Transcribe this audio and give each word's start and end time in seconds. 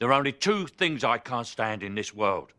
There 0.00 0.08
are 0.08 0.14
only 0.14 0.32
two 0.32 0.66
things 0.66 1.04
I 1.04 1.18
can't 1.18 1.46
stand 1.46 1.82
in 1.82 1.94
this 1.94 2.14
world 2.14 2.52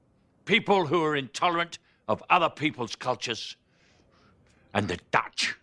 people 0.46 0.86
who 0.86 1.04
are 1.04 1.16
intolerant 1.16 1.80
of 2.08 2.22
other 2.30 2.50
people's 2.50 2.96
cultures, 2.96 3.56
and 4.76 4.88
the 4.88 5.00
Dutch. 5.12 5.56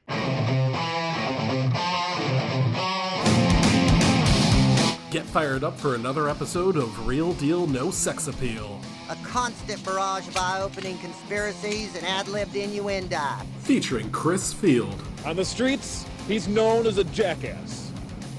Get 5.11 5.25
fired 5.25 5.64
up 5.64 5.79
for 5.79 5.95
another 5.95 6.29
episode 6.29 6.77
of 6.77 7.06
Real 7.06 7.33
Deal 7.35 7.67
No 7.67 7.91
Sex 7.91 8.27
Appeal, 8.29 8.81
A 9.09 9.17
constant 9.25 9.83
barrage 9.85 10.27
of 10.29 10.37
eye-opening 10.37 10.99
conspiracies 10.99 11.95
and 11.97 12.05
ad-libbed 12.07 12.57
innuendo. 12.57 13.21
featuring 13.61 14.11
Chris 14.11 14.53
Field, 14.53 15.01
On 15.25 15.37
the 15.37 15.45
streets, 15.45 16.05
he's 16.27 16.49
known 16.49 16.87
as 16.87 16.99
a 16.99 17.05
jackass. 17.05 17.91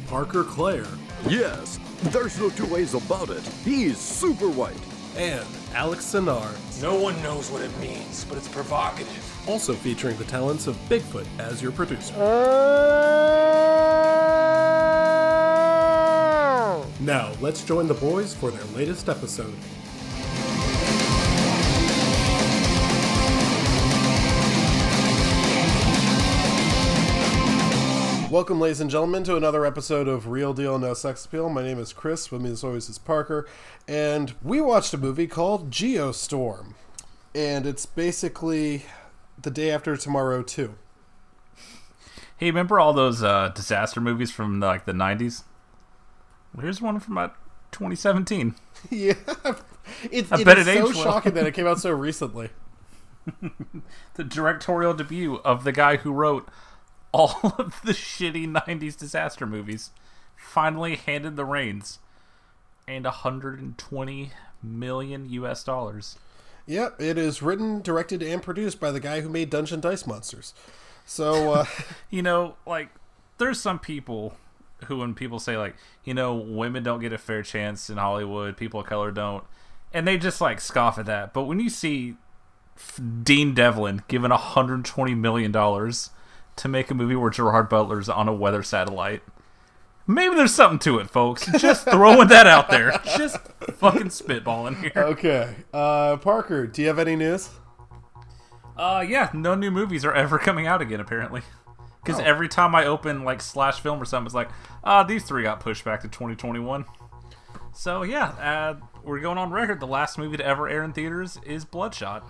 Parker 0.07 0.43
Clare, 0.43 0.85
Yes, 1.27 1.79
there's 2.03 2.39
no 2.39 2.49
two 2.49 2.65
ways 2.65 2.93
about 2.93 3.29
it. 3.29 3.43
He's 3.63 3.97
super 3.97 4.49
white. 4.49 4.73
and 5.17 5.45
Alex 5.73 6.05
Sinar. 6.05 6.49
No 6.81 6.95
one 6.99 7.21
knows 7.21 7.49
what 7.51 7.61
it 7.61 7.75
means, 7.79 8.23
but 8.25 8.37
it's 8.37 8.47
provocative. 8.47 9.49
Also 9.49 9.73
featuring 9.73 10.15
the 10.17 10.23
talents 10.25 10.67
of 10.67 10.75
Bigfoot 10.87 11.25
as 11.39 11.61
your 11.61 11.71
producer. 11.71 12.13
Uh. 15.09 16.85
Now, 17.01 17.31
let's 17.41 17.63
join 17.63 17.87
the 17.87 17.93
boys 17.95 18.33
for 18.33 18.51
their 18.51 18.63
latest 18.75 19.09
episode. 19.09 19.53
Welcome, 28.29 28.59
ladies 28.59 28.79
and 28.79 28.91
gentlemen, 28.91 29.23
to 29.23 29.35
another 29.37 29.65
episode 29.65 30.07
of 30.07 30.27
Real 30.27 30.53
Deal 30.53 30.77
No 30.77 30.93
Sex 30.93 31.25
Appeal. 31.25 31.49
My 31.49 31.63
name 31.63 31.79
is 31.79 31.91
Chris. 31.93 32.29
With 32.31 32.43
me, 32.43 32.51
as 32.51 32.63
always, 32.63 32.87
is 32.87 32.99
Parker, 32.99 33.47
and 33.87 34.35
we 34.43 34.61
watched 34.61 34.93
a 34.93 34.99
movie 34.99 35.25
called 35.25 35.71
Geostorm, 35.71 36.75
and 37.33 37.65
it's 37.65 37.87
basically 37.87 38.83
the 39.41 39.49
day 39.49 39.71
after 39.71 39.97
tomorrow 39.97 40.43
too. 40.43 40.75
Hey, 42.37 42.47
remember 42.51 42.79
all 42.79 42.93
those 42.93 43.23
uh, 43.23 43.49
disaster 43.49 43.99
movies 43.99 44.29
from 44.29 44.59
like 44.59 44.85
the 44.85 44.93
'90s? 44.93 45.43
Well, 46.53 46.61
here's 46.61 46.81
one 46.83 46.99
from 46.99 47.13
about 47.17 47.35
2017. 47.71 48.55
Yeah, 48.91 49.13
it, 50.09 50.31
I 50.31 50.39
it 50.39 50.45
bet 50.45 50.57
is 50.59 50.67
it 50.67 50.77
so 50.77 50.83
well. 50.85 50.93
shocking 50.93 51.33
that 51.33 51.47
it 51.47 51.53
came 51.53 51.67
out 51.67 51.79
so 51.79 51.91
recently. 51.93 52.49
The 54.13 54.23
directorial 54.23 54.93
debut 54.93 55.37
of 55.43 55.63
the 55.63 55.71
guy 55.71 55.97
who 55.97 56.13
wrote 56.13 56.47
all 57.11 57.39
of 57.57 57.81
the 57.83 57.93
shitty 57.93 58.47
'90s 58.47 58.97
disaster 58.97 59.45
movies 59.45 59.91
finally 60.35 60.95
handed 60.95 61.35
the 61.35 61.45
reins 61.45 61.99
and 62.87 63.05
120 63.05 64.31
million 64.63 65.29
U.S. 65.29 65.63
dollars. 65.63 66.17
Yep, 66.65 67.01
it 67.01 67.17
is 67.17 67.41
written, 67.41 67.81
directed, 67.81 68.21
and 68.21 68.41
produced 68.41 68.79
by 68.79 68.91
the 68.91 68.99
guy 68.99 69.21
who 69.21 69.29
made 69.29 69.49
Dungeon 69.49 69.79
Dice 69.79 70.05
Monsters. 70.05 70.53
So, 71.05 71.53
uh, 71.53 71.65
you 72.09 72.21
know, 72.21 72.55
like 72.65 72.89
there's 73.37 73.59
some 73.59 73.79
people 73.79 74.35
who 74.85 74.97
when 74.97 75.13
people 75.13 75.39
say 75.39 75.57
like, 75.57 75.75
you 76.03 76.13
know, 76.13 76.35
women 76.35 76.83
don't 76.83 76.99
get 76.99 77.13
a 77.13 77.17
fair 77.17 77.43
chance 77.43 77.89
in 77.89 77.97
Hollywood, 77.97 78.57
people 78.57 78.79
of 78.79 78.85
color 78.85 79.11
don't, 79.11 79.43
and 79.93 80.07
they 80.07 80.17
just 80.17 80.41
like 80.41 80.61
scoff 80.61 80.97
at 80.97 81.05
that. 81.07 81.33
But 81.33 81.43
when 81.43 81.59
you 81.59 81.69
see 81.69 82.15
Dean 83.23 83.53
Devlin 83.53 84.03
given 84.07 84.31
120 84.31 85.15
million 85.15 85.51
dollars 85.51 86.11
to 86.59 86.67
make 86.67 86.91
a 86.91 86.93
movie 86.93 87.15
where 87.15 87.29
Gerard 87.29 87.69
Butler's 87.69 88.09
on 88.09 88.27
a 88.27 88.33
weather 88.33 88.63
satellite, 88.63 89.21
maybe 90.05 90.35
there's 90.35 90.53
something 90.53 90.79
to 90.79 90.99
it, 90.99 91.09
folks. 91.09 91.49
Just 91.59 91.85
throwing 91.89 92.27
that 92.27 92.47
out 92.47 92.69
there. 92.69 92.91
Just 93.17 93.37
fucking 93.73 94.09
spitballing 94.09 94.81
here. 94.81 95.03
okay, 95.03 95.55
uh, 95.73 96.17
Parker, 96.17 96.67
do 96.67 96.81
you 96.81 96.87
have 96.87 96.99
any 96.99 97.15
news? 97.15 97.49
Uh, 98.77 99.03
yeah, 99.07 99.29
no 99.33 99.55
new 99.55 99.71
movies 99.71 100.05
are 100.05 100.13
ever 100.13 100.39
coming 100.39 100.65
out 100.67 100.81
again, 100.81 100.99
apparently. 100.99 101.41
Because 102.03 102.21
every 102.21 102.47
time 102.47 102.73
I 102.73 102.85
open 102.85 103.23
like 103.23 103.41
slash 103.41 103.81
film 103.81 104.01
or 104.01 104.05
something, 104.05 104.25
it's 104.25 104.35
like, 104.35 104.49
ah, 104.83 105.03
these 105.03 105.23
three 105.23 105.43
got 105.43 105.59
pushed 105.59 105.83
back 105.83 106.01
to 106.01 106.07
2021. 106.07 106.85
So 107.73 108.03
yeah, 108.03 108.29
uh, 108.29 108.75
we're 109.03 109.19
going 109.19 109.37
on 109.37 109.51
record. 109.51 109.79
The 109.79 109.87
last 109.87 110.17
movie 110.17 110.37
to 110.37 110.45
ever 110.45 110.67
air 110.69 110.83
in 110.83 110.93
theaters 110.93 111.39
is 111.45 111.65
Bloodshot. 111.65 112.25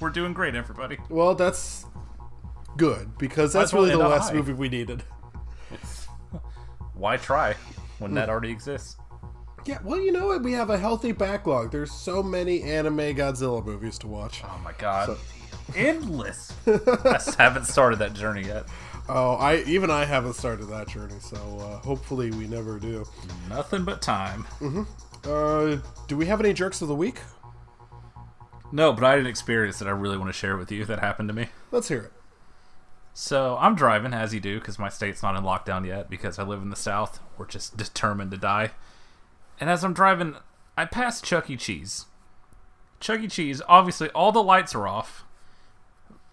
We're 0.00 0.10
doing 0.10 0.32
great, 0.32 0.54
everybody. 0.54 0.98
Well, 1.08 1.34
that's 1.34 1.86
good 2.78 3.18
because 3.18 3.52
that's 3.52 3.74
really 3.74 3.90
the 3.90 3.98
last 3.98 4.30
high. 4.30 4.36
movie 4.36 4.54
we 4.54 4.70
needed. 4.70 5.02
Why 6.94 7.18
try 7.18 7.54
when 7.98 8.14
that 8.14 8.30
already 8.30 8.50
exists? 8.50 8.96
Yeah, 9.66 9.78
well, 9.84 10.00
you 10.00 10.12
know 10.12 10.28
what? 10.28 10.42
We 10.42 10.52
have 10.52 10.70
a 10.70 10.78
healthy 10.78 11.12
backlog. 11.12 11.70
There's 11.70 11.92
so 11.92 12.22
many 12.22 12.62
anime 12.62 12.96
Godzilla 12.96 13.62
movies 13.62 13.98
to 13.98 14.06
watch. 14.06 14.42
Oh 14.44 14.60
my 14.64 14.72
god, 14.78 15.18
endless. 15.76 16.54
I 16.66 17.20
haven't 17.36 17.66
started 17.66 17.98
that 17.98 18.14
journey 18.14 18.46
yet. 18.46 18.64
Oh, 19.10 19.34
I 19.34 19.62
even 19.64 19.90
I 19.90 20.04
haven't 20.04 20.34
started 20.34 20.66
that 20.66 20.88
journey, 20.88 21.18
so 21.20 21.36
uh, 21.36 21.78
hopefully 21.84 22.30
we 22.30 22.46
never 22.46 22.78
do. 22.78 23.04
Nothing 23.48 23.84
but 23.84 24.00
time. 24.00 24.46
Uh, 25.24 25.76
do 26.06 26.16
we 26.16 26.26
have 26.26 26.40
any 26.40 26.52
jerks 26.52 26.80
of 26.80 26.88
the 26.88 26.94
week? 26.94 27.20
No, 28.70 28.92
but 28.92 29.04
I 29.04 29.10
had 29.10 29.18
an 29.20 29.26
experience 29.26 29.78
that 29.78 29.88
I 29.88 29.92
really 29.92 30.18
want 30.18 30.28
to 30.28 30.38
share 30.38 30.56
with 30.56 30.70
you 30.70 30.84
that 30.84 30.98
happened 31.00 31.28
to 31.30 31.34
me. 31.34 31.48
Let's 31.70 31.88
hear 31.88 32.02
it. 32.02 32.12
So 33.14 33.56
I'm 33.60 33.74
driving, 33.74 34.14
as 34.14 34.32
you 34.32 34.40
do, 34.40 34.58
because 34.58 34.78
my 34.78 34.88
state's 34.88 35.22
not 35.22 35.36
in 35.36 35.42
lockdown 35.42 35.86
yet, 35.86 36.08
because 36.08 36.38
I 36.38 36.44
live 36.44 36.62
in 36.62 36.70
the 36.70 36.76
South. 36.76 37.20
We're 37.36 37.46
just 37.46 37.76
determined 37.76 38.30
to 38.30 38.36
die. 38.36 38.70
And 39.60 39.68
as 39.68 39.84
I'm 39.84 39.92
driving, 39.92 40.36
I 40.76 40.84
pass 40.84 41.20
Chuck 41.20 41.50
E. 41.50 41.56
Cheese. 41.56 42.06
Chuck 43.00 43.20
E. 43.20 43.28
Cheese, 43.28 43.60
obviously, 43.68 44.08
all 44.10 44.30
the 44.30 44.42
lights 44.42 44.74
are 44.74 44.86
off, 44.86 45.24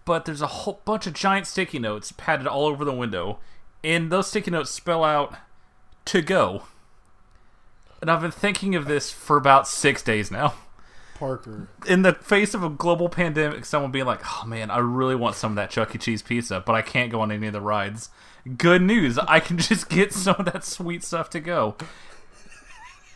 but 0.04 0.24
there's 0.24 0.42
a 0.42 0.46
whole 0.46 0.80
bunch 0.84 1.06
of 1.06 1.12
giant 1.12 1.46
sticky 1.46 1.80
notes 1.80 2.12
padded 2.12 2.46
all 2.46 2.66
over 2.66 2.84
the 2.84 2.92
window, 2.94 3.40
and 3.82 4.10
those 4.10 4.28
sticky 4.28 4.52
notes 4.52 4.70
spell 4.70 5.02
out 5.02 5.36
to 6.06 6.22
go. 6.22 6.62
And 8.00 8.10
I've 8.10 8.20
been 8.20 8.30
thinking 8.30 8.74
of 8.74 8.86
this 8.86 9.10
for 9.10 9.36
about 9.36 9.66
six 9.66 10.02
days 10.02 10.30
now 10.30 10.54
Parker. 11.18 11.68
in 11.86 12.02
the 12.02 12.12
face 12.14 12.54
of 12.54 12.62
a 12.62 12.68
global 12.68 13.08
pandemic, 13.08 13.64
someone 13.64 13.90
being 13.90 14.06
like, 14.06 14.20
"Oh 14.24 14.46
man, 14.46 14.70
I 14.70 14.78
really 14.78 15.14
want 15.14 15.36
some 15.36 15.52
of 15.52 15.56
that 15.56 15.70
Chuck 15.70 15.94
E. 15.94 15.98
Cheese 15.98 16.22
pizza, 16.22 16.62
but 16.64 16.74
I 16.74 16.82
can't 16.82 17.10
go 17.10 17.20
on 17.20 17.32
any 17.32 17.46
of 17.46 17.52
the 17.52 17.60
rides." 17.60 18.10
Good 18.56 18.82
news, 18.82 19.18
I 19.18 19.40
can 19.40 19.58
just 19.58 19.88
get 19.88 20.12
some 20.12 20.36
of 20.38 20.46
that 20.46 20.64
sweet 20.64 21.02
stuff 21.02 21.30
to 21.30 21.40
go. 21.40 21.76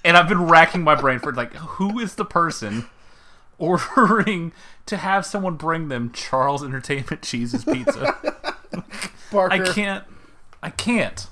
And 0.04 0.16
I've 0.16 0.28
been 0.28 0.46
racking 0.46 0.82
my 0.82 0.94
brain 0.94 1.18
for 1.18 1.32
like, 1.32 1.54
who 1.54 1.98
is 1.98 2.14
the 2.14 2.24
person 2.24 2.86
ordering 3.58 4.52
to 4.86 4.96
have 4.96 5.26
someone 5.26 5.56
bring 5.56 5.88
them 5.88 6.10
Charles 6.12 6.64
Entertainment 6.64 7.22
Cheese's 7.22 7.64
pizza? 7.64 8.16
Parker. 9.30 9.54
I 9.54 9.72
can't. 9.72 10.04
I 10.62 10.70
can't. 10.70 11.26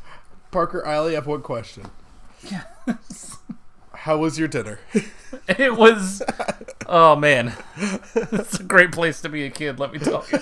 Parker, 0.51 0.87
I 0.87 0.97
only 0.99 1.15
have 1.15 1.27
one 1.27 1.43
question. 1.43 1.87
How 4.09 4.17
was 4.17 4.39
your 4.39 4.49
dinner? 4.49 4.81
It 5.47 5.77
was. 5.77 6.23
Oh 6.87 7.15
man, 7.15 7.55
it's 8.15 8.59
a 8.59 8.63
great 8.63 8.93
place 8.93 9.21
to 9.21 9.29
be 9.29 9.45
a 9.45 9.51
kid. 9.51 9.79
Let 9.79 9.93
me 9.93 9.99
tell 9.99 10.25
you. 10.33 10.39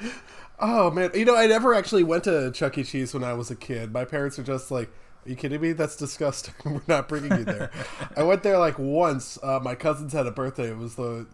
oh 0.58 0.90
man, 0.90 1.12
you 1.14 1.24
know 1.24 1.36
I 1.36 1.46
never 1.46 1.72
actually 1.74 2.02
went 2.02 2.24
to 2.24 2.50
Chuck 2.50 2.76
E. 2.78 2.82
Cheese 2.82 3.14
when 3.14 3.22
I 3.22 3.34
was 3.34 3.52
a 3.52 3.54
kid. 3.54 3.92
My 3.92 4.04
parents 4.04 4.38
were 4.38 4.42
just 4.44 4.72
like, 4.72 4.88
"Are 5.24 5.30
you 5.30 5.36
kidding 5.36 5.60
me? 5.60 5.72
That's 5.72 5.94
disgusting. 5.94 6.54
We're 6.64 6.80
not 6.88 7.08
bringing 7.08 7.38
you 7.38 7.44
there." 7.44 7.70
I 8.16 8.24
went 8.24 8.42
there 8.42 8.58
like 8.58 8.80
once. 8.80 9.38
Uh, 9.40 9.60
my 9.62 9.76
cousins 9.76 10.12
had 10.12 10.26
a 10.26 10.32
birthday. 10.32 10.70
It 10.70 10.78
was 10.78 10.96
the 10.96 11.28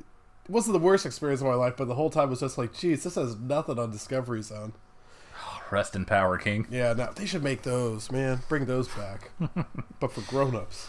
it 0.44 0.50
wasn't 0.50 0.74
the 0.74 0.84
worst 0.84 1.06
experience 1.06 1.40
of 1.40 1.46
my 1.46 1.54
life, 1.54 1.74
but 1.78 1.88
the 1.88 1.94
whole 1.94 2.10
time 2.10 2.28
was 2.28 2.40
just 2.40 2.58
like, 2.58 2.74
"Geez, 2.74 3.04
this 3.04 3.14
has 3.14 3.36
nothing 3.36 3.78
on 3.78 3.90
Discovery 3.90 4.42
Zone." 4.42 4.74
Rest 5.72 5.94
in 5.96 6.04
power, 6.04 6.38
King. 6.38 6.66
Yeah, 6.70 6.92
no, 6.94 7.10
they 7.14 7.26
should 7.26 7.42
make 7.42 7.62
those, 7.62 8.10
man. 8.10 8.40
Bring 8.48 8.66
those 8.66 8.88
back, 8.88 9.30
but 10.00 10.12
for 10.12 10.20
grown-ups. 10.22 10.88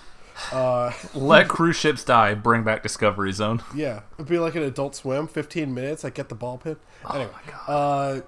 Uh, 0.53 0.91
Let 1.13 1.49
cruise 1.49 1.75
ships 1.75 2.03
die. 2.05 2.33
Bring 2.33 2.63
back 2.63 2.81
Discovery 2.81 3.33
Zone. 3.33 3.61
yeah, 3.75 4.01
it'd 4.15 4.27
be 4.29 4.39
like 4.39 4.55
an 4.55 4.63
Adult 4.63 4.95
Swim. 4.95 5.27
Fifteen 5.27 5.73
minutes, 5.73 6.05
I 6.05 6.09
get 6.11 6.29
the 6.29 6.35
ball 6.35 6.57
pin. 6.57 6.77
Anyway, 7.13 7.31
uh, 7.67 8.21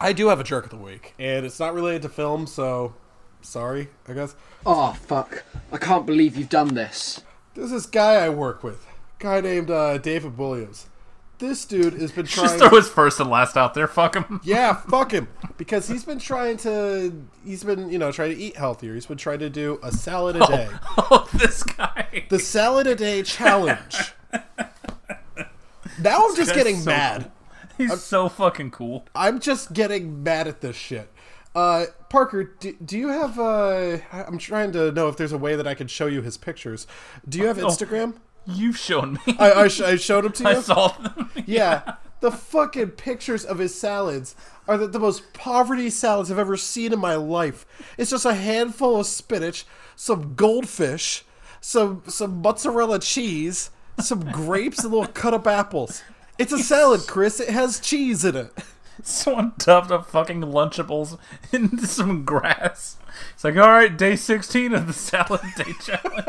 I 0.00 0.12
do 0.12 0.28
have 0.28 0.38
a 0.38 0.44
jerk 0.44 0.64
of 0.64 0.70
the 0.70 0.76
week, 0.76 1.14
and 1.18 1.44
it's 1.44 1.58
not 1.58 1.74
related 1.74 2.02
to 2.02 2.08
film, 2.10 2.46
so 2.46 2.94
sorry, 3.42 3.88
I 4.06 4.12
guess. 4.12 4.36
Oh, 4.64 4.92
fuck. 4.92 5.44
I 5.72 5.78
can't 5.78 6.06
believe 6.06 6.36
you've 6.36 6.48
done 6.48 6.74
this. 6.74 7.22
There's 7.54 7.70
this 7.70 7.86
guy 7.86 8.16
I 8.24 8.28
work 8.28 8.62
with, 8.62 8.86
guy 9.18 9.40
named 9.40 9.70
uh, 9.70 9.98
David 9.98 10.38
Williams. 10.38 10.86
This 11.38 11.66
dude 11.66 11.94
has 11.94 12.12
been 12.12 12.24
trying. 12.24 12.46
Just 12.46 12.58
throw 12.58 12.70
his 12.76 12.88
first 12.88 13.20
and 13.20 13.28
last 13.28 13.56
out 13.58 13.74
there. 13.74 13.86
Fuck 13.86 14.14
him. 14.14 14.40
Yeah, 14.42 14.74
fuck 14.74 15.10
him. 15.12 15.28
Because 15.58 15.86
he's 15.86 16.04
been 16.04 16.18
trying 16.18 16.56
to, 16.58 17.12
he's 17.44 17.62
been, 17.62 17.90
you 17.90 17.98
know, 17.98 18.10
trying 18.10 18.34
to 18.34 18.40
eat 18.40 18.56
healthier. 18.56 18.94
He's 18.94 19.04
been 19.06 19.18
trying 19.18 19.40
to 19.40 19.50
do 19.50 19.78
a 19.82 19.92
salad 19.92 20.36
a 20.36 20.46
day. 20.46 20.68
Oh, 20.98 21.28
this 21.34 21.62
guy. 21.62 22.24
The 22.30 22.38
salad 22.38 22.86
a 22.86 22.94
day 22.94 23.22
challenge. 23.22 24.12
Now 26.00 26.26
I'm 26.26 26.36
just 26.36 26.54
getting 26.54 26.76
so 26.76 26.90
mad. 26.90 27.30
He's 27.76 28.02
so 28.02 28.28
fucking 28.28 28.70
cool. 28.70 29.06
I'm 29.14 29.38
just 29.38 29.72
getting 29.72 30.22
mad 30.22 30.48
at 30.48 30.62
this 30.62 30.76
shit. 30.76 31.12
Uh, 31.54 31.86
Parker, 32.10 32.44
do, 32.44 32.76
do 32.84 32.98
you 32.98 33.08
have? 33.08 33.38
Uh, 33.38 33.98
I'm 34.12 34.38
trying 34.38 34.72
to 34.72 34.92
know 34.92 35.08
if 35.08 35.16
there's 35.16 35.32
a 35.32 35.38
way 35.38 35.56
that 35.56 35.66
I 35.66 35.74
can 35.74 35.86
show 35.86 36.06
you 36.06 36.22
his 36.22 36.36
pictures. 36.36 36.86
Do 37.28 37.38
you 37.38 37.46
have 37.46 37.56
Instagram? 37.56 38.14
You've 38.46 38.78
shown 38.78 39.18
me. 39.26 39.36
I, 39.38 39.52
I, 39.52 39.68
sh- 39.68 39.80
I 39.80 39.96
showed 39.96 40.24
him 40.24 40.32
to 40.32 40.42
you. 40.44 40.48
I 40.50 40.54
saw 40.60 40.88
them. 40.88 41.30
Yeah, 41.46 41.94
the 42.20 42.30
fucking 42.30 42.90
pictures 42.92 43.44
of 43.44 43.58
his 43.58 43.78
salads 43.78 44.34
are 44.66 44.76
the, 44.76 44.86
the 44.88 44.98
most 44.98 45.32
poverty 45.32 45.90
salads 45.90 46.30
I've 46.30 46.38
ever 46.38 46.56
seen 46.56 46.92
in 46.92 46.98
my 46.98 47.14
life. 47.14 47.64
It's 47.98 48.10
just 48.10 48.24
a 48.24 48.34
handful 48.34 48.98
of 49.00 49.06
spinach, 49.06 49.64
some 49.94 50.34
goldfish, 50.34 51.24
some 51.60 52.02
some 52.08 52.40
mozzarella 52.42 52.98
cheese, 53.00 53.70
some 54.00 54.30
grapes, 54.32 54.82
and 54.82 54.92
little 54.92 55.06
cut 55.12 55.34
up 55.34 55.46
apples. 55.46 56.02
It's 56.38 56.52
a 56.52 56.58
salad, 56.58 57.02
Chris. 57.06 57.38
It 57.40 57.50
has 57.50 57.78
cheese 57.80 58.24
in 58.24 58.36
it. 58.36 58.52
Someone 59.02 59.52
dumped 59.58 59.90
up 59.90 60.06
fucking 60.10 60.40
Lunchables 60.40 61.18
into 61.52 61.86
some 61.86 62.24
grass. 62.24 62.96
It's 63.34 63.44
like, 63.44 63.56
all 63.56 63.68
right, 63.68 63.96
day 63.96 64.16
16 64.16 64.74
of 64.74 64.86
the 64.86 64.92
salad 64.92 65.40
day 65.56 65.72
challenge. 65.82 66.26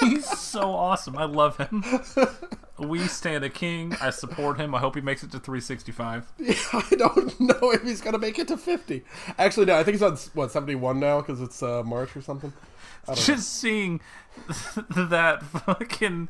He's 0.00 0.26
so 0.26 0.72
awesome. 0.74 1.16
I 1.18 1.24
love 1.24 1.56
him. 1.58 1.84
We 2.78 3.00
stand 3.00 3.44
a 3.44 3.50
king. 3.50 3.94
I 4.00 4.08
support 4.10 4.58
him. 4.58 4.74
I 4.74 4.78
hope 4.78 4.94
he 4.94 5.02
makes 5.02 5.22
it 5.22 5.30
to 5.32 5.38
365. 5.38 6.32
Yeah, 6.38 6.54
I 6.72 6.94
don't 6.96 7.38
know 7.40 7.70
if 7.72 7.82
he's 7.82 8.00
gonna 8.00 8.18
make 8.18 8.38
it 8.38 8.48
to 8.48 8.56
fifty. 8.56 9.04
Actually, 9.38 9.66
no. 9.66 9.76
I 9.76 9.84
think 9.84 9.96
he's 9.96 10.02
on 10.02 10.16
what 10.32 10.50
seventy 10.50 10.74
one 10.74 10.98
now 10.98 11.20
because 11.20 11.40
it's 11.42 11.62
uh, 11.62 11.82
March 11.82 12.16
or 12.16 12.22
something. 12.22 12.52
Just 13.14 13.54
seeing 13.60 14.00
that 14.96 15.42
fucking 15.42 16.28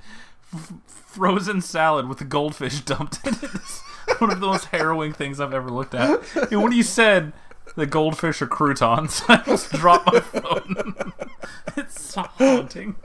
f- 0.53 0.73
frozen 0.87 1.61
salad 1.61 2.09
with 2.09 2.19
the 2.19 2.25
goldfish 2.25 2.81
dumped 2.81 3.25
in 3.27 3.35
it 3.35 3.43
is 3.55 3.81
one 4.19 4.31
of 4.31 4.41
the 4.41 4.47
most 4.47 4.67
harrowing 4.67 5.13
things 5.13 5.41
I've 5.41 5.55
ever 5.55 5.71
looked 5.71 5.95
at. 5.95 6.21
And 6.51 6.63
when 6.63 6.73
you 6.73 6.83
said 6.83 7.33
the 7.77 7.87
goldfish 7.87 8.43
are 8.43 8.47
croutons, 8.47 9.23
I 9.29 9.43
just 9.47 9.73
dropped 9.73 10.13
my 10.13 10.21
phone. 10.21 11.13
it's 11.77 12.03
so 12.03 12.23
haunting. 12.23 12.97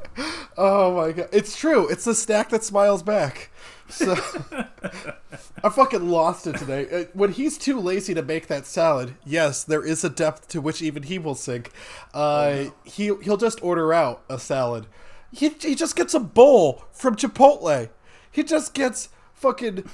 Oh 0.57 0.95
my 0.95 1.11
god, 1.11 1.29
it's 1.31 1.55
true. 1.57 1.87
It's 1.89 2.05
the 2.05 2.15
snack 2.15 2.49
that 2.49 2.63
smiles 2.63 3.03
back. 3.03 3.51
So 3.89 4.13
I 5.63 5.69
fucking 5.69 6.09
lost 6.09 6.47
it 6.47 6.57
today. 6.57 6.87
Uh, 6.89 7.03
When 7.13 7.31
he's 7.31 7.57
too 7.57 7.79
lazy 7.79 8.13
to 8.15 8.23
make 8.23 8.47
that 8.47 8.65
salad, 8.65 9.15
yes, 9.25 9.63
there 9.63 9.85
is 9.85 10.03
a 10.03 10.09
depth 10.09 10.47
to 10.49 10.61
which 10.61 10.81
even 10.81 11.03
he 11.03 11.19
will 11.19 11.35
sink. 11.35 11.71
Uh, 12.13 12.65
he 12.83 13.11
he'll 13.21 13.37
just 13.37 13.63
order 13.63 13.93
out 13.93 14.23
a 14.29 14.39
salad. 14.39 14.87
He 15.31 15.49
he 15.49 15.75
just 15.75 15.95
gets 15.95 16.13
a 16.13 16.19
bowl 16.19 16.85
from 16.91 17.15
Chipotle. 17.15 17.89
He 18.31 18.43
just 18.43 18.73
gets 18.73 19.09
fucking 19.33 19.87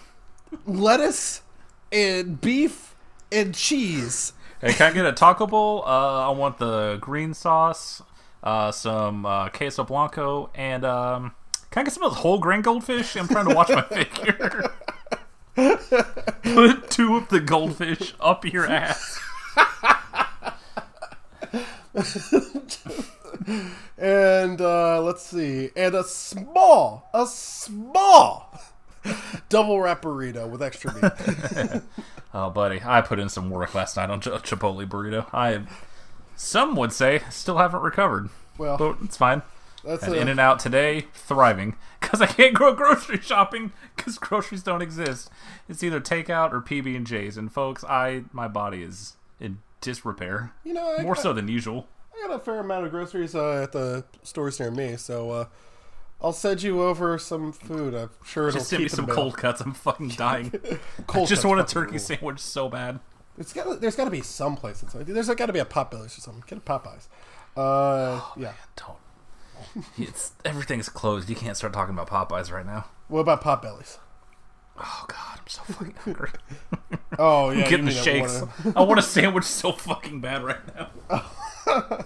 lettuce 0.65 1.41
and 1.91 2.39
beef 2.39 2.95
and 3.31 3.53
cheese. 3.53 4.33
Hey, 4.61 4.73
can 4.73 4.91
I 4.91 4.93
get 4.93 5.07
a 5.07 5.11
taco 5.11 5.47
bowl? 5.47 5.81
Uh, 5.87 6.27
I 6.27 6.29
want 6.29 6.59
the 6.59 6.99
green 7.01 7.33
sauce, 7.33 8.03
uh, 8.43 8.71
some 8.71 9.25
uh, 9.25 9.49
queso 9.49 9.83
blanco, 9.83 10.51
and 10.53 10.85
um, 10.85 11.31
can 11.71 11.81
I 11.81 11.83
get 11.85 11.93
some 11.93 12.03
of 12.03 12.11
those 12.11 12.21
whole 12.21 12.37
grain 12.37 12.61
goldfish? 12.61 13.15
I'm 13.15 13.27
trying 13.27 13.47
to 13.49 13.55
watch 13.55 13.69
my 13.69 13.81
figure. 13.89 14.71
Put 16.43 16.91
two 16.91 17.17
of 17.17 17.29
the 17.29 17.39
goldfish 17.39 18.13
up 18.19 18.45
your 18.45 18.67
ass. 18.67 19.19
And 23.97 24.61
uh, 24.61 25.01
let's 25.01 25.23
see, 25.23 25.69
and 25.75 25.93
a 25.93 26.03
small, 26.03 27.09
a 27.13 27.27
small 27.27 28.59
double 29.49 29.79
wrap 29.79 30.01
burrito 30.01 30.49
with 30.49 30.63
extra 30.63 30.93
meat. 30.93 31.81
Oh, 32.33 32.49
buddy, 32.49 32.81
I 32.83 33.01
put 33.01 33.19
in 33.19 33.29
some 33.29 33.49
work 33.49 33.75
last 33.75 33.97
night 33.97 34.09
on 34.09 34.21
Ch- 34.21 34.25
Chipotle 34.27 34.87
burrito. 34.87 35.25
I, 35.33 35.63
some 36.35 36.75
would 36.75 36.93
say, 36.93 37.21
still 37.29 37.57
haven't 37.57 37.81
recovered. 37.81 38.29
Well, 38.57 38.77
But 38.77 38.97
it's 39.03 39.17
fine. 39.17 39.41
that's 39.83 40.03
a, 40.07 40.13
In 40.13 40.27
and 40.27 40.39
Out 40.39 40.59
today, 40.59 41.07
thriving. 41.13 41.75
Because 42.01 42.19
I 42.19 42.25
can't 42.25 42.55
go 42.55 42.73
grocery 42.73 43.19
shopping 43.21 43.71
because 43.95 44.17
groceries 44.17 44.63
don't 44.63 44.81
exist. 44.81 45.29
It's 45.69 45.83
either 45.83 46.01
takeout 46.01 46.51
or 46.51 46.59
PB 46.59 46.95
and 46.97 47.05
J's. 47.05 47.37
And 47.37 47.53
folks, 47.53 47.83
I 47.83 48.23
my 48.33 48.47
body 48.47 48.81
is 48.81 49.17
in 49.39 49.59
disrepair. 49.81 50.51
you 50.63 50.73
know, 50.73 50.95
I 50.97 51.03
More 51.03 51.13
got, 51.13 51.21
so 51.21 51.31
than 51.31 51.47
usual. 51.47 51.87
I 52.11 52.27
got 52.27 52.35
a 52.35 52.39
fair 52.39 52.59
amount 52.59 52.85
of 52.85 52.91
groceries 52.91 53.35
uh, 53.35 53.61
at 53.61 53.71
the 53.71 54.03
stores 54.23 54.59
near 54.59 54.71
me, 54.71 54.97
so 54.97 55.29
uh, 55.29 55.45
I'll 56.23 56.33
send 56.33 56.61
you 56.61 56.81
over 56.83 57.17
some 57.17 57.51
food. 57.51 57.93
I'm 57.95 58.09
sure 58.23 58.47
it'll 58.49 58.59
Just 58.59 58.69
send 58.69 58.83
me 58.83 58.89
some 58.89 59.07
cold 59.07 59.37
cuts. 59.37 59.61
I'm 59.61 59.73
fucking 59.73 60.09
dying. 60.17 60.51
Cold 61.07 61.27
I 61.27 61.29
just 61.29 61.45
want 61.45 61.59
a 61.59 61.63
turkey 61.63 61.91
rule. 61.93 61.99
sandwich 61.99 62.39
so 62.39 62.69
bad. 62.69 62.99
It's 63.37 63.53
got 63.53 63.81
there's 63.81 63.95
got 63.95 64.05
to 64.05 64.11
be 64.11 64.21
some 64.21 64.55
place. 64.55 64.83
There's 64.93 65.27
got 65.29 65.45
to 65.47 65.53
be 65.53 65.59
a 65.59 65.65
Potbelly's 65.65 66.17
or 66.17 66.21
something. 66.21 66.43
Get 66.45 66.57
a 66.59 66.61
Popeyes. 66.61 67.07
Uh, 67.57 68.21
yeah. 68.37 68.53
Don't. 68.75 68.97
It's 69.97 70.33
everything's 70.45 70.89
closed. 70.89 71.29
You 71.29 71.35
can't 71.35 71.57
start 71.57 71.73
talking 71.73 71.97
about 71.97 72.07
Popeyes 72.09 72.51
right 72.51 72.65
now. 72.65 72.85
What 73.07 73.21
about 73.21 73.41
Potbelly's? 73.43 73.97
Oh 74.77 75.05
God, 75.07 75.39
I'm 75.39 75.47
so 75.47 75.61
fucking 75.63 75.95
hungry. 76.03 76.29
Oh 77.19 77.49
yeah, 77.51 77.69
Getting 77.69 77.85
the 77.85 77.91
shakes. 77.91 78.43
I 78.75 78.81
want 78.83 78.99
a 78.99 79.03
sandwich 79.03 79.43
so 79.43 79.71
fucking 79.71 80.21
bad 80.21 80.43
right 80.43 80.59
now. 80.75 81.25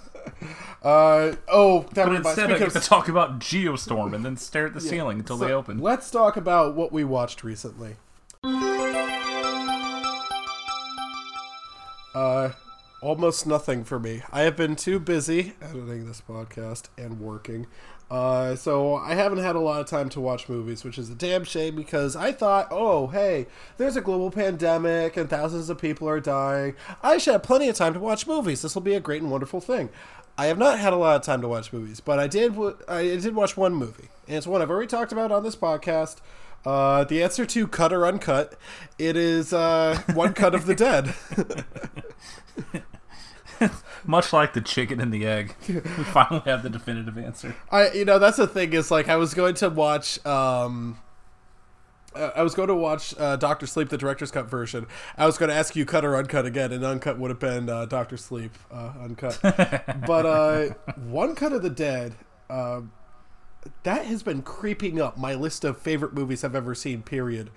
Uh 0.83 1.35
oh, 1.47 1.81
that 1.93 2.05
But 2.05 2.05
reminds 2.07 2.27
instead, 2.29 2.49
me 2.49 2.55
I 2.55 2.59
get 2.59 2.71
to 2.71 2.79
talk 2.79 3.07
about 3.07 3.39
Geostorm 3.39 4.13
and 4.13 4.23
then 4.23 4.37
stare 4.37 4.67
at 4.67 4.73
the 4.73 4.81
ceiling 4.81 5.19
until 5.19 5.37
they 5.37 5.51
open. 5.51 5.79
Let's 5.79 6.09
talk 6.11 6.37
about 6.37 6.75
what 6.75 6.91
we 6.91 7.03
watched 7.03 7.43
recently. 7.43 7.95
Uh, 12.13 12.51
almost 13.01 13.45
nothing 13.45 13.83
for 13.83 13.99
me. 13.99 14.21
I 14.31 14.41
have 14.41 14.55
been 14.55 14.75
too 14.75 14.99
busy 14.99 15.53
editing 15.61 16.05
this 16.07 16.21
podcast 16.21 16.83
and 16.97 17.19
working. 17.19 17.67
Uh, 18.09 18.55
so 18.55 18.95
I 18.95 19.15
haven't 19.15 19.39
had 19.39 19.55
a 19.55 19.59
lot 19.59 19.81
of 19.81 19.87
time 19.87 20.09
to 20.09 20.21
watch 20.21 20.47
movies, 20.47 20.83
which 20.83 20.99
is 20.99 21.09
a 21.09 21.15
damn 21.15 21.43
shame 21.43 21.75
because 21.75 22.15
I 22.15 22.31
thought, 22.31 22.67
oh, 22.69 23.07
hey, 23.07 23.47
there's 23.77 23.97
a 23.97 24.01
global 24.01 24.29
pandemic 24.29 25.17
and 25.17 25.27
thousands 25.27 25.69
of 25.71 25.79
people 25.79 26.07
are 26.07 26.19
dying. 26.19 26.75
I 27.01 27.17
should 27.17 27.33
have 27.33 27.43
plenty 27.43 27.67
of 27.67 27.75
time 27.75 27.95
to 27.95 27.99
watch 27.99 28.27
movies. 28.27 28.61
This 28.61 28.75
will 28.75 28.83
be 28.83 28.93
a 28.93 28.99
great 28.99 29.23
and 29.23 29.31
wonderful 29.31 29.59
thing. 29.59 29.89
I 30.37 30.47
have 30.47 30.57
not 30.57 30.79
had 30.79 30.91
a 30.91 30.97
lot 30.97 31.15
of 31.15 31.21
time 31.21 31.41
to 31.41 31.47
watch 31.47 31.71
movies, 31.71 32.01
but 32.01 32.19
I 32.19 32.27
did. 32.27 32.55
I 32.87 33.03
did 33.03 33.35
watch 33.35 33.55
one 33.55 33.73
movie, 33.73 34.09
and 34.27 34.37
it's 34.37 34.45
one 34.47 34.61
I've 34.61 34.69
already 34.69 34.87
talked 34.87 35.11
about 35.11 35.31
on 35.31 35.43
this 35.43 35.55
podcast. 35.55 36.17
Uh, 36.65 37.03
the 37.03 37.21
answer 37.23 37.45
to 37.45 37.67
cut 37.67 37.93
or 37.93 38.05
uncut. 38.05 38.55
It 38.97 39.15
is 39.15 39.53
uh, 39.53 40.01
one 40.13 40.33
cut 40.33 40.55
of 40.55 40.65
the 40.65 40.75
dead. 40.75 41.13
Much 44.05 44.33
like 44.33 44.53
the 44.53 44.61
chicken 44.61 44.99
and 44.99 45.13
the 45.13 45.25
egg, 45.25 45.55
we 45.67 45.79
finally 45.79 46.41
have 46.45 46.63
the 46.63 46.69
definitive 46.69 47.17
answer. 47.17 47.55
I, 47.71 47.91
you 47.91 48.03
know, 48.03 48.19
that's 48.19 48.37
the 48.37 48.47
thing 48.47 48.73
is 48.73 48.91
like 48.91 49.07
I 49.07 49.15
was 49.15 49.33
going 49.33 49.55
to 49.55 49.69
watch. 49.69 50.23
Um, 50.25 50.99
uh, 52.15 52.31
I 52.35 52.43
was 52.43 52.55
going 52.55 52.67
to 52.69 52.75
watch 52.75 53.13
uh, 53.17 53.35
Doctor 53.35 53.67
Sleep, 53.67 53.89
the 53.89 53.97
director's 53.97 54.31
cut 54.31 54.49
version. 54.49 54.87
I 55.17 55.25
was 55.25 55.37
going 55.37 55.49
to 55.49 55.55
ask 55.55 55.75
you 55.75 55.85
cut 55.85 56.05
or 56.05 56.15
uncut 56.15 56.45
again, 56.45 56.71
and 56.71 56.83
uncut 56.83 57.19
would 57.19 57.29
have 57.29 57.39
been 57.39 57.69
uh, 57.69 57.85
Doctor 57.85 58.17
Sleep, 58.17 58.51
uh, 58.71 58.93
uncut. 59.01 59.39
but 59.43 60.25
uh, 60.25 60.69
one 60.95 61.35
cut 61.35 61.53
of 61.53 61.61
the 61.61 61.69
dead. 61.69 62.15
Um, 62.49 62.91
that 63.83 64.05
has 64.05 64.23
been 64.23 64.41
creeping 64.41 65.01
up 65.01 65.17
my 65.17 65.33
list 65.33 65.63
of 65.65 65.77
favorite 65.77 66.13
movies 66.13 66.43
I've 66.43 66.55
ever 66.55 66.75
seen. 66.75 67.01
Period. 67.01 67.49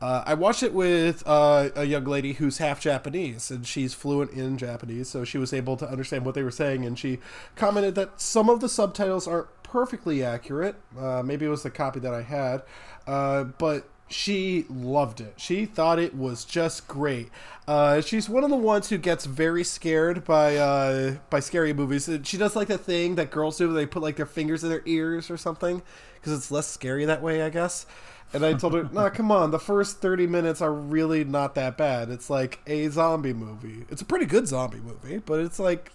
Uh, 0.00 0.22
I 0.24 0.32
watched 0.32 0.62
it 0.62 0.72
with 0.72 1.22
uh, 1.26 1.68
a 1.76 1.84
young 1.84 2.04
lady 2.04 2.32
who's 2.32 2.56
half 2.56 2.80
Japanese, 2.80 3.50
and 3.50 3.66
she's 3.66 3.92
fluent 3.92 4.30
in 4.30 4.56
Japanese, 4.56 5.10
so 5.10 5.24
she 5.24 5.36
was 5.36 5.52
able 5.52 5.76
to 5.76 5.86
understand 5.86 6.24
what 6.24 6.34
they 6.34 6.42
were 6.42 6.50
saying. 6.50 6.86
And 6.86 6.98
she 6.98 7.18
commented 7.54 7.96
that 7.96 8.18
some 8.18 8.48
of 8.48 8.60
the 8.60 8.68
subtitles 8.68 9.28
aren't 9.28 9.48
perfectly 9.62 10.24
accurate. 10.24 10.76
Uh, 10.98 11.22
maybe 11.22 11.44
it 11.44 11.50
was 11.50 11.62
the 11.62 11.70
copy 11.70 12.00
that 12.00 12.14
I 12.14 12.22
had, 12.22 12.62
uh, 13.06 13.44
but 13.44 13.89
she 14.10 14.66
loved 14.68 15.20
it. 15.20 15.34
She 15.36 15.64
thought 15.64 15.98
it 15.98 16.14
was 16.14 16.44
just 16.44 16.88
great. 16.88 17.30
Uh, 17.66 18.00
she's 18.00 18.28
one 18.28 18.42
of 18.42 18.50
the 18.50 18.56
ones 18.56 18.88
who 18.88 18.98
gets 18.98 19.24
very 19.24 19.62
scared 19.62 20.24
by 20.24 20.56
uh, 20.56 21.16
by 21.30 21.40
scary 21.40 21.72
movies. 21.72 22.10
She 22.24 22.36
does 22.36 22.56
like 22.56 22.68
the 22.68 22.76
thing 22.78 23.14
that 23.14 23.30
girls 23.30 23.58
do, 23.58 23.66
where 23.68 23.74
they 23.74 23.86
put 23.86 24.02
like 24.02 24.16
their 24.16 24.26
fingers 24.26 24.64
in 24.64 24.70
their 24.70 24.82
ears 24.84 25.30
or 25.30 25.36
something, 25.36 25.80
because 26.14 26.32
it's 26.32 26.50
less 26.50 26.66
scary 26.66 27.04
that 27.04 27.22
way, 27.22 27.42
I 27.42 27.50
guess. 27.50 27.86
And 28.32 28.44
I 28.44 28.54
told 28.54 28.74
her, 28.74 28.88
"No, 28.92 29.08
come 29.10 29.30
on. 29.30 29.52
The 29.52 29.58
first 29.60 30.00
thirty 30.00 30.26
minutes 30.26 30.60
are 30.60 30.72
really 30.72 31.22
not 31.24 31.54
that 31.54 31.76
bad. 31.76 32.10
It's 32.10 32.28
like 32.28 32.60
a 32.66 32.88
zombie 32.88 33.32
movie. 33.32 33.86
It's 33.88 34.02
a 34.02 34.06
pretty 34.06 34.26
good 34.26 34.48
zombie 34.48 34.80
movie, 34.80 35.18
but 35.18 35.40
it's 35.40 35.60
like 35.60 35.92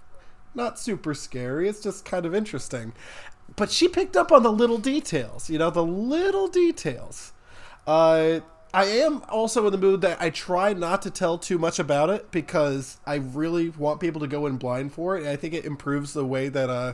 not 0.54 0.80
super 0.80 1.14
scary. 1.14 1.68
It's 1.68 1.82
just 1.82 2.06
kind 2.06 2.26
of 2.26 2.34
interesting." 2.34 2.94
But 3.58 3.70
she 3.70 3.88
picked 3.88 4.18
up 4.18 4.32
on 4.32 4.42
the 4.44 4.52
little 4.52 4.80
details, 4.80 5.50
you 5.50 5.60
know, 5.60 5.70
the 5.70 5.86
little 5.86 6.48
details. 6.48 7.32
Uh, 7.88 8.40
I 8.74 8.86
am 8.86 9.24
also 9.30 9.66
in 9.66 9.72
the 9.72 9.78
mood 9.78 10.02
that 10.02 10.22
I 10.22 10.30
try 10.30 10.74
not 10.74 11.02
to 11.04 11.10
tell 11.10 11.38
too 11.38 11.58
much 11.58 11.80
about 11.80 12.10
it 12.10 12.30
because 12.32 12.98
I 13.06 13.16
really 13.16 13.70
want 13.70 14.02
people 14.02 14.20
to 14.22 14.28
go 14.28 14.46
in 14.48 14.58
blind 14.58 14.92
for 14.94 15.16
it. 15.16 15.22
And 15.22 15.30
I 15.30 15.38
think 15.38 15.54
it 15.54 15.64
improves 15.64 16.14
the 16.14 16.26
way 16.26 16.50
that 16.50 16.70
uh 16.70 16.94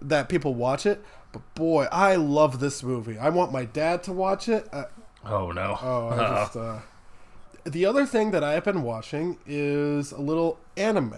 that 0.00 0.28
people 0.28 0.54
watch 0.54 0.86
it. 0.86 1.04
But 1.32 1.42
boy, 1.54 1.86
I 1.92 2.16
love 2.16 2.60
this 2.60 2.82
movie. 2.82 3.18
I 3.18 3.28
want 3.28 3.52
my 3.52 3.66
dad 3.66 4.02
to 4.04 4.12
watch 4.12 4.48
it. 4.48 4.68
Uh, 4.72 4.84
Oh 5.24 5.50
no! 5.50 5.76
oh, 5.82 6.08
I 6.08 6.16
just 6.44 6.56
uh, 6.56 6.78
the 7.64 7.84
other 7.84 8.06
thing 8.06 8.30
that 8.30 8.42
I 8.42 8.52
have 8.52 8.64
been 8.64 8.82
watching 8.82 9.36
is 9.46 10.12
a 10.12 10.20
little 10.20 10.58
anime. 10.76 11.16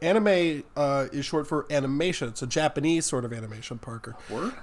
Anime 0.00 0.64
uh, 0.76 1.06
is 1.12 1.24
short 1.24 1.46
for 1.46 1.66
animation. 1.70 2.26
It's 2.28 2.42
a 2.42 2.46
Japanese 2.48 3.06
sort 3.06 3.24
of 3.24 3.32
animation, 3.32 3.78
Parker. 3.78 4.16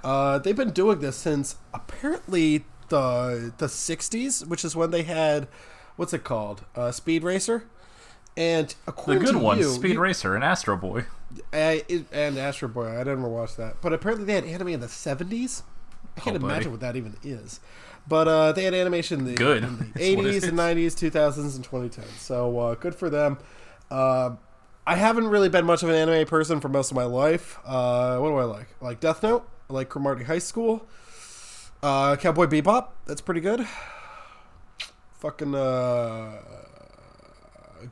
Uh, 0.04 0.38
they've 0.38 0.54
been 0.56 0.72
doing 0.72 0.98
this 1.00 1.16
since 1.16 1.56
apparently 1.72 2.66
the 2.90 3.52
the 3.58 3.66
60s, 3.66 4.46
which 4.46 4.64
is 4.64 4.76
when 4.76 4.90
they 4.90 5.02
had, 5.04 5.48
what's 5.96 6.12
it 6.12 6.22
called? 6.24 6.64
Uh, 6.76 6.90
Speed 6.92 7.24
Racer. 7.24 7.64
And 8.36 8.72
The 8.86 8.92
good 8.92 9.26
to 9.26 9.38
one, 9.38 9.58
you, 9.58 9.64
Speed 9.70 9.94
you- 9.94 10.00
Racer 10.00 10.34
and 10.34 10.44
Astro 10.44 10.76
Boy. 10.76 11.04
and 11.52 12.38
Astro 12.38 12.68
Boy. 12.68 12.86
I 12.88 13.02
never 13.02 13.28
watched 13.28 13.56
that, 13.56 13.80
but 13.82 13.92
apparently 13.92 14.24
they 14.24 14.34
had 14.34 14.44
anime 14.44 14.68
in 14.68 14.80
the 14.80 14.88
seventies. 14.88 15.62
I 16.16 16.20
can't 16.20 16.36
Oh, 16.42 16.44
imagine 16.46 16.70
what 16.70 16.80
that 16.80 16.96
even 16.96 17.16
is. 17.22 17.60
But 18.08 18.28
uh, 18.28 18.52
they 18.52 18.64
had 18.64 18.74
animation 18.74 19.20
in 19.20 19.26
the, 19.26 19.34
Good. 19.34 19.62
in 19.64 19.78
the 19.78 19.84
That's 19.84 19.94
what 19.94 20.00
it 20.00 20.04
eighties 20.28 20.44
and 20.44 20.56
nineties, 20.56 20.94
two 20.94 21.10
thousands, 21.10 21.56
and 21.56 21.64
twenty 21.64 21.88
ten. 21.88 22.06
So 22.18 22.58
uh, 22.58 22.74
good 22.76 22.94
for 22.94 23.10
them. 23.10 23.38
Uh, 23.90 24.36
I 24.86 24.96
haven't 24.96 25.28
really 25.28 25.48
been 25.48 25.66
much 25.66 25.82
of 25.82 25.88
an 25.88 25.94
anime 25.94 26.26
person 26.26 26.60
for 26.60 26.68
most 26.68 26.90
of 26.90 26.96
my 26.96 27.04
life. 27.04 27.58
Uh, 27.64 28.18
what 28.18 28.28
do 28.30 28.36
I 28.36 28.44
like? 28.44 28.68
I 28.80 28.84
like 28.86 29.00
Death 29.00 29.22
Note. 29.22 29.46
I 29.68 29.72
like 29.72 29.88
Cromartie 29.88 30.24
High 30.24 30.38
School. 30.38 30.88
Uh, 31.82 32.16
Cowboy 32.16 32.46
Bebop. 32.46 32.88
That's 33.06 33.20
pretty 33.20 33.40
good. 33.40 33.66
Fucking 35.18 35.54
uh, 35.54 36.38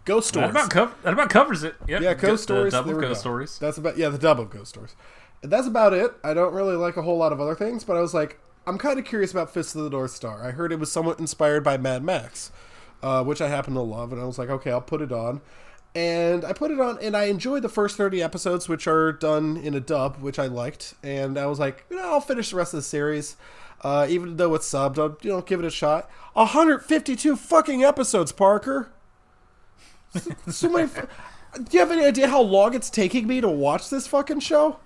Ghost 0.04 0.28
Stories. 0.28 0.52
That 0.52 0.61
about, 0.61 0.71
cov- 0.71 1.02
that 1.02 1.12
about 1.12 1.30
covers 1.30 1.62
it. 1.62 1.75
Yep. 1.87 2.02
Yeah, 2.02 2.14
Ghost 2.14 2.42
Stories. 2.42 2.73
The 2.73 2.83
there 2.83 2.97
we 2.97 3.02
Ghost. 3.02 3.21
Stories. 3.21 3.59
That's 3.59 3.78
about 3.78 3.97
yeah, 3.97 4.09
the 4.09 4.18
dub 4.18 4.40
of 4.40 4.50
Ghost 4.50 4.71
Stories. 4.71 4.95
And 5.42 5.52
that's 5.52 5.66
about 5.66 5.92
it. 5.92 6.12
I 6.25 6.35
don't 6.35 6.52
really 6.52 6.76
like 6.76 6.97
a 6.97 7.02
whole 7.02 7.16
lot 7.16 7.33
of 7.33 7.40
other 7.40 7.54
things, 7.54 7.85
but 7.85 7.97
I 7.97 8.00
was 8.00 8.12
like, 8.12 8.38
I'm 8.66 8.76
kind 8.76 8.99
of 8.99 9.04
curious 9.04 9.30
about 9.30 9.52
Fist 9.52 9.75
of 9.76 9.85
the 9.85 9.90
North 9.90 10.11
Star. 10.11 10.45
I 10.47 10.50
heard 10.50 10.73
it 10.73 10.78
was 10.78 10.92
somewhat 10.92 11.18
inspired 11.18 11.64
by 11.64 11.78
Mad 11.78 12.02
Max, 12.02 12.50
uh, 13.02 13.25
which 13.25 13.40
I 13.40 13.49
happen 13.49 13.75
to 13.75 13.80
love, 13.80 14.12
and 14.12 14.21
I 14.21 14.25
was 14.25 14.38
like, 14.38 14.50
okay, 14.50 14.71
I'll 14.71 14.80
put 14.80 15.00
it 15.00 15.12
on. 15.12 15.40
And 15.95 16.45
I 16.45 16.52
put 16.52 16.71
it 16.71 16.78
on, 16.78 16.99
and 17.00 17.16
I 17.16 17.25
enjoyed 17.25 17.62
the 17.62 17.68
first 17.68 17.97
30 17.97 18.23
episodes, 18.23 18.68
which 18.68 18.87
are 18.87 19.12
done 19.12 19.57
in 19.57 19.75
a 19.75 19.80
dub, 19.80 20.16
which 20.18 20.38
I 20.38 20.47
liked. 20.47 20.95
And 21.02 21.38
I 21.38 21.47
was 21.47 21.59
like, 21.59 21.87
you 21.88 21.97
know, 21.97 22.12
I'll 22.12 22.21
finish 22.21 22.50
the 22.50 22.57
rest 22.57 22.75
of 22.75 22.78
the 22.78 22.83
series, 22.83 23.37
uh, 23.82 24.06
even 24.08 24.37
though 24.37 24.54
it's 24.54 24.68
subbed. 24.70 24.99
I'll, 24.99 25.16
you 25.23 25.30
know, 25.30 25.40
give 25.42 25.61
it 25.61 25.66
a 25.66 25.70
shot. 25.70 26.08
152 26.35 27.37
fucking 27.37 27.82
episodes, 27.85 28.32
Parker 28.32 28.90
so 30.49 30.70
many. 30.70 30.88
fu- 30.88 31.06
Do 31.54 31.64
you 31.70 31.80
have 31.80 31.90
any 31.90 32.04
idea 32.04 32.28
how 32.28 32.40
long 32.40 32.75
it's 32.75 32.90
taking 32.90 33.26
me 33.26 33.40
to 33.40 33.49
watch 33.49 33.90
this 33.90 34.06
fucking 34.06 34.40
show? 34.40 34.78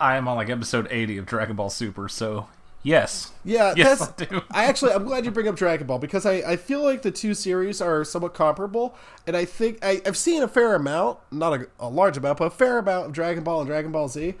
I 0.00 0.16
am 0.16 0.28
on 0.28 0.36
like 0.36 0.48
episode 0.48 0.88
80 0.90 1.18
of 1.18 1.26
Dragon 1.26 1.56
Ball 1.56 1.68
Super, 1.70 2.08
so 2.08 2.48
yes. 2.82 3.32
Yeah, 3.44 3.74
Yes, 3.76 4.06
that's. 4.06 4.22
I 4.22 4.24
do. 4.36 4.42
I 4.50 4.64
actually, 4.64 4.92
I'm 4.92 5.04
glad 5.04 5.24
you 5.24 5.30
bring 5.30 5.48
up 5.48 5.56
Dragon 5.56 5.86
Ball 5.86 5.98
because 5.98 6.24
I, 6.24 6.34
I 6.36 6.56
feel 6.56 6.82
like 6.82 7.02
the 7.02 7.10
two 7.10 7.34
series 7.34 7.80
are 7.80 8.04
somewhat 8.04 8.32
comparable, 8.34 8.94
and 9.26 9.36
I 9.36 9.44
think 9.44 9.78
I, 9.84 10.00
I've 10.06 10.16
seen 10.16 10.42
a 10.42 10.48
fair 10.48 10.74
amount, 10.74 11.18
not 11.30 11.52
a, 11.54 11.66
a 11.78 11.88
large 11.88 12.16
amount, 12.16 12.38
but 12.38 12.44
a 12.44 12.50
fair 12.50 12.78
amount 12.78 13.06
of 13.06 13.12
Dragon 13.12 13.42
Ball 13.44 13.60
and 13.60 13.68
Dragon 13.68 13.92
Ball 13.92 14.08
Z. 14.08 14.34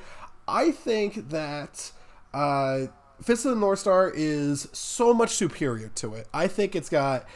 I 0.48 0.70
think 0.70 1.28
that 1.30 1.92
uh, 2.32 2.86
Fist 3.22 3.44
of 3.44 3.52
the 3.54 3.60
North 3.60 3.80
Star 3.80 4.10
is 4.14 4.68
so 4.72 5.12
much 5.12 5.30
superior 5.30 5.88
to 5.96 6.14
it. 6.14 6.28
I 6.32 6.46
think 6.46 6.74
it's 6.74 6.88
got 6.88 7.26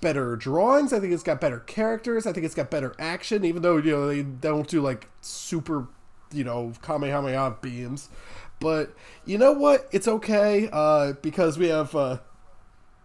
better 0.00 0.36
drawings. 0.36 0.92
I 0.92 1.00
think 1.00 1.12
it's 1.12 1.22
got 1.22 1.40
better 1.40 1.60
characters. 1.60 2.26
I 2.26 2.32
think 2.32 2.44
it's 2.44 2.54
got 2.54 2.70
better 2.70 2.94
action, 2.98 3.44
even 3.44 3.62
though 3.62 3.76
you 3.76 3.92
know 3.92 4.08
they 4.08 4.22
don't 4.22 4.68
do 4.68 4.80
like 4.80 5.08
super, 5.20 5.86
you 6.32 6.44
know, 6.44 6.72
Kamehameha 6.82 7.56
beams. 7.60 8.08
But 8.60 8.94
you 9.24 9.38
know 9.38 9.52
what? 9.52 9.88
It's 9.92 10.08
okay 10.08 10.68
uh, 10.72 11.12
because 11.22 11.58
we 11.58 11.68
have 11.68 11.94
uh, 11.94 12.18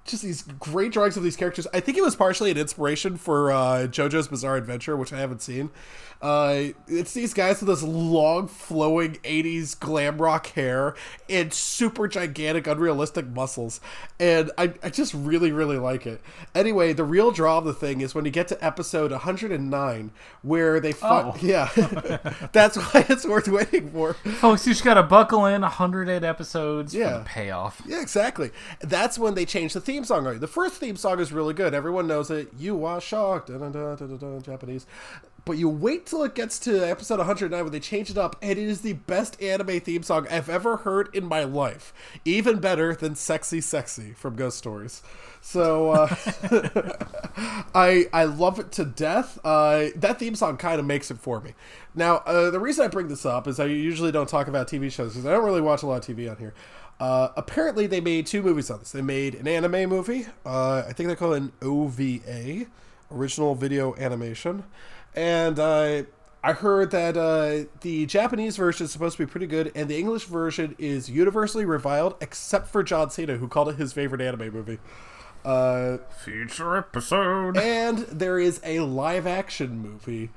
just 0.05 0.23
these 0.23 0.41
great 0.41 0.91
drawings 0.91 1.15
of 1.17 1.23
these 1.23 1.35
characters. 1.37 1.65
I 1.73 1.79
think 1.79 1.97
it 1.97 2.03
was 2.03 2.15
partially 2.15 2.51
an 2.51 2.57
inspiration 2.57 3.17
for 3.17 3.51
uh, 3.51 3.87
JoJo's 3.89 4.27
Bizarre 4.27 4.57
Adventure, 4.57 4.97
which 4.97 5.13
I 5.13 5.19
haven't 5.19 5.41
seen. 5.41 5.69
Uh, 6.21 6.67
it's 6.87 7.13
these 7.13 7.33
guys 7.33 7.59
with 7.59 7.67
this 7.67 7.83
long, 7.83 8.47
flowing 8.47 9.15
'80s 9.25 9.77
glam 9.77 10.21
rock 10.21 10.47
hair 10.47 10.95
and 11.29 11.53
super 11.53 12.07
gigantic, 12.07 12.65
unrealistic 12.65 13.27
muscles, 13.27 13.81
and 14.21 14.49
I, 14.57 14.73
I 14.81 14.89
just 14.89 15.13
really, 15.13 15.51
really 15.51 15.77
like 15.77 16.07
it. 16.07 16.21
Anyway, 16.55 16.93
the 16.93 17.03
real 17.03 17.31
draw 17.31 17.57
of 17.57 17.65
the 17.65 17.73
thing 17.73 17.99
is 17.99 18.15
when 18.15 18.23
you 18.23 18.31
get 18.31 18.47
to 18.49 18.65
episode 18.65 19.11
109, 19.11 20.11
where 20.43 20.79
they 20.79 20.93
fight. 20.93 21.25
Oh. 21.25 21.37
Yeah, 21.43 21.67
that's 22.53 22.77
why 22.77 23.05
it's 23.09 23.25
worth 23.25 23.49
waiting 23.49 23.91
for. 23.91 24.13
Folks, 24.13 24.65
you 24.65 24.71
just 24.71 24.85
gotta 24.85 25.03
buckle 25.03 25.45
in 25.45 25.61
108 25.61 26.23
episodes 26.23 26.93
for 26.93 26.99
Yeah. 26.99 27.17
the 27.17 27.25
payoff. 27.25 27.81
Yeah, 27.85 27.99
exactly. 28.01 28.51
That's 28.79 29.19
when 29.19 29.33
they 29.35 29.43
change 29.45 29.73
the 29.73 29.81
theme 29.81 29.92
song. 30.03 30.25
on 30.25 30.33
you. 30.33 30.39
The 30.39 30.47
first 30.47 30.75
theme 30.75 30.95
song 30.95 31.19
is 31.19 31.31
really 31.31 31.53
good. 31.53 31.75
Everyone 31.75 32.07
knows 32.07 32.31
it. 32.31 32.49
You 32.57 32.85
are 32.85 32.99
shocked. 32.99 33.49
Da, 33.49 33.57
da, 33.59 33.69
da, 33.69 33.95
da, 33.95 34.17
da, 34.17 34.39
Japanese. 34.39 34.87
But 35.45 35.57
you 35.57 35.67
wait 35.67 36.05
till 36.05 36.23
it 36.23 36.35
gets 36.35 36.57
to 36.59 36.89
episode 36.89 37.17
109 37.17 37.63
when 37.63 37.71
they 37.71 37.79
change 37.79 38.09
it 38.09 38.17
up, 38.17 38.37
and 38.41 38.51
it 38.51 38.57
is 38.57 38.81
the 38.81 38.93
best 38.93 39.41
anime 39.41 39.81
theme 39.81 40.01
song 40.01 40.25
I've 40.31 40.49
ever 40.49 40.77
heard 40.77 41.13
in 41.13 41.25
my 41.25 41.43
life. 41.43 41.93
Even 42.23 42.59
better 42.59 42.95
than 42.95 43.15
Sexy 43.15 43.59
Sexy 43.59 44.13
from 44.13 44.35
Ghost 44.35 44.57
Stories. 44.57 45.03
So 45.41 45.91
uh, 45.91 46.15
I 47.75 48.05
I 48.13 48.23
love 48.23 48.59
it 48.59 48.71
to 48.73 48.85
death. 48.85 49.37
Uh, 49.43 49.87
that 49.97 50.17
theme 50.17 50.35
song 50.35 50.55
kind 50.55 50.79
of 50.79 50.85
makes 50.85 51.11
it 51.11 51.17
for 51.17 51.41
me. 51.41 51.53
Now, 51.93 52.17
uh, 52.25 52.49
the 52.49 52.61
reason 52.61 52.85
I 52.85 52.87
bring 52.87 53.09
this 53.09 53.25
up 53.25 53.45
is 53.45 53.59
I 53.59 53.65
usually 53.65 54.13
don't 54.13 54.29
talk 54.29 54.47
about 54.47 54.69
TV 54.69 54.89
shows 54.89 55.11
because 55.11 55.25
I 55.25 55.31
don't 55.31 55.43
really 55.43 55.61
watch 55.61 55.83
a 55.83 55.87
lot 55.87 56.07
of 56.07 56.15
TV 56.15 56.31
on 56.31 56.37
here. 56.37 56.53
Uh, 56.99 57.29
apparently, 57.35 57.87
they 57.87 57.99
made 58.01 58.25
two 58.25 58.41
movies 58.41 58.69
on 58.71 58.79
this. 58.79 58.91
They 58.91 59.01
made 59.01 59.35
an 59.35 59.47
anime 59.47 59.89
movie. 59.89 60.27
Uh, 60.45 60.83
I 60.87 60.93
think 60.93 61.09
they 61.09 61.15
call 61.15 61.33
it 61.33 61.41
an 61.41 61.51
OVA, 61.61 62.67
original 63.11 63.55
video 63.55 63.95
animation, 63.95 64.63
and 65.15 65.59
uh, 65.59 66.03
I 66.43 66.53
heard 66.53 66.91
that 66.91 67.15
uh, 67.17 67.69
the 67.81 68.05
Japanese 68.05 68.57
version 68.57 68.85
is 68.85 68.91
supposed 68.91 69.17
to 69.17 69.25
be 69.25 69.29
pretty 69.29 69.47
good, 69.47 69.71
and 69.75 69.89
the 69.89 69.97
English 69.97 70.25
version 70.25 70.75
is 70.77 71.09
universally 71.09 71.65
reviled, 71.65 72.15
except 72.21 72.67
for 72.67 72.83
John 72.83 73.09
Cena, 73.09 73.37
who 73.37 73.47
called 73.47 73.69
it 73.69 73.75
his 73.77 73.93
favorite 73.93 74.21
anime 74.21 74.53
movie. 74.53 74.79
Uh, 75.45 75.97
Future 76.23 76.77
episode. 76.77 77.57
and 77.57 77.99
there 77.99 78.39
is 78.39 78.61
a 78.63 78.79
live 78.79 79.27
action 79.27 79.77
movie 79.77 80.29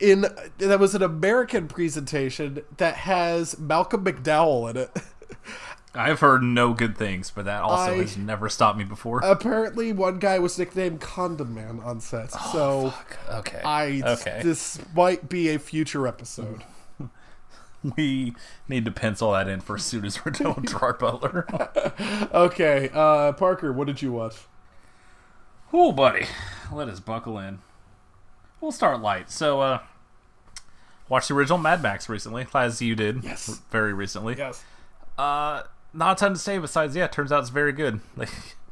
in 0.00 0.26
that 0.58 0.78
was 0.78 0.94
an 0.94 1.02
American 1.02 1.66
presentation 1.68 2.62
that 2.76 2.94
has 2.94 3.58
Malcolm 3.58 4.04
McDowell 4.04 4.70
in 4.70 4.76
it. 4.76 4.90
I've 5.94 6.20
heard 6.20 6.42
no 6.42 6.72
good 6.72 6.96
things, 6.96 7.30
but 7.30 7.44
that 7.44 7.62
also 7.62 7.92
I- 7.92 7.96
has 7.98 8.16
never 8.16 8.48
stopped 8.48 8.78
me 8.78 8.84
before. 8.84 9.20
Apparently, 9.22 9.92
one 9.92 10.18
guy 10.18 10.38
was 10.38 10.58
nicknamed 10.58 11.00
Condom 11.00 11.54
Man 11.54 11.80
on 11.80 12.00
set. 12.00 12.32
so 12.32 12.94
okay. 13.30 13.60
I 13.64 14.02
okay. 14.04 14.40
this 14.42 14.78
might 14.94 15.28
be 15.28 15.50
a 15.50 15.58
future 15.58 16.06
episode. 16.06 16.64
we 17.96 18.34
need 18.68 18.84
to 18.86 18.90
pencil 18.90 19.32
that 19.32 19.48
in 19.48 19.60
for 19.60 19.76
as 19.76 19.84
soon 19.84 20.04
as 20.04 20.24
we're 20.24 20.32
done 20.32 20.54
with 20.54 20.66
Gerard 20.70 20.98
Butler. 20.98 21.46
Okay, 22.32 22.88
uh, 22.92 23.32
Parker, 23.32 23.72
what 23.72 23.86
did 23.86 24.00
you 24.00 24.12
watch? 24.12 24.36
Oh, 25.72 25.92
buddy. 25.92 26.26
Let 26.72 26.88
us 26.88 27.00
buckle 27.00 27.38
in. 27.38 27.58
We'll 28.60 28.72
start 28.72 29.00
light. 29.00 29.30
So, 29.30 29.60
uh, 29.60 29.80
watched 31.08 31.28
the 31.28 31.34
original 31.34 31.58
Mad 31.58 31.82
Max 31.82 32.08
recently, 32.08 32.46
as 32.54 32.80
you 32.80 32.94
did. 32.94 33.24
Yes. 33.24 33.60
Very 33.70 33.92
recently. 33.92 34.36
Yes. 34.36 34.62
Uh, 35.18 35.62
not 35.92 36.18
a 36.18 36.20
ton 36.20 36.32
to 36.32 36.38
say 36.38 36.58
besides, 36.58 36.96
yeah, 36.96 37.04
it 37.04 37.12
turns 37.12 37.32
out 37.32 37.40
it's 37.40 37.50
very 37.50 37.72
good. 37.72 38.00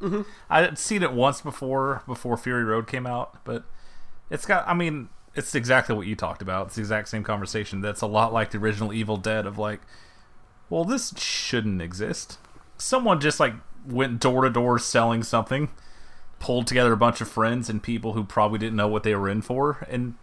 Like, 0.02 0.24
I'd 0.48 0.78
seen 0.78 1.02
it 1.02 1.12
once 1.12 1.42
before, 1.42 2.02
before 2.06 2.38
Fury 2.38 2.64
Road 2.64 2.86
came 2.86 3.06
out, 3.06 3.44
but 3.44 3.64
it's 4.30 4.46
got, 4.46 4.66
I 4.66 4.72
mean, 4.72 5.10
it's 5.34 5.54
exactly 5.54 5.94
what 5.94 6.06
you 6.06 6.16
talked 6.16 6.40
about. 6.40 6.68
It's 6.68 6.76
the 6.76 6.80
exact 6.80 7.08
same 7.08 7.22
conversation. 7.22 7.82
That's 7.82 8.00
a 8.00 8.06
lot 8.06 8.32
like 8.32 8.50
the 8.50 8.56
original 8.56 8.94
Evil 8.94 9.18
Dead 9.18 9.44
of 9.44 9.58
like, 9.58 9.80
well, 10.70 10.84
this 10.84 11.12
shouldn't 11.18 11.82
exist. 11.82 12.38
Someone 12.78 13.20
just 13.20 13.40
like 13.40 13.52
went 13.86 14.20
door 14.20 14.42
to 14.44 14.50
door 14.50 14.78
selling 14.78 15.22
something, 15.22 15.68
pulled 16.38 16.66
together 16.66 16.92
a 16.92 16.96
bunch 16.96 17.20
of 17.20 17.28
friends 17.28 17.68
and 17.68 17.82
people 17.82 18.14
who 18.14 18.24
probably 18.24 18.58
didn't 18.58 18.76
know 18.76 18.88
what 18.88 19.02
they 19.02 19.14
were 19.14 19.28
in 19.28 19.42
for, 19.42 19.86
and 19.90 20.14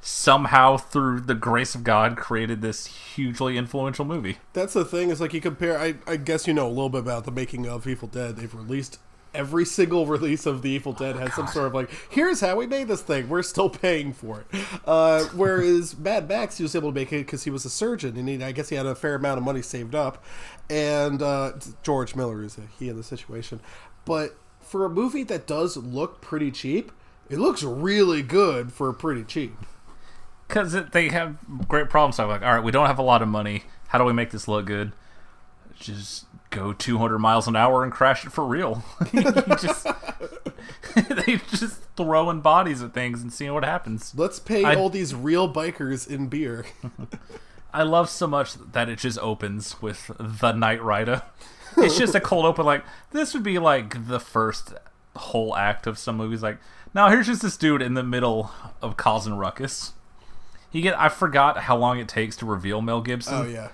somehow 0.00 0.76
through 0.76 1.20
the 1.20 1.34
grace 1.34 1.74
of 1.74 1.84
God 1.84 2.16
created 2.16 2.62
this 2.62 2.86
hugely 2.86 3.56
influential 3.56 4.04
movie. 4.04 4.38
That's 4.52 4.74
the 4.74 4.84
thing. 4.84 5.10
Is 5.10 5.20
like 5.20 5.34
you 5.34 5.40
compare. 5.40 5.78
I, 5.78 5.94
I 6.06 6.16
guess 6.16 6.46
you 6.46 6.54
know 6.54 6.66
a 6.66 6.70
little 6.70 6.88
bit 6.88 7.00
about 7.00 7.24
the 7.24 7.32
making 7.32 7.66
of 7.66 7.86
Evil 7.86 8.08
Dead. 8.08 8.36
They've 8.36 8.54
released 8.54 8.98
every 9.34 9.64
single 9.64 10.06
release 10.06 10.46
of 10.46 10.62
the 10.62 10.70
Evil 10.70 10.92
Dead 10.92 11.16
has 11.16 11.34
some 11.34 11.46
sort 11.46 11.66
of 11.66 11.74
like, 11.74 11.90
here's 12.10 12.40
how 12.40 12.56
we 12.56 12.66
made 12.66 12.88
this 12.88 13.02
thing. 13.02 13.28
We're 13.28 13.42
still 13.42 13.70
paying 13.70 14.12
for 14.12 14.40
it. 14.40 14.64
Uh, 14.84 15.24
whereas 15.34 15.96
Mad 15.98 16.28
Max, 16.28 16.58
he 16.58 16.62
was 16.62 16.74
able 16.74 16.90
to 16.90 16.94
make 16.94 17.12
it 17.12 17.26
because 17.26 17.44
he 17.44 17.50
was 17.50 17.64
a 17.64 17.70
surgeon, 17.70 18.16
and 18.16 18.28
he, 18.28 18.42
I 18.42 18.52
guess 18.52 18.68
he 18.68 18.76
had 18.76 18.86
a 18.86 18.94
fair 18.94 19.14
amount 19.14 19.38
of 19.38 19.44
money 19.44 19.62
saved 19.62 19.94
up. 19.94 20.24
And 20.68 21.22
uh, 21.22 21.52
George 21.82 22.14
Miller 22.14 22.42
is 22.42 22.58
a 22.58 22.62
he 22.78 22.88
in 22.88 22.96
the 22.96 23.02
situation, 23.02 23.60
but 24.04 24.36
for 24.60 24.84
a 24.84 24.90
movie 24.90 25.22
that 25.24 25.46
does 25.46 25.76
look 25.76 26.20
pretty 26.20 26.50
cheap, 26.50 26.92
it 27.30 27.38
looks 27.38 27.62
really 27.62 28.22
good 28.22 28.72
for 28.72 28.92
pretty 28.92 29.24
cheap. 29.24 29.54
Because 30.48 30.72
they 30.92 31.10
have 31.10 31.36
great 31.68 31.90
problem 31.90 32.12
solving. 32.12 32.40
Like, 32.40 32.42
all 32.42 32.54
right, 32.54 32.64
we 32.64 32.72
don't 32.72 32.86
have 32.86 32.98
a 32.98 33.02
lot 33.02 33.22
of 33.22 33.28
money. 33.28 33.64
How 33.88 33.98
do 33.98 34.04
we 34.04 34.12
make 34.12 34.30
this 34.30 34.48
look 34.48 34.66
good? 34.66 34.92
Just 35.78 36.24
go 36.50 36.72
200 36.72 37.18
miles 37.18 37.46
an 37.46 37.54
hour 37.56 37.84
and 37.84 37.92
crash 37.92 38.24
it 38.24 38.32
for 38.32 38.44
real. 38.44 38.82
just 39.60 39.86
they 41.26 41.36
just 41.50 41.82
throwing 41.96 42.40
bodies 42.40 42.82
at 42.82 42.94
things 42.94 43.22
and 43.22 43.32
seeing 43.32 43.52
what 43.52 43.64
happens. 43.64 44.14
Let's 44.16 44.38
pay 44.38 44.64
I- 44.64 44.74
all 44.74 44.90
these 44.90 45.14
real 45.14 45.52
bikers 45.52 46.08
in 46.08 46.28
beer. 46.28 46.64
I 47.72 47.82
love 47.82 48.08
so 48.08 48.26
much 48.26 48.54
that 48.54 48.88
it 48.88 48.98
just 48.98 49.18
opens 49.18 49.80
with 49.82 50.08
the 50.18 50.52
Nightrider. 50.52 51.22
It's 51.76 51.98
just 51.98 52.14
a 52.14 52.20
cold 52.20 52.46
open. 52.46 52.64
Like 52.64 52.84
this 53.10 53.34
would 53.34 53.42
be 53.42 53.58
like 53.58 54.08
the 54.08 54.18
first 54.18 54.72
whole 55.14 55.54
act 55.54 55.86
of 55.86 55.98
some 55.98 56.16
movies. 56.16 56.42
Like 56.42 56.58
now, 56.94 57.10
here's 57.10 57.26
just 57.26 57.42
this 57.42 57.56
dude 57.56 57.82
in 57.82 57.94
the 57.94 58.02
middle 58.02 58.50
of 58.80 58.96
causing 58.96 59.34
ruckus. 59.34 59.92
You 60.72 60.82
get. 60.82 60.98
I 60.98 61.08
forgot 61.08 61.58
how 61.58 61.76
long 61.76 61.98
it 61.98 62.08
takes 62.08 62.36
to 62.36 62.46
reveal 62.46 62.80
Mel 62.82 63.00
Gibson. 63.00 63.34
Oh 63.34 63.42
yeah. 63.44 63.68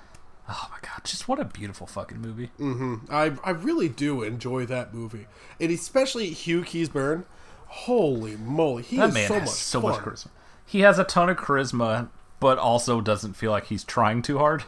Oh 0.48 0.68
my 0.70 0.78
god! 0.82 1.04
Just 1.04 1.26
what 1.26 1.40
a 1.40 1.44
beautiful 1.44 1.86
fucking 1.86 2.20
movie. 2.20 2.50
Mm-hmm. 2.60 3.06
I 3.10 3.32
I 3.42 3.50
really 3.50 3.88
do 3.88 4.22
enjoy 4.22 4.66
that 4.66 4.92
movie, 4.94 5.26
and 5.58 5.70
especially 5.72 6.30
Hugh 6.30 6.62
Keays-Byrne. 6.62 7.24
Holy 7.66 8.36
moly, 8.36 8.84
he 8.84 8.98
That 8.98 9.12
man 9.12 9.26
so 9.26 9.34
has 9.34 9.42
much 9.42 9.50
so 9.50 9.80
fun. 9.80 9.90
much 9.92 10.00
charisma. 10.00 10.28
He 10.64 10.80
has 10.80 10.98
a 10.98 11.04
ton 11.04 11.28
of 11.28 11.36
charisma, 11.38 12.08
but 12.38 12.56
also 12.58 13.00
doesn't 13.00 13.32
feel 13.34 13.50
like 13.50 13.66
he's 13.66 13.82
trying 13.82 14.22
too 14.22 14.38
hard. 14.38 14.64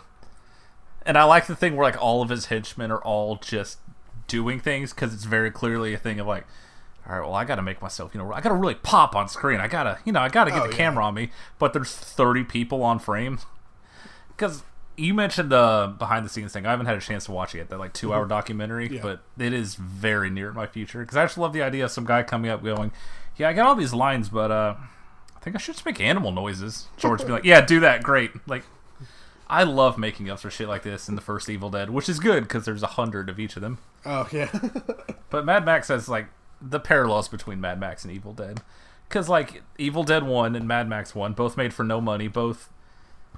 And 1.04 1.16
I 1.16 1.22
like 1.22 1.46
the 1.46 1.54
thing 1.54 1.76
where 1.76 1.84
like 1.86 2.02
all 2.02 2.20
of 2.20 2.30
his 2.30 2.46
henchmen 2.46 2.90
are 2.90 3.00
all 3.02 3.36
just 3.36 3.78
doing 4.26 4.58
things 4.58 4.92
because 4.92 5.14
it's 5.14 5.22
very 5.24 5.52
clearly 5.52 5.94
a 5.94 5.98
thing 5.98 6.18
of 6.18 6.26
like, 6.26 6.46
all 7.08 7.12
right, 7.18 7.20
well, 7.26 7.34
I 7.34 7.44
got 7.44 7.56
to 7.56 7.62
make 7.62 7.80
myself, 7.80 8.14
you 8.14 8.20
know, 8.20 8.32
I 8.32 8.40
got 8.40 8.48
to 8.50 8.54
really 8.56 8.74
pop 8.74 9.14
on 9.14 9.28
screen. 9.28 9.60
I 9.60 9.68
gotta, 9.68 9.98
you 10.04 10.12
know, 10.12 10.20
I 10.20 10.28
gotta 10.28 10.50
get 10.50 10.60
Oh, 10.60 10.64
the 10.66 10.70
yeah. 10.70 10.76
camera 10.76 11.04
on 11.04 11.14
me. 11.14 11.30
But 11.58 11.72
there's 11.72 11.92
30 11.94 12.44
people 12.44 12.82
on 12.82 12.98
frame 12.98 13.38
because 14.28 14.62
you 14.96 15.14
mentioned 15.14 15.50
the 15.50 15.94
behind 15.98 16.24
the 16.24 16.30
scenes 16.30 16.52
thing. 16.52 16.66
I 16.66 16.70
haven't 16.70 16.86
had 16.86 16.96
a 16.96 17.00
chance 17.00 17.26
to 17.26 17.32
watch 17.32 17.54
it 17.54 17.58
yet. 17.58 17.68
That 17.68 17.78
like 17.78 17.92
two 17.92 18.12
hour 18.12 18.26
documentary, 18.26 18.86
Mm-hmm. 18.86 18.94
Yeah. 19.06 19.16
but 19.36 19.44
it 19.44 19.52
is 19.52 19.74
very 19.76 20.30
near 20.30 20.52
my 20.52 20.66
future 20.66 21.00
because 21.00 21.16
I 21.16 21.24
just 21.24 21.38
love 21.38 21.52
the 21.52 21.62
idea 21.62 21.84
of 21.84 21.90
some 21.90 22.04
guy 22.06 22.22
coming 22.22 22.50
up 22.50 22.64
going, 22.64 22.92
"Yeah, 23.36 23.48
I 23.48 23.52
got 23.52 23.66
all 23.66 23.74
these 23.74 23.92
lines, 23.94 24.28
but 24.28 24.50
uh, 24.50 24.74
I 25.36 25.38
think 25.40 25.54
I 25.54 25.58
should 25.58 25.74
just 25.74 25.84
make 25.86 26.00
animal 26.00 26.32
noises." 26.32 26.88
George 26.96 27.24
be 27.24 27.32
like, 27.32 27.44
"Yeah, 27.44 27.60
do 27.60 27.78
that, 27.80 28.02
great." 28.02 28.30
Like, 28.48 28.64
I 29.48 29.62
love 29.64 29.96
making 29.98 30.28
up 30.30 30.40
for 30.40 30.50
shit 30.50 30.66
like 30.66 30.82
this 30.82 31.08
in 31.08 31.14
the 31.14 31.20
first 31.20 31.48
Evil 31.50 31.70
Dead, 31.70 31.90
which 31.90 32.08
is 32.08 32.18
good 32.18 32.42
because 32.44 32.64
there's 32.64 32.82
a 32.82 32.86
hundred 32.88 33.28
of 33.28 33.38
each 33.38 33.54
of 33.56 33.62
them. 33.62 33.78
Oh 34.04 34.26
yeah, 34.32 34.50
But 35.30 35.44
Mad 35.44 35.64
Max 35.66 35.88
has 35.88 36.08
like 36.08 36.26
the 36.60 36.80
parallels 36.80 37.28
between 37.28 37.60
Mad 37.60 37.78
Max 37.80 38.04
and 38.04 38.12
Evil 38.12 38.32
Dead, 38.32 38.60
because 39.08 39.28
like 39.28 39.62
Evil 39.78 40.04
Dead 40.04 40.24
One 40.24 40.54
and 40.56 40.66
Mad 40.66 40.88
Max 40.88 41.14
One 41.14 41.32
both 41.32 41.56
made 41.56 41.72
for 41.74 41.84
no 41.84 42.00
money. 42.00 42.28
Both, 42.28 42.70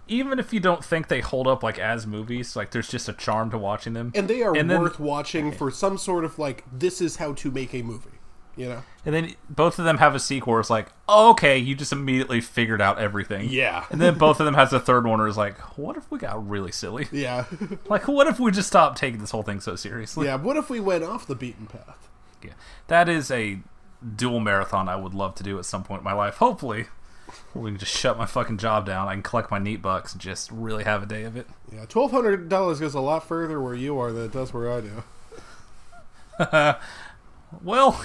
even 0.07 0.39
if 0.39 0.53
you 0.53 0.61
don't 0.61 0.85
think 0.85 1.09
they 1.09 1.21
hold 1.21 1.47
up 1.47 1.63
like 1.63 1.79
as 1.79 2.07
movies, 2.07 2.57
like 2.57 2.71
there's 2.71 2.89
just 2.89 3.09
a 3.09 3.13
charm 3.13 3.51
to 3.51 3.59
watching 3.59 3.93
them. 3.93 4.13
and 4.15 4.29
they 4.29 4.43
are 4.43 4.57
And 4.57 4.71
then- 4.71 4.81
worth 4.81 4.99
watching 5.01 5.53
for 5.53 5.71
some 5.71 5.99
sort 5.99 6.25
of 6.25 6.39
like 6.39 6.65
this 6.73 7.01
is 7.01 7.17
how 7.17 7.33
to 7.35 7.51
make 7.51 7.75
a 7.75 7.83
movie. 7.83 8.11
You 8.57 8.69
know? 8.71 8.83
And 9.07 9.15
then 9.15 9.35
both 9.49 9.79
of 9.79 9.85
them 9.85 9.99
have 9.99 10.17
a 10.17 10.19
sequel 10.19 10.51
where 10.55 10.61
it's 10.61 10.69
like, 10.69 10.89
oh, 11.09 11.31
okay, 11.31 11.57
you 11.57 11.77
just 11.77 11.93
immediately 11.93 12.41
figured 12.41 12.83
out 12.83 12.99
everything. 12.99 13.51
Yeah. 13.51 13.85
And 13.89 14.01
then 14.01 14.19
both 14.19 14.41
of 14.41 14.47
them 14.47 14.55
has 14.55 14.73
a 14.73 14.81
third 14.81 15.07
one 15.07 15.21
where 15.21 15.29
it's 15.29 15.37
like, 15.37 15.57
what 15.79 15.97
if 15.97 16.11
we 16.11 16.19
got 16.19 16.49
really 16.49 16.73
silly? 16.73 17.07
Yeah, 17.13 17.45
Like, 17.89 18.09
what 18.09 18.27
if 18.27 18.41
we 18.41 18.51
just 18.51 18.67
stopped 18.67 18.99
taking 18.99 19.21
this 19.21 19.31
whole 19.31 19.45
thing 19.45 19.61
so 19.61 19.77
seriously? 19.77 20.27
yeah. 20.27 20.35
What 20.35 20.57
if 20.57 20.71
we 20.71 20.81
went 20.81 21.05
off 21.05 21.25
the 21.25 21.37
beaten 21.37 21.67
path? 21.67 22.09
Yeah. 22.43 22.53
That 22.89 23.09
is 23.09 23.31
a 23.31 23.61
dual 24.17 24.41
marathon 24.41 24.89
I 24.89 24.97
would 24.97 25.15
love 25.15 25.35
to 25.37 25.43
do 25.43 25.59
at 25.59 25.65
some 25.65 25.83
point 25.85 26.01
in 26.01 26.05
my 26.05 26.13
life. 26.13 26.37
Hopefully, 26.37 26.87
we 27.55 27.71
can 27.71 27.79
just 27.79 27.97
shut 27.97 28.17
my 28.17 28.27
fucking 28.27 28.59
job 28.59 28.87
down. 28.87 29.09
I 29.09 29.15
can 29.15 29.23
collect 29.23 29.51
my 29.51 29.59
neat 29.59 29.83
bucks 29.83 30.13
and 30.13 30.21
just 30.21 30.51
really 30.51 30.85
have 30.85 31.03
a 31.03 31.07
day 31.07 31.25
of 31.25 31.37
it. 31.37 31.47
Yeah, 31.73 31.85
twelve 31.87 32.11
hundred 32.11 32.49
dollars 32.49 32.81
goes 32.81 32.95
a 32.95 33.01
lot 33.01 33.27
further 33.27 33.61
where 33.61 33.75
you 33.75 33.99
are 33.99 34.13
than 34.13 34.25
it 34.27 34.33
does 34.33 34.53
where 34.55 34.73
I 34.73 34.81
do. 34.81 36.75
Well, 37.63 38.05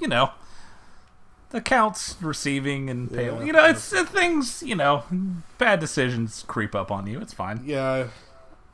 you 0.00 0.08
know, 0.08 0.30
the 1.50 1.60
counts 1.60 2.16
receiving 2.20 2.88
and 2.88 3.12
paying. 3.12 3.36
Yeah. 3.38 3.44
You 3.44 3.52
know, 3.52 3.64
it's 3.66 3.92
uh, 3.92 4.04
things. 4.04 4.62
You 4.62 4.74
know, 4.74 5.04
bad 5.58 5.80
decisions 5.80 6.44
creep 6.46 6.74
up 6.74 6.90
on 6.90 7.06
you. 7.06 7.20
It's 7.20 7.34
fine. 7.34 7.60
Yeah, 7.64 8.08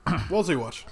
what's 0.29 0.49
he 0.49 0.57
watch? 0.57 0.87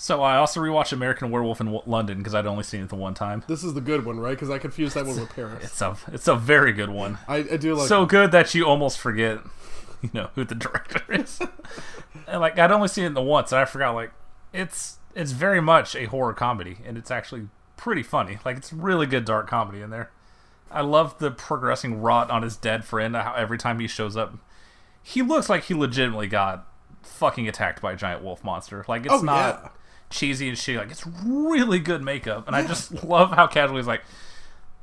So 0.00 0.22
I 0.22 0.36
also 0.36 0.60
rewatched 0.60 0.92
American 0.92 1.30
Werewolf 1.32 1.60
in 1.60 1.76
London 1.84 2.18
because 2.18 2.32
I'd 2.32 2.46
only 2.46 2.62
seen 2.62 2.82
it 2.84 2.88
the 2.88 2.94
one 2.94 3.14
time. 3.14 3.42
This 3.48 3.64
is 3.64 3.74
the 3.74 3.80
good 3.80 4.04
one, 4.04 4.20
right? 4.20 4.30
Because 4.30 4.48
I 4.48 4.58
confused 4.58 4.94
that 4.94 5.04
one 5.04 5.18
with 5.18 5.28
Paris. 5.34 5.64
It's 5.64 5.82
a 5.82 5.96
it's 6.12 6.28
a 6.28 6.36
very 6.36 6.72
good 6.72 6.88
one. 6.90 7.18
I, 7.26 7.38
I 7.38 7.56
do 7.56 7.74
like. 7.74 7.88
so 7.88 8.06
good 8.06 8.30
that 8.30 8.54
you 8.54 8.64
almost 8.64 9.00
forget, 9.00 9.40
you 10.00 10.10
know, 10.14 10.30
who 10.36 10.44
the 10.44 10.54
director 10.54 11.02
is. 11.12 11.40
and 12.28 12.40
like 12.40 12.56
I'd 12.60 12.70
only 12.70 12.86
seen 12.86 13.04
it 13.06 13.14
the 13.14 13.22
once, 13.22 13.50
and 13.50 13.60
I 13.60 13.64
forgot. 13.64 13.90
Like 13.96 14.12
it's 14.52 14.98
it's 15.16 15.32
very 15.32 15.60
much 15.60 15.96
a 15.96 16.04
horror 16.04 16.32
comedy, 16.32 16.78
and 16.86 16.96
it's 16.96 17.10
actually 17.10 17.48
pretty 17.76 18.04
funny. 18.04 18.38
Like 18.44 18.56
it's 18.56 18.72
really 18.72 19.06
good 19.06 19.24
dark 19.24 19.48
comedy 19.48 19.80
in 19.82 19.90
there. 19.90 20.10
I 20.70 20.82
love 20.82 21.18
the 21.18 21.32
progressing 21.32 22.00
rot 22.00 22.30
on 22.30 22.42
his 22.42 22.54
dead 22.56 22.84
friend. 22.84 23.16
How 23.16 23.34
every 23.34 23.58
time 23.58 23.80
he 23.80 23.88
shows 23.88 24.16
up, 24.16 24.34
he 25.02 25.22
looks 25.22 25.48
like 25.48 25.64
he 25.64 25.74
legitimately 25.74 26.28
got 26.28 26.68
fucking 27.02 27.48
attacked 27.48 27.82
by 27.82 27.92
a 27.94 27.96
giant 27.96 28.22
wolf 28.22 28.44
monster. 28.44 28.84
Like 28.86 29.04
it's 29.04 29.12
Oh, 29.14 29.22
not 29.22 29.60
yeah. 29.64 29.68
Cheesy 30.10 30.48
and 30.48 30.58
shit. 30.58 30.76
Like 30.76 30.90
it's 30.90 31.06
really 31.24 31.78
good 31.78 32.02
makeup, 32.02 32.46
and 32.46 32.56
I 32.56 32.66
just 32.66 33.04
love 33.04 33.32
how 33.32 33.46
casually 33.46 33.80
he's 33.80 33.86
like, 33.86 34.02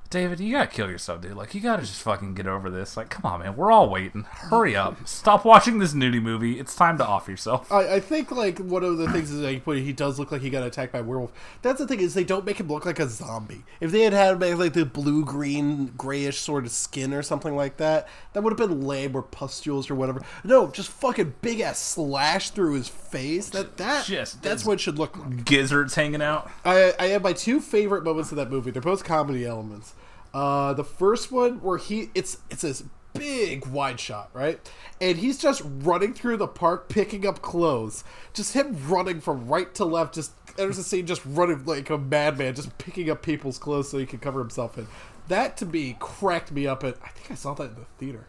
David, 0.10 0.40
you 0.40 0.54
gotta 0.54 0.68
kill 0.68 0.90
yourself, 0.90 1.22
dude. 1.22 1.34
Like, 1.36 1.54
you 1.56 1.62
gotta 1.62 1.82
just 1.82 2.02
fucking 2.02 2.36
get 2.36 2.48
over 2.48 2.70
this. 2.70 2.96
Like, 2.96 3.10
come 3.10 3.30
on, 3.30 3.40
man. 3.42 3.56
We're 3.56 3.72
all 3.72 3.90
waiting. 3.90 4.24
Hurry 4.24 4.76
up. 4.76 5.08
Stop 5.08 5.44
watching 5.44 5.80
this 5.80 5.94
nudie 5.94 6.22
movie. 6.22 6.60
It's 6.60 6.76
time 6.76 6.98
to 7.00 7.06
off 7.06 7.28
yourself. 7.28 7.72
I, 7.72 7.96
I 7.96 8.00
think 8.00 8.32
like 8.32 8.60
one 8.60 8.84
of 8.84 8.98
the 8.98 9.12
things 9.12 9.32
is 9.32 9.42
like 9.42 9.66
when 9.66 9.84
he 9.84 9.92
does 9.94 10.18
look 10.20 10.32
like 10.32 10.42
he 10.42 10.50
got 10.50 10.64
attacked 10.66 10.94
by 10.94 11.00
a 11.00 11.04
werewolf. 11.04 11.34
That's 11.64 11.80
the 11.80 11.88
thing 11.88 12.00
is 12.00 12.14
they 12.14 12.24
don't 12.24 12.46
make 12.46 12.60
him 12.60 12.68
look 12.68 12.86
like 12.86 13.00
a 13.00 13.10
zombie. 13.10 13.64
If 13.82 13.92
they 13.92 14.02
had 14.02 14.14
had 14.14 14.40
like, 14.40 14.56
like 14.58 14.74
the 14.74 14.86
blue 14.86 15.26
green 15.26 15.88
grayish 15.98 16.40
sort 16.40 16.66
of 16.66 16.72
skin 16.72 17.14
or 17.14 17.24
something 17.24 17.56
like 17.56 17.78
that, 17.78 18.08
that 18.34 18.44
would 18.44 18.58
have 18.58 18.70
been 18.70 18.82
lame 18.86 19.16
or 19.16 19.22
pustules 19.24 19.90
or 19.90 19.96
whatever. 19.96 20.22
No, 20.44 20.68
just 20.68 20.90
fucking 20.90 21.36
big 21.42 21.60
ass 21.60 21.80
slash 21.80 22.52
through 22.52 22.76
his 22.76 22.88
face. 22.88 23.50
That 23.50 23.78
that 23.78 24.06
Just- 24.06 24.42
that's 24.44 24.64
what 24.66 24.74
it 24.74 24.80
should 24.82 24.98
look 25.00 25.18
like. 25.18 25.46
Gizzards 25.46 25.96
hanging 25.96 26.22
out. 26.22 26.50
I, 26.64 26.94
I 27.00 27.08
have 27.08 27.24
my 27.24 27.34
two 27.34 27.60
favorite 27.60 28.04
moments 28.04 28.32
of 28.32 28.38
that 28.38 28.50
movie. 28.52 28.72
They're 28.72 28.82
both 28.82 29.04
comedy 29.04 29.46
elements. 29.46 29.94
Uh, 30.36 30.74
the 30.74 30.84
first 30.84 31.32
one 31.32 31.62
where 31.62 31.78
he 31.78 32.10
it's 32.14 32.40
it's 32.50 32.62
this 32.62 32.84
big 33.14 33.66
wide 33.68 34.02
shot, 34.02 34.30
right? 34.34 34.60
And 35.00 35.18
he's 35.18 35.38
just 35.38 35.62
running 35.64 36.14
through 36.14 36.36
the 36.36 36.48
park 36.48 36.90
picking 36.90 37.26
up 37.26 37.42
clothes. 37.42 38.04
Just 38.34 38.54
him 38.54 38.78
running 38.90 39.22
from 39.22 39.48
right 39.48 39.74
to 39.76 39.86
left. 39.86 40.14
Just 40.14 40.34
there's 40.58 40.78
a 40.78 40.84
scene 40.84 41.06
just 41.08 41.22
running 41.26 41.64
like 41.64 41.90
a 41.90 41.98
madman, 41.98 42.54
just 42.54 42.78
picking 42.78 43.10
up 43.10 43.22
people's 43.22 43.58
clothes 43.58 43.90
so 43.90 43.98
he 43.98 44.06
can 44.06 44.20
cover 44.20 44.40
himself 44.42 44.78
in. 44.78 44.88
That 45.30 45.56
to 45.56 45.66
me 45.66 45.96
cracked 46.02 46.52
me 46.52 46.68
up. 46.68 46.84
At 46.84 46.98
I 47.02 47.08
think 47.12 47.32
I 47.32 47.36
saw 47.36 47.54
that 47.54 47.70
in 47.70 47.76
the 47.76 47.86
theater. 47.98 48.28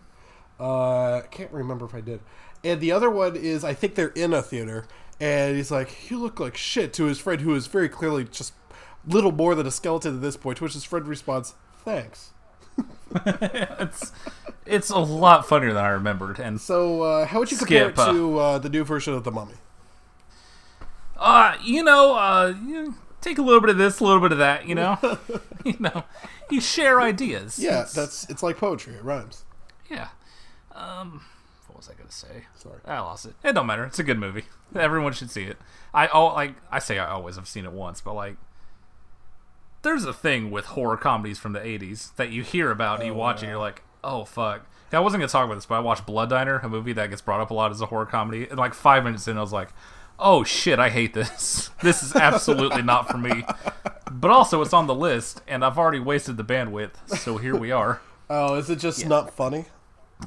Uh, 0.60 1.22
can't 1.32 1.50
remember 1.50 1.86
if 1.86 1.94
I 1.94 2.02
did. 2.02 2.20
And 2.62 2.80
the 2.80 2.92
other 2.92 3.10
one 3.10 3.34
is 3.34 3.64
I 3.64 3.74
think 3.74 3.96
they're 3.96 4.08
in 4.08 4.32
a 4.32 4.42
theater, 4.42 4.86
and 5.20 5.56
he's 5.56 5.72
like, 5.72 6.08
"You 6.08 6.20
look 6.20 6.38
like 6.38 6.56
shit" 6.56 6.92
to 6.92 7.06
his 7.06 7.18
friend, 7.18 7.40
who 7.40 7.52
is 7.56 7.66
very 7.66 7.88
clearly 7.88 8.22
just 8.22 8.54
little 9.08 9.32
more 9.32 9.56
than 9.56 9.66
a 9.66 9.72
skeleton 9.72 10.14
at 10.14 10.22
this 10.22 10.36
point. 10.36 10.58
To 10.58 10.64
which 10.64 10.74
his 10.74 10.84
friend 10.84 11.08
responds, 11.08 11.54
"Thanks." 11.86 12.32
It's 13.24 14.12
it's 14.66 14.90
a 14.90 14.98
lot 14.98 15.46
funnier 15.46 15.72
than 15.72 15.84
I 15.84 15.88
remembered. 15.88 16.38
And 16.40 16.60
So, 16.60 17.02
uh, 17.02 17.24
how 17.26 17.38
would 17.38 17.50
you 17.52 17.56
compare 17.56 17.84
Skip, 17.86 17.98
it 17.98 17.98
uh, 18.00 18.12
to 18.12 18.38
uh, 18.38 18.58
the 18.58 18.68
new 18.68 18.84
version 18.84 19.14
of 19.14 19.22
the 19.24 19.30
Mummy? 19.30 19.54
uh, 21.16 21.56
you 21.62 21.82
know, 21.82 22.14
uh, 22.14 22.54
you 22.66 22.94
take 23.20 23.38
a 23.38 23.42
little 23.42 23.60
bit 23.60 23.70
of 23.70 23.78
this, 23.78 24.00
a 24.00 24.04
little 24.04 24.20
bit 24.20 24.32
of 24.32 24.38
that. 24.38 24.66
You 24.68 24.74
know, 24.74 24.98
you 25.64 25.76
know, 25.78 26.02
you 26.50 26.60
share 26.60 27.00
ideas. 27.00 27.58
Yeah, 27.58 27.70
It's- 27.80 27.92
that's 27.94 28.28
it's 28.28 28.42
like 28.42 28.58
poetry. 28.58 28.94
It 28.94 29.04
rhymes. 29.04 29.44
yeah. 29.90 30.08
Um, 30.72 31.22
what 31.68 31.78
was 31.78 31.88
I 31.88 31.94
gonna 31.94 32.10
say? 32.10 32.44
Sorry. 32.56 32.80
I 32.84 32.98
lost 33.00 33.24
it. 33.26 33.34
It 33.42 33.54
don't 33.54 33.66
matter. 33.66 33.84
It's 33.84 33.98
a 33.98 34.02
good 34.04 34.18
movie. 34.18 34.44
Everyone 34.74 35.12
should 35.14 35.30
see 35.30 35.44
it. 35.44 35.56
I 35.94 36.08
oh 36.08 36.26
like 36.34 36.54
I 36.70 36.80
say 36.80 36.98
I 36.98 37.08
always 37.08 37.36
have 37.36 37.48
seen 37.48 37.64
it 37.64 37.72
once, 37.72 38.00
but 38.02 38.12
like 38.14 38.36
there's 39.86 40.04
a 40.04 40.12
thing 40.12 40.50
with 40.50 40.66
horror 40.66 40.96
comedies 40.96 41.38
from 41.38 41.52
the 41.52 41.60
80s 41.60 42.14
that 42.16 42.30
you 42.30 42.42
hear 42.42 42.70
about 42.70 42.98
and 42.98 43.06
you 43.06 43.14
oh, 43.14 43.16
watch 43.16 43.38
it 43.38 43.42
and 43.42 43.50
you're 43.50 43.60
like, 43.60 43.82
"Oh 44.02 44.24
fuck." 44.24 44.66
I 44.92 45.00
wasn't 45.00 45.20
going 45.20 45.28
to 45.28 45.32
talk 45.32 45.44
about 45.44 45.56
this, 45.56 45.66
but 45.66 45.74
I 45.74 45.80
watched 45.80 46.06
Blood 46.06 46.30
Diner, 46.30 46.58
a 46.58 46.68
movie 46.68 46.92
that 46.94 47.10
gets 47.10 47.20
brought 47.20 47.40
up 47.40 47.50
a 47.50 47.54
lot 47.54 47.70
as 47.70 47.80
a 47.80 47.86
horror 47.86 48.06
comedy. 48.06 48.46
And 48.48 48.58
like 48.58 48.72
5 48.72 49.04
minutes 49.04 49.28
in 49.28 49.36
I 49.36 49.40
was 49.40 49.52
like, 49.52 49.68
"Oh 50.18 50.44
shit, 50.44 50.78
I 50.78 50.90
hate 50.90 51.14
this. 51.14 51.70
This 51.82 52.02
is 52.02 52.14
absolutely 52.14 52.82
not 52.82 53.08
for 53.08 53.18
me." 53.18 53.44
But 54.10 54.30
also 54.30 54.62
it's 54.62 54.72
on 54.72 54.86
the 54.86 54.94
list 54.94 55.42
and 55.46 55.64
I've 55.64 55.78
already 55.78 56.00
wasted 56.00 56.36
the 56.36 56.44
bandwidth, 56.44 56.94
so 57.18 57.38
here 57.38 57.56
we 57.56 57.70
are. 57.70 58.00
Oh, 58.28 58.56
is 58.56 58.68
it 58.68 58.80
just 58.80 59.06
not 59.06 59.32
funny? 59.32 59.66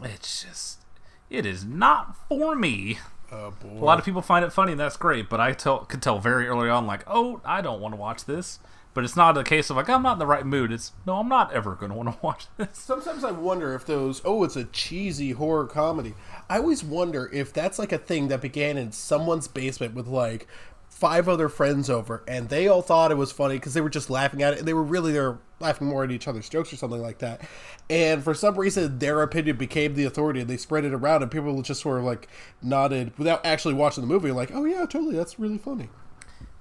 It's 0.01 0.45
just 0.45 0.85
it 1.29 1.45
is 1.45 1.65
not 1.65 2.15
for 2.29 2.55
me. 2.55 2.99
Oh 3.31 3.51
boy. 3.51 3.77
A 3.77 3.85
lot 3.85 3.99
of 3.99 4.05
people 4.05 4.21
find 4.21 4.43
it 4.43 4.51
funny, 4.51 4.71
and 4.71 4.79
that's 4.79 4.97
great. 4.97 5.29
But 5.29 5.39
I 5.39 5.51
tell, 5.51 5.79
could 5.79 6.01
tell 6.01 6.19
very 6.19 6.47
early 6.47 6.69
on, 6.69 6.87
like, 6.87 7.03
oh, 7.07 7.41
I 7.45 7.61
don't 7.61 7.79
want 7.81 7.93
to 7.93 7.99
watch 7.99 8.25
this. 8.25 8.59
But 8.93 9.03
it's 9.03 9.15
not 9.15 9.37
a 9.37 9.43
case 9.43 9.69
of 9.69 9.77
like 9.77 9.89
I'm 9.89 10.03
not 10.03 10.13
in 10.13 10.19
the 10.19 10.25
right 10.25 10.45
mood. 10.45 10.71
It's 10.71 10.93
no, 11.05 11.17
I'm 11.17 11.29
not 11.29 11.53
ever 11.53 11.75
going 11.75 11.91
to 11.91 11.97
want 11.97 12.11
to 12.11 12.17
watch 12.21 12.47
this. 12.57 12.69
Sometimes 12.73 13.23
I 13.23 13.31
wonder 13.31 13.75
if 13.75 13.85
those, 13.85 14.21
oh, 14.25 14.43
it's 14.43 14.55
a 14.55 14.65
cheesy 14.65 15.31
horror 15.31 15.67
comedy. 15.67 16.15
I 16.49 16.57
always 16.57 16.83
wonder 16.83 17.29
if 17.31 17.53
that's 17.53 17.79
like 17.79 17.91
a 17.91 17.97
thing 17.97 18.29
that 18.29 18.41
began 18.41 18.77
in 18.77 18.91
someone's 18.91 19.47
basement 19.47 19.93
with 19.93 20.07
like 20.07 20.47
five 20.89 21.29
other 21.29 21.47
friends 21.47 21.89
over, 21.89 22.23
and 22.27 22.49
they 22.49 22.67
all 22.67 22.81
thought 22.81 23.11
it 23.11 23.15
was 23.15 23.31
funny 23.31 23.55
because 23.55 23.73
they 23.73 23.81
were 23.81 23.89
just 23.89 24.09
laughing 24.09 24.41
at 24.41 24.53
it, 24.53 24.59
and 24.59 24.67
they 24.67 24.73
were 24.73 24.83
really 24.83 25.13
they 25.13 25.19
were 25.19 25.39
laughing 25.59 25.87
more 25.87 26.03
at 26.03 26.11
each 26.11 26.27
other's 26.27 26.49
jokes 26.49 26.73
or 26.73 26.75
something 26.75 27.01
like 27.01 27.19
that. 27.19 27.41
And 27.89 28.23
for 28.23 28.33
some 28.33 28.55
reason, 28.55 28.99
their 28.99 29.21
opinion 29.21 29.55
became 29.55 29.93
the 29.93 30.03
authority, 30.03 30.41
and 30.41 30.49
they 30.49 30.57
spread 30.57 30.83
it 30.83 30.93
around, 30.93 31.21
and 31.21 31.31
people 31.31 31.61
just 31.61 31.81
sort 31.81 31.99
of 31.99 32.03
like 32.03 32.27
nodded 32.61 33.13
without 33.17 33.45
actually 33.45 33.75
watching 33.75 34.01
the 34.01 34.07
movie, 34.07 34.31
like, 34.31 34.51
"Oh 34.53 34.65
yeah, 34.65 34.85
totally, 34.85 35.15
that's 35.15 35.39
really 35.39 35.57
funny." 35.57 35.89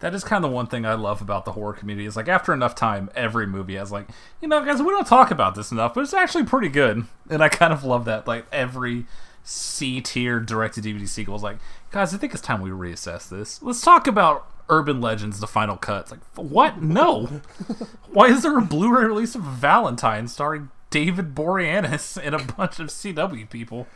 That 0.00 0.14
is 0.14 0.22
kind 0.22 0.44
of 0.44 0.50
the 0.50 0.54
one 0.54 0.68
thing 0.68 0.86
I 0.86 0.94
love 0.94 1.20
about 1.20 1.44
the 1.44 1.52
horror 1.52 1.72
community 1.72 2.06
is 2.06 2.16
like 2.16 2.28
after 2.28 2.52
enough 2.52 2.74
time, 2.74 3.10
every 3.16 3.46
movie 3.46 3.74
has 3.74 3.90
like, 3.90 4.06
you 4.40 4.46
know, 4.46 4.64
guys, 4.64 4.80
we 4.80 4.90
don't 4.90 5.06
talk 5.06 5.30
about 5.30 5.54
this 5.56 5.72
enough, 5.72 5.94
but 5.94 6.02
it's 6.02 6.14
actually 6.14 6.44
pretty 6.44 6.68
good, 6.68 7.04
and 7.28 7.42
I 7.42 7.48
kind 7.48 7.72
of 7.72 7.82
love 7.84 8.04
that. 8.04 8.26
Like 8.26 8.46
every 8.52 9.06
C 9.42 10.00
tier 10.00 10.40
direct 10.40 10.74
to 10.76 10.80
DVD 10.80 11.08
sequel 11.08 11.34
is 11.36 11.42
like, 11.42 11.58
guys, 11.90 12.14
I 12.14 12.18
think 12.18 12.32
it's 12.32 12.42
time 12.42 12.60
we 12.60 12.70
reassess 12.70 13.28
this. 13.28 13.60
Let's 13.62 13.80
talk 13.80 14.06
about 14.06 14.46
Urban 14.68 15.00
Legends: 15.00 15.40
The 15.40 15.46
Final 15.46 15.76
Cut. 15.76 16.02
It's 16.02 16.10
like, 16.12 16.20
what? 16.36 16.82
No. 16.82 17.26
Why 18.12 18.26
is 18.26 18.42
there 18.42 18.58
a 18.58 18.62
Blu-ray 18.62 19.06
release 19.06 19.34
of 19.34 19.42
Valentine 19.42 20.28
starring 20.28 20.70
David 20.90 21.34
Boreanaz 21.34 22.20
and 22.22 22.34
a 22.34 22.44
bunch 22.52 22.78
of 22.78 22.88
CW 22.88 23.48
people? 23.50 23.86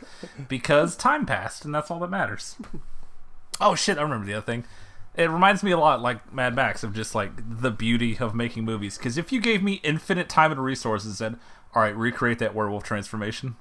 Because 0.49 0.95
time 0.95 1.25
passed, 1.25 1.63
and 1.63 1.73
that's 1.73 1.89
all 1.89 1.99
that 1.99 2.09
matters. 2.09 2.57
Oh 3.61 3.75
shit! 3.75 3.97
I 3.97 4.01
remember 4.01 4.25
the 4.25 4.33
other 4.33 4.45
thing. 4.45 4.65
It 5.15 5.29
reminds 5.29 5.61
me 5.61 5.71
a 5.71 5.77
lot 5.77 6.01
like 6.01 6.33
Mad 6.33 6.55
Max 6.55 6.83
of 6.83 6.93
just 6.93 7.13
like 7.13 7.31
the 7.37 7.69
beauty 7.69 8.17
of 8.19 8.33
making 8.33 8.65
movies. 8.65 8.97
Because 8.97 9.17
if 9.17 9.31
you 9.31 9.39
gave 9.39 9.61
me 9.61 9.79
infinite 9.83 10.27
time 10.27 10.51
and 10.51 10.63
resources 10.63 11.21
and 11.21 11.37
all 11.75 11.83
right, 11.83 11.95
recreate 11.95 12.39
that 12.39 12.55
werewolf 12.55 12.83
transformation, 12.83 13.55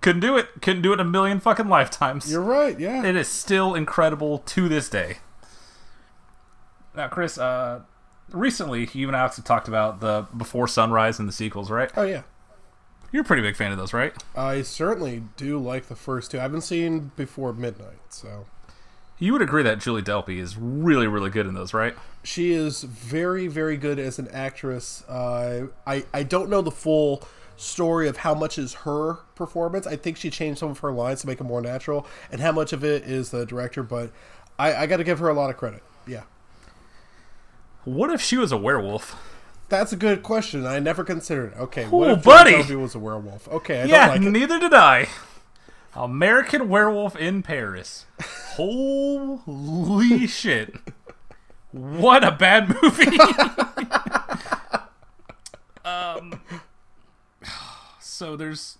couldn't 0.00 0.20
do 0.20 0.36
it. 0.36 0.48
Couldn't 0.62 0.82
do 0.82 0.92
it 0.92 1.00
a 1.00 1.04
million 1.04 1.40
fucking 1.40 1.68
lifetimes. 1.68 2.30
You're 2.30 2.40
right, 2.40 2.78
yeah. 2.78 3.04
It 3.04 3.16
is 3.16 3.28
still 3.28 3.74
incredible 3.74 4.38
to 4.38 4.68
this 4.68 4.88
day. 4.88 5.18
Now, 6.94 7.08
Chris, 7.08 7.36
uh, 7.38 7.82
recently 8.30 8.88
you 8.92 9.08
and 9.08 9.16
Alex 9.16 9.36
have 9.36 9.44
talked 9.44 9.68
about 9.68 10.00
the 10.00 10.26
Before 10.36 10.66
Sunrise 10.68 11.18
and 11.18 11.28
the 11.28 11.32
sequels, 11.32 11.70
right? 11.70 11.90
oh 11.96 12.02
yeah. 12.02 12.22
You're 13.10 13.22
a 13.22 13.24
pretty 13.24 13.42
big 13.42 13.56
fan 13.56 13.72
of 13.72 13.78
those, 13.78 13.94
right? 13.94 14.12
I 14.36 14.60
certainly 14.60 15.22
do 15.38 15.58
like 15.58 15.86
the 15.86 15.96
first 15.96 16.30
two. 16.30 16.38
I 16.38 16.42
haven't 16.42 16.60
seen 16.60 17.10
before 17.16 17.54
midnight, 17.54 18.00
so 18.10 18.46
You 19.20 19.32
would 19.32 19.42
agree 19.42 19.62
that 19.64 19.80
Julie 19.80 20.02
Delpy 20.02 20.38
is 20.38 20.56
really, 20.56 21.06
really 21.08 21.30
good 21.30 21.46
in 21.46 21.54
those, 21.54 21.74
right? 21.74 21.94
she 22.24 22.52
is 22.52 22.82
very, 22.82 23.46
very 23.48 23.76
good 23.76 23.98
as 23.98 24.18
an 24.18 24.28
actress. 24.32 25.02
Uh, 25.08 25.68
I 25.86 26.04
I 26.12 26.22
don't 26.24 26.50
know 26.50 26.60
the 26.62 26.70
full 26.70 27.22
story 27.56 28.06
of 28.06 28.18
how 28.18 28.34
much 28.34 28.58
is 28.58 28.74
her 28.84 29.14
performance. 29.34 29.86
I 29.86 29.96
think 29.96 30.16
she 30.18 30.30
changed 30.30 30.60
some 30.60 30.70
of 30.70 30.78
her 30.80 30.92
lines 30.92 31.22
to 31.22 31.26
make 31.26 31.40
it 31.40 31.44
more 31.44 31.60
natural, 31.60 32.06
and 32.30 32.40
how 32.40 32.52
much 32.52 32.72
of 32.72 32.84
it 32.84 33.02
is 33.04 33.30
the 33.30 33.44
director. 33.46 33.82
But 33.82 34.12
I, 34.58 34.74
I 34.74 34.86
got 34.86 34.98
to 34.98 35.04
give 35.04 35.18
her 35.20 35.28
a 35.28 35.34
lot 35.34 35.50
of 35.50 35.56
credit. 35.56 35.82
Yeah, 36.06 36.22
What 37.84 38.10
if 38.10 38.20
she 38.20 38.36
was 38.36 38.52
a 38.52 38.56
werewolf? 38.56 39.16
that's 39.68 39.92
a 39.92 39.96
good 39.96 40.22
question. 40.22 40.66
I 40.66 40.78
never 40.78 41.04
considered. 41.04 41.52
it. 41.52 41.58
Okay, 41.58 41.84
Ooh, 41.84 41.90
what 41.90 42.10
if 42.10 42.24
buddy! 42.24 42.52
Delpy 42.54 42.80
was 42.80 42.94
a 42.94 42.98
werewolf? 42.98 43.48
Okay, 43.48 43.82
I 43.82 43.84
yeah, 43.84 44.06
don't 44.06 44.16
like 44.18 44.26
it. 44.26 44.30
neither 44.30 44.58
did 44.58 44.72
I. 44.74 45.08
American 45.98 46.68
Werewolf 46.68 47.16
in 47.16 47.42
Paris. 47.42 48.06
Holy 48.54 50.26
shit. 50.28 50.76
What 51.72 52.22
a 52.22 52.30
bad 52.30 52.76
movie. 52.80 53.18
um 55.84 56.40
so 58.00 58.36
there's 58.36 58.78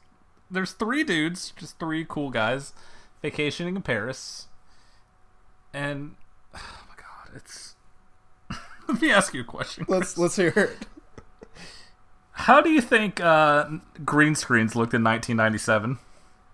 there's 0.50 0.72
three 0.72 1.02
dudes, 1.02 1.52
just 1.56 1.78
three 1.78 2.06
cool 2.08 2.30
guys 2.30 2.72
vacationing 3.20 3.76
in 3.76 3.82
Paris. 3.82 4.46
And 5.74 6.14
oh 6.54 6.80
my 6.88 6.94
god, 6.96 7.34
it's 7.34 7.74
Let 8.88 9.02
me 9.02 9.10
ask 9.10 9.34
you 9.34 9.40
a 9.40 9.44
question. 9.44 9.84
Let's 9.88 10.16
let's 10.16 10.36
hear 10.36 10.50
it. 10.50 10.86
How 12.30 12.60
do 12.60 12.70
you 12.70 12.80
think 12.80 13.20
uh, 13.20 13.68
green 14.04 14.36
screens 14.36 14.76
looked 14.76 14.94
in 14.94 15.02
1997? 15.02 15.98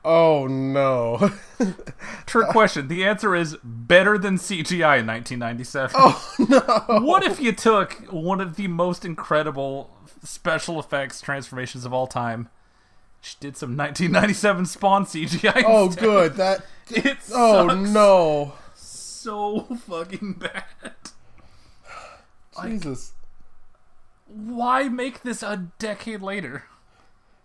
Oh 0.04 0.46
no. 0.46 1.30
Trick 2.26 2.48
question. 2.48 2.88
The 2.88 3.04
answer 3.04 3.34
is 3.34 3.56
better 3.64 4.18
than 4.18 4.36
CGI 4.36 5.00
in 5.00 5.06
1997. 5.06 5.90
oh 5.94 6.34
no. 6.38 7.00
What 7.00 7.22
if 7.22 7.40
you 7.40 7.52
took 7.52 7.92
one 8.12 8.40
of 8.40 8.56
the 8.56 8.68
most 8.68 9.04
incredible 9.04 9.90
special 10.22 10.78
effects 10.78 11.20
transformations 11.20 11.84
of 11.86 11.92
all 11.94 12.06
time? 12.06 12.48
She 13.22 13.36
did 13.40 13.56
some 13.56 13.70
1997 13.76 14.66
Spawn 14.66 15.06
CGI. 15.06 15.64
Oh 15.66 15.86
instead. 15.86 16.02
good. 16.04 16.34
That. 16.34 16.64
It 16.90 17.16
Oh 17.32 17.66
no. 17.68 18.52
so 18.74 19.60
fucking 19.88 20.34
bad. 20.34 20.64
Jesus. 22.62 23.12
Why 24.26 24.88
make 24.88 25.22
this 25.22 25.42
a 25.42 25.68
decade 25.78 26.20
later? 26.20 26.64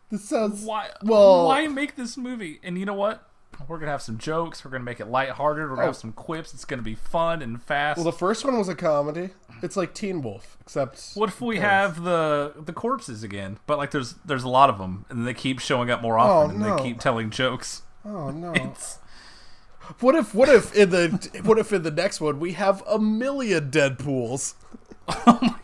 This 0.09 0.27
sounds. 0.27 0.63
Why? 0.63 0.89
Well- 1.03 1.47
why 1.47 1.67
make 1.67 1.95
this 1.95 2.17
movie? 2.17 2.59
And 2.63 2.77
you 2.77 2.85
know 2.85 2.93
what? 2.93 3.25
We're 3.67 3.77
gonna 3.77 3.91
have 3.91 4.01
some 4.01 4.17
jokes. 4.17 4.63
We're 4.63 4.71
gonna 4.71 4.83
make 4.83 4.99
it 4.99 5.07
lighthearted. 5.07 5.63
We're 5.63 5.75
gonna 5.75 5.87
have 5.87 5.95
oh. 5.95 5.99
some 5.99 6.13
quips. 6.13 6.53
It's 6.53 6.65
gonna 6.65 6.81
be 6.81 6.95
fun 6.95 7.41
and 7.41 7.61
fast. 7.61 7.99
Oh. 7.99 8.03
Well, 8.03 8.11
the 8.11 8.17
first 8.17 8.45
one 8.45 8.57
was 8.57 8.69
a 8.69 8.75
comedy. 8.75 9.31
It's 9.61 9.75
like 9.75 9.93
Teen 9.93 10.21
Wolf, 10.21 10.57
except. 10.61 11.11
What 11.15 11.29
if 11.29 11.41
we 11.41 11.57
have 11.57 12.03
the 12.03 12.53
the 12.57 12.71
corpses 12.71 13.23
again? 13.23 13.59
But 13.67 13.77
like, 13.77 13.91
there's 13.91 14.15
there's 14.25 14.43
a 14.43 14.49
lot 14.49 14.69
of 14.69 14.77
them, 14.77 15.05
and 15.09 15.27
they 15.27 15.33
keep 15.33 15.59
showing 15.59 15.89
up 15.89 16.01
more 16.01 16.17
oh, 16.17 16.23
often, 16.23 16.51
and 16.51 16.59
no. 16.61 16.77
they 16.77 16.83
keep 16.83 16.99
telling 16.99 17.29
jokes. 17.29 17.81
Oh 18.05 18.29
no. 18.31 18.53
It's 18.53 18.99
What 19.99 20.15
if 20.15 20.33
what 20.33 20.49
if 20.49 20.73
in 20.75 20.91
the 20.91 21.41
what 21.43 21.59
if 21.59 21.73
in 21.73 21.83
the 21.83 21.91
next 21.91 22.21
one 22.21 22.39
we 22.39 22.53
have 22.53 22.83
a 22.87 22.97
million 22.97 23.69
Deadpools? 23.69 24.53
oh 25.09 25.39
my, 25.41 25.58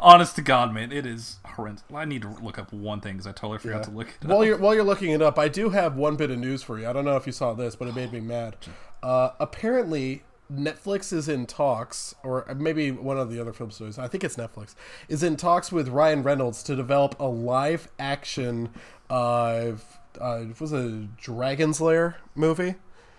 honest 0.00 0.36
to 0.36 0.42
God, 0.42 0.72
man, 0.74 0.92
it 0.92 1.06
is 1.06 1.38
horrendous. 1.44 1.84
I 1.94 2.04
need 2.04 2.22
to 2.22 2.28
look 2.42 2.58
up 2.58 2.72
one 2.72 3.00
thing 3.00 3.14
because 3.14 3.26
I 3.26 3.32
totally 3.32 3.58
forgot 3.58 3.84
to 3.84 3.90
look 3.90 4.08
it 4.08 4.26
While 4.26 4.40
up. 4.40 4.46
you're 4.46 4.56
while 4.58 4.74
you're 4.74 4.84
looking 4.84 5.10
it 5.12 5.22
up, 5.22 5.38
I 5.38 5.48
do 5.48 5.70
have 5.70 5.96
one 5.96 6.16
bit 6.16 6.30
of 6.30 6.38
news 6.38 6.62
for 6.62 6.78
you. 6.78 6.88
I 6.88 6.92
don't 6.92 7.04
know 7.04 7.16
if 7.16 7.26
you 7.26 7.32
saw 7.32 7.52
this, 7.54 7.76
but 7.76 7.88
it 7.88 7.94
made 7.94 8.12
me 8.12 8.20
mad. 8.20 8.56
Uh, 9.02 9.30
apparently, 9.38 10.22
Netflix 10.52 11.12
is 11.12 11.28
in 11.28 11.46
talks, 11.46 12.14
or 12.22 12.44
maybe 12.56 12.90
one 12.90 13.18
of 13.18 13.30
the 13.30 13.40
other 13.40 13.52
film 13.52 13.70
studios. 13.70 13.98
I 13.98 14.08
think 14.08 14.24
it's 14.24 14.36
Netflix 14.36 14.74
is 15.08 15.22
in 15.22 15.36
talks 15.36 15.70
with 15.70 15.88
Ryan 15.88 16.22
Reynolds 16.22 16.62
to 16.64 16.74
develop 16.76 17.14
a 17.20 17.28
live 17.28 17.88
action. 17.98 18.70
Uh, 19.08 19.72
uh, 20.20 20.44
was 20.58 20.72
a 20.72 21.06
Dragon's 21.16 21.80
Lair 21.80 22.16
movie? 22.34 22.74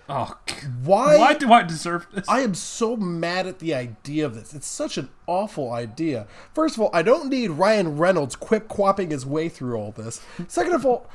Oh, 0.10 0.38
Why? 0.84 1.18
why 1.18 1.34
do 1.36 1.54
I 1.54 1.64
deserve 1.64 2.08
this? 2.14 2.28
I 2.28 2.42
am 2.42 2.54
so 2.54 2.98
mad 2.98 3.48
at 3.48 3.60
the 3.60 3.74
idea 3.74 4.26
of 4.26 4.36
this. 4.36 4.54
It's 4.54 4.68
such 4.68 4.98
an 4.98 5.10
awful 5.26 5.72
idea. 5.72 6.28
First 6.54 6.76
of 6.76 6.82
all, 6.82 6.90
I 6.94 7.02
don't 7.02 7.30
need 7.30 7.52
Ryan 7.52 7.98
Reynolds 7.98 8.36
quip 8.36 8.68
quapping 8.68 9.12
his 9.12 9.26
way 9.26 9.48
through 9.48 9.76
all 9.78 9.92
this. 9.92 10.20
Second 10.48 10.74
of 10.74 10.86
all, 10.86 11.10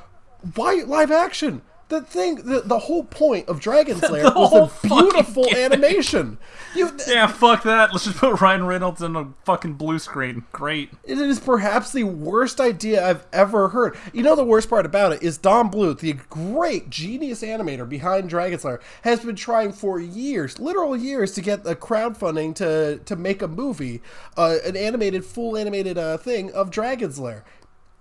why 0.55 0.83
live 0.87 1.11
action? 1.11 1.63
The 1.89 2.01
thing, 2.01 2.37
the, 2.37 2.63
the 2.65 2.81
whole 2.81 3.05
point 3.05 3.49
of 3.49 3.61
Dragon's 3.61 4.03
Lair 4.03 4.25
was 4.35 4.51
whole 4.51 4.67
the 4.67 4.89
beautiful 4.89 5.55
animation. 5.55 6.39
You, 6.75 6.91
yeah, 7.07 7.29
fuck 7.29 7.63
that. 7.63 7.93
Let's 7.93 8.07
just 8.07 8.19
put 8.19 8.41
Ryan 8.41 8.67
Reynolds 8.67 9.03
in 9.03 9.15
a 9.15 9.29
fucking 9.45 9.75
blue 9.75 10.01
screen. 10.01 10.45
Great. 10.51 10.91
It 11.05 11.17
is 11.17 11.39
perhaps 11.39 11.93
the 11.93 12.03
worst 12.03 12.61
idea 12.61 13.09
I've 13.09 13.25
ever 13.33 13.69
heard. 13.69 13.97
You 14.13 14.25
know 14.25 14.35
the 14.35 14.43
worst 14.43 14.69
part 14.69 14.85
about 14.85 15.13
it 15.13 15.23
is 15.23 15.39
Don 15.39 15.71
Bluth, 15.71 16.01
the 16.01 16.15
great 16.29 16.91
genius 16.91 17.43
animator 17.43 17.89
behind 17.89 18.29
Dragon's 18.29 18.65
Lair, 18.65 18.81
has 19.03 19.21
been 19.21 19.37
trying 19.37 19.73
for 19.73 20.01
years, 20.01 20.59
literal 20.59 20.97
years, 20.97 21.33
to 21.35 21.41
get 21.41 21.63
the 21.63 21.77
crowdfunding 21.77 22.57
to 22.57 22.99
to 22.99 23.15
make 23.15 23.43
a 23.43 23.49
movie, 23.49 24.03
uh, 24.37 24.57
an 24.65 24.77
animated, 24.77 25.25
full 25.25 25.57
animated 25.57 25.97
uh, 25.97 26.17
thing 26.17 26.51
of 26.53 26.71
Dragon's 26.71 27.21
Lair. 27.21 27.45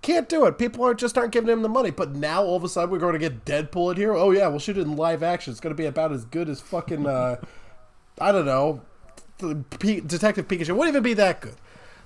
Can't 0.06 0.28
do 0.28 0.46
it. 0.46 0.56
People 0.56 0.84
aren't 0.84 1.00
just 1.00 1.18
aren't 1.18 1.32
giving 1.32 1.50
him 1.50 1.62
the 1.62 1.68
money. 1.68 1.90
But 1.90 2.14
now 2.14 2.44
all 2.44 2.54
of 2.56 2.62
a 2.62 2.68
sudden 2.68 2.90
we're 2.90 3.00
going 3.00 3.14
to 3.14 3.18
get 3.18 3.44
Deadpool 3.44 3.90
in 3.90 3.96
here. 3.96 4.14
Oh 4.14 4.30
yeah, 4.30 4.46
we'll 4.46 4.60
shoot 4.60 4.78
it 4.78 4.82
in 4.82 4.94
live 4.96 5.22
action. 5.24 5.50
It's 5.50 5.58
going 5.60 5.74
to 5.74 5.76
be 5.76 5.86
about 5.86 6.12
as 6.12 6.24
good 6.24 6.48
as 6.48 6.60
fucking 6.60 7.06
uh, 7.08 7.36
I 8.20 8.30
don't 8.30 8.46
know, 8.46 8.82
P- 9.80 10.00
Detective 10.00 10.46
Pikachu. 10.46 10.68
It 10.68 10.76
wouldn't 10.76 10.94
even 10.94 11.02
be 11.02 11.14
that 11.14 11.40
good. 11.40 11.56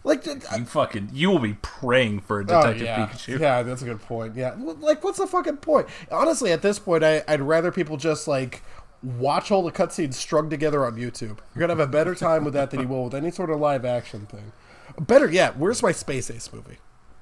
Like 0.02 0.24
You 0.24 0.40
fucking, 0.40 1.10
you 1.12 1.28
will 1.30 1.40
be 1.40 1.58
praying 1.60 2.20
for 2.20 2.40
a 2.40 2.42
Oh, 2.44 2.46
Detective 2.46 2.82
yeah. 2.86 3.06
Pikachu. 3.06 3.38
Yeah, 3.38 3.62
that's 3.62 3.82
a 3.82 3.84
good 3.84 4.00
point. 4.00 4.34
Yeah, 4.34 4.54
like 4.58 5.04
what's 5.04 5.18
the 5.18 5.26
fucking 5.26 5.58
point? 5.58 5.86
Honestly, 6.10 6.52
at 6.52 6.62
this 6.62 6.78
point, 6.78 7.04
I, 7.04 7.22
I'd 7.28 7.42
rather 7.42 7.70
people 7.70 7.98
just 7.98 8.26
like 8.26 8.62
watch 9.02 9.50
all 9.50 9.62
the 9.62 9.70
cutscenes 9.70 10.14
strung 10.14 10.48
together 10.48 10.86
on 10.86 10.96
YouTube. 10.96 11.38
You're 11.54 11.60
gonna 11.60 11.72
have 11.72 11.80
a 11.80 11.86
better 11.86 12.14
time 12.14 12.44
with 12.44 12.54
that 12.54 12.70
than 12.70 12.80
you 12.80 12.88
will 12.88 13.04
with 13.04 13.14
any 13.14 13.30
sort 13.30 13.50
of 13.50 13.60
live 13.60 13.84
action 13.84 14.24
thing. 14.24 14.52
Better 14.98 15.30
yet, 15.30 15.58
where's 15.58 15.82
my 15.82 15.92
Space 15.92 16.30
Ace 16.30 16.50
movie? 16.50 16.78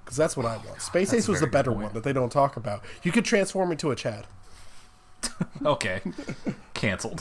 Because 0.08 0.16
that's 0.16 0.38
what 0.38 0.46
I 0.46 0.56
want. 0.56 0.80
Space 0.80 1.12
Ace 1.12 1.28
was 1.28 1.40
the 1.40 1.46
better 1.46 1.70
one 1.70 1.92
that 1.92 2.02
they 2.02 2.14
don't 2.14 2.32
talk 2.32 2.56
about. 2.56 2.82
You 3.02 3.12
could 3.12 3.26
transform 3.26 3.70
into 3.70 3.90
a 3.90 3.94
Chad. 3.96 4.26
Okay. 5.64 6.00
Cancelled. 6.72 7.20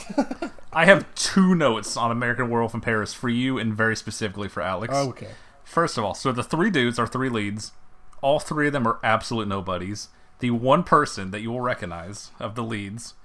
I 0.72 0.86
have 0.86 1.14
two 1.16 1.54
notes 1.54 1.98
on 1.98 2.12
American 2.12 2.50
Werewolf 2.50 2.74
in 2.74 2.80
Paris 2.82 3.14
for 3.14 3.28
you 3.28 3.58
and 3.58 3.74
very 3.74 3.96
specifically 3.96 4.48
for 4.48 4.62
Alex. 4.62 4.94
Oh, 4.96 5.10
okay. 5.10 5.32
First 5.66 5.98
of 5.98 6.06
all, 6.06 6.14
so 6.14 6.32
the 6.32 6.44
three 6.44 6.70
dudes 6.70 6.98
are 6.98 7.08
three 7.08 7.28
leads. 7.30 7.74
All 8.22 8.40
three 8.40 8.68
of 8.68 8.74
them 8.74 8.88
are 8.88 9.00
absolute 9.04 9.48
nobodies. 9.50 10.08
The 10.40 10.52
one 10.52 10.84
person 10.84 11.32
that 11.32 11.42
you 11.42 11.52
will 11.52 11.62
recognize 11.62 12.32
of 12.40 12.56
the 12.56 12.64
leads, 12.64 13.16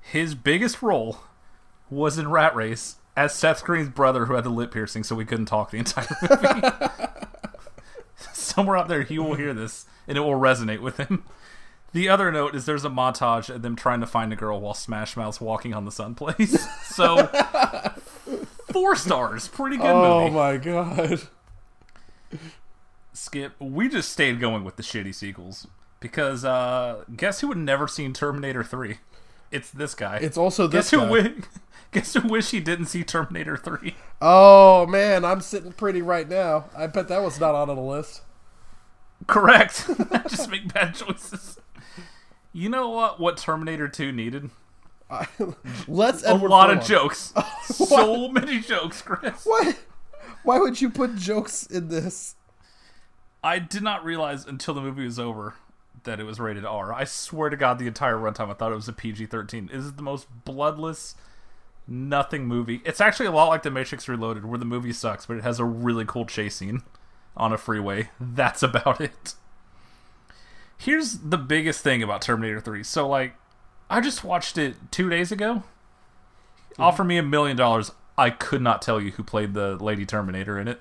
his 0.00 0.34
biggest 0.34 0.80
role 0.82 1.18
was 1.90 2.16
in 2.18 2.30
Rat 2.30 2.54
Race 2.56 2.96
as 3.16 3.34
Seth 3.34 3.62
Green's 3.64 3.90
brother 3.90 4.26
who 4.26 4.34
had 4.34 4.44
the 4.44 4.50
lip 4.50 4.72
piercing, 4.72 5.04
so 5.04 5.14
we 5.14 5.24
couldn't 5.26 5.46
talk 5.46 5.70
the 5.70 5.78
entire 5.78 6.06
movie. 6.22 7.05
Somewhere 8.56 8.76
out 8.78 8.88
there, 8.88 9.02
he 9.02 9.18
will 9.18 9.34
hear 9.34 9.52
this 9.54 9.84
and 10.08 10.16
it 10.16 10.22
will 10.22 10.30
resonate 10.40 10.80
with 10.80 10.96
him. 10.96 11.24
The 11.92 12.08
other 12.08 12.32
note 12.32 12.54
is 12.56 12.64
there's 12.66 12.84
a 12.86 12.90
montage 12.90 13.54
of 13.54 13.60
them 13.62 13.76
trying 13.76 14.00
to 14.00 14.06
find 14.06 14.32
a 14.32 14.36
girl 14.36 14.60
while 14.60 14.72
Smash 14.74 15.14
Mouth's 15.16 15.40
walking 15.42 15.74
on 15.74 15.84
the 15.84 15.92
sun 15.92 16.14
plays. 16.14 16.66
So, 16.84 17.26
four 18.72 18.96
stars. 18.96 19.48
Pretty 19.48 19.76
good 19.76 19.84
Oh 19.86 20.22
movie. 20.24 20.34
my 20.34 20.56
god. 20.56 21.20
Skip, 23.12 23.52
we 23.60 23.88
just 23.88 24.10
stayed 24.10 24.40
going 24.40 24.64
with 24.64 24.76
the 24.76 24.82
shitty 24.82 25.14
sequels 25.14 25.66
because 26.00 26.44
uh 26.44 27.04
guess 27.16 27.40
who 27.40 27.48
had 27.48 27.58
never 27.58 27.86
seen 27.88 28.12
Terminator 28.12 28.64
3? 28.64 28.98
It's 29.50 29.70
this 29.70 29.94
guy. 29.94 30.16
It's 30.16 30.36
also 30.38 30.66
this 30.66 30.90
guess 30.90 30.90
who 30.90 30.96
guy. 30.98 31.22
wi- 31.22 31.34
guess 31.92 32.14
who 32.14 32.26
wish 32.28 32.50
he 32.50 32.60
didn't 32.60 32.86
see 32.86 33.04
Terminator 33.04 33.56
3? 33.56 33.94
Oh 34.22 34.86
man, 34.86 35.24
I'm 35.24 35.40
sitting 35.40 35.72
pretty 35.72 36.02
right 36.02 36.28
now. 36.28 36.66
I 36.76 36.86
bet 36.86 37.08
that 37.08 37.22
was 37.22 37.38
not 37.38 37.54
on 37.54 37.68
the 37.68 37.76
list. 37.76 38.22
Correct. 39.26 39.88
Just 40.28 40.50
make 40.50 40.72
bad 40.72 40.94
choices. 40.94 41.58
You 42.52 42.68
know 42.68 42.88
what 42.88 43.20
what 43.20 43.36
Terminator 43.36 43.88
2 43.88 44.12
needed? 44.12 44.50
Let's 45.86 46.22
A 46.24 46.30
Edward 46.30 46.48
lot 46.50 46.70
of 46.70 46.84
jokes. 46.84 47.32
so 47.62 48.28
many 48.28 48.60
jokes, 48.60 49.02
Chris. 49.02 49.44
What? 49.44 49.78
Why 50.42 50.58
would 50.58 50.80
you 50.80 50.90
put 50.90 51.16
jokes 51.16 51.64
in 51.66 51.88
this? 51.88 52.34
I 53.42 53.58
did 53.58 53.82
not 53.82 54.04
realize 54.04 54.44
until 54.46 54.74
the 54.74 54.80
movie 54.80 55.04
was 55.04 55.18
over 55.18 55.54
that 56.04 56.18
it 56.20 56.24
was 56.24 56.40
rated 56.40 56.64
R. 56.64 56.92
I 56.92 57.04
swear 57.04 57.50
to 57.50 57.56
God, 57.56 57.78
the 57.78 57.86
entire 57.86 58.16
runtime 58.16 58.50
I 58.50 58.54
thought 58.54 58.72
it 58.72 58.76
was 58.76 58.88
a 58.88 58.92
PG 58.92 59.26
13. 59.26 59.68
This 59.72 59.84
is 59.84 59.92
the 59.94 60.02
most 60.02 60.26
bloodless, 60.44 61.14
nothing 61.86 62.46
movie. 62.46 62.80
It's 62.84 63.00
actually 63.00 63.26
a 63.26 63.32
lot 63.32 63.48
like 63.48 63.62
The 63.62 63.70
Matrix 63.70 64.08
Reloaded, 64.08 64.44
where 64.44 64.58
the 64.58 64.64
movie 64.64 64.92
sucks, 64.92 65.26
but 65.26 65.36
it 65.36 65.42
has 65.42 65.58
a 65.60 65.64
really 65.64 66.04
cool 66.04 66.26
chase 66.26 66.56
scene 66.56 66.82
on 67.36 67.52
a 67.52 67.58
freeway. 67.58 68.10
That's 68.20 68.62
about 68.62 69.00
it. 69.00 69.34
Here's 70.78 71.18
the 71.18 71.38
biggest 71.38 71.82
thing 71.82 72.02
about 72.02 72.22
Terminator 72.22 72.60
3. 72.60 72.82
So, 72.82 73.08
like, 73.08 73.34
I 73.88 74.00
just 74.00 74.24
watched 74.24 74.58
it 74.58 74.76
two 74.90 75.08
days 75.08 75.32
ago. 75.32 75.62
Mhm. 76.72 76.82
Offer 76.84 77.04
me 77.04 77.16
a 77.18 77.22
million 77.22 77.56
dollars. 77.56 77.92
I 78.18 78.30
could 78.30 78.62
not 78.62 78.82
tell 78.82 79.00
you 79.00 79.12
who 79.12 79.22
played 79.22 79.54
the 79.54 79.76
Lady 79.76 80.06
Terminator 80.06 80.58
in 80.58 80.68
it. 80.68 80.80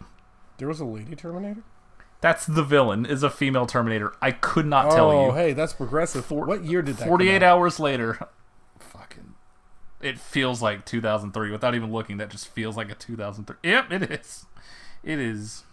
There 0.58 0.68
was 0.68 0.80
a 0.80 0.86
lady 0.86 1.15
Terminator. 1.15 1.63
That's 2.22 2.46
the 2.46 2.63
villain. 2.63 3.06
Is 3.06 3.24
a 3.24 3.30
female 3.30 3.65
Terminator. 3.65 4.13
I 4.22 4.32
could 4.32 4.65
not 4.65 4.91
tell 4.91 5.12
oh, 5.12 5.26
you. 5.26 5.32
oh, 5.32 5.34
hey, 5.34 5.54
that's 5.54 5.74
progressive. 5.74 6.32
what 6.32 6.63
year 6.63 6.82
did 6.82 6.98
that? 6.98 7.08
48 7.08 7.34
come 7.34 7.36
out? 7.36 7.44
hours 7.44 7.80
later, 7.80 8.20
fucking, 8.80 9.36
it 10.02 10.18
feels 10.18 10.62
like 10.62 10.86
2003. 10.86 11.52
Without 11.52 11.76
even 11.76 11.91
looking, 11.91 12.18
that 12.18 12.30
just 12.30 12.48
feels 12.48 12.78
like 12.78 12.89
a 12.89 12.96
2003. 12.96 13.58
Yep, 13.70 13.91
it 13.91 14.12
is. 14.12 14.46
It 15.04 15.20
is. 15.20 15.63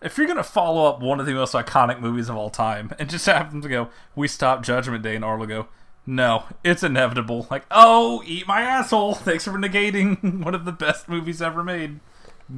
If 0.00 0.16
you're 0.16 0.26
gonna 0.28 0.44
follow 0.44 0.86
up 0.86 1.00
one 1.00 1.18
of 1.18 1.26
the 1.26 1.34
most 1.34 1.54
iconic 1.54 2.00
movies 2.00 2.28
of 2.28 2.36
all 2.36 2.50
time, 2.50 2.92
and 2.98 3.10
just 3.10 3.26
happen 3.26 3.60
to 3.62 3.68
go, 3.68 3.88
we 4.14 4.28
stop 4.28 4.62
Judgment 4.62 5.02
Day, 5.02 5.16
and 5.16 5.24
Arlo 5.24 5.46
go, 5.46 5.68
no, 6.08 6.44
it's 6.64 6.82
inevitable. 6.82 7.46
Like, 7.50 7.66
oh, 7.70 8.22
eat 8.24 8.46
my 8.46 8.62
asshole. 8.62 9.14
Thanks 9.16 9.44
for 9.44 9.52
negating 9.52 10.42
one 10.44 10.54
of 10.54 10.64
the 10.64 10.72
best 10.72 11.06
movies 11.06 11.42
ever 11.42 11.62
made. 11.62 12.00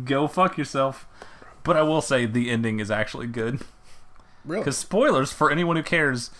Go 0.04 0.28
fuck 0.28 0.56
yourself. 0.56 1.08
But 1.64 1.76
I 1.76 1.82
will 1.82 2.00
say 2.00 2.26
the 2.26 2.48
ending 2.48 2.78
is 2.78 2.92
actually 2.92 3.26
good. 3.26 3.62
Really? 4.44 4.60
Because 4.60 4.78
spoilers 4.78 5.32
for 5.32 5.50
anyone 5.50 5.74
who 5.74 5.82
cares, 5.82 6.30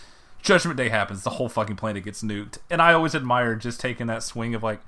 Judgment 0.41 0.77
Day 0.77 0.87
happens. 0.87 1.23
The 1.23 1.31
whole 1.31 1.49
fucking 1.49 1.75
planet 1.75 2.05
gets 2.05 2.23
nuked, 2.23 2.59
and 2.69 2.81
I 2.81 2.93
always 2.93 3.13
admire 3.13 3.55
just 3.55 3.81
taking 3.81 4.07
that 4.07 4.23
swing 4.23 4.55
of 4.55 4.63
like, 4.63 4.79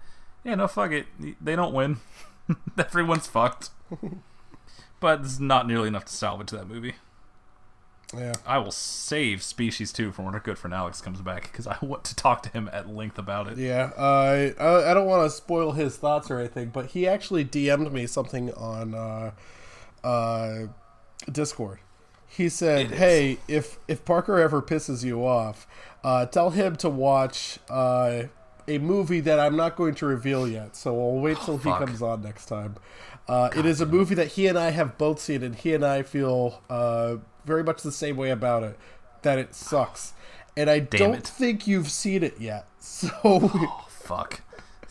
yeah, 0.46 0.56
no, 0.56 0.68
fuck 0.68 0.92
it, 0.92 1.08
they 1.42 1.56
don't 1.56 1.74
win. 1.74 1.98
Everyone's 2.78 3.28
fucked. 3.28 3.70
But 5.04 5.20
it's 5.20 5.38
not 5.38 5.68
nearly 5.68 5.90
enough 5.90 6.06
to 6.06 6.14
salvage 6.14 6.50
that 6.52 6.66
movie. 6.66 6.96
Yeah. 8.18 8.32
I 8.46 8.58
will 8.60 8.72
save 8.72 9.44
Species 9.44 9.92
2 9.92 10.14
for 10.14 10.22
when 10.22 10.34
our 10.34 10.40
Good 10.40 10.58
Friend 10.58 10.74
Alex 10.74 11.02
comes 11.02 11.20
back 11.20 11.52
because 11.52 11.68
I 11.68 11.78
want 11.82 12.06
to 12.06 12.16
talk 12.16 12.42
to 12.44 12.50
him 12.50 12.70
at 12.72 12.88
length 12.88 13.20
about 13.20 13.50
it. 13.50 13.58
Yeah, 13.58 13.92
uh, 13.98 14.54
I 14.58 14.92
I 14.92 14.94
don't 14.94 15.06
want 15.06 15.30
to 15.30 15.36
spoil 15.36 15.74
his 15.74 15.98
thoughts 15.98 16.32
or 16.32 16.40
anything, 16.40 16.70
but 16.70 16.92
he 16.92 17.06
actually 17.06 17.44
DM'd 17.44 17.92
me 17.92 18.08
something 18.08 18.54
on 18.54 18.96
uh, 18.96 19.32
uh, 20.08 20.68
Discord. 21.30 21.80
He 22.26 22.48
said, 22.48 22.92
"Hey, 22.92 23.40
if 23.50 23.78
if 23.90 24.06
Parker 24.06 24.40
ever 24.40 24.62
pisses 24.62 25.04
you 25.04 25.26
off, 25.28 25.68
uh, 26.02 26.26
tell 26.28 26.52
him 26.52 26.78
to 26.78 26.90
watch 26.90 27.60
uh, 27.70 28.24
a 28.68 28.78
movie 28.78 29.20
that 29.20 29.40
I'm 29.40 29.56
not 29.56 29.76
going 29.76 29.96
to 29.96 30.06
reveal 30.06 30.48
yet. 30.48 30.76
So 30.76 31.00
I'll 31.00 31.20
wait 31.20 31.38
till 31.44 31.58
he 31.58 31.70
comes 31.70 32.02
on 32.02 32.22
next 32.22 32.46
time. 32.46 32.76
Uh, 33.28 33.50
it 33.56 33.66
is 33.66 33.80
a 33.80 33.86
movie 33.86 34.16
that 34.16 34.30
he 34.30 34.48
and 34.48 34.58
I 34.58 34.72
have 34.72 34.98
both 34.98 35.20
seen, 35.20 35.44
and 35.44 35.56
he 35.56 35.74
and 35.74 35.86
I 35.86 36.04
feel 36.04 36.62
uh, 36.70 37.18
very 37.46 37.64
much 37.64 37.82
the 37.82 37.92
same 37.92 38.18
way 38.18 38.32
about 38.32 38.64
it. 38.64 38.78
That 39.22 39.40
it 39.40 39.56
sucks, 39.56 40.14
and 40.58 40.70
I 40.70 40.80
don't 40.80 41.16
it. 41.16 41.28
think 41.28 41.66
you've 41.66 41.90
seen 41.90 42.24
it 42.24 42.40
yet. 42.40 42.66
So." 42.80 43.10
oh, 43.24 43.86
Fuck. 43.90 44.42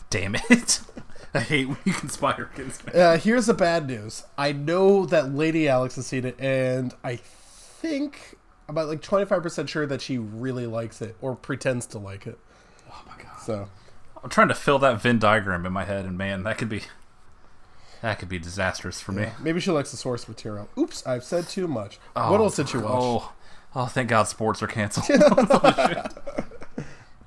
Damn 0.09 0.35
it. 0.49 0.81
I 1.35 1.39
hate 1.41 1.67
when 1.67 1.77
you 1.85 1.93
conspire 1.93 2.49
against 2.53 2.85
me. 2.85 2.99
Uh, 2.99 3.17
here's 3.17 3.45
the 3.45 3.53
bad 3.53 3.87
news. 3.87 4.23
I 4.37 4.51
know 4.51 5.05
that 5.07 5.33
Lady 5.33 5.67
Alex 5.69 5.95
has 5.97 6.07
seen 6.07 6.25
it, 6.25 6.39
and 6.39 6.93
I 7.03 7.15
think 7.17 8.37
about 8.67 8.87
like 8.87 9.01
25% 9.01 9.67
sure 9.67 9.85
that 9.85 10.01
she 10.01 10.17
really 10.17 10.65
likes 10.65 11.01
it 11.01 11.15
or 11.21 11.35
pretends 11.35 11.85
to 11.87 11.99
like 11.99 12.25
it. 12.25 12.39
Oh 12.91 13.01
my 13.07 13.21
god. 13.21 13.37
So, 13.39 13.69
I'm 14.23 14.29
trying 14.29 14.47
to 14.47 14.55
fill 14.55 14.79
that 14.79 15.01
Venn 15.01 15.19
diagram 15.19 15.65
in 15.65 15.73
my 15.73 15.83
head, 15.85 16.05
and 16.05 16.17
man, 16.17 16.43
that 16.43 16.57
could 16.57 16.69
be 16.69 16.81
that 18.03 18.19
could 18.19 18.27
be 18.27 18.37
disastrous 18.37 18.99
for 18.99 19.13
me. 19.13 19.29
maybe 19.41 19.61
she 19.61 19.71
likes 19.71 19.91
the 19.91 19.97
source 19.97 20.27
material. 20.27 20.67
Oops, 20.77 21.07
I've 21.07 21.23
said 21.23 21.47
too 21.47 21.69
much. 21.69 21.99
Oh, 22.17 22.31
what 22.33 22.41
else 22.41 22.57
did 22.57 22.73
you 22.73 22.81
watch? 22.81 22.91
Oh, 22.93 23.33
oh, 23.75 23.85
thank 23.85 24.09
God, 24.09 24.23
sports 24.27 24.61
are 24.61 24.67
canceled. 24.67 25.07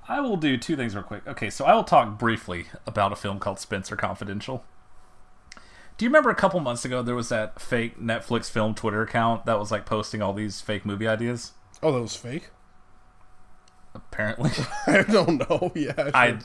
I 0.09 0.21
will 0.21 0.37
do 0.37 0.59
two 0.59 0.77
things 0.77 0.95
real 0.95 1.03
quick. 1.03 1.27
Okay, 1.27 1.49
so 1.49 1.65
I 1.65 1.75
will 1.75 1.83
talk 1.83 2.19
briefly 2.19 2.67
about 2.87 3.11
a 3.11 3.17
film 3.17 3.39
called 3.39 3.59
Spencer 3.59 3.97
Confidential. 3.97 4.65
Do 5.97 6.05
you 6.05 6.11
remember 6.11 6.29
a 6.29 6.35
couple 6.35 6.61
months 6.61 6.85
ago 6.85 7.03
there 7.03 7.15
was 7.15 7.31
that 7.31 7.59
fake 7.59 7.99
Netflix 7.99 8.51
film 8.51 8.75
Twitter 8.75 9.01
account 9.01 9.47
that 9.47 9.59
was 9.59 9.71
like 9.73 9.87
posting 9.87 10.21
all 10.21 10.35
these 10.35 10.61
fake 10.61 10.85
movie 10.85 11.09
ideas? 11.09 11.53
Oh, 11.83 11.91
that 11.91 12.03
was 12.03 12.15
fake? 12.17 12.51
Apparently. 13.95 14.51
I 14.87 15.03
don't 15.05 15.39
know. 15.49 15.73
Yeah. 15.75 16.11
I 16.15 16.33
sure. 16.33 16.39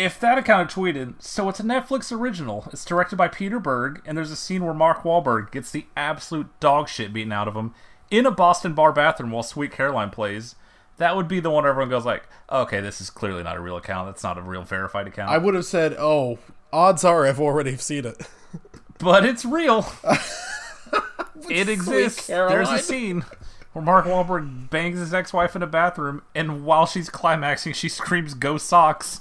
If 0.00 0.18
that 0.20 0.38
account 0.38 0.70
tweeted, 0.70 1.20
so 1.20 1.50
it's 1.50 1.60
a 1.60 1.62
Netflix 1.62 2.10
original. 2.10 2.66
It's 2.72 2.86
directed 2.86 3.16
by 3.16 3.28
Peter 3.28 3.60
Berg, 3.60 4.00
and 4.06 4.16
there's 4.16 4.30
a 4.30 4.36
scene 4.36 4.64
where 4.64 4.72
Mark 4.72 5.02
Wahlberg 5.02 5.50
gets 5.50 5.70
the 5.70 5.84
absolute 5.94 6.48
dog 6.58 6.88
shit 6.88 7.12
beaten 7.12 7.32
out 7.32 7.46
of 7.46 7.54
him 7.54 7.74
in 8.10 8.24
a 8.24 8.30
Boston 8.30 8.72
bar 8.72 8.94
bathroom 8.94 9.30
while 9.30 9.42
Sweet 9.42 9.72
Caroline 9.72 10.08
plays. 10.08 10.54
That 10.96 11.16
would 11.16 11.28
be 11.28 11.38
the 11.38 11.50
one 11.50 11.66
everyone 11.66 11.90
goes 11.90 12.06
like, 12.06 12.22
okay, 12.50 12.80
this 12.80 13.02
is 13.02 13.10
clearly 13.10 13.42
not 13.42 13.58
a 13.58 13.60
real 13.60 13.76
account. 13.76 14.08
That's 14.08 14.22
not 14.22 14.38
a 14.38 14.40
real 14.40 14.62
verified 14.62 15.06
account. 15.06 15.32
I 15.32 15.36
would 15.36 15.52
have 15.54 15.66
said, 15.66 15.94
oh, 15.98 16.38
odds 16.72 17.04
are 17.04 17.26
I've 17.26 17.38
already 17.38 17.76
seen 17.76 18.06
it. 18.06 18.26
but 18.98 19.26
it's 19.26 19.44
real. 19.44 19.86
it 21.50 21.68
exists. 21.68 22.26
Caroline. 22.26 22.56
There's 22.56 22.80
a 22.80 22.82
scene 22.82 23.26
where 23.74 23.84
Mark 23.84 24.06
Wahlberg 24.06 24.70
bangs 24.70 24.98
his 24.98 25.12
ex-wife 25.12 25.54
in 25.54 25.62
a 25.62 25.66
bathroom, 25.66 26.22
and 26.34 26.64
while 26.64 26.86
she's 26.86 27.10
climaxing, 27.10 27.74
she 27.74 27.90
screams, 27.90 28.32
"Go 28.32 28.56
Sox!" 28.56 29.20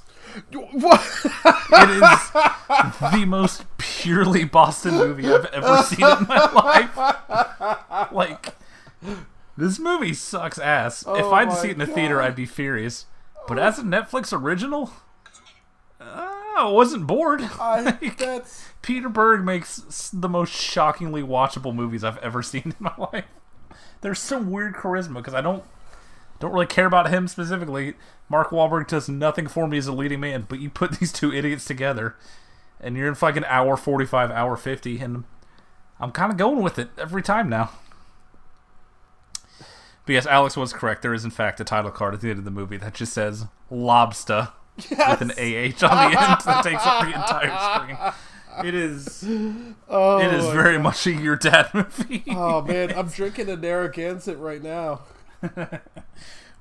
What? 0.51 1.01
It 1.71 1.89
is 1.89 3.11
the 3.11 3.25
most 3.27 3.65
purely 3.77 4.43
Boston 4.43 4.95
movie 4.95 5.27
I've 5.31 5.45
ever 5.47 5.83
seen 5.83 6.05
in 6.05 6.27
my 6.27 6.51
life. 6.51 8.11
Like, 8.11 8.55
this 9.57 9.79
movie 9.79 10.13
sucks 10.13 10.57
ass. 10.59 11.01
if 11.03 11.07
Oh 11.07 11.31
I'd 11.33 11.49
my 11.49 11.55
see 11.55 11.69
it 11.69 11.73
in 11.73 11.79
the 11.79 11.85
theater, 11.87 12.21
I'd 12.21 12.35
be 12.35 12.45
furious. 12.45 13.05
But 13.47 13.57
as 13.59 13.79
a 13.79 13.83
Netflix 13.83 14.31
original, 14.31 14.91
uh, 15.99 16.03
I 16.57 16.69
wasn't 16.71 17.07
bored. 17.07 17.41
I, 17.59 17.97
that's. 18.17 18.65
Peter 18.81 19.09
Berg 19.09 19.43
makes 19.43 20.09
the 20.13 20.29
most 20.29 20.53
shockingly 20.53 21.21
watchable 21.21 21.73
movies 21.73 22.03
I've 22.03 22.17
ever 22.19 22.41
seen 22.43 22.61
in 22.65 22.75
my 22.79 22.93
life. 23.13 23.25
There's 24.01 24.19
some 24.19 24.51
weird 24.51 24.75
charisma 24.75 25.15
because 25.15 25.33
I 25.33 25.41
don't 25.41 25.63
don't 26.39 26.51
really 26.51 26.65
care 26.65 26.85
about 26.85 27.09
him 27.09 27.27
specifically. 27.27 27.95
Mark 28.29 28.49
Wahlberg 28.49 28.87
does 28.87 29.09
nothing 29.09 29.47
for 29.47 29.67
me 29.67 29.77
as 29.77 29.87
a 29.87 29.93
leading 29.93 30.19
man, 30.19 30.45
but 30.47 30.59
you 30.59 30.69
put 30.69 30.91
these 30.99 31.11
two 31.11 31.33
idiots 31.33 31.65
together, 31.65 32.15
and 32.79 32.95
you're 32.95 33.07
in 33.07 33.15
fucking 33.15 33.45
hour 33.45 33.75
forty 33.77 34.05
five, 34.05 34.31
hour 34.31 34.55
fifty, 34.55 34.99
and 34.99 35.23
I'm 35.99 36.11
kind 36.11 36.31
of 36.31 36.37
going 36.37 36.61
with 36.61 36.79
it 36.79 36.89
every 36.97 37.21
time 37.21 37.49
now. 37.49 37.71
But 40.05 40.13
yes, 40.13 40.25
Alex 40.25 40.57
was 40.57 40.73
correct. 40.73 41.01
There 41.01 41.13
is 41.13 41.23
in 41.23 41.31
fact 41.31 41.59
a 41.59 41.63
title 41.63 41.91
card 41.91 42.13
at 42.15 42.21
the 42.21 42.29
end 42.29 42.39
of 42.39 42.45
the 42.45 42.51
movie 42.51 42.77
that 42.77 42.93
just 42.95 43.13
says 43.13 43.45
"Lobster" 43.69 44.49
with 44.77 45.21
an 45.21 45.31
AH 45.31 45.85
on 45.85 46.11
the 46.11 46.19
end 46.19 46.41
that 46.45 46.63
takes 46.63 46.85
up 46.85 47.01
the 47.01 47.13
entire 47.13 47.75
screen. 47.75 48.13
It 48.65 48.75
is. 48.75 49.23
Oh, 49.87 50.19
it 50.19 50.33
is 50.33 50.45
very 50.47 50.75
God. 50.75 50.83
much 50.83 51.05
a 51.07 51.11
your 51.11 51.35
dad 51.35 51.69
movie. 51.73 52.23
Oh, 52.29 52.61
man. 52.61 52.91
I'm 52.91 53.07
drinking 53.07 53.49
a 53.49 53.55
Narragansett 53.55 54.37
right 54.37 54.61
now. 54.61 55.01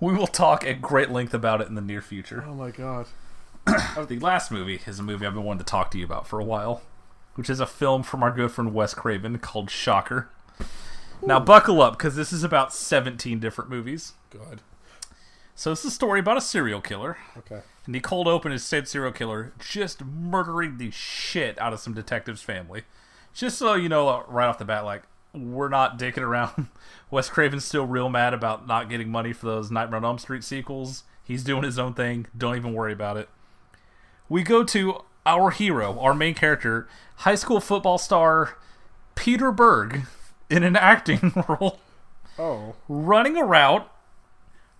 We 0.00 0.12
will 0.12 0.28
talk 0.28 0.64
at 0.64 0.80
great 0.80 1.10
length 1.10 1.34
about 1.34 1.60
it 1.60 1.68
in 1.68 1.74
the 1.74 1.80
near 1.80 2.00
future. 2.00 2.44
Oh, 2.46 2.54
my 2.54 2.70
God. 2.70 3.06
the 3.66 4.18
last 4.20 4.50
movie 4.50 4.80
is 4.86 4.98
a 4.98 5.02
movie 5.02 5.26
I've 5.26 5.34
been 5.34 5.42
wanting 5.42 5.64
to 5.64 5.64
talk 5.64 5.90
to 5.90 5.98
you 5.98 6.04
about 6.04 6.26
for 6.26 6.38
a 6.38 6.44
while, 6.44 6.82
which 7.34 7.50
is 7.50 7.58
a 7.58 7.66
film 7.66 8.02
from 8.04 8.22
our 8.22 8.30
good 8.30 8.52
friend 8.52 8.72
Wes 8.72 8.94
Craven 8.94 9.38
called 9.38 9.70
Shocker. 9.70 10.30
Now, 11.20 11.40
buckle 11.40 11.82
up 11.82 11.98
because 11.98 12.14
this 12.14 12.32
is 12.32 12.44
about 12.44 12.72
17 12.72 13.40
different 13.40 13.68
movies. 13.68 14.12
Good. 14.30 14.60
So, 15.56 15.72
it's 15.72 15.84
a 15.84 15.90
story 15.90 16.20
about 16.20 16.36
a 16.36 16.40
serial 16.40 16.80
killer. 16.80 17.18
Okay. 17.36 17.62
And 17.84 17.92
the 17.92 17.98
cold 17.98 18.28
open 18.28 18.52
is 18.52 18.64
said 18.64 18.86
serial 18.86 19.10
killer 19.10 19.52
just 19.58 20.04
murdering 20.04 20.78
the 20.78 20.92
shit 20.92 21.60
out 21.60 21.72
of 21.72 21.80
some 21.80 21.94
detective's 21.94 22.42
family. 22.42 22.82
Just 23.34 23.58
so 23.58 23.74
you 23.74 23.88
know, 23.88 24.08
uh, 24.08 24.22
right 24.28 24.46
off 24.46 24.58
the 24.58 24.64
bat, 24.64 24.84
like, 24.84 25.02
we're 25.34 25.68
not 25.68 25.98
dicking 25.98 26.22
around. 26.22 26.68
Wes 27.10 27.28
Craven's 27.28 27.64
still 27.64 27.86
real 27.86 28.08
mad 28.08 28.34
about 28.34 28.66
not 28.66 28.88
getting 28.88 29.08
money 29.10 29.32
for 29.32 29.46
those 29.46 29.70
Nightmare 29.70 29.98
on 29.98 30.04
Elm 30.04 30.18
Street 30.18 30.44
sequels. 30.44 31.04
He's 31.24 31.44
doing 31.44 31.62
his 31.64 31.78
own 31.78 31.94
thing. 31.94 32.26
Don't 32.36 32.56
even 32.56 32.72
worry 32.72 32.92
about 32.92 33.16
it. 33.16 33.28
We 34.28 34.42
go 34.42 34.64
to 34.64 35.02
our 35.26 35.50
hero, 35.50 35.98
our 36.00 36.14
main 36.14 36.34
character, 36.34 36.88
high 37.16 37.34
school 37.34 37.60
football 37.60 37.98
star 37.98 38.56
Peter 39.14 39.50
Berg, 39.52 40.02
in 40.48 40.62
an 40.62 40.76
acting 40.76 41.32
role, 41.48 41.80
Oh. 42.38 42.74
running 42.88 43.36
a 43.36 43.44
route, 43.44 43.90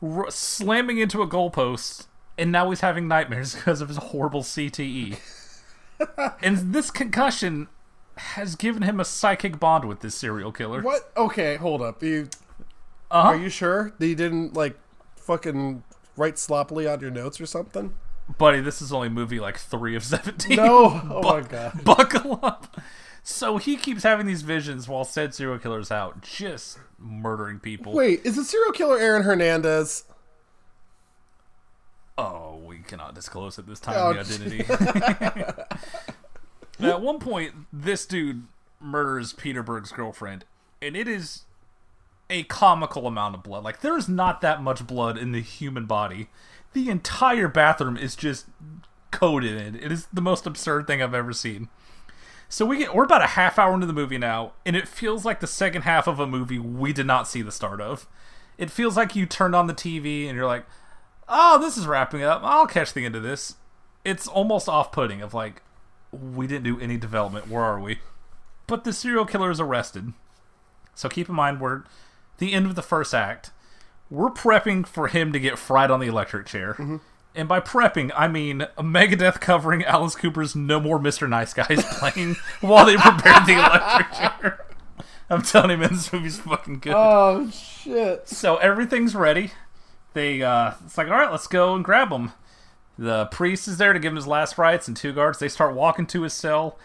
r- 0.03 0.31
slamming 0.31 0.99
into 0.99 1.21
a 1.23 1.27
goalpost, 1.29 2.07
and 2.39 2.51
now 2.53 2.71
he's 2.71 2.81
having 2.81 3.09
nightmares 3.09 3.55
because 3.57 3.81
of 3.81 3.89
his 3.89 3.99
horrible 3.99 4.43
CTE. 4.43 5.19
and 6.43 6.73
this 6.73 6.91
concussion 6.91 7.69
has 8.18 8.57
given 8.57 8.83
him 8.83 9.00
a 9.00 9.04
psychic 9.04 9.59
bond 9.59 9.85
with 9.87 10.00
this 10.00 10.14
serial 10.14 10.52
killer. 10.52 10.83
What? 10.83 11.11
Okay, 11.16 11.57
hold 11.57 11.83
up. 11.83 12.02
You 12.02 12.28
Uh-huh. 13.11 13.28
are 13.31 13.37
you 13.37 13.48
sure 13.48 13.94
that 13.98 14.07
you 14.07 14.14
didn't 14.14 14.54
like 14.54 14.76
fucking 15.16 15.83
write 16.16 16.38
sloppily 16.38 16.87
on 16.87 17.00
your 17.00 17.11
notes 17.11 17.40
or 17.40 17.46
something? 17.46 17.94
Buddy, 18.37 18.61
this 18.61 18.83
is 18.83 18.92
only 18.92 19.09
movie 19.09 19.40
like 19.40 19.57
three 19.59 19.96
of 19.96 20.04
17. 20.04 20.57
No. 20.57 21.00
Oh 21.11 21.22
my 21.40 21.40
god. 21.40 21.83
Buckle 21.85 22.38
up. 22.42 22.78
So 23.22 23.57
he 23.59 23.76
keeps 23.76 24.02
having 24.02 24.26
these 24.26 24.42
visions 24.42 24.88
while 24.88 25.04
said 25.04 25.35
serial 25.35 25.59
killer's 25.59 25.90
out, 25.90 26.20
just 26.22 26.78
murdering 26.98 27.59
people. 27.59 27.92
Wait, 27.92 28.20
is 28.24 28.37
the 28.37 28.44
serial 28.44 28.72
killer 28.72 28.98
Aaron 28.98 29.22
Hernandez? 29.22 30.04
Oh, 32.16 32.61
we 32.66 32.78
cannot 32.78 33.14
disclose 33.14 33.59
at 33.59 33.66
this 33.66 33.78
time 33.81 33.94
Oh, 33.96 34.12
the 34.12 34.20
identity. 34.20 34.64
Now, 36.79 36.91
at 36.91 37.01
one 37.01 37.19
point, 37.19 37.55
this 37.73 38.07
dude 38.07 38.47
murders 38.81 39.33
Peter 39.33 39.62
Berg's 39.62 39.93
girlfriend, 39.93 40.45
and 40.81 40.97
it 40.97 41.09
is 41.09 41.43
a 42.31 42.45
comical 42.45 43.07
amount 43.07 43.35
of 43.35 43.43
blood. 43.43 43.64
Like, 43.64 43.81
there's 43.81 44.09
not 44.09 44.41
that 44.43 44.62
much 44.62 44.87
blood 44.87 45.19
in 45.19 45.33
the 45.33 45.41
human 45.41 45.87
body. 45.87 46.29
The 46.73 46.91
entire 46.91 47.49
bathroom 47.49 47.97
is 47.97 48.14
just 48.14 48.47
coated 49.11 49.61
in 49.61 49.75
it. 49.75 49.85
It 49.85 49.93
is 49.93 50.07
the 50.12 50.21
most 50.21 50.47
absurd 50.47 50.87
thing 50.87 51.03
I've 51.03 51.14
ever 51.14 51.33
seen. 51.33 51.69
So 52.49 52.64
we 52.64 52.79
get 52.79 52.95
we're 52.95 53.05
about 53.05 53.23
a 53.23 53.29
half 53.29 53.59
hour 53.59 53.75
into 53.75 53.87
the 53.87 53.93
movie 53.93 54.19
now, 54.19 54.53
and 54.64 54.75
it 54.75 54.88
feels 54.88 55.25
like 55.25 55.41
the 55.41 55.47
second 55.47 55.83
half 55.83 56.07
of 56.07 56.19
a 56.19 56.27
movie 56.27 56.59
we 56.59 56.93
did 56.93 57.07
not 57.07 57.29
see 57.29 57.43
the 57.43 57.53
start 57.53 57.81
of. 57.81 58.07
It 58.57 58.71
feels 58.71 58.97
like 58.97 59.14
you 59.14 59.27
turned 59.27 59.55
on 59.55 59.67
the 59.67 59.75
TV 59.75 60.27
and 60.27 60.35
you're 60.35 60.47
like, 60.47 60.64
"Oh, 61.29 61.59
this 61.59 61.77
is 61.77 61.87
wrapping 61.87 62.23
up. 62.23 62.41
I'll 62.43 62.67
catch 62.67 62.95
the 62.95 63.05
end 63.05 63.14
of 63.14 63.23
this." 63.23 63.57
It's 64.05 64.27
almost 64.27 64.69
off-putting 64.69 65.21
of 65.21 65.35
like, 65.35 65.62
we 66.12 66.47
didn't 66.47 66.64
do 66.64 66.81
any 66.81 66.97
development. 66.97 67.49
Where 67.49 67.62
are 67.62 67.81
we? 67.81 67.99
But 68.66 68.85
the 68.85 68.92
serial 68.92 69.25
killer 69.25 69.51
is 69.51 69.61
arrested. 69.61 70.12
So 70.94 71.09
keep 71.09 71.29
in 71.29 71.35
mind 71.35 71.61
we're 71.61 71.85
the 72.38 72.53
end 72.53 72.66
of 72.66 72.75
the 72.75 72.83
first 72.83 73.14
act. 73.14 73.51
We're 74.11 74.31
prepping 74.31 74.87
for 74.87 75.09
him 75.09 75.33
to 75.33 75.40
get 75.40 75.59
fried 75.59 75.90
on 75.90 76.01
the 76.01 76.07
electric 76.07 76.47
chair. 76.47 77.01
And 77.35 77.49
by 77.49 77.61
prepping, 77.61 78.11
I 78.16 78.27
mean 78.27 78.66
Megadeth 78.79 79.40
covering 79.40 79.85
Alice 79.85 80.14
Cooper's 80.16 80.57
No 80.57 80.81
More 80.81 80.99
Mr. 80.99 81.29
Nice 81.29 81.53
Guys 81.55 81.85
playing 81.99 82.37
while 82.61 82.87
they 82.87 82.97
prepared 82.97 83.47
the 83.47 83.53
electric 83.53 84.12
chair. 84.40 84.64
I'm 85.31 85.42
telling 85.42 85.71
you, 85.73 85.77
man, 85.77 85.90
this 85.92 86.12
movie's 86.12 86.38
fucking 86.38 86.79
good. 86.79 86.94
Oh 86.97 87.51
shit. 87.51 88.29
So 88.29 88.57
everything's 88.57 89.14
ready. 89.14 89.53
They, 90.14 90.42
uh, 90.42 90.73
it's 90.85 90.97
like, 90.97 91.09
all 91.09 91.18
right, 91.18 91.31
let's 91.31 91.47
go 91.47 91.75
and 91.75 91.85
grab 91.85 92.11
him. 92.11 92.33
The 92.99 93.27
priest 93.27 93.69
is 93.69 93.79
there 93.79 93.93
to 93.93 93.99
give 94.01 94.11
him 94.11 94.17
his 94.17 94.27
last 94.27 94.59
rites, 94.59 94.89
and 94.89 94.97
two 94.97 95.13
guards. 95.13 95.39
They 95.39 95.49
start 95.49 95.75
walking 95.75 96.07
to 96.07 96.23
his 96.23 96.33
cell, 96.33 96.77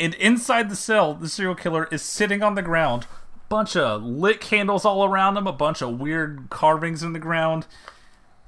and 0.00 0.14
inside 0.14 0.68
the 0.68 0.76
cell, 0.76 1.14
the 1.14 1.28
serial 1.28 1.54
killer 1.54 1.88
is 1.92 2.02
sitting 2.02 2.42
on 2.42 2.56
the 2.56 2.62
ground. 2.62 3.06
Bunch 3.48 3.76
of 3.76 4.02
lit 4.02 4.40
candles 4.40 4.84
all 4.84 5.04
around 5.04 5.36
him, 5.36 5.46
a 5.46 5.52
bunch 5.52 5.80
of 5.80 6.00
weird 6.00 6.48
carvings 6.50 7.04
in 7.04 7.12
the 7.12 7.20
ground, 7.20 7.66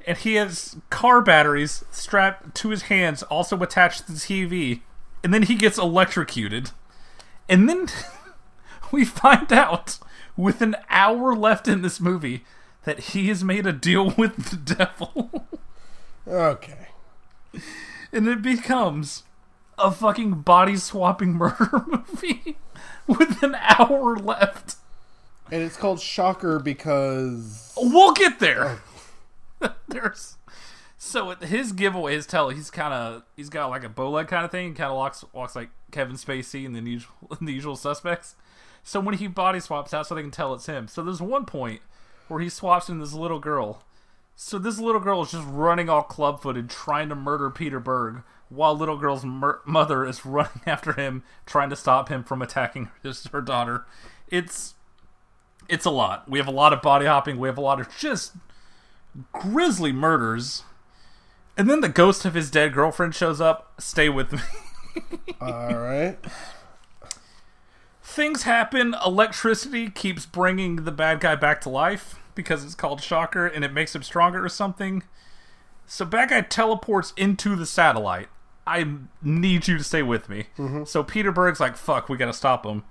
and 0.07 0.19
he 0.19 0.35
has 0.35 0.77
car 0.91 1.23
batteries 1.23 1.85
strapped 1.93 2.55
to 2.57 2.71
his 2.71 2.83
hands, 2.83 3.23
also 3.25 3.63
attached 3.63 4.07
to 4.07 4.13
the 4.13 4.19
TV. 4.19 4.81
And 5.23 5.33
then 5.33 5.45
he 5.45 5.55
gets 5.55 5.79
electrocuted, 5.79 6.71
and 7.49 7.69
then 7.69 7.87
we 8.93 9.05
find 9.05 9.53
out 9.53 9.99
with 10.37 10.61
an 10.61 10.75
hour 10.91 11.37
left 11.37 11.69
in 11.69 11.83
this 11.83 12.01
movie 12.01 12.45
that 12.85 12.99
he 12.99 13.29
has 13.29 13.45
made 13.45 13.67
a 13.67 13.73
deal 13.73 14.11
with 14.19 14.51
the 14.51 14.57
devil. 14.57 15.47
Okay. 16.27 16.84
and 18.13 18.29
it 18.29 18.43
becomes 18.43 19.25
a 19.79 19.91
fucking 19.91 20.43
body 20.43 20.77
swapping 20.77 21.33
murder 21.35 21.85
movie 21.87 22.57
with 23.07 23.43
an 23.43 23.57
hour 23.57 24.17
left. 24.17 24.77
And 25.51 25.63
it's 25.63 25.77
called 25.77 26.01
Shocker 26.01 26.59
because 26.59 27.73
We'll 27.77 28.13
get 28.13 28.41
there. 28.41 28.81
Oh. 29.61 29.75
There's 29.89 30.37
so 30.97 31.35
his 31.35 31.73
giveaway, 31.73 32.15
is 32.15 32.27
tell, 32.27 32.49
he's 32.49 32.71
kind 32.71 32.95
of 32.95 33.25
he's 33.37 33.51
got 33.51 33.69
like 33.69 33.85
a 33.85 33.89
bow 33.91 34.11
leg 34.11 34.29
kind 34.29 34.45
of 34.45 34.51
thing, 34.51 34.75
kind 34.75 34.91
of 34.91 34.97
walks 34.97 35.25
walks 35.33 35.55
like 35.55 35.69
Kevin 35.91 36.17
Spacey 36.17 36.65
and 36.65 36.75
the 36.75 36.81
usual 36.81 37.15
the 37.41 37.53
usual 37.53 37.77
suspects. 37.77 38.37
So 38.83 39.01
when 39.01 39.15
he 39.17 39.27
body 39.27 39.61
swaps 39.61 39.93
out, 39.95 40.07
so 40.07 40.15
they 40.15 40.23
can 40.23 40.31
tell 40.31 40.55
it's 40.55 40.67
him. 40.67 40.89
So 40.89 41.03
there's 41.03 41.21
one 41.21 41.45
point 41.45 41.81
where 42.29 42.41
he 42.41 42.49
swaps 42.49 42.89
in 42.89 43.01
this 43.01 43.13
little 43.13 43.39
girl. 43.39 43.83
So 44.37 44.59
this 44.59 44.79
little 44.79 45.01
girl 45.01 45.23
is 45.23 45.31
just 45.31 45.47
running 45.47 45.89
all 45.89 46.03
club 46.03 46.43
footed, 46.43 46.69
trying 46.69 47.09
to 47.09 47.15
murder 47.15 47.51
Peter 47.51 47.79
Berg, 47.79 48.23
while 48.49 48.77
little 48.77 48.97
girl's 48.97 49.25
mur- 49.25 49.61
mother 49.65 50.05
is 50.05 50.27
running 50.27 50.61
after 50.67 50.93
him, 50.93 51.23
trying 51.47 51.71
to 51.71 51.77
stop 51.77 52.09
him 52.09 52.25
from 52.25 52.43
attacking 52.43 52.91
his, 53.03 53.25
her 53.27 53.41
daughter. 53.41 53.87
It's 54.29 54.75
it's 55.69 55.87
a 55.87 55.91
lot. 55.91 56.29
We 56.29 56.39
have 56.39 56.49
a 56.49 56.53
lot 56.53 56.73
of 56.75 56.83
body 56.83 57.07
hopping. 57.07 57.39
We 57.39 57.49
have 57.49 57.57
a 57.57 57.63
lot 57.63 57.81
of 57.81 57.89
just 57.97 58.33
grisly 59.33 59.93
murders. 59.93 60.63
And 61.57 61.71
then 61.71 61.81
the 61.81 61.89
ghost 61.89 62.25
of 62.27 62.35
his 62.35 62.51
dead 62.51 62.75
girlfriend 62.75 63.15
shows 63.15 63.41
up. 63.41 63.73
Stay 63.81 64.11
with 64.11 64.33
me. 64.33 64.41
all 65.41 65.75
right. 65.77 66.19
Things 68.03 68.43
happen. 68.43 68.95
Electricity 69.07 69.89
keeps 69.89 70.27
bringing 70.27 70.85
the 70.85 70.93
bad 70.93 71.21
guy 71.21 71.35
back 71.35 71.63
to 71.63 71.71
life 71.71 72.17
because 72.35 72.65
it's 72.65 72.75
called 72.75 73.01
Shocker 73.01 73.47
and 73.47 73.65
it 73.65 73.73
makes 73.73 73.95
him 73.95 74.03
stronger 74.03 74.45
or 74.45 74.49
something. 74.49 75.03
So 75.87 76.05
bad 76.05 76.31
guy 76.31 76.41
teleports 76.41 77.13
into 77.17 77.57
the 77.57 77.67
satellite. 77.67 78.29
I 78.67 78.87
need 79.23 79.69
you 79.69 79.77
to 79.77 79.85
stay 79.85 80.03
with 80.03 80.29
me. 80.29 80.47
Mm-hmm. 80.57 80.85
So 80.85 81.03
Peter 81.03 81.31
Berg's 81.31 81.61
like, 81.61 81.77
"Fuck, 81.77 82.09
we 82.09 82.17
gotta 82.17 82.33
stop 82.33 82.65
him." 82.65 82.83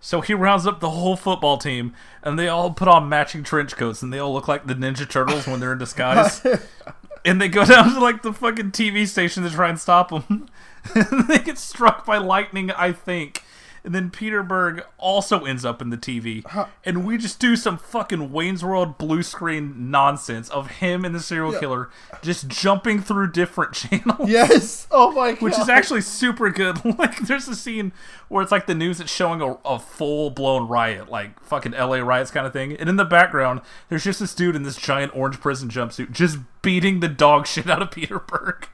So 0.00 0.20
he 0.20 0.34
rounds 0.34 0.66
up 0.66 0.80
the 0.80 0.90
whole 0.90 1.16
football 1.16 1.58
team, 1.58 1.94
and 2.22 2.38
they 2.38 2.48
all 2.48 2.72
put 2.72 2.88
on 2.88 3.08
matching 3.08 3.44
trench 3.44 3.76
coats, 3.76 4.02
and 4.02 4.12
they 4.12 4.18
all 4.18 4.32
look 4.32 4.48
like 4.48 4.66
the 4.66 4.74
Ninja 4.74 5.08
Turtles 5.08 5.46
when 5.46 5.60
they're 5.60 5.72
in 5.72 5.78
disguise. 5.78 6.44
and 7.24 7.40
they 7.40 7.48
go 7.48 7.64
down 7.64 7.94
to 7.94 8.00
like 8.00 8.22
the 8.22 8.32
fucking 8.32 8.72
TV 8.72 9.06
station 9.06 9.44
to 9.44 9.50
try 9.50 9.68
and 9.68 9.80
stop 9.80 10.10
him. 10.10 10.48
and 10.94 11.28
they 11.28 11.38
get 11.38 11.56
struck 11.56 12.04
by 12.04 12.18
lightning, 12.18 12.70
I 12.72 12.92
think. 12.92 13.42
And 13.84 13.94
then 13.94 14.10
Peter 14.10 14.42
Berg 14.44 14.84
also 14.96 15.44
ends 15.44 15.64
up 15.64 15.82
in 15.82 15.90
the 15.90 15.96
TV. 15.96 16.44
And 16.84 17.04
we 17.04 17.18
just 17.18 17.40
do 17.40 17.56
some 17.56 17.78
fucking 17.78 18.30
Wayne's 18.30 18.64
World 18.64 18.96
blue 18.96 19.22
screen 19.24 19.90
nonsense 19.90 20.48
of 20.50 20.70
him 20.78 21.04
and 21.04 21.12
the 21.14 21.20
serial 21.20 21.52
killer 21.58 21.90
just 22.22 22.46
jumping 22.48 23.00
through 23.02 23.32
different 23.32 23.72
channels 23.74 24.28
Yes. 24.30 24.86
Oh 24.90 25.10
my 25.12 25.32
god. 25.32 25.42
which 25.42 25.58
is 25.58 25.68
actually 25.68 26.02
super 26.02 26.48
good. 26.50 26.80
Like, 27.02 27.18
there's 27.26 27.48
a 27.48 27.56
scene 27.56 27.92
where 28.28 28.42
it's 28.42 28.52
like 28.52 28.66
the 28.66 28.74
news 28.74 29.00
is 29.00 29.10
showing 29.10 29.40
a, 29.40 29.54
a 29.64 29.78
full 29.80 30.30
blown 30.30 30.68
riot, 30.68 31.08
like 31.10 31.40
fucking 31.42 31.72
LA 31.72 31.96
riots 31.96 32.30
kind 32.30 32.46
of 32.46 32.52
thing. 32.52 32.76
And 32.76 32.88
in 32.88 32.96
the 32.96 33.04
background, 33.04 33.62
there's 33.88 34.04
just 34.04 34.20
this 34.20 34.34
dude 34.34 34.54
in 34.54 34.62
this 34.62 34.76
giant 34.76 35.14
orange 35.16 35.40
prison 35.40 35.68
jumpsuit 35.68 36.12
just 36.12 36.38
beating 36.62 37.00
the 37.00 37.08
dog 37.08 37.46
shit 37.48 37.68
out 37.68 37.82
of 37.82 37.90
Peter 37.90 38.20
Berg. 38.20 38.68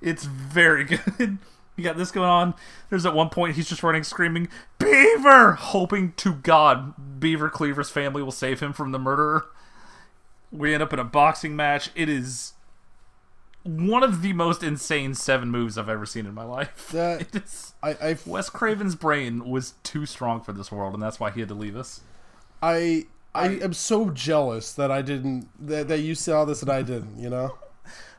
It's 0.00 0.24
very 0.24 0.84
good. 0.84 1.38
You 1.76 1.84
got 1.84 1.96
this 1.96 2.10
going 2.10 2.28
on. 2.28 2.54
There's 2.88 3.04
at 3.04 3.14
one 3.14 3.28
point 3.28 3.56
he's 3.56 3.68
just 3.68 3.82
running 3.82 4.02
screaming, 4.02 4.48
Beaver! 4.78 5.52
Hoping 5.52 6.12
to 6.16 6.34
God 6.34 7.20
Beaver 7.20 7.50
Cleaver's 7.50 7.90
family 7.90 8.22
will 8.22 8.32
save 8.32 8.60
him 8.60 8.72
from 8.72 8.92
the 8.92 8.98
murderer. 8.98 9.46
We 10.50 10.72
end 10.72 10.82
up 10.82 10.92
in 10.92 10.98
a 10.98 11.04
boxing 11.04 11.54
match. 11.54 11.90
It 11.94 12.08
is 12.08 12.54
one 13.62 14.02
of 14.02 14.22
the 14.22 14.32
most 14.32 14.62
insane 14.62 15.14
seven 15.14 15.50
moves 15.50 15.76
I've 15.76 15.88
ever 15.88 16.06
seen 16.06 16.24
in 16.24 16.34
my 16.34 16.44
life. 16.44 16.88
That- 16.92 17.34
is, 17.34 17.74
I 17.82 17.90
I 17.90 18.16
Wes 18.24 18.48
Craven's 18.48 18.94
brain 18.94 19.48
was 19.48 19.74
too 19.82 20.06
strong 20.06 20.40
for 20.40 20.52
this 20.52 20.72
world, 20.72 20.94
and 20.94 21.02
that's 21.02 21.20
why 21.20 21.30
he 21.30 21.40
had 21.40 21.48
to 21.50 21.54
leave 21.54 21.76
us. 21.76 22.00
I 22.62 23.06
I 23.34 23.48
am 23.48 23.74
so 23.74 24.10
jealous 24.10 24.72
that 24.72 24.90
I 24.90 25.02
didn't 25.02 25.48
that, 25.66 25.88
that 25.88 26.00
you 26.00 26.14
saw 26.14 26.46
this 26.46 26.62
and 26.62 26.70
I 26.70 26.80
didn't. 26.82 27.18
You 27.18 27.28
know. 27.28 27.58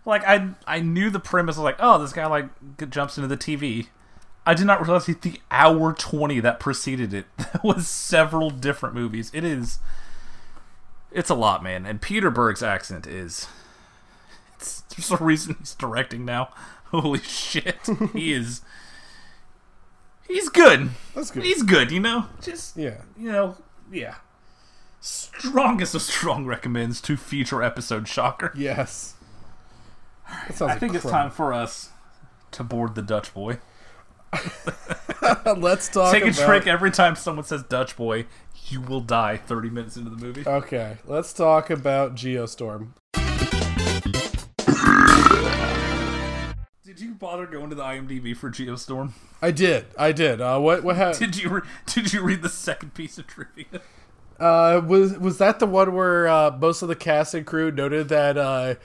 Like 0.07 0.23
I 0.25 0.49
I 0.65 0.79
knew 0.79 1.09
the 1.11 1.19
premise 1.19 1.57
was 1.57 1.63
like, 1.63 1.75
oh, 1.79 1.99
this 1.99 2.13
guy 2.13 2.25
like 2.25 2.47
jumps 2.89 3.17
into 3.17 3.27
the 3.27 3.37
TV. 3.37 3.87
I 4.45 4.53
did 4.53 4.65
not 4.65 4.81
realize 4.81 5.05
the 5.05 5.41
hour 5.51 5.93
twenty 5.93 6.39
that 6.39 6.59
preceded 6.59 7.13
it 7.13 7.25
that 7.37 7.63
was 7.63 7.87
several 7.87 8.49
different 8.49 8.95
movies. 8.95 9.29
It 9.33 9.43
is, 9.43 9.79
it's 11.11 11.29
a 11.29 11.35
lot, 11.35 11.61
man. 11.61 11.85
And 11.85 12.01
Peter 12.01 12.31
Berg's 12.31 12.63
accent 12.63 13.05
is, 13.05 13.47
it's, 14.55 14.81
there's 14.81 15.11
a 15.11 15.17
reason 15.23 15.57
he's 15.59 15.75
directing 15.75 16.23
now. 16.23 16.49
Holy 16.91 17.19
shit, 17.19 17.89
he 18.13 18.31
is. 18.33 18.61
He's 20.25 20.47
good. 20.49 20.89
That's 21.15 21.31
good. 21.31 21.43
He's 21.43 21.63
good. 21.63 21.91
You 21.91 21.99
know, 21.99 22.25
just 22.41 22.77
Yeah. 22.77 23.01
you 23.17 23.29
know, 23.31 23.57
yeah. 23.91 24.15
Strongest 25.01 25.93
of 25.95 26.01
strong 26.01 26.45
recommends 26.45 26.99
to 27.01 27.17
future 27.17 27.61
episode 27.61 28.07
shocker. 28.07 28.53
Yes. 28.55 29.15
I 30.29 30.75
think 30.77 30.93
it's 30.93 31.05
time 31.05 31.31
for 31.31 31.53
us 31.53 31.89
to 32.51 32.63
board 32.63 32.95
the 32.95 33.01
Dutch 33.01 33.33
boy. 33.33 33.59
Let's 35.57 35.89
talk 35.89 36.13
Take 36.13 36.23
a 36.23 36.29
about... 36.29 36.45
trick 36.45 36.67
every 36.67 36.91
time 36.91 37.15
someone 37.15 37.45
says 37.45 37.63
Dutch 37.63 37.95
boy, 37.95 38.25
you 38.67 38.81
will 38.81 39.01
die 39.01 39.37
30 39.37 39.69
minutes 39.69 39.97
into 39.97 40.09
the 40.09 40.17
movie. 40.17 40.43
Okay, 40.45 40.97
let's 41.05 41.31
talk 41.33 41.69
about 41.69 42.15
Geostorm. 42.15 42.89
Did 46.83 46.99
you 46.99 47.13
bother 47.13 47.45
going 47.45 47.69
to 47.69 47.75
the 47.75 47.83
IMDb 47.83 48.35
for 48.35 48.49
Geostorm? 48.49 49.11
I 49.41 49.51
did. 49.51 49.85
I 49.97 50.11
did. 50.11 50.41
Uh, 50.41 50.59
what 50.59 50.83
what 50.83 50.97
ha- 50.97 51.13
Did 51.13 51.37
you 51.37 51.49
re- 51.49 51.61
did 51.85 52.11
you 52.11 52.21
read 52.21 52.41
the 52.41 52.49
second 52.49 52.93
piece 52.93 53.17
of 53.17 53.27
trivia? 53.27 53.81
uh, 54.39 54.81
was 54.85 55.17
was 55.17 55.37
that 55.37 55.59
the 55.59 55.65
one 55.67 55.93
where 55.93 56.27
uh, 56.27 56.57
most 56.59 56.81
of 56.81 56.87
the 56.87 56.95
cast 56.95 57.33
and 57.33 57.45
crew 57.45 57.71
noted 57.71 58.09
that 58.09 58.37
uh, 58.37 58.75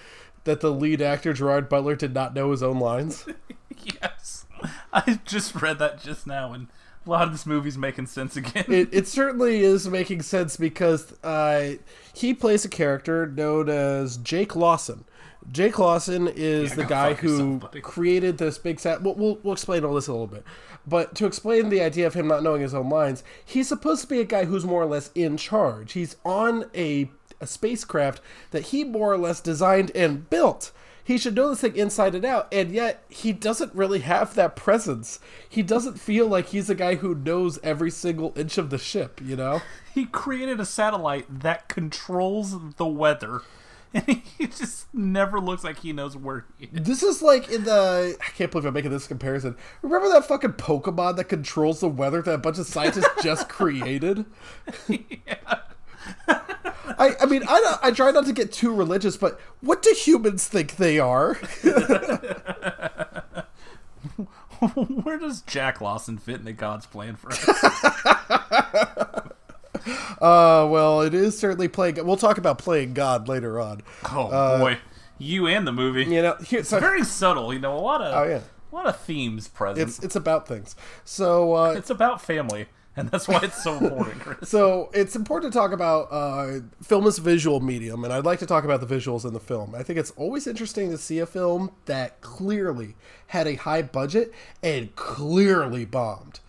that 0.45 0.61
the 0.61 0.73
lead 0.73 1.01
actor 1.01 1.33
Gerard 1.33 1.69
Butler 1.69 1.97
did 1.97 2.15
not 2.15 2.35
know 2.35 2.51
his 2.51 2.63
own 2.63 2.79
lines? 2.79 3.27
yes. 3.85 4.47
I 4.93 5.21
just 5.25 5.55
read 5.61 5.79
that 5.79 6.03
just 6.03 6.27
now 6.27 6.53
and 6.53 6.69
a 7.05 7.11
lot 7.11 7.23
of 7.23 7.33
this 7.33 7.47
movie's 7.47 7.77
making 7.77 8.07
sense 8.07 8.37
again. 8.37 8.65
it, 8.69 8.89
it 8.93 9.09
certainly 9.09 9.61
is 9.61 9.89
making 9.89 10.23
sense 10.23 10.57
because 10.57 11.13
uh, 11.25 11.73
he 12.15 12.33
plays 12.33 12.65
a 12.65 12.69
character 12.69 13.27
known 13.27 13.69
as 13.69 14.19
Jake 14.19 14.55
Lawson. 14.55 15.05
Jake 15.51 15.79
Lawson 15.79 16.29
is 16.29 16.71
Yeah, 16.71 16.77
the 16.77 16.85
guy 16.85 17.15
who 17.15 17.55
yourself, 17.55 17.83
created 17.83 18.39
this 18.39 18.59
big 18.59 18.79
set. 18.79 19.03
We'll, 19.03 19.15
we'll, 19.15 19.39
we'll 19.43 19.55
explain 19.55 19.85
all 19.85 19.95
this 19.95 20.07
a 20.07 20.13
little 20.13 20.29
bit. 20.29 20.45
But 20.87 21.15
to 21.17 21.27
explain 21.27 21.69
the 21.69 21.81
idea 21.81 22.07
of 22.07 22.15
him 22.15 22.29
not 22.29 22.43
knowing 22.43 22.63
his 22.63 22.75
own 22.75 22.89
lines, 22.89 23.25
he's 23.45 23.69
supposed 23.69 24.03
to 24.03 24.07
be 24.07 24.21
a 24.21 24.25
guy 24.25 24.45
who's 24.45 24.65
more 24.65 24.83
or 24.83 24.87
less 24.87 25.11
in 25.15 25.37
charge. 25.37 25.93
He's 25.93 26.17
on 26.25 26.67
a, 26.75 27.11
a 27.43 27.47
spacecraft 27.47 28.21
that 28.53 28.67
he 28.67 28.85
more 28.85 29.13
or 29.13 29.19
less 29.19 29.41
designed 29.41 29.91
and 29.95 30.31
built. 30.31 30.73
He 31.05 31.19
should 31.19 31.35
know 31.35 31.49
this 31.51 31.61
thing 31.61 31.77
inside 31.77 32.15
and 32.15 32.25
out, 32.25 32.47
and 32.53 32.71
yet 32.71 33.03
he 33.09 33.33
doesn't 33.33 33.75
really 33.75 34.01
have 34.01 34.35
that 34.35 34.55
presence. 34.55 35.19
He 35.49 35.63
doesn't 35.63 35.99
feel 35.99 36.29
like 36.29 36.49
he's 36.49 36.71
a 36.71 36.77
guy 36.77 36.95
who 36.95 37.15
knows 37.15 37.59
every 37.63 37.91
single 37.91 38.33
inch 38.37 38.57
of 38.57 38.71
the 38.71 38.79
ship, 38.79 39.21
you 39.23 39.35
know? 39.35 39.63
he 39.95 40.07
created 40.07 40.61
a 40.61 40.65
satellite 40.65 41.27
that 41.41 41.69
controls 41.69 42.57
the 42.77 42.87
weather. 42.87 43.43
And 43.95 44.23
he 44.39 44.47
just 44.47 44.87
never 44.95 45.39
looks 45.39 45.65
like 45.65 45.81
he 45.81 45.93
knows 45.93 46.17
where 46.17 46.47
he 46.57 46.65
is. 46.65 46.83
This 46.83 47.03
is 47.03 47.21
like 47.21 47.51
in 47.51 47.65
the. 47.65 48.17
I 48.19 48.31
can't 48.31 48.51
believe 48.51 48.65
I'm 48.65 48.73
making 48.73 48.91
this 48.91 49.07
comparison. 49.07 49.55
Remember 49.83 50.09
that 50.09 50.25
fucking 50.25 50.55
Pokemon 50.55 51.17
that 51.17 51.25
controls 51.25 51.81
the 51.81 51.91
weather 51.91 52.23
that 52.23 52.33
a 52.33 52.39
bunch 52.39 52.57
of 52.57 52.67
scientists 52.67 53.23
just 53.23 53.49
created? 53.51 54.25
I, 56.99 57.15
I 57.21 57.27
mean, 57.27 57.43
I, 57.49 57.79
I 57.83 57.91
try 57.93 58.11
not 58.11 58.27
to 58.27 58.33
get 58.33 58.53
too 58.53 58.75
religious, 58.75 59.17
but 59.17 59.41
what 59.61 59.83
do 59.83 59.95
humans 59.97 60.47
think 60.49 60.77
they 60.77 60.99
are? 60.99 61.35
Where 65.03 65.19
does 65.19 65.43
Jack 65.43 65.81
Lawson 65.81 66.19
fit 66.19 66.41
into 66.41 66.53
God's 66.53 66.87
plan 66.87 67.17
for 67.17 67.33
us? 67.33 67.45
Uh, 70.21 70.69
well, 70.71 71.01
it 71.03 71.13
is 71.15 71.37
certainly 71.37 71.67
playing. 71.67 71.97
We'll 72.07 72.17
talk 72.17 72.39
about 72.39 72.57
playing 72.57 72.95
God 72.95 73.27
later 73.27 73.61
on. 73.61 73.81
Oh 74.13 74.59
boy, 74.61 74.79
you 75.19 75.49
and 75.49 75.67
the 75.67 75.73
movie. 75.73 76.05
You 76.05 76.23
know, 76.23 76.37
here, 76.47 76.63
so, 76.63 76.79
Very 76.79 77.03
subtle, 77.03 77.53
you 77.53 77.59
know. 77.59 77.77
A 77.77 77.81
lot 77.81 78.01
of 78.01 78.15
Oh, 78.15 78.23
yeah. 78.31 78.43
a 78.71 78.75
lot 78.75 78.87
of 78.87 79.01
themes 79.01 79.49
present. 79.49 79.89
it's 79.89 79.99
it's 79.99 80.15
about 80.15 80.47
things. 80.47 80.77
So 81.05 81.55
uh, 81.57 81.73
It's 81.77 81.91
about 81.91 82.23
family, 82.23 82.67
and 82.97 83.11
that's 83.11 83.27
why 83.27 83.41
it's 83.43 83.63
so 83.63 83.77
important. 83.79 84.47
So 84.47 84.91
it's 84.93 85.17
important 85.17 85.53
to 85.53 85.59
talk 85.59 85.73
about 85.73 86.09
uh, 86.11 86.61
film 86.83 87.07
as 87.07 87.19
visual 87.19 87.61
medium, 87.61 88.05
and 88.05 88.13
I'd 88.13 88.25
like 88.25 88.39
to 88.41 88.47
talk 88.47 88.65
about 88.65 88.87
the 88.87 88.95
visuals 88.95 89.25
in 89.25 89.33
the 89.33 89.41
film. 89.41 89.75
I 89.75 89.83
think 89.83 89.99
it's 89.99 90.11
always 90.13 90.47
interesting 90.47 90.91
to 90.91 90.99
see 90.99 91.19
a 91.19 91.27
film 91.27 91.71
that 91.87 92.21
clearly 92.21 92.95
had 93.29 93.47
a 93.47 93.55
high 93.55 93.83
budget 93.83 94.33
and 94.63 94.95
clearly 94.97 95.85
bombed. 95.85 96.41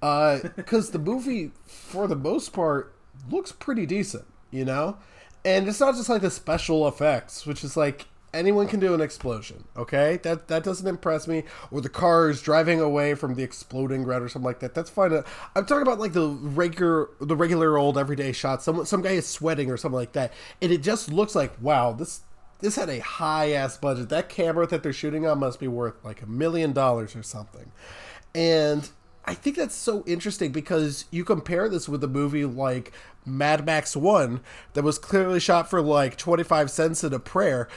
Because 0.00 0.90
the 0.90 0.98
movie, 0.98 1.52
for 1.64 2.06
the 2.06 2.16
most 2.16 2.52
part, 2.54 2.94
looks 3.30 3.52
pretty 3.52 3.84
decent, 3.84 4.24
you 4.50 4.64
know? 4.64 4.96
And 5.44 5.68
it's 5.68 5.80
not 5.80 5.94
just 5.94 6.08
like 6.08 6.22
the 6.22 6.30
special 6.30 6.88
effects, 6.88 7.46
which 7.46 7.62
is 7.62 7.76
like 7.76 8.06
anyone 8.32 8.68
can 8.68 8.80
do 8.80 8.94
an 8.94 9.00
explosion, 9.00 9.64
okay? 9.76 10.18
That 10.22 10.48
that 10.48 10.64
doesn't 10.64 10.86
impress 10.86 11.26
me. 11.26 11.44
Or 11.70 11.80
the 11.80 11.88
cars 11.88 12.42
driving 12.42 12.80
away 12.80 13.14
from 13.14 13.34
the 13.34 13.42
exploding 13.42 14.04
ground 14.04 14.24
or 14.24 14.28
something 14.28 14.46
like 14.46 14.60
that. 14.60 14.74
That's 14.74 14.90
fine. 14.90 15.12
Uh, 15.12 15.22
I'm 15.54 15.66
talking 15.66 15.82
about 15.82 15.98
like 15.98 16.12
the 16.12 16.28
regular 16.28 17.08
the 17.20 17.36
regular 17.36 17.78
old 17.78 17.98
everyday 17.98 18.32
shots. 18.32 18.64
Some 18.64 18.84
some 18.84 19.02
guy 19.02 19.10
is 19.10 19.26
sweating 19.26 19.70
or 19.70 19.76
something 19.76 19.98
like 19.98 20.12
that. 20.12 20.32
And 20.62 20.72
it 20.72 20.82
just 20.82 21.10
looks 21.12 21.34
like, 21.34 21.52
wow, 21.60 21.92
this 21.92 22.22
this 22.60 22.76
had 22.76 22.88
a 22.88 23.00
high 23.00 23.52
ass 23.52 23.76
budget. 23.76 24.08
That 24.08 24.28
camera 24.28 24.66
that 24.66 24.82
they're 24.82 24.92
shooting 24.92 25.26
on 25.26 25.38
must 25.40 25.58
be 25.58 25.68
worth 25.68 26.04
like 26.04 26.22
a 26.22 26.26
million 26.26 26.72
dollars 26.72 27.16
or 27.16 27.22
something. 27.22 27.72
And 28.34 28.88
I 29.24 29.34
think 29.34 29.56
that's 29.56 29.74
so 29.74 30.02
interesting 30.06 30.52
because 30.52 31.04
you 31.10 31.24
compare 31.24 31.68
this 31.68 31.88
with 31.88 32.02
a 32.02 32.08
movie 32.08 32.44
like 32.44 32.92
Mad 33.26 33.66
Max 33.66 33.94
1 33.94 34.40
that 34.72 34.82
was 34.82 34.98
clearly 34.98 35.40
shot 35.40 35.68
for 35.68 35.82
like 35.82 36.16
25 36.16 36.70
cents 36.70 37.04
in 37.04 37.12
a 37.12 37.18
prayer. 37.18 37.68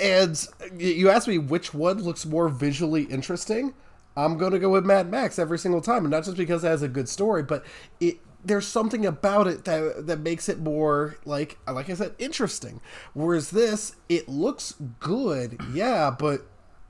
And 0.00 0.46
you 0.78 1.10
ask 1.10 1.28
me 1.28 1.38
which 1.38 1.74
one 1.74 2.02
looks 2.02 2.24
more 2.24 2.48
visually 2.48 3.04
interesting. 3.04 3.74
I'm 4.16 4.38
going 4.38 4.52
to 4.52 4.58
go 4.58 4.70
with 4.70 4.84
Mad 4.84 5.10
Max 5.10 5.38
every 5.38 5.58
single 5.58 5.80
time, 5.80 6.04
and 6.04 6.10
not 6.10 6.24
just 6.24 6.36
because 6.36 6.64
it 6.64 6.68
has 6.68 6.82
a 6.82 6.88
good 6.88 7.08
story, 7.08 7.42
but 7.42 7.64
it 8.00 8.18
there's 8.42 8.66
something 8.66 9.04
about 9.04 9.46
it 9.46 9.64
that 9.66 10.06
that 10.06 10.20
makes 10.20 10.48
it 10.48 10.58
more 10.58 11.16
like 11.24 11.58
like 11.68 11.90
I 11.90 11.94
said 11.94 12.14
interesting. 12.18 12.80
Whereas 13.12 13.50
this, 13.50 13.96
it 14.08 14.28
looks 14.28 14.74
good, 14.98 15.60
yeah, 15.72 16.10
but 16.10 16.46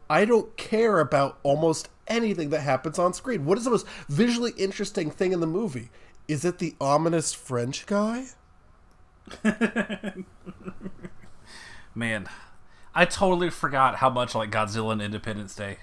I 0.09 0.25
don't 0.25 0.57
care 0.57 1.01
about 1.01 1.39
almost 1.43 1.89
anything 2.09 2.51
that 2.51 2.61
happens 2.61 2.99
on 2.99 3.15
screen. 3.15 3.45
What 3.45 3.59
is 3.59 3.65
the 3.65 3.71
most 3.71 3.87
visually 4.09 4.53
interesting 4.57 5.11
thing 5.11 5.33
in 5.33 5.41
the 5.41 5.47
movie? 5.47 5.91
Is 6.29 6.45
it 6.45 6.59
the 6.59 6.75
ominous 6.81 7.33
French 7.33 7.87
guy? 7.87 8.27
Man, 11.95 12.29
I 12.95 13.05
totally 13.05 13.51
forgot 13.51 13.97
how 13.97 14.11
much 14.11 14.35
like 14.35 14.51
Godzilla 14.51 14.93
and 14.93 15.03
Independence 15.03 15.55
Day 15.55 15.79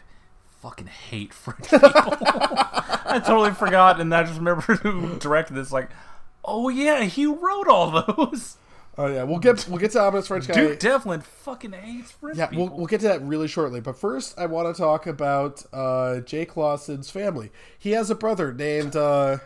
fucking 0.62 0.88
hate 0.88 1.34
French 1.34 1.62
people. 1.70 1.90
I 1.90 3.22
totally 3.26 3.52
forgot, 3.52 4.00
and 4.00 4.14
I 4.14 4.24
just 4.24 4.38
remember 4.38 4.62
who 4.76 5.18
directed 5.18 5.54
this. 5.54 5.72
Like, 5.72 5.90
oh 6.44 6.70
yeah, 6.70 7.04
he 7.04 7.26
wrote 7.26 7.68
all 7.68 8.04
those. 8.04 8.58
Oh 8.98 9.06
yeah, 9.08 9.24
we'll 9.24 9.40
get 9.40 9.68
we'll 9.70 9.78
get 9.78 9.92
to 9.92 10.02
ominous 10.02 10.28
French 10.28 10.48
guy. 10.48 10.56
Duke 10.56 10.80
Devlin 10.80 11.22
fucking 11.22 11.72
hates 11.74 12.12
French 12.12 12.38
yeah, 12.38 12.48
people. 12.48 12.68
we'll, 12.68 12.78
we'll 12.78 12.88
get 12.88 13.02
to 13.02 13.08
that 13.08 13.22
really 13.22 13.48
shortly. 13.48 13.80
But 13.80 13.98
first, 13.98 14.38
I 14.40 14.48
want 14.48 14.74
to 14.76 14.80
talk 14.80 15.06
about 15.06 15.64
uh, 15.72 16.22
Jake 16.22 16.58
Lawson's 16.58 17.12
family. 17.12 17.52
He 17.78 17.92
has 17.92 18.10
a 18.10 18.16
brother 18.16 18.52
named, 18.52 18.96
uh, 18.96 19.38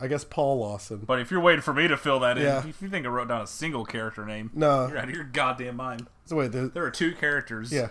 I 0.00 0.06
guess, 0.08 0.24
Paul 0.24 0.58
Lawson. 0.58 0.98
But 1.06 1.20
if 1.20 1.30
you're 1.30 1.40
waiting 1.40 1.62
for 1.62 1.72
me 1.74 1.88
to 1.88 1.96
fill 1.96 2.20
that 2.20 2.36
in, 2.38 2.46
if 2.46 2.82
you 2.82 2.88
think 2.88 3.06
I 3.06 3.08
wrote 3.08 3.28
down 3.28 3.42
a 3.42 3.46
single 3.46 3.84
character 3.84 4.24
name, 4.26 4.50
No. 4.54 4.88
you're 4.88 4.98
out 4.98 5.08
of 5.08 5.14
your 5.14 5.24
goddamn 5.24 5.76
mind. 5.76 6.06
So 6.26 6.36
wait, 6.36 6.52
there, 6.52 6.68
There 6.68 6.84
are 6.84 6.90
two 6.90 7.12
characters. 7.14 7.72
yeah. 7.72 7.88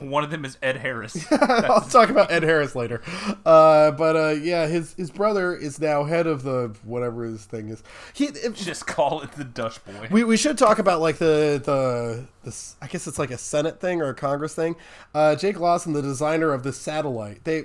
One 0.00 0.24
of 0.24 0.30
them 0.30 0.44
is 0.44 0.58
Ed 0.60 0.78
Harris. 0.78 1.24
I'll 1.32 1.80
talk 1.82 2.10
about 2.10 2.30
Ed 2.30 2.42
Harris 2.42 2.74
later. 2.74 3.00
Uh, 3.46 3.92
but 3.92 4.16
uh, 4.16 4.28
yeah, 4.30 4.66
his 4.66 4.92
his 4.94 5.10
brother 5.12 5.54
is 5.54 5.80
now 5.80 6.04
head 6.04 6.26
of 6.26 6.42
the 6.42 6.74
whatever 6.82 7.24
his 7.24 7.44
thing 7.44 7.68
is. 7.68 7.82
He 8.12 8.24
if, 8.26 8.54
Just 8.56 8.86
call 8.86 9.22
it 9.22 9.32
the 9.32 9.44
Dutch 9.44 9.82
boy. 9.84 10.08
we, 10.10 10.24
we 10.24 10.36
should 10.36 10.58
talk 10.58 10.80
about 10.80 11.00
like 11.00 11.16
the 11.18 11.62
the 11.64 12.26
this 12.44 12.74
I 12.82 12.88
guess 12.88 13.06
it's 13.06 13.18
like 13.18 13.30
a 13.30 13.38
Senate 13.38 13.80
thing 13.80 14.02
or 14.02 14.08
a 14.08 14.14
Congress 14.14 14.54
thing. 14.54 14.74
Uh, 15.14 15.36
Jake 15.36 15.58
Lawson, 15.58 15.92
the 15.92 16.02
designer 16.02 16.52
of 16.52 16.62
the 16.64 16.72
satellite, 16.72 17.44
they. 17.44 17.64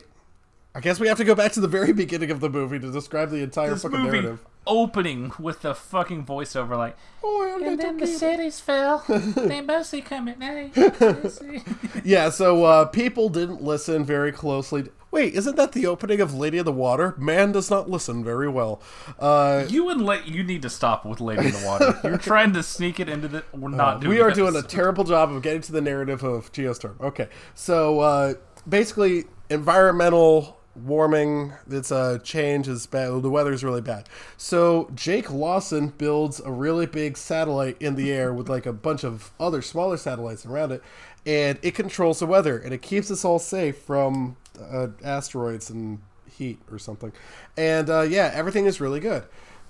I 0.73 0.79
guess 0.79 0.99
we 1.01 1.07
have 1.09 1.17
to 1.17 1.23
go 1.25 1.35
back 1.35 1.51
to 1.53 1.59
the 1.59 1.67
very 1.67 1.91
beginning 2.03 2.31
of 2.31 2.39
the 2.39 2.49
movie 2.49 2.79
to 2.79 2.91
describe 2.91 3.29
the 3.29 3.43
entire 3.43 3.71
this 3.71 3.81
fucking 3.83 3.99
movie 3.99 4.21
narrative. 4.21 4.45
opening 4.65 5.33
with 5.37 5.61
the 5.63 5.75
fucking 5.75 6.25
voiceover 6.25 6.77
like 6.77 6.95
Oh, 7.23 7.59
and 7.63 7.79
then 7.79 7.97
the 7.97 8.07
cities 8.07 8.59
fell. 8.59 9.03
they 9.07 9.61
mostly 9.61 10.01
come 10.01 10.27
at 10.27 10.39
night. 10.39 10.73
Yeah, 12.03 12.29
so 12.29 12.63
uh, 12.63 12.85
people 12.85 13.29
didn't 13.29 13.61
listen 13.61 14.03
very 14.05 14.31
closely. 14.31 14.89
Wait, 15.11 15.33
isn't 15.33 15.57
that 15.57 15.73
the 15.73 15.85
opening 15.85 16.21
of 16.21 16.33
Lady 16.33 16.57
of 16.57 16.63
the 16.65 16.71
Water? 16.71 17.13
Man 17.17 17.51
does 17.51 17.69
not 17.69 17.89
listen 17.89 18.23
very 18.23 18.47
well. 18.47 18.81
Uh, 19.19 19.65
you 19.67 19.89
and 19.89 20.01
La- 20.05 20.23
you 20.25 20.41
need 20.41 20.61
to 20.61 20.69
stop 20.69 21.05
with 21.05 21.19
Lady 21.19 21.47
of 21.47 21.59
the 21.61 21.67
Water. 21.67 21.99
You're 22.03 22.17
trying 22.17 22.53
to 22.53 22.63
sneak 22.63 22.99
it 22.99 23.09
into 23.09 23.27
the. 23.27 23.43
We're 23.51 23.69
not 23.69 23.99
doing. 24.01 24.13
Uh, 24.13 24.15
we 24.15 24.21
are 24.21 24.29
this. 24.29 24.37
doing 24.37 24.55
a 24.55 24.61
terrible 24.61 25.03
job 25.03 25.31
of 25.33 25.41
getting 25.41 25.61
to 25.63 25.71
the 25.73 25.81
narrative 25.81 26.23
of 26.23 26.51
Geostorm. 26.53 26.99
Okay, 27.01 27.27
so 27.55 27.99
uh, 27.99 28.33
basically, 28.67 29.25
environmental 29.49 30.57
warming, 30.75 31.53
it's 31.69 31.91
a 31.91 32.19
change 32.23 32.67
is 32.67 32.85
bad. 32.85 33.21
The 33.21 33.29
weather's 33.29 33.63
really 33.63 33.81
bad. 33.81 34.07
So 34.37 34.89
Jake 34.95 35.31
Lawson 35.31 35.89
builds 35.89 36.39
a 36.39 36.51
really 36.51 36.85
big 36.85 37.17
satellite 37.17 37.77
in 37.79 37.95
the 37.95 38.11
air 38.11 38.33
with 38.33 38.49
like 38.49 38.65
a 38.65 38.73
bunch 38.73 39.03
of 39.03 39.31
other 39.39 39.61
smaller 39.61 39.97
satellites 39.97 40.45
around 40.45 40.71
it, 40.71 40.83
and 41.25 41.59
it 41.61 41.75
controls 41.75 42.19
the 42.19 42.25
weather 42.25 42.57
and 42.57 42.73
it 42.73 42.81
keeps 42.81 43.11
us 43.11 43.23
all 43.25 43.39
safe 43.39 43.77
from 43.77 44.37
uh, 44.59 44.87
asteroids 45.03 45.69
and 45.69 45.99
heat 46.29 46.59
or 46.71 46.79
something. 46.79 47.11
And 47.57 47.89
uh, 47.89 48.01
yeah, 48.01 48.31
everything 48.33 48.65
is 48.65 48.81
really 48.81 48.99
good. 48.99 49.23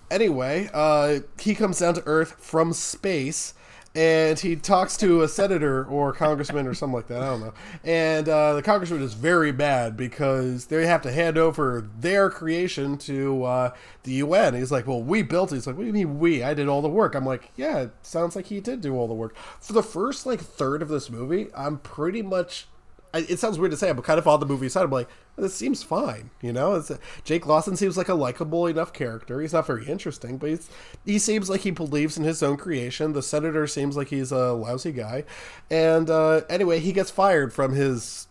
Anyway, 0.10 0.70
uh, 0.74 1.20
he 1.40 1.56
comes 1.56 1.80
down 1.80 1.94
to 1.94 2.04
Earth 2.06 2.36
from 2.40 2.74
space 2.74 3.54
and 3.94 4.40
he 4.40 4.56
talks 4.56 4.96
to 4.98 5.22
a 5.22 5.28
senator 5.28 5.84
or 5.84 6.14
congressman 6.14 6.66
or 6.66 6.74
something 6.74 6.96
like 6.96 7.08
that. 7.08 7.22
I 7.22 7.26
don't 7.26 7.42
know. 7.42 7.54
And 7.84 8.30
uh, 8.30 8.54
the 8.54 8.62
congressman 8.62 9.02
is 9.02 9.14
very 9.14 9.52
bad 9.52 9.98
because 9.98 10.68
they 10.68 10.86
have 10.88 11.02
to 11.02 11.12
hand 11.12 11.38
over 11.38 11.86
their 12.00 12.30
creation 12.30 12.98
to 13.00 13.44
uh, 13.44 13.72
the 14.04 14.14
UN. 14.14 14.54
He's 14.54 14.72
like, 14.72 14.88
"Well, 14.88 15.02
we 15.04 15.24
built 15.24 15.52
it." 15.52 15.56
He's 15.56 15.68
like, 15.68 15.76
"What 15.76 15.84
do 15.84 15.88
you 15.88 15.94
mean 15.94 16.20
we? 16.20 16.42
I 16.42 16.54
did 16.54 16.70
all 16.70 16.82
the 16.82 16.90
work." 16.90 17.16
I'm 17.16 17.26
like, 17.26 17.52
"Yeah, 17.58 17.80
it 17.80 17.92
sounds 18.02 18.36
like 18.36 18.46
he 18.46 18.62
did 18.62 18.80
do 18.80 18.96
all 18.96 19.08
the 19.08 19.14
work." 19.14 19.36
For 19.60 19.74
the 19.74 19.84
first 19.84 20.26
like 20.26 20.40
third 20.40 20.82
of 20.82 20.88
this 20.88 21.10
movie, 21.10 21.48
I'm 21.56 21.78
pretty 21.78 22.22
much 22.22 22.68
it 23.14 23.40
sounds 23.40 23.60
weird 23.60 23.72
to 23.72 23.78
say, 23.78 23.90
I'm 23.90 24.02
kind 24.02 24.20
of 24.20 24.28
on 24.28 24.40
the 24.40 24.46
movie 24.46 24.70
side. 24.70 24.84
I'm 24.84 24.92
like, 24.92 25.10
this 25.38 25.56
seems 25.56 25.84
fine, 25.84 26.30
you 26.42 26.54
know. 26.54 26.76
It's, 26.76 26.92
Jake 27.24 27.46
Lawson 27.46 27.76
seems 27.76 27.98
like 27.98 28.10
a 28.10 28.14
likable 28.14 28.68
enough 28.68 28.94
character. 28.94 29.42
He's 29.42 29.54
not 29.54 29.68
very 29.68 29.86
interesting, 29.88 30.38
but 30.38 30.50
he's, 30.50 30.70
he 31.06 31.20
seems 31.20 31.50
like 31.50 31.62
he 31.62 31.72
believes 31.72 32.18
in 32.18 32.24
his 32.24 32.42
own 32.42 32.58
creation. 32.58 33.14
The 33.14 33.24
senator 33.24 33.68
seems 33.68 33.98
like 33.98 34.10
he's 34.10 34.32
a 34.32 34.54
lousy 34.54 34.92
guy, 34.92 35.26
and 35.70 36.10
uh, 36.10 36.42
anyway, 36.50 36.80
he 36.80 36.92
gets 36.94 37.12
fired 37.12 37.54
from 37.54 37.74
his. 37.74 38.28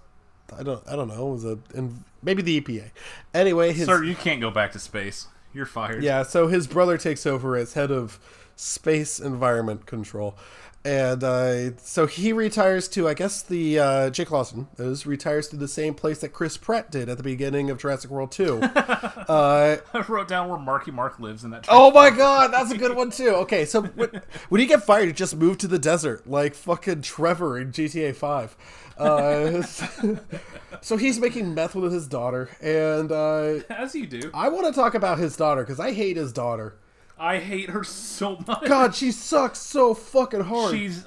I 0.56 0.62
don't. 0.62 0.82
I 0.88 0.96
don't 0.96 1.08
know. 1.08 1.34
It 1.34 1.44
a 1.44 1.78
and 1.78 2.04
maybe 2.22 2.42
the 2.42 2.60
EPA. 2.60 2.90
Anyway, 3.34 3.72
his 3.72 3.86
Sir, 3.86 4.02
you 4.02 4.14
can't 4.14 4.40
go 4.40 4.50
back 4.50 4.72
to 4.72 4.78
space. 4.78 5.28
You're 5.52 5.66
fired. 5.66 6.02
yeah, 6.02 6.22
so 6.22 6.46
his 6.46 6.66
brother 6.66 6.96
takes 6.96 7.26
over 7.26 7.56
as 7.56 7.74
head 7.74 7.90
of 7.90 8.20
space 8.56 9.18
environment 9.18 9.86
control. 9.86 10.36
And 10.82 11.22
uh, 11.22 11.76
so 11.76 12.06
he 12.06 12.32
retires 12.32 12.88
to, 12.88 13.06
I 13.06 13.12
guess 13.12 13.42
the 13.42 13.78
uh, 13.78 14.10
Jake 14.10 14.30
Lawson 14.30 14.66
is 14.78 15.04
retires 15.04 15.46
to 15.48 15.56
the 15.56 15.68
same 15.68 15.92
place 15.92 16.20
that 16.20 16.30
Chris 16.30 16.56
Pratt 16.56 16.90
did 16.90 17.10
at 17.10 17.18
the 17.18 17.22
beginning 17.22 17.68
of 17.68 17.76
Jurassic 17.76 18.10
World 18.10 18.32
2. 18.32 18.60
uh, 18.62 19.76
I 19.92 20.04
wrote 20.08 20.26
down 20.26 20.48
where 20.48 20.58
Marky 20.58 20.90
Mark 20.90 21.20
lives 21.20 21.44
in 21.44 21.50
that. 21.50 21.66
oh 21.68 21.90
my 21.90 22.08
god, 22.08 22.50
that's 22.50 22.70
a 22.70 22.78
good 22.78 22.96
one 22.96 23.10
too. 23.10 23.28
Okay, 23.30 23.66
so 23.66 23.82
when, 23.82 24.22
when 24.48 24.60
you 24.62 24.66
get 24.66 24.82
fired, 24.82 25.04
you 25.04 25.12
just 25.12 25.36
move 25.36 25.58
to 25.58 25.68
the 25.68 25.78
desert 25.78 26.26
like 26.26 26.54
fucking 26.54 27.02
Trevor 27.02 27.58
in 27.58 27.72
GTA 27.72 28.16
5. 28.16 28.56
Uh, 29.00 29.62
so 30.82 30.96
he's 30.96 31.18
making 31.18 31.54
meth 31.54 31.74
with 31.74 31.92
his 31.92 32.06
daughter, 32.06 32.50
and 32.60 33.10
uh, 33.12 33.60
As 33.70 33.94
you 33.94 34.06
do. 34.06 34.30
I 34.34 34.48
want 34.48 34.66
to 34.66 34.72
talk 34.72 34.94
about 34.94 35.18
his 35.18 35.36
daughter 35.36 35.62
because 35.62 35.80
I 35.80 35.92
hate 35.92 36.16
his 36.16 36.32
daughter. 36.32 36.76
I 37.20 37.38
hate 37.38 37.70
her 37.70 37.84
so 37.84 38.38
much. 38.46 38.64
God, 38.66 38.94
she 38.94 39.12
sucks 39.12 39.58
so 39.58 39.92
fucking 39.94 40.40
hard. 40.40 40.74
She's 40.74 41.06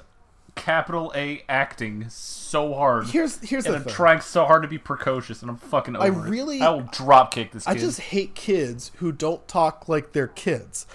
capital 0.54 1.12
A 1.16 1.42
acting 1.48 2.06
so 2.08 2.74
hard. 2.74 3.08
Here's 3.08 3.38
here's 3.40 3.66
and 3.66 3.74
the 3.74 3.78
I'm 3.78 3.84
thing. 3.84 3.92
trying 3.94 4.20
so 4.20 4.44
hard 4.44 4.62
to 4.62 4.68
be 4.68 4.78
precocious, 4.78 5.42
and 5.42 5.50
I'm 5.50 5.56
fucking 5.56 5.96
over 5.96 6.04
I 6.04 6.08
it. 6.08 6.30
really- 6.30 6.60
I 6.60 6.70
will 6.70 6.88
drop 6.92 7.32
kick 7.34 7.50
this 7.50 7.64
kid. 7.64 7.70
I 7.70 7.74
just 7.74 7.98
hate 8.00 8.34
kids 8.36 8.92
who 8.98 9.10
don't 9.10 9.46
talk 9.48 9.88
like 9.88 10.12
they're 10.12 10.28
kids. 10.28 10.86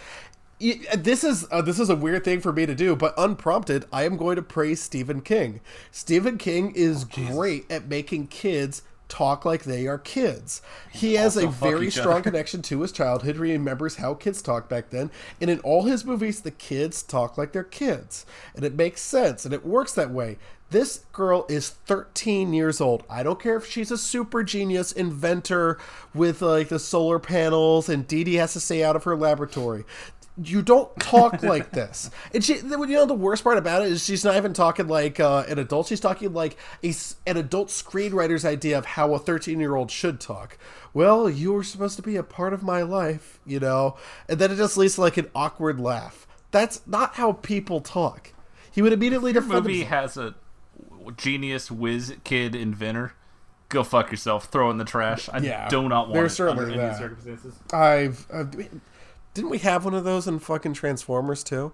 This 0.61 1.23
is 1.23 1.47
uh, 1.51 1.61
this 1.61 1.79
is 1.79 1.89
a 1.89 1.95
weird 1.95 2.23
thing 2.25 2.41
for 2.41 2.51
me 2.51 2.65
to 2.65 2.75
do, 2.75 2.95
but 2.95 3.13
unprompted, 3.17 3.85
I 3.93 4.03
am 4.03 4.17
going 4.17 4.35
to 4.37 4.41
praise 4.41 4.81
Stephen 4.81 5.21
King. 5.21 5.61
Stephen 5.91 6.37
King 6.37 6.71
is 6.75 7.05
Oh, 7.05 7.07
great 7.33 7.69
at 7.71 7.87
making 7.87 8.27
kids 8.27 8.81
talk 9.09 9.43
like 9.43 9.63
they 9.63 9.87
are 9.87 9.97
kids. 9.97 10.61
He 10.91 11.15
has 11.15 11.35
a 11.35 11.47
very 11.47 11.91
strong 11.91 12.21
connection 12.23 12.61
to 12.63 12.81
his 12.81 12.91
childhood. 12.91 13.35
He 13.35 13.41
remembers 13.41 13.97
how 13.97 14.13
kids 14.13 14.41
talked 14.41 14.69
back 14.69 14.91
then, 14.91 15.11
and 15.41 15.49
in 15.49 15.59
all 15.59 15.83
his 15.83 16.05
movies, 16.05 16.41
the 16.41 16.51
kids 16.51 17.03
talk 17.03 17.37
like 17.37 17.51
they're 17.51 17.63
kids, 17.63 18.25
and 18.55 18.63
it 18.63 18.75
makes 18.75 19.01
sense, 19.01 19.43
and 19.43 19.53
it 19.53 19.65
works 19.65 19.93
that 19.93 20.11
way. 20.11 20.37
This 20.71 20.99
girl 21.13 21.47
is 21.49 21.69
13 21.69 22.53
years 22.53 22.79
old. 22.79 23.03
I 23.09 23.23
don't 23.23 23.39
care 23.39 23.57
if 23.57 23.65
she's 23.65 23.89
a 23.89 23.97
super 23.97 24.43
genius 24.43 24.91
inventor 24.91 25.79
with 26.13 26.43
like 26.43 26.69
the 26.69 26.77
solar 26.77 27.17
panels 27.17 27.89
and 27.89 28.07
Dee 28.07 28.23
Dee 28.23 28.35
has 28.35 28.53
to 28.53 28.59
stay 28.59 28.83
out 28.83 28.95
of 28.95 29.03
her 29.05 29.15
laboratory. 29.15 29.83
You 30.41 30.61
don't 30.61 30.95
talk 30.99 31.43
like 31.43 31.71
this. 31.71 32.09
And 32.33 32.43
she, 32.43 32.55
you 32.57 32.77
know, 32.87 33.05
the 33.05 33.13
worst 33.13 33.43
part 33.43 33.57
about 33.57 33.81
it 33.83 33.91
is 33.91 34.03
she's 34.03 34.23
not 34.23 34.35
even 34.35 34.53
talking 34.53 34.87
like 34.87 35.19
uh, 35.19 35.43
an 35.47 35.59
adult. 35.59 35.87
She's 35.87 35.99
talking 35.99 36.33
like 36.33 36.57
a, 36.83 36.93
an 37.27 37.37
adult 37.37 37.69
screenwriter's 37.69 38.45
idea 38.45 38.77
of 38.77 38.85
how 38.85 39.13
a 39.13 39.19
13 39.19 39.59
year 39.59 39.75
old 39.75 39.91
should 39.91 40.19
talk. 40.19 40.57
Well, 40.93 41.29
you 41.29 41.53
were 41.53 41.63
supposed 41.63 41.95
to 41.97 42.01
be 42.01 42.15
a 42.15 42.23
part 42.23 42.53
of 42.53 42.63
my 42.63 42.81
life, 42.81 43.39
you 43.45 43.59
know? 43.59 43.97
And 44.27 44.39
then 44.39 44.51
it 44.51 44.55
just 44.55 44.77
leads 44.77 44.95
to 44.95 45.01
like 45.01 45.17
an 45.17 45.29
awkward 45.35 45.79
laugh. 45.79 46.25
That's 46.51 46.81
not 46.87 47.15
how 47.15 47.33
people 47.33 47.79
talk. 47.81 48.33
He 48.71 48.81
would 48.81 48.93
immediately 48.93 49.33
defend 49.33 49.65
movie 49.65 49.79
himself. 49.83 50.01
has 50.01 50.17
a 50.17 50.35
genius 51.17 51.69
whiz 51.69 52.15
kid 52.23 52.55
inventor. 52.55 53.13
Go 53.69 53.83
fuck 53.83 54.09
yourself. 54.09 54.45
Throw 54.45 54.69
it 54.69 54.71
in 54.71 54.77
the 54.77 54.85
trash. 54.85 55.29
I 55.31 55.37
Yeah, 55.39 55.67
do 55.69 55.87
not 55.87 56.07
want 56.07 56.13
there's 56.13 56.31
it 56.31 56.35
certainly 56.35 56.65
under 56.65 56.81
any 56.81 56.97
circumstances. 56.97 57.53
I've, 57.71 58.25
I've 58.33 58.69
didn't 59.39 59.51
we 59.51 59.59
have 59.59 59.85
one 59.85 59.93
of 59.93 60.03
those 60.03 60.27
in 60.27 60.39
fucking 60.39 60.73
Transformers 60.73 61.43
too? 61.43 61.71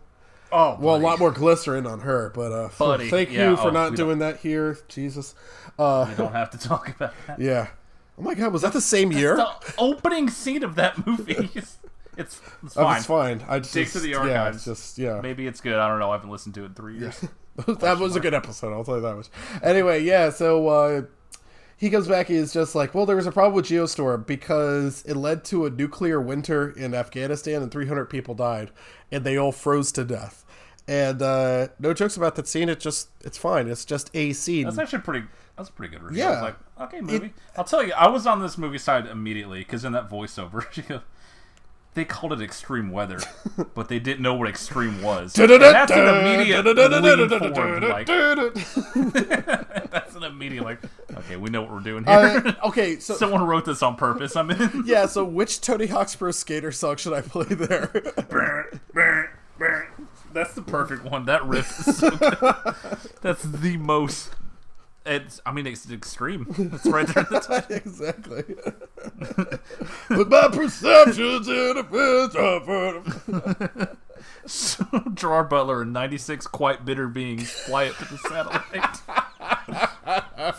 Oh, 0.51 0.77
Well, 0.79 0.95
a 0.95 0.97
lot 0.97 1.17
more 1.19 1.31
glycerin 1.31 1.87
on 1.87 2.01
her, 2.01 2.31
but 2.35 2.51
uh, 2.51 2.69
Buddy, 2.79 3.09
thank 3.09 3.31
yeah, 3.31 3.49
you 3.49 3.57
for 3.57 3.69
oh, 3.69 3.71
not 3.71 3.95
doing 3.95 4.19
that 4.19 4.37
here, 4.37 4.77
Jesus. 4.87 5.33
Uh, 5.79 6.05
We 6.07 6.15
don't 6.15 6.31
have 6.33 6.51
to 6.51 6.57
talk 6.59 6.89
about 6.89 7.13
that. 7.27 7.39
yeah. 7.41 7.69
Oh 8.17 8.21
my 8.21 8.35
God, 8.35 8.53
was 8.53 8.61
that 8.61 8.71
the 8.73 8.79
same 8.81 9.11
year? 9.11 9.35
The 9.35 9.49
opening 9.79 10.29
scene 10.29 10.63
of 10.63 10.75
that 10.75 11.05
movie 11.07 11.49
is 11.55 11.77
it's, 12.17 12.39
it's 12.63 12.77
Oh, 12.77 12.83
fine. 12.83 12.97
it's 12.97 13.05
fine. 13.07 13.43
I 13.49 13.59
just 13.59 13.73
Dig 13.73 13.87
to 13.89 13.99
the 13.99 14.09
Yeah, 14.09 14.17
archives. 14.19 14.57
it's 14.57 14.65
just 14.65 14.97
yeah. 14.99 15.19
Maybe 15.21 15.47
it's 15.47 15.59
good. 15.59 15.75
I 15.75 15.87
don't 15.87 15.99
know. 15.99 16.11
I 16.11 16.13
haven't 16.13 16.29
listened 16.29 16.53
to 16.55 16.61
it 16.61 16.65
in 16.67 16.73
three 16.75 16.99
years. 16.99 17.25
that 17.65 17.97
was 17.99 18.15
a 18.15 18.19
good 18.19 18.33
episode. 18.35 18.71
I'll 18.71 18.83
tell 18.85 18.95
you 18.97 19.01
that 19.01 19.15
much. 19.15 19.27
Anyway, 19.63 20.03
yeah. 20.03 20.29
So 20.29 20.67
uh, 20.67 21.01
he 21.77 21.89
comes 21.89 22.07
back. 22.07 22.27
He's 22.27 22.53
just 22.53 22.75
like, 22.75 22.93
well, 22.93 23.05
there 23.05 23.15
was 23.15 23.27
a 23.27 23.31
problem 23.31 23.55
with 23.55 23.65
Geostorm 23.65 24.25
because 24.25 25.03
it 25.05 25.15
led 25.15 25.43
to 25.45 25.65
a 25.65 25.69
nuclear 25.69 26.19
winter 26.21 26.69
in 26.69 26.93
Afghanistan, 26.93 27.61
and 27.61 27.71
300 27.71 28.05
people 28.05 28.33
died, 28.35 28.71
and 29.11 29.23
they 29.23 29.37
all 29.37 29.51
froze 29.51 29.91
to 29.93 30.03
death. 30.03 30.45
And 30.87 31.21
uh, 31.21 31.69
no 31.79 31.93
jokes 31.93 32.15
about 32.15 32.35
that 32.35 32.47
scene. 32.47 32.69
It 32.69 32.79
just 32.79 33.09
it's 33.21 33.37
fine. 33.37 33.67
It's 33.67 33.85
just 33.85 34.11
a 34.13 34.33
scene. 34.33 34.65
That's 34.65 34.77
actually 34.77 34.99
pretty. 35.01 35.27
That's 35.57 35.69
a 35.69 35.71
pretty 35.71 35.95
good 35.95 36.03
review. 36.03 36.21
I 36.23 36.25
Yeah. 36.27 36.31
was 36.33 36.41
like, 36.41 36.55
okay, 36.81 37.01
movie. 37.01 37.33
I'll 37.57 37.63
tell 37.63 37.81
you, 37.81 37.93
I 37.93 38.07
was 38.07 38.27
on 38.27 38.41
this 38.41 38.57
movie 38.57 38.77
side 38.77 39.07
immediately 39.07 39.59
because 39.59 39.83
in 39.85 39.93
that 39.93 40.09
voiceover, 40.09 40.69
she 40.71 40.81
goes, 40.83 40.99
they 41.95 42.03
called 42.05 42.33
it 42.33 42.41
extreme 42.41 42.91
weather, 42.91 43.19
but 43.73 43.87
they 43.87 43.99
didn't 43.99 44.21
know 44.21 44.35
what 44.35 44.49
extreme 44.49 45.01
was. 45.01 45.33
That's 45.33 45.91
an 45.91 46.25
immediate 46.25 46.65
lean 46.65 47.29
forward. 47.53 47.83
Like, 47.83 48.07
that's 49.91 50.15
an 50.15 50.23
immediate 50.23 50.63
like, 50.63 50.79
okay, 51.17 51.37
we 51.37 51.49
know 51.49 51.61
what 51.61 51.71
we're 51.71 51.79
doing 51.79 52.03
here. 52.03 52.13
Uh, 52.13 52.53
okay, 52.65 52.99
so 52.99 53.15
Someone 53.15 53.43
wrote 53.43 53.65
this 53.65 53.81
on 53.81 53.95
purpose. 53.95 54.35
I'm 54.35 54.51
in. 54.51 54.83
yeah. 54.85 55.05
So 55.05 55.23
which 55.23 55.61
Tony 55.61 55.87
Hawk's 55.87 56.15
Pro 56.15 56.31
Skater 56.31 56.73
song 56.73 56.97
should 56.97 57.13
I 57.13 57.21
play 57.21 57.45
there? 57.45 57.89
That's 60.33 60.53
the 60.53 60.61
perfect 60.61 61.05
one. 61.05 61.25
That 61.25 61.45
riff 61.45 61.79
is 61.87 61.97
so 61.97 62.11
good. 62.11 62.75
That's 63.21 63.43
the 63.43 63.77
most. 63.77 64.31
It's. 65.05 65.39
I 65.45 65.51
mean, 65.51 65.67
it's 65.67 65.89
extreme. 65.89 66.47
It's 66.73 66.85
right 66.85 67.07
there 67.07 67.23
the 67.23 67.65
exactly. 67.69 68.43
With 70.09 70.29
my 70.29 70.47
perceptions 70.49 71.47
in 71.47 71.77
a 71.77 71.83
bit 71.83 72.35
So 74.47 74.85
Gerard 75.13 75.49
Butler 75.49 75.81
and 75.81 75.93
96 75.93 76.47
quite 76.47 76.85
bitter 76.85 77.07
beings 77.07 77.51
fly 77.51 77.87
up 77.87 77.97
to 77.97 78.05
the 78.05 78.17
satellite. 78.17 79.01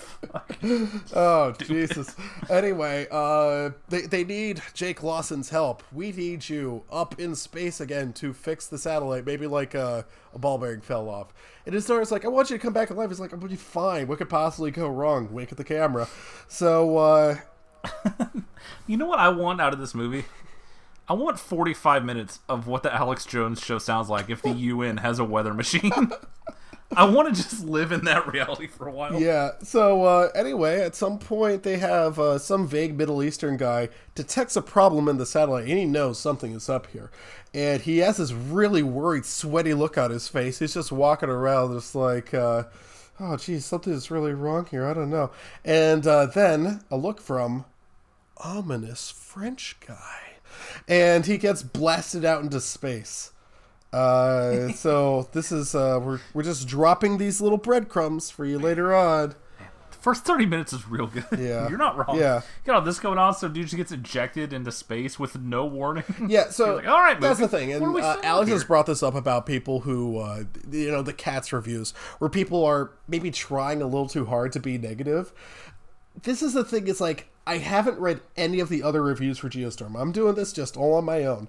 Oh 1.14 1.53
Jesus! 1.53 2.16
Anyway, 2.51 3.07
uh, 3.11 3.70
they 3.89 4.03
they 4.03 4.24
need 4.24 4.62
Jake 4.74 5.03
Lawson's 5.03 5.51
help. 5.51 5.82
We 5.93 6.11
need 6.12 6.49
you 6.49 6.82
up 6.91 7.20
in 7.20 7.37
space 7.37 7.80
again 7.80 8.12
to 8.14 8.32
fix 8.32 8.66
the 8.66 8.78
satellite. 8.78 9.24
Maybe 9.24 9.47
like 9.47 9.74
uh, 9.74 10.03
a 10.34 10.39
ball 10.39 10.59
bearing 10.59 10.80
fell 10.80 11.09
off. 11.09 11.32
And 11.66 11.74
his 11.74 11.87
daughter's 11.87 12.11
like, 12.11 12.24
"I 12.24 12.28
want 12.28 12.51
you 12.51 12.57
to 12.57 12.62
come 12.62 12.72
back 12.72 12.91
alive." 12.91 13.11
He's 13.11 13.20
like, 13.20 13.32
"I'm 13.32 13.39
gonna 13.39 13.51
be 13.51 13.57
fine. 13.57 14.09
What 14.09 14.18
could 14.18 14.28
possibly 14.28 14.70
go 14.70 14.89
wrong?" 14.89 15.32
Wink 15.32 15.53
at 15.53 15.59
the 15.59 15.64
camera. 15.64 16.09
So 16.49 16.97
uh, 16.99 17.37
You 18.87 18.97
know 18.97 19.07
what 19.07 19.18
I 19.18 19.28
want 19.28 19.61
out 19.61 19.72
of 19.72 19.78
this 19.78 19.95
movie? 19.95 20.24
I 21.09 21.12
want 21.12 21.39
45 21.39 22.05
minutes 22.05 22.41
of 22.49 22.66
what 22.66 22.82
the 22.82 22.93
Alex 22.93 23.24
Jones 23.24 23.61
show 23.61 23.78
sounds 23.78 24.09
like 24.09 24.28
if 24.28 24.43
the 24.43 24.51
UN 24.53 24.99
has 24.99 25.18
a 25.18 25.24
weather 25.24 25.55
machine. 25.55 26.11
I 26.95 27.05
want 27.05 27.34
to 27.34 27.43
just 27.43 27.64
live 27.64 27.91
in 27.91 28.05
that 28.05 28.32
reality 28.32 28.66
for 28.66 28.87
a 28.87 28.93
while. 28.93 29.20
Yeah. 29.20 29.53
So 29.62 30.05
uh, 30.05 30.30
anyway, 30.34 30.80
at 30.80 30.95
some 30.95 31.18
point 31.18 31.62
they 31.62 31.78
have 31.78 32.18
uh, 32.18 32.39
some 32.39 32.66
vague 32.66 32.97
Middle 32.97 33.22
Eastern 33.22 33.57
guy 33.57 33.89
detects 34.14 34.57
a 34.57 34.62
problem 34.62 35.09
in 35.09 35.16
the 35.16 35.26
satellite, 35.26 35.68
and 35.68 35.78
he 35.78 35.84
knows 35.84 36.18
something 36.18 36.53
is 36.53 36.68
up 36.68 36.87
here. 36.89 37.11
And 37.53 37.82
he 37.82 37.99
has 37.99 38.18
this 38.18 38.32
really 38.32 38.82
worried, 38.82 39.24
sweaty 39.24 39.74
look 39.74 39.99
on 39.99 40.11
his 40.11 40.28
face. 40.28 40.59
He's 40.59 40.74
just 40.74 40.93
walking 40.93 41.28
around, 41.28 41.74
just 41.74 41.95
like, 41.95 42.32
uh, 42.34 42.64
"Oh, 43.18 43.37
geez, 43.37 43.64
something 43.64 43.93
is 43.93 44.11
really 44.11 44.34
wrong 44.34 44.66
here. 44.66 44.87
I 44.87 44.95
don't 44.95 45.11
know." 45.11 45.30
And 45.64 46.07
uh, 46.07 46.26
then 46.26 46.82
a 46.91 46.97
look 46.97 47.20
from 47.20 47.64
ominous 48.37 49.11
French 49.11 49.76
guy, 49.87 50.37
and 50.87 51.26
he 51.26 51.39
gets 51.39 51.62
blasted 51.62 52.24
out 52.24 52.43
into 52.43 52.61
space. 52.61 53.32
Uh, 53.93 54.68
so 54.70 55.28
this 55.32 55.53
is 55.53 55.74
uh, 55.74 55.99
we're 56.03 56.20
we're 56.34 56.43
just 56.43 56.66
dropping 56.68 57.18
these 57.18 57.41
little 57.41 57.59
breadcrumbs 57.59 58.30
for 58.30 58.45
you 58.45 58.59
later 58.59 58.95
on. 58.95 59.34
The 59.91 59.97
first 60.12 60.24
30 60.24 60.47
minutes 60.47 60.72
is 60.72 60.87
real 60.89 61.07
good. 61.07 61.24
Yeah. 61.39 61.68
You're 61.68 61.78
not 61.78 61.97
wrong. 61.97 62.18
Yeah. 62.18 62.43
Got 62.64 62.76
all 62.76 62.82
this 62.82 62.99
going 63.01 63.18
on, 63.18 63.34
so 63.34 63.49
dude 63.49 63.64
just 63.64 63.76
gets 63.76 63.93
ejected 63.93 64.53
into 64.53 64.70
space 64.70 65.18
with 65.18 65.39
no 65.39 65.64
warning. 65.64 66.05
Yeah, 66.28 66.51
so 66.51 66.76
like, 66.76 66.87
all 66.87 66.99
right, 67.01 67.20
that's 67.20 67.41
the 67.41 67.49
thing, 67.49 67.72
and 67.72 67.84
uh, 67.97 68.20
Alex 68.22 68.51
has 68.51 68.64
brought 68.64 68.87
this 68.87 69.03
up 69.03 69.14
about 69.14 69.47
people 69.47 69.80
who, 69.80 70.18
uh, 70.18 70.45
you 70.70 70.91
know, 70.91 71.03
the 71.03 71.12
cats 71.12 71.53
reviews, 71.53 71.93
where 72.18 72.28
people 72.30 72.64
are 72.64 72.93
maybe 73.09 73.30
trying 73.30 73.80
a 73.82 73.87
little 73.87 74.09
too 74.09 74.26
hard 74.26 74.53
to 74.53 74.61
be 74.61 74.76
negative. 74.78 75.32
This 76.22 76.43
is 76.43 76.53
the 76.55 76.64
thing; 76.64 76.89
It's 76.89 77.01
like 77.01 77.28
I 77.47 77.59
haven't 77.59 77.99
read 77.99 78.20
any 78.37 78.59
of 78.61 78.68
the 78.68 78.82
other 78.82 79.03
reviews 79.03 79.39
for 79.39 79.49
Geostorm. 79.49 80.01
I'm 80.01 80.12
doing 80.12 80.34
this 80.34 80.53
just 80.53 80.76
all 80.76 80.95
on 80.95 81.05
my 81.05 81.24
own. 81.24 81.49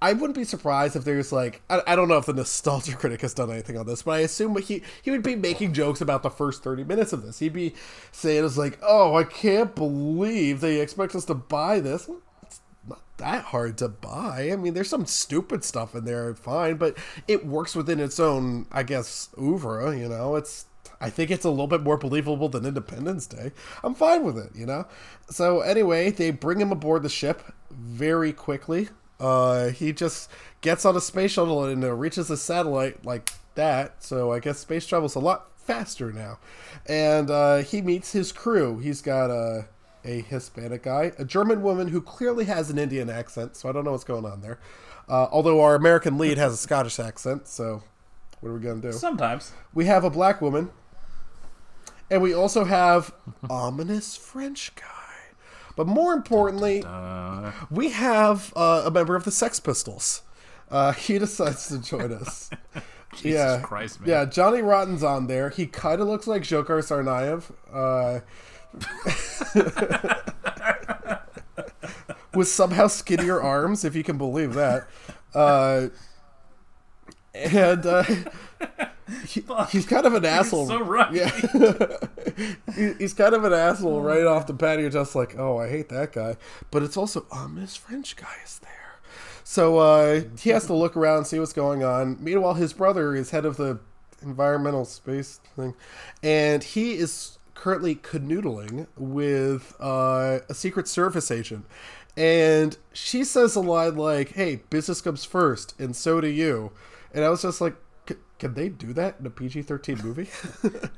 I 0.00 0.12
wouldn't 0.12 0.36
be 0.36 0.44
surprised 0.44 0.94
if 0.94 1.04
there's 1.04 1.32
like 1.32 1.62
I, 1.68 1.82
I 1.86 1.96
don't 1.96 2.08
know 2.08 2.18
if 2.18 2.26
the 2.26 2.32
nostalgia 2.32 2.96
critic 2.96 3.22
has 3.22 3.34
done 3.34 3.50
anything 3.50 3.76
on 3.76 3.86
this, 3.86 4.02
but 4.02 4.12
I 4.12 4.20
assume 4.20 4.56
he 4.58 4.82
he 5.02 5.10
would 5.10 5.22
be 5.22 5.36
making 5.36 5.72
jokes 5.72 6.00
about 6.00 6.22
the 6.22 6.30
first 6.30 6.62
thirty 6.62 6.84
minutes 6.84 7.12
of 7.12 7.22
this. 7.22 7.38
He'd 7.38 7.52
be 7.52 7.74
saying 8.12 8.44
it's 8.44 8.56
like, 8.56 8.78
"Oh, 8.82 9.16
I 9.16 9.24
can't 9.24 9.74
believe 9.74 10.60
they 10.60 10.80
expect 10.80 11.14
us 11.14 11.24
to 11.26 11.34
buy 11.34 11.80
this." 11.80 12.08
It's 12.42 12.60
not 12.86 13.02
that 13.18 13.44
hard 13.46 13.76
to 13.78 13.88
buy. 13.88 14.50
I 14.52 14.56
mean, 14.56 14.74
there's 14.74 14.88
some 14.88 15.06
stupid 15.06 15.64
stuff 15.64 15.94
in 15.94 16.04
there, 16.04 16.34
fine, 16.34 16.76
but 16.76 16.96
it 17.26 17.44
works 17.46 17.74
within 17.74 17.98
its 17.98 18.20
own, 18.20 18.66
I 18.70 18.84
guess, 18.84 19.30
oeuvre. 19.36 19.98
You 19.98 20.08
know, 20.08 20.36
it's 20.36 20.66
I 21.00 21.10
think 21.10 21.30
it's 21.30 21.44
a 21.44 21.50
little 21.50 21.66
bit 21.66 21.82
more 21.82 21.96
believable 21.96 22.48
than 22.48 22.64
Independence 22.64 23.26
Day. 23.26 23.52
I'm 23.84 23.94
fine 23.94 24.24
with 24.24 24.36
it, 24.36 24.50
you 24.54 24.66
know? 24.66 24.86
So, 25.30 25.60
anyway, 25.60 26.10
they 26.10 26.30
bring 26.30 26.60
him 26.60 26.72
aboard 26.72 27.02
the 27.02 27.08
ship 27.08 27.42
very 27.70 28.32
quickly. 28.32 28.88
Uh, 29.20 29.68
he 29.68 29.92
just 29.92 30.30
gets 30.60 30.84
on 30.84 30.96
a 30.96 31.00
space 31.00 31.32
shuttle 31.32 31.64
and 31.64 31.84
uh, 31.84 31.92
reaches 31.92 32.30
a 32.30 32.36
satellite 32.36 33.04
like 33.04 33.30
that. 33.54 34.02
So, 34.02 34.32
I 34.32 34.38
guess 34.38 34.58
space 34.58 34.86
travel's 34.86 35.14
a 35.14 35.20
lot 35.20 35.50
faster 35.58 36.12
now. 36.12 36.38
And 36.86 37.30
uh, 37.30 37.58
he 37.58 37.82
meets 37.82 38.12
his 38.12 38.32
crew. 38.32 38.78
He's 38.78 39.02
got 39.02 39.30
a, 39.30 39.68
a 40.04 40.22
Hispanic 40.22 40.82
guy, 40.84 41.12
a 41.18 41.24
German 41.24 41.62
woman 41.62 41.88
who 41.88 42.00
clearly 42.00 42.46
has 42.46 42.70
an 42.70 42.78
Indian 42.78 43.10
accent, 43.10 43.56
so 43.56 43.68
I 43.68 43.72
don't 43.72 43.84
know 43.84 43.92
what's 43.92 44.04
going 44.04 44.24
on 44.24 44.40
there. 44.40 44.58
Uh, 45.08 45.26
although 45.30 45.60
our 45.60 45.74
American 45.74 46.18
lead 46.18 46.38
has 46.38 46.52
a 46.52 46.56
Scottish 46.56 46.98
accent, 46.98 47.48
so 47.48 47.82
what 48.40 48.50
are 48.50 48.54
we 48.54 48.60
going 48.60 48.80
to 48.80 48.92
do? 48.92 48.96
Sometimes. 48.96 49.52
We 49.74 49.86
have 49.86 50.04
a 50.04 50.10
black 50.10 50.40
woman, 50.40 50.70
and 52.10 52.22
we 52.22 52.32
also 52.32 52.64
have 52.64 53.12
ominous 53.50 54.16
French 54.16 54.74
guy. 54.74 54.97
But 55.78 55.86
more 55.86 56.12
importantly, 56.12 56.84
we 57.70 57.90
have 57.90 58.52
uh, 58.56 58.82
a 58.86 58.90
member 58.90 59.14
of 59.14 59.22
the 59.22 59.30
Sex 59.30 59.60
Pistols. 59.60 60.22
Uh, 60.68 60.90
he 60.92 61.18
decides 61.20 61.68
to 61.68 61.78
join 61.78 62.12
us. 62.12 62.50
Jesus 63.12 63.38
yeah, 63.38 63.60
Christ, 63.62 64.00
man. 64.00 64.10
yeah. 64.10 64.24
Johnny 64.24 64.60
Rotten's 64.60 65.04
on 65.04 65.28
there. 65.28 65.50
He 65.50 65.66
kind 65.66 66.00
of 66.00 66.08
looks 66.08 66.26
like 66.26 66.42
Dzhokhar 66.42 66.82
Tsarnaev. 66.82 67.52
Uh, 67.72 68.20
with 72.34 72.48
somehow 72.48 72.88
skinnier 72.88 73.40
arms, 73.40 73.84
if 73.84 73.94
you 73.94 74.02
can 74.02 74.18
believe 74.18 74.54
that. 74.54 74.88
Uh, 75.32 75.90
and 77.32 77.86
uh, 77.86 78.04
he, 79.26 79.42
he's 79.70 79.86
kind 79.86 80.06
of 80.06 80.14
an 80.14 80.24
asshole. 80.24 80.66
so 80.66 80.80
right. 80.82 81.12
Yeah, 81.12 81.30
He- 82.74 82.92
he's 82.98 83.14
kind 83.14 83.34
of 83.34 83.44
an 83.44 83.52
asshole 83.52 84.00
right 84.00 84.24
off 84.26 84.46
the 84.46 84.52
bat. 84.52 84.78
You're 84.78 84.90
just 84.90 85.14
like, 85.14 85.36
oh, 85.38 85.58
I 85.58 85.68
hate 85.68 85.88
that 85.88 86.12
guy. 86.12 86.36
But 86.70 86.82
it's 86.82 86.96
also, 86.96 87.26
um, 87.32 87.56
this 87.56 87.76
French 87.76 88.16
guy 88.16 88.34
is 88.44 88.58
there. 88.60 88.70
So 89.44 89.78
uh, 89.78 90.22
he 90.38 90.50
has 90.50 90.66
to 90.66 90.74
look 90.74 90.96
around, 90.96 91.24
see 91.24 91.38
what's 91.38 91.52
going 91.54 91.82
on. 91.82 92.22
Meanwhile, 92.22 92.54
his 92.54 92.72
brother 92.74 93.14
is 93.14 93.30
head 93.30 93.44
of 93.46 93.56
the 93.56 93.80
environmental 94.22 94.84
space 94.84 95.40
thing, 95.56 95.74
and 96.22 96.62
he 96.62 96.94
is 96.94 97.38
currently 97.54 97.94
canoodling 97.96 98.86
with 98.96 99.74
uh, 99.80 100.40
a 100.48 100.54
Secret 100.54 100.86
Service 100.86 101.30
agent. 101.30 101.64
And 102.16 102.76
she 102.92 103.24
says 103.24 103.54
a 103.56 103.60
line 103.60 103.96
like, 103.96 104.32
"Hey, 104.34 104.56
business 104.70 105.00
comes 105.00 105.24
first, 105.24 105.74
and 105.80 105.94
so 105.96 106.20
do 106.20 106.26
you." 106.28 106.72
And 107.14 107.24
I 107.24 107.28
was 107.30 107.40
just 107.42 107.60
like, 107.60 107.74
"C- 107.74 107.78
"Can 108.38 108.54
they 108.54 108.68
do 108.68 108.92
that 108.92 109.16
in 109.20 109.26
a 109.26 109.30
PG-13 109.30 110.02
movie?" 110.04 110.28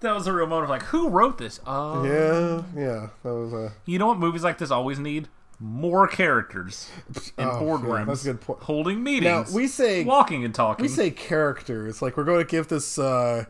That 0.00 0.14
was 0.14 0.26
a 0.26 0.32
real 0.32 0.46
moment 0.46 0.64
of 0.64 0.70
like, 0.70 0.82
who 0.84 1.10
wrote 1.10 1.36
this? 1.36 1.60
Oh. 1.66 2.02
yeah, 2.04 2.62
yeah, 2.74 3.08
that 3.22 3.34
was 3.34 3.52
uh, 3.52 3.70
You 3.84 3.98
know 3.98 4.06
what 4.06 4.18
movies 4.18 4.42
like 4.42 4.56
this 4.56 4.70
always 4.70 4.98
need? 4.98 5.28
More 5.60 6.08
characters 6.08 6.90
in 7.36 7.44
Oh, 7.44 7.50
yeah, 7.52 7.60
boardrooms. 7.60 8.06
that's 8.06 8.22
a 8.22 8.32
good 8.32 8.40
point. 8.40 8.62
Holding 8.62 9.02
meetings. 9.02 9.50
Now, 9.50 9.56
we 9.56 9.66
say- 9.68 10.04
walking 10.04 10.42
and 10.44 10.54
talking. 10.54 10.82
we 10.82 10.88
say 10.88 11.10
characters 11.10 12.00
like 12.00 12.16
we're 12.16 12.24
going 12.24 12.38
to 12.44 12.50
give 12.50 12.68
this 12.68 12.98
uh 12.98 13.44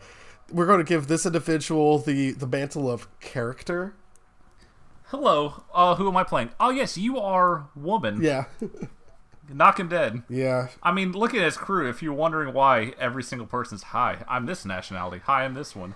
we're 0.50 0.66
going 0.66 0.78
to 0.80 0.84
give 0.84 1.06
this 1.06 1.24
individual 1.24 1.98
the 2.00 2.32
the 2.32 2.48
mantle 2.48 2.90
of 2.90 3.06
character 3.20 3.94
Hello, 5.04 5.64
uh, 5.74 5.94
who 5.96 6.08
am 6.08 6.16
I 6.16 6.22
playing? 6.24 6.50
Oh 6.60 6.70
yes, 6.70 6.96
you 6.98 7.18
are 7.18 7.68
woman. 7.76 8.20
yeah 8.22 8.44
Knocking 9.52 9.88
dead. 9.88 10.22
yeah 10.28 10.68
I 10.82 10.92
mean, 10.92 11.12
look 11.12 11.34
at 11.34 11.42
his 11.42 11.56
crew. 11.56 11.88
If 11.88 12.02
you're 12.02 12.12
wondering 12.12 12.54
why 12.54 12.94
every 12.98 13.22
single 13.22 13.46
person's 13.46 13.82
high, 13.84 14.24
I'm 14.28 14.46
this 14.46 14.64
nationality. 14.64 15.22
Hi, 15.26 15.44
I'm 15.44 15.54
this 15.54 15.74
one. 15.74 15.94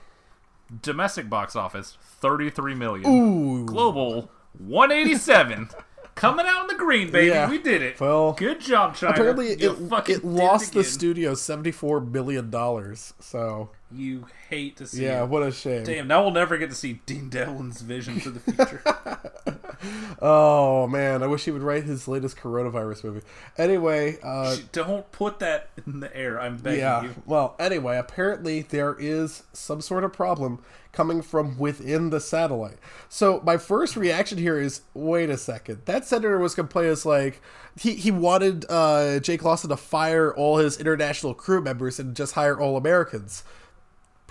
Domestic 0.82 1.28
box 1.30 1.54
office, 1.54 1.96
33 2.20 2.74
million. 2.74 3.06
Ooh. 3.08 3.64
Global, 3.66 4.30
187. 4.58 5.68
Coming 6.14 6.46
out 6.48 6.62
in 6.62 6.66
the 6.68 6.74
green, 6.76 7.10
baby. 7.10 7.26
Yeah. 7.28 7.50
We 7.50 7.58
did 7.58 7.82
it. 7.82 7.98
Well, 8.00 8.34
good 8.34 8.60
job, 8.60 8.94
China. 8.94 9.12
apparently 9.14 9.48
it, 9.48 9.60
You 9.60 9.72
it, 9.72 9.88
fucking 9.88 10.16
it 10.18 10.24
lost 10.24 10.72
the 10.72 10.84
studio 10.84 11.34
74 11.34 12.00
million 12.02 12.50
dollars 12.50 13.14
so 13.18 13.70
You 13.94 14.26
hate 14.48 14.76
to 14.78 14.86
see 14.86 15.04
yeah 15.04 15.22
it. 15.22 15.28
what 15.28 15.42
a 15.42 15.52
shame 15.52 15.84
Damn, 15.84 16.08
now 16.08 16.22
we'll 16.22 16.32
never 16.32 16.56
get 16.58 16.70
to 16.70 16.76
see 16.76 17.00
Dean 17.06 17.28
Devlin's 17.28 17.80
vision 17.80 18.18
for 18.20 18.30
the 18.30 18.40
future. 18.40 18.82
oh 20.22 20.86
man 20.86 21.22
i 21.22 21.26
wish 21.26 21.44
he 21.44 21.50
would 21.50 21.62
write 21.62 21.84
his 21.84 22.08
latest 22.08 22.36
coronavirus 22.38 23.04
movie 23.04 23.20
anyway 23.58 24.16
uh 24.22 24.56
Don't 24.72 25.10
put 25.12 25.40
that 25.40 25.70
in 25.86 26.00
the 26.00 26.14
air. 26.16 26.40
I'm 26.40 26.56
begging 26.56 26.80
yeah 26.80 27.02
you. 27.02 27.14
well 27.26 27.54
anyway 27.58 27.98
apparently 27.98 28.62
there 28.62 28.96
is 28.98 29.42
some 29.52 29.80
sort 29.82 30.04
of 30.04 30.12
problem 30.12 30.62
coming 30.92 31.20
from 31.20 31.58
within 31.58 32.08
the 32.10 32.20
satellite 32.20 32.78
so 33.10 33.42
my 33.44 33.58
first 33.58 33.96
reaction 33.96 34.38
here 34.38 34.58
is 34.58 34.82
wait 34.94 35.28
a 35.28 35.36
second 35.36 35.82
that 35.84 36.06
senator 36.06 36.38
was 36.38 36.54
complaining 36.54 36.92
as 36.92 37.04
like 37.04 37.42
he, 37.76 37.94
he 37.94 38.10
wanted 38.10 38.64
uh, 38.70 39.18
jake 39.20 39.42
lawson 39.42 39.68
to 39.68 39.76
fire 39.76 40.32
all 40.34 40.56
his 40.58 40.78
international 40.78 41.34
crew 41.34 41.60
members 41.60 41.98
and 41.98 42.16
just 42.16 42.34
hire 42.34 42.58
all 42.58 42.76
americans 42.78 43.42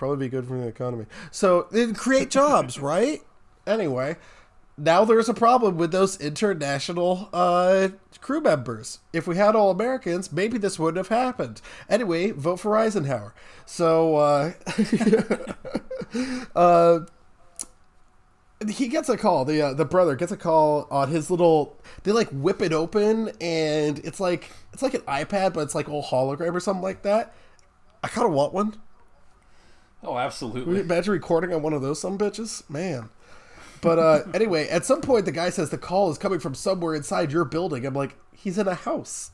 probably 0.04 0.26
be 0.26 0.30
good 0.30 0.46
for 0.46 0.58
the 0.58 0.66
economy 0.66 1.06
so 1.30 1.66
it'd 1.72 1.96
create 1.96 2.30
jobs 2.30 2.78
right 2.80 3.22
anyway 3.66 4.16
now 4.76 5.04
there's 5.04 5.28
a 5.28 5.34
problem 5.34 5.76
with 5.76 5.92
those 5.92 6.20
international 6.20 7.28
uh, 7.32 7.88
crew 8.20 8.40
members. 8.40 8.98
If 9.12 9.26
we 9.26 9.36
had 9.36 9.54
all 9.54 9.70
Americans, 9.70 10.32
maybe 10.32 10.58
this 10.58 10.78
wouldn't 10.78 10.96
have 10.96 11.16
happened. 11.16 11.60
Anyway, 11.88 12.32
vote 12.32 12.58
for 12.58 12.76
Eisenhower. 12.76 13.34
So, 13.66 14.16
uh, 14.16 14.52
uh, 16.56 17.00
he 18.68 18.88
gets 18.88 19.08
a 19.08 19.16
call. 19.16 19.44
The 19.44 19.62
uh, 19.62 19.74
the 19.74 19.84
brother 19.84 20.16
gets 20.16 20.32
a 20.32 20.36
call 20.36 20.88
on 20.90 21.08
his 21.08 21.30
little. 21.30 21.76
They 22.02 22.12
like 22.12 22.28
whip 22.30 22.60
it 22.60 22.72
open, 22.72 23.30
and 23.40 23.98
it's 24.00 24.18
like 24.18 24.50
it's 24.72 24.82
like 24.82 24.94
an 24.94 25.02
iPad, 25.02 25.54
but 25.54 25.60
it's 25.60 25.74
like 25.74 25.88
all 25.88 26.02
hologram 26.02 26.54
or 26.54 26.60
something 26.60 26.82
like 26.82 27.02
that. 27.02 27.32
I 28.02 28.08
kind 28.08 28.26
of 28.26 28.32
want 28.32 28.52
one. 28.52 28.80
Oh, 30.04 30.18
absolutely. 30.18 30.80
imagine 30.80 31.12
recording 31.12 31.52
on 31.54 31.62
one 31.62 31.72
of 31.72 31.82
those 31.82 32.00
some 32.00 32.18
bitches? 32.18 32.68
Man. 32.68 33.08
But 33.80 33.98
uh, 33.98 34.22
anyway, 34.34 34.68
at 34.68 34.84
some 34.84 35.00
point, 35.00 35.24
the 35.24 35.32
guy 35.32 35.50
says 35.50 35.70
the 35.70 35.78
call 35.78 36.10
is 36.10 36.18
coming 36.18 36.40
from 36.40 36.54
somewhere 36.54 36.94
inside 36.94 37.32
your 37.32 37.44
building. 37.44 37.86
I'm 37.86 37.94
like, 37.94 38.16
he's 38.32 38.58
in 38.58 38.68
a 38.68 38.74
house. 38.74 39.30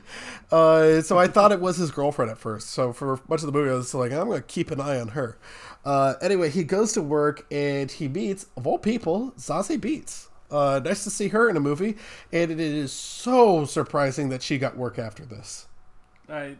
uh, 0.52 1.00
so 1.02 1.18
I 1.18 1.26
thought 1.26 1.52
it 1.52 1.60
was 1.60 1.76
his 1.76 1.90
girlfriend 1.90 2.30
at 2.30 2.38
first. 2.38 2.70
So 2.70 2.92
for 2.92 3.20
much 3.28 3.40
of 3.40 3.46
the 3.46 3.52
movie, 3.52 3.70
I 3.70 3.74
was 3.74 3.94
like, 3.94 4.12
I'm 4.12 4.28
going 4.28 4.40
to 4.40 4.46
keep 4.46 4.70
an 4.70 4.80
eye 4.80 5.00
on 5.00 5.08
her. 5.08 5.38
Uh, 5.84 6.14
anyway, 6.20 6.50
he 6.50 6.64
goes 6.64 6.92
to 6.92 7.02
work 7.02 7.46
and 7.50 7.90
he 7.90 8.08
meets, 8.08 8.46
of 8.56 8.66
all 8.66 8.78
people, 8.78 9.32
Zazie 9.38 9.78
Beetz. 9.78 10.28
Uh, 10.50 10.80
nice 10.82 11.04
to 11.04 11.10
see 11.10 11.28
her 11.28 11.50
in 11.50 11.58
a 11.58 11.60
movie, 11.60 11.94
and 12.32 12.50
it 12.50 12.58
is 12.58 12.90
so 12.90 13.66
surprising 13.66 14.30
that 14.30 14.42
she 14.42 14.56
got 14.56 14.78
work 14.78 14.98
after 14.98 15.26
this. 15.26 15.66
I 16.26 16.56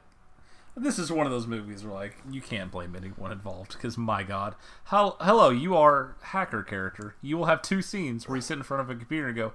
this 0.78 0.98
is 0.98 1.10
one 1.12 1.26
of 1.26 1.32
those 1.32 1.46
movies 1.46 1.84
where 1.84 1.94
like 1.94 2.16
you 2.30 2.40
can't 2.40 2.70
blame 2.70 2.94
anyone 2.96 3.32
involved 3.32 3.72
because 3.72 3.98
my 3.98 4.22
god, 4.22 4.54
how 4.84 5.16
hello 5.20 5.50
you 5.50 5.76
are 5.76 6.16
hacker 6.22 6.62
character. 6.62 7.14
You 7.22 7.36
will 7.36 7.46
have 7.46 7.62
two 7.62 7.82
scenes 7.82 8.28
where 8.28 8.36
you 8.36 8.42
sit 8.42 8.56
in 8.58 8.62
front 8.62 8.80
of 8.82 8.90
a 8.90 8.94
computer 8.94 9.28
and 9.28 9.36
go, 9.36 9.52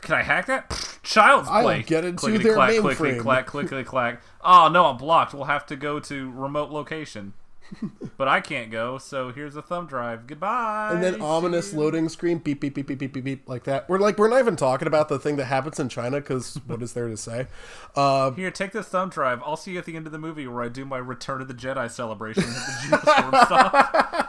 "Can 0.00 0.14
I 0.14 0.22
hack 0.22 0.46
that?" 0.46 0.70
Pfft, 0.70 1.02
Child's 1.02 1.48
I'll 1.50 1.82
get 1.82 2.04
into 2.04 2.18
clickety 2.18 2.44
their 2.44 2.54
clack, 2.54 2.70
mainframe. 2.70 2.96
clickety 2.96 3.20
clack, 3.20 3.46
clickety 3.46 3.84
clack. 3.84 4.22
Oh 4.42 4.68
no, 4.68 4.86
I'm 4.86 4.96
blocked. 4.96 5.34
We'll 5.34 5.44
have 5.44 5.66
to 5.66 5.76
go 5.76 6.00
to 6.00 6.30
remote 6.32 6.70
location. 6.70 7.34
but 8.16 8.28
I 8.28 8.40
can't 8.40 8.70
go, 8.70 8.98
so 8.98 9.32
here's 9.32 9.56
a 9.56 9.62
thumb 9.62 9.86
drive. 9.86 10.26
Goodbye. 10.26 10.90
And 10.92 11.02
then 11.02 11.20
ominous 11.20 11.72
loading 11.72 12.08
screen, 12.08 12.38
beep 12.38 12.60
beep 12.60 12.74
beep 12.74 12.86
beep 12.86 12.98
beep 12.98 13.12
beep 13.12 13.24
beep, 13.24 13.48
like 13.48 13.64
that. 13.64 13.88
We're 13.88 13.98
like, 13.98 14.18
we're 14.18 14.28
not 14.28 14.38
even 14.40 14.56
talking 14.56 14.86
about 14.88 15.08
the 15.08 15.18
thing 15.18 15.36
that 15.36 15.46
happens 15.46 15.78
in 15.80 15.88
China 15.88 16.20
because 16.20 16.56
what 16.66 16.82
is 16.82 16.92
there 16.92 17.08
to 17.08 17.16
say? 17.16 17.46
Uh, 17.94 18.30
Here, 18.32 18.50
take 18.50 18.72
this 18.72 18.86
thumb 18.86 19.08
drive. 19.10 19.42
I'll 19.44 19.56
see 19.56 19.72
you 19.72 19.78
at 19.78 19.84
the 19.84 19.96
end 19.96 20.06
of 20.06 20.12
the 20.12 20.18
movie 20.18 20.46
where 20.46 20.62
I 20.62 20.68
do 20.68 20.84
my 20.84 20.98
Return 20.98 21.40
of 21.40 21.48
the 21.48 21.54
Jedi 21.54 21.90
celebration 21.90 22.44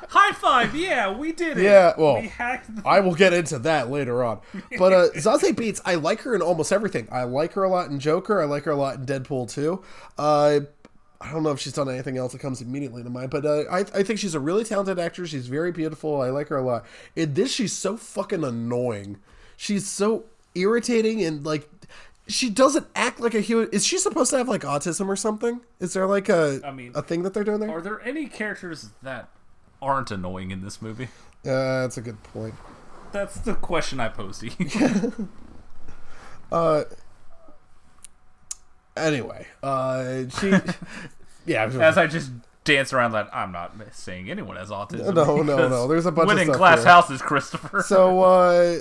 High 0.07 0.31
five! 0.33 0.75
Yeah, 0.75 1.11
we 1.15 1.31
did 1.31 1.57
it. 1.57 1.63
Yeah, 1.63 1.93
well, 1.97 2.21
we. 2.21 2.27
The- 2.27 2.81
I 2.85 2.99
will 2.99 3.15
get 3.15 3.33
into 3.33 3.59
that 3.59 3.89
later 3.89 4.23
on. 4.23 4.39
But 4.77 4.93
uh, 4.93 5.09
Zazie 5.15 5.53
Beetz, 5.53 5.81
I 5.85 5.95
like 5.95 6.21
her 6.21 6.35
in 6.35 6.41
almost 6.41 6.71
everything. 6.71 7.07
I 7.11 7.23
like 7.23 7.53
her 7.53 7.63
a 7.63 7.69
lot 7.69 7.89
in 7.89 7.99
Joker. 7.99 8.41
I 8.41 8.45
like 8.45 8.63
her 8.63 8.71
a 8.71 8.75
lot 8.75 8.95
in 8.95 9.05
Deadpool 9.05 9.51
too. 9.51 9.83
Uh, 10.17 10.61
I 11.25 11.31
don't 11.31 11.43
know 11.43 11.51
if 11.51 11.59
she's 11.59 11.73
done 11.73 11.89
anything 11.89 12.17
else 12.17 12.33
that 12.33 12.39
comes 12.39 12.61
immediately 12.61 13.01
to 13.03 13.09
mind, 13.09 13.31
but 13.31 13.45
uh, 13.45 13.63
I, 13.71 13.79
I 13.79 14.03
think 14.03 14.19
she's 14.19 14.35
a 14.35 14.39
really 14.39 14.63
talented 14.63 14.99
actress. 14.99 15.31
She's 15.31 15.47
very 15.47 15.71
beautiful. 15.71 16.21
I 16.21 16.29
like 16.29 16.49
her 16.49 16.57
a 16.57 16.61
lot. 16.61 16.85
In 17.15 17.33
this, 17.33 17.51
she's 17.51 17.73
so 17.73 17.97
fucking 17.97 18.43
annoying. 18.43 19.17
She's 19.57 19.87
so 19.87 20.25
irritating 20.53 21.23
and 21.23 21.45
like. 21.45 21.69
She 22.27 22.49
doesn't 22.49 22.87
act 22.95 23.19
like 23.19 23.35
a 23.35 23.39
human. 23.39 23.69
Is 23.71 23.85
she 23.85 23.99
supposed 23.99 24.31
to 24.31 24.37
have 24.37 24.47
like 24.47 24.61
autism 24.61 25.07
or 25.07 25.15
something? 25.15 25.61
Is 25.79 25.93
there 25.93 26.07
like 26.07 26.27
a 26.27 26.59
I 26.65 26.71
mean, 26.71 26.91
a 26.95 27.03
thing 27.03 27.21
that 27.21 27.35
they're 27.35 27.43
doing 27.43 27.59
there? 27.59 27.69
Are 27.69 27.81
there 27.81 28.01
any 28.01 28.25
characters 28.25 28.89
that 29.03 29.29
aren't 29.79 30.09
annoying 30.09 30.49
in 30.49 30.63
this 30.63 30.81
movie? 30.81 31.09
Uh, 31.45 31.81
that's 31.81 31.97
a 31.97 32.01
good 32.01 32.21
point. 32.23 32.55
That's 33.11 33.37
the 33.39 33.53
question 33.53 33.99
I 33.99 34.09
pose 34.09 34.39
to 34.39 34.47
you. 34.47 35.29
Anyway, 38.97 39.45
uh, 39.61 40.27
she, 40.39 40.53
yeah, 41.45 41.65
As 41.65 41.97
I 41.97 42.07
just 42.07 42.31
dance 42.63 42.93
around 42.93 43.11
that, 43.11 43.29
I'm 43.33 43.51
not 43.51 43.75
saying 43.91 44.29
anyone 44.29 44.55
has 44.57 44.69
autism. 44.69 45.13
No, 45.13 45.41
no, 45.41 45.67
no, 45.67 45.87
there's 45.87 46.05
a 46.05 46.11
bunch 46.11 46.29
of 46.29 46.35
winning 46.35 46.47
stuff 46.47 46.57
glass 46.57 46.79
here. 46.79 46.87
houses, 46.87 47.21
Christopher. 47.21 47.81
so 47.81 48.21
uh, 48.23 48.79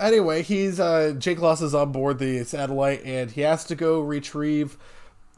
anyway, 0.00 0.42
he's 0.42 0.78
uh, 0.80 1.14
Jake 1.18 1.40
Loss 1.40 1.62
is 1.62 1.74
on 1.74 1.92
board 1.92 2.18
the 2.18 2.44
satellite, 2.44 3.02
and 3.04 3.30
he 3.30 3.40
has 3.42 3.64
to 3.64 3.74
go 3.74 4.00
retrieve 4.00 4.78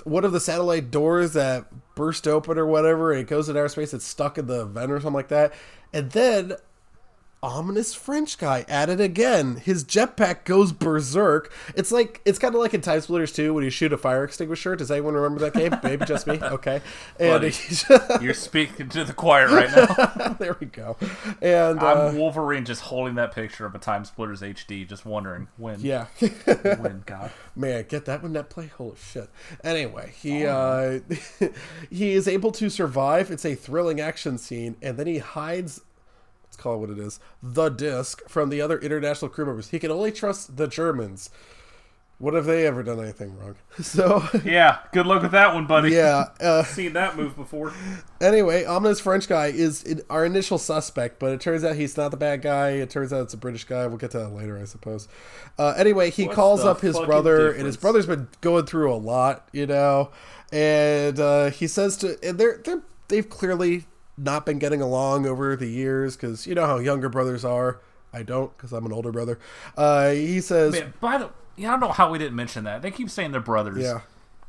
one 0.05 0.25
of 0.25 0.33
the 0.33 0.41
satellite 0.41 0.91
doors 0.91 1.33
that 1.35 1.66
burst 1.95 2.27
open 2.29 2.59
or 2.59 2.66
whatever, 2.66 3.12
and 3.12 3.21
it 3.23 3.27
goes 3.27 3.49
in 3.49 3.57
outer 3.57 3.68
space. 3.68 3.93
It's 3.93 4.07
stuck 4.07 4.39
in 4.39 4.47
the 4.47 4.64
vent 4.66 4.93
or 4.93 5.01
something 5.01 5.14
like 5.14 5.29
that, 5.29 5.53
and 5.93 6.11
then. 6.11 6.55
Ominous 7.43 7.95
French 7.95 8.36
guy 8.36 8.66
at 8.68 8.91
it 8.91 9.01
again. 9.01 9.57
His 9.57 9.82
jetpack 9.82 10.45
goes 10.45 10.72
berserk. 10.72 11.51
It's 11.74 11.91
like 11.91 12.20
it's 12.26 12.38
kind 12.38 12.55
of 12.55 12.61
like 12.61 12.74
in 12.74 12.82
Time 12.82 13.01
Splitters 13.01 13.32
2 13.32 13.55
when 13.55 13.64
you 13.64 13.70
shoot 13.70 13.93
a 13.95 13.97
fire 13.97 14.24
extinguisher. 14.24 14.76
Does 14.76 14.91
anyone 14.91 15.14
remember 15.14 15.41
that 15.49 15.55
game? 15.55 15.74
Maybe 15.82 16.05
just 16.05 16.26
me. 16.26 16.38
Okay. 16.51 16.82
And. 17.18 17.43
You're 18.20 18.34
speaking 18.34 18.88
to 18.91 19.05
the 19.05 19.14
choir 19.14 19.49
right 19.49 19.70
now. 19.74 20.32
there 20.38 20.57
we 20.61 20.66
go. 20.66 20.97
And 21.41 21.80
uh, 21.82 22.09
I'm 22.09 22.18
Wolverine 22.18 22.64
just 22.66 22.82
holding 22.82 23.14
that 23.14 23.34
picture 23.34 23.64
of 23.64 23.74
a 23.74 23.78
Time 23.78 24.05
Splitters 24.05 24.43
HD, 24.43 24.86
just 24.86 25.07
wondering 25.07 25.49
when. 25.57 25.80
yeah, 25.80 26.07
When, 26.78 27.03
God. 27.07 27.30
man, 27.57 27.86
get 27.88 28.05
that 28.05 28.22
when 28.22 28.32
that 28.34 28.51
play. 28.51 28.66
Holy 28.66 28.97
shit. 28.97 29.30
Anyway, 29.64 30.12
he 30.20 30.45
uh, 30.45 30.99
he 31.91 32.11
is 32.12 32.28
able 32.28 32.53
to 32.53 32.68
survive. 32.68 33.30
It's 33.30 33.45
a 33.47 33.55
thrilling 33.55 34.01
action 34.01 34.36
scene, 34.36 34.76
and 34.82 34.99
then 34.99 35.07
he 35.07 35.18
hides. 35.18 35.80
Call 36.61 36.74
it 36.74 36.78
what 36.78 36.90
it 36.90 36.98
is: 36.98 37.18
the 37.42 37.70
disc 37.70 38.20
from 38.28 38.50
the 38.50 38.61
other 38.61 38.78
international 38.78 39.30
crew 39.30 39.46
members. 39.46 39.70
He 39.70 39.78
can 39.78 39.90
only 39.90 40.12
trust 40.12 40.56
the 40.56 40.68
Germans. 40.68 41.30
What 42.18 42.34
have 42.34 42.44
they 42.44 42.66
ever 42.66 42.82
done 42.82 43.00
anything 43.00 43.34
wrong? 43.38 43.54
So 43.82 44.22
Yeah, 44.44 44.80
good 44.92 45.06
luck 45.06 45.22
with 45.22 45.32
that 45.32 45.54
one, 45.54 45.66
buddy. 45.66 45.92
yeah. 45.92 46.26
Uh, 46.40 46.62
Seen 46.64 46.92
that 46.92 47.16
move 47.16 47.34
before. 47.34 47.72
Anyway, 48.20 48.66
ominous 48.66 49.00
French 49.00 49.26
guy 49.26 49.46
is 49.46 49.82
in 49.82 50.02
our 50.11 50.26
initial 50.26 50.58
suspect, 50.58 51.18
but 51.18 51.32
it 51.32 51.40
turns 51.40 51.64
out 51.64 51.76
he's 51.76 51.96
not 51.96 52.11
the 52.11 52.18
bad 52.18 52.42
guy. 52.42 52.72
It 52.72 52.90
turns 52.90 53.11
out 53.11 53.22
it's 53.22 53.32
a 53.32 53.38
British 53.38 53.64
guy. 53.64 53.86
We'll 53.86 53.96
get 53.96 54.11
to 54.11 54.18
that 54.18 54.34
later, 54.34 54.58
I 54.61 54.66
suppose. 54.66 55.08
Uh, 55.58 55.72
anyway, 55.78 56.11
he 56.11 56.24
What's 56.24 56.36
calls 56.36 56.61
up 56.62 56.82
his 56.82 56.98
brother, 56.98 57.52
and 57.52 57.64
his 57.64 57.78
brother's 57.78 58.04
been 58.04 58.28
going 58.42 58.66
through 58.66 58.92
a 58.92 58.96
lot, 59.00 59.48
you 59.52 59.66
know. 59.66 60.11
And 60.52 61.18
uh, 61.18 61.48
he 61.50 61.66
says 61.66 61.96
to, 61.98 62.18
and 62.22 62.36
they're 62.38 62.61
they're 62.62 62.82
they've 63.08 63.28
clearly 63.30 63.86
not 64.21 64.45
been 64.47 64.59
getting 64.59 64.81
along 64.83 65.27
over 65.27 65.57
the 65.57 65.66
years 65.68 66.16
because 66.16 66.47
you 66.47 66.55
know 66.55 66.66
how 66.66 66.79
younger 66.79 67.09
brothers 67.09 67.45
are. 67.45 67.81
I 68.12 68.23
don't 68.23 68.57
because 68.57 68.73
I'm 68.73 68.85
an 68.87 68.93
older 68.93 69.12
brother. 69.12 69.39
Uh, 69.77 70.11
he 70.11 70.41
says, 70.41 70.73
Man, 70.73 70.95
by 71.01 71.18
the 71.18 71.31
yeah, 71.57 71.68
I 71.68 71.71
don't 71.73 71.81
know 71.81 71.93
how 71.93 72.11
we 72.11 72.18
didn't 72.18 72.37
mention 72.37 72.64
that. 72.64 72.83
They 72.83 72.91
keep 72.91 73.11
saying 73.11 73.33
they're 73.33 73.41
brothers. 73.41 73.83
yeah, 73.83 74.01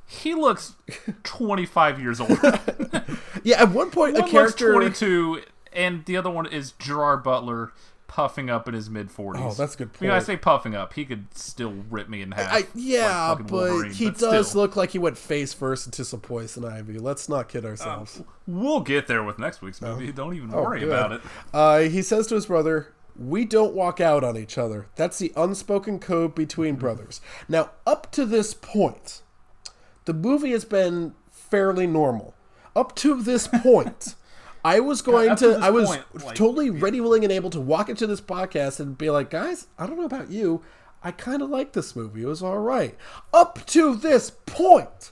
He 0.08 0.34
looks 0.34 0.76
25 1.24 2.00
years 2.00 2.20
old. 2.20 2.32
yeah. 3.44 3.62
At 3.62 3.70
one 3.72 3.92
point, 3.92 4.16
one 4.16 4.24
a 4.28 4.32
character. 4.32 4.74
looks 4.80 5.00
22, 5.00 5.42
and 5.74 6.06
the 6.06 6.18
other 6.18 6.30
one 6.30 6.46
is 6.46 6.74
Gerard 6.74 7.24
Butler 7.24 7.72
puffing 8.12 8.50
up 8.50 8.68
in 8.68 8.74
his 8.74 8.90
mid 8.90 9.08
40s. 9.10 9.40
Oh, 9.40 9.54
that's 9.54 9.74
a 9.76 9.78
good 9.78 9.90
I, 10.02 10.04
mean, 10.04 10.12
I 10.12 10.20
say 10.20 10.36
puffing 10.36 10.76
up. 10.76 10.92
He 10.92 11.06
could 11.06 11.34
still 11.34 11.72
rip 11.90 12.10
me 12.10 12.22
in 12.22 12.34
half. 12.34 12.54
I, 12.54 12.68
yeah, 12.76 13.30
like 13.30 13.38
but 13.48 13.52
Wolverine, 13.52 13.94
he 13.94 14.10
but 14.10 14.20
does 14.20 14.50
still. 14.50 14.62
look 14.62 14.76
like 14.76 14.90
he 14.92 15.00
went 15.00 15.18
face 15.18 15.54
first 15.54 15.86
into 15.86 16.04
some 16.04 16.20
poison 16.20 16.66
ivy. 16.66 17.00
Let's 17.00 17.30
not 17.30 17.48
kid 17.48 17.64
ourselves. 17.66 18.22
We'll 18.46 18.82
get 18.82 19.08
there 19.08 19.24
with 19.24 19.40
next 19.40 19.62
week's 19.62 19.82
movie. 19.82 20.12
Don't 20.12 20.36
even 20.36 20.52
worry 20.52 20.80
Oh, 20.80 20.88
good. 20.88 20.90
about 20.90 21.12
it. 21.14 21.22
Uh, 21.54 21.80
he 21.90 22.02
says 22.02 22.28
to 22.28 22.36
his 22.36 22.48
brother, 22.48 22.94
"We 23.18 23.46
don't 23.46 23.74
walk 23.74 24.02
out 24.02 24.26
on 24.26 24.36
each 24.38 24.58
other. 24.58 24.88
That's 24.98 25.18
the 25.18 25.32
unspoken 25.38 26.00
code 26.00 26.36
between 26.36 26.76
brothers." 26.76 27.22
Now, 27.48 27.72
up 27.88 28.12
to 28.12 28.26
this 28.26 28.54
point, 28.54 29.22
the 30.04 30.14
movie 30.14 30.52
has 30.52 30.66
been 30.66 31.16
fairly 31.32 31.88
normal. 31.88 32.34
Up 32.76 32.94
to 32.98 33.22
this 33.22 33.48
point. 33.48 34.16
I 34.64 34.80
was 34.80 35.02
going 35.02 35.36
to, 35.38 35.58
to 35.58 35.60
I 35.60 35.70
was 35.70 35.88
point, 35.88 36.26
like, 36.26 36.36
totally 36.36 36.70
ready, 36.70 37.02
willing, 37.02 37.24
and 37.24 37.32
able 37.32 37.50
to 37.50 37.60
walk 37.60 37.90
into 37.90 38.08
this 38.08 38.22
podcast 38.22 38.80
and 38.80 38.98
be 38.98 39.10
like, 39.10 39.30
guys, 39.30 39.68
I 39.78 39.88
don't 39.88 39.98
know 39.98 40.06
about 40.06 40.30
you. 40.30 40.62
I 41.04 41.12
kind 41.12 41.42
of 41.42 41.50
like 41.50 41.74
this 41.74 41.96
movie. 41.96 42.22
It 42.22 42.28
was 42.28 42.44
all 42.44 42.60
right. 42.60 42.96
Up 43.34 43.66
to 43.68 43.96
this 43.96 44.30
point, 44.46 45.12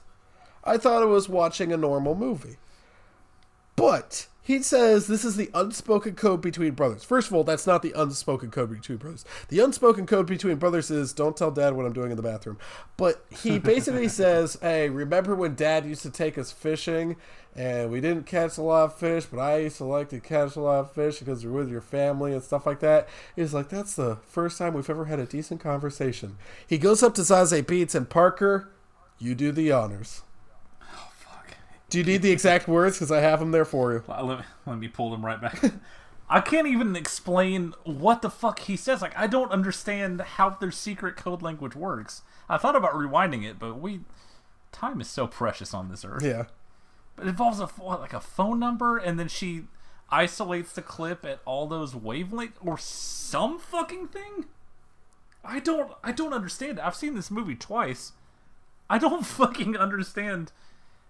I 0.63 0.77
thought 0.77 1.01
I 1.01 1.07
was 1.07 1.27
watching 1.27 1.73
a 1.73 1.77
normal 1.77 2.15
movie. 2.15 2.57
But 3.75 4.27
he 4.49 4.63
says 4.63 5.05
this 5.05 5.23
is 5.23 5.35
the 5.35 5.51
unspoken 5.53 6.15
code 6.15 6.41
between 6.41 6.71
brothers. 6.71 7.03
First 7.03 7.27
of 7.27 7.35
all, 7.35 7.43
that's 7.43 7.67
not 7.67 7.83
the 7.83 7.93
unspoken 7.95 8.49
code 8.49 8.71
between 8.71 8.97
brothers. 8.97 9.23
The 9.49 9.59
unspoken 9.59 10.07
code 10.07 10.25
between 10.25 10.55
brothers 10.55 10.89
is 10.89 11.13
don't 11.13 11.37
tell 11.37 11.51
dad 11.51 11.73
what 11.73 11.85
I'm 11.85 11.93
doing 11.93 12.09
in 12.09 12.17
the 12.17 12.23
bathroom. 12.23 12.57
But 12.97 13.23
he 13.29 13.59
basically 13.73 14.07
says, 14.07 14.57
hey, 14.59 14.89
remember 14.89 15.35
when 15.35 15.53
dad 15.53 15.85
used 15.85 16.01
to 16.01 16.09
take 16.09 16.35
us 16.35 16.51
fishing 16.51 17.15
and 17.55 17.91
we 17.91 18.01
didn't 18.01 18.25
catch 18.25 18.57
a 18.57 18.63
lot 18.63 18.85
of 18.85 18.97
fish, 18.97 19.27
but 19.27 19.39
I 19.39 19.57
used 19.59 19.77
to 19.77 19.85
like 19.85 20.09
to 20.09 20.19
catch 20.19 20.55
a 20.55 20.61
lot 20.61 20.79
of 20.79 20.93
fish 20.93 21.19
because 21.19 21.43
you're 21.43 21.53
with 21.53 21.69
your 21.69 21.79
family 21.79 22.33
and 22.33 22.41
stuff 22.41 22.65
like 22.65 22.79
that. 22.79 23.07
He's 23.35 23.53
like, 23.53 23.69
that's 23.69 23.95
the 23.95 24.15
first 24.15 24.57
time 24.57 24.73
we've 24.73 24.89
ever 24.89 25.05
had 25.05 25.19
a 25.19 25.27
decent 25.27 25.61
conversation. 25.61 26.37
He 26.65 26.79
goes 26.79 27.03
up 27.03 27.13
to 27.13 27.21
Zazie 27.21 27.61
Beetz 27.61 27.93
and 27.93 28.09
Parker, 28.09 28.71
you 29.19 29.35
do 29.35 29.51
the 29.51 29.71
honors. 29.71 30.23
Do 31.89 31.97
you 31.97 32.03
need 32.03 32.21
the 32.21 32.31
exact 32.31 32.67
words? 32.67 32.97
Because 32.97 33.11
I 33.11 33.19
have 33.19 33.39
them 33.39 33.51
there 33.51 33.65
for 33.65 33.93
you. 33.93 34.03
Let 34.07 34.39
me, 34.39 34.45
let 34.65 34.77
me 34.77 34.87
pull 34.87 35.09
them 35.11 35.25
right 35.25 35.41
back. 35.41 35.59
I 36.29 36.41
can't 36.41 36.67
even 36.67 36.95
explain 36.95 37.73
what 37.83 38.21
the 38.21 38.29
fuck 38.29 38.59
he 38.59 38.75
says. 38.75 39.01
Like, 39.01 39.17
I 39.17 39.25
don't 39.25 39.51
understand 39.51 40.21
how 40.21 40.51
their 40.51 40.69
secret 40.69 41.15
code 41.15 41.41
language 41.41 41.75
works. 41.75 42.21
I 42.47 42.57
thought 42.57 42.75
about 42.75 42.93
rewinding 42.93 43.43
it, 43.43 43.57
but 43.57 43.79
we. 43.79 44.01
Time 44.71 45.01
is 45.01 45.09
so 45.09 45.25
precious 45.25 45.73
on 45.73 45.89
this 45.89 46.05
earth. 46.05 46.23
Yeah. 46.23 46.45
But 47.15 47.25
it 47.25 47.29
involves 47.29 47.59
a 47.59 47.65
what, 47.65 47.99
like 47.99 48.13
a 48.13 48.19
phone 48.19 48.59
number, 48.59 48.97
and 48.97 49.19
then 49.19 49.27
she 49.27 49.63
isolates 50.11 50.73
the 50.73 50.83
clip 50.83 51.25
at 51.25 51.39
all 51.45 51.65
those 51.65 51.93
wavelengths 51.93 52.53
or 52.63 52.77
some 52.77 53.57
fucking 53.57 54.09
thing. 54.09 54.45
I 55.43 55.59
don't. 55.59 55.91
I 56.03 56.11
don't 56.11 56.33
understand. 56.33 56.79
I've 56.79 56.95
seen 56.95 57.15
this 57.15 57.31
movie 57.31 57.55
twice. 57.55 58.11
I 58.87 58.99
don't 58.99 59.25
fucking 59.25 59.75
understand 59.75 60.51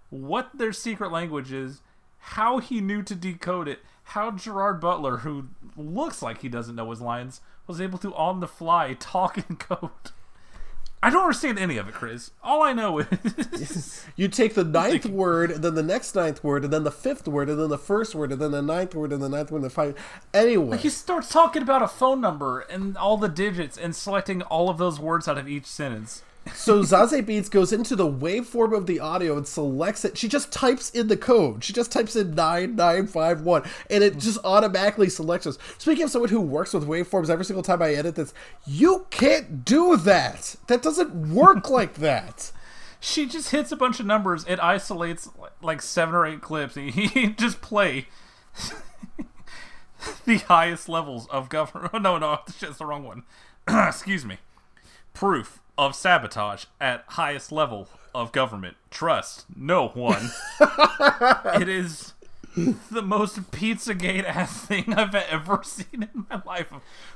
what 0.10 0.50
their 0.58 0.74
secret 0.74 1.12
language 1.12 1.52
is, 1.52 1.82
how 2.20 2.60
he 2.60 2.82
knew 2.82 3.02
to 3.04 3.16
decode 3.16 3.68
it, 3.68 3.80
how 4.04 4.32
Gerard 4.32 4.80
Butler, 4.82 5.18
who 5.18 5.50
looks 5.78 6.22
like 6.22 6.42
he 6.42 6.50
doesn't 6.50 6.76
know 6.76 6.90
his 6.90 7.02
lines, 7.02 7.42
was 7.68 7.80
able 7.80 8.00
to 8.00 8.14
on 8.16 8.40
the 8.40 8.48
fly 8.48 8.94
talk 9.00 9.38
in 9.38 9.56
code. 9.56 9.92
I 11.02 11.10
don't 11.10 11.22
understand 11.22 11.58
any 11.58 11.78
of 11.78 11.88
it, 11.88 11.94
Chris. 11.94 12.32
All 12.44 12.62
I 12.62 12.74
know 12.74 13.00
is 13.00 14.06
You 14.18 14.28
take 14.28 14.54
the 14.54 14.66
ninth 14.66 15.06
word, 15.06 15.50
and 15.50 15.64
then 15.64 15.76
the 15.76 15.84
next 15.84 16.14
ninth 16.14 16.44
word, 16.44 16.66
and 16.66 16.74
then 16.74 16.84
the 16.84 16.92
fifth 16.92 17.26
word, 17.26 17.50
and 17.50 17.58
then 17.58 17.70
the 17.70 17.78
first 17.78 18.14
word, 18.14 18.34
and 18.34 18.42
then 18.42 18.52
the 18.52 18.62
ninth 18.62 18.94
word, 18.94 19.14
and 19.14 19.22
the 19.24 19.30
ninth 19.30 19.50
word, 19.50 19.60
and 19.60 19.66
the 19.66 19.74
five. 19.74 19.96
Anyway, 20.34 20.78
he 20.78 20.90
starts 20.90 21.30
talking 21.30 21.62
about 21.62 21.82
a 21.82 21.88
phone 21.88 22.20
number 22.20 22.60
and 22.62 22.98
all 22.98 23.16
the 23.16 23.30
digits 23.30 23.78
and 23.78 23.96
selecting 23.96 24.42
all 24.44 24.70
of 24.70 24.78
those 24.78 25.00
words 25.00 25.30
out 25.30 25.38
of 25.38 25.48
each 25.48 25.66
sentence. 25.66 26.22
So 26.54 26.82
Zazie 26.82 27.24
Beetz 27.24 27.50
goes 27.50 27.72
into 27.72 27.96
the 27.96 28.10
waveform 28.10 28.76
of 28.76 28.86
the 28.86 29.00
audio 29.00 29.38
and 29.38 29.48
selects 29.48 30.04
it. 30.04 30.18
She 30.18 30.28
just 30.28 30.52
types 30.52 30.90
in 30.90 31.08
the 31.08 31.18
code. 31.18 31.64
She 31.64 31.74
just 31.74 31.92
types 31.92 32.16
in 32.16 32.34
9951 32.36 33.64
and 33.90 34.04
it 34.04 34.18
just 34.18 34.40
automatically 34.44 35.10
selects 35.10 35.48
us. 35.48 35.58
Speaking 35.78 36.04
of 36.04 36.12
someone 36.12 36.30
who 36.30 36.42
works 36.42 36.74
with 36.74 36.88
waveforms 36.88 37.30
every 37.30 37.46
single 37.46 37.64
time 37.64 37.82
I 37.82 37.94
edit 37.94 38.16
this, 38.16 38.34
you 38.66 39.06
can't 39.10 39.64
do 39.64 39.98
that. 39.98 40.56
That 40.68 40.82
doesn't 40.82 41.34
work 41.34 41.70
like 41.70 41.96
that. 41.96 42.52
She 43.00 43.26
just 43.26 43.52
hits 43.52 43.72
a 43.72 43.78
bunch 43.78 44.00
of 44.00 44.06
numbers. 44.06 44.44
It 44.48 44.60
isolates 44.60 45.30
like 45.62 45.82
seven 45.82 46.16
or 46.16 46.26
eight 46.26 46.42
clips. 46.42 46.76
And 46.78 46.92
he 46.92 47.28
just 47.28 47.62
play 47.62 48.08
the 50.26 50.38
highest 50.38 50.90
levels 50.90 51.28
of 51.28 51.50
government. 51.50 51.94
No, 52.02 52.18
no, 52.18 52.40
that's 52.60 52.78
the 52.78 52.86
wrong 52.86 53.04
one. 53.04 53.24
Excuse 53.68 54.26
me. 54.26 54.38
Proof 55.14 55.60
of 55.80 55.96
sabotage 55.96 56.66
at 56.82 57.06
highest 57.08 57.54
level 57.54 57.88
of 58.14 58.34
government. 58.34 58.76
Trust 58.92 59.46
no 59.56 59.88
one. 59.88 60.30
it 61.56 61.70
is 61.70 62.14
the 62.92 63.02
most 63.02 63.52
Pizzagate 63.52 64.26
ass 64.26 64.66
thing 64.66 64.94
I've 64.94 65.16
ever 65.16 65.62
seen 65.64 66.10
in 66.14 66.26
my 66.30 66.42
life. 66.46 66.74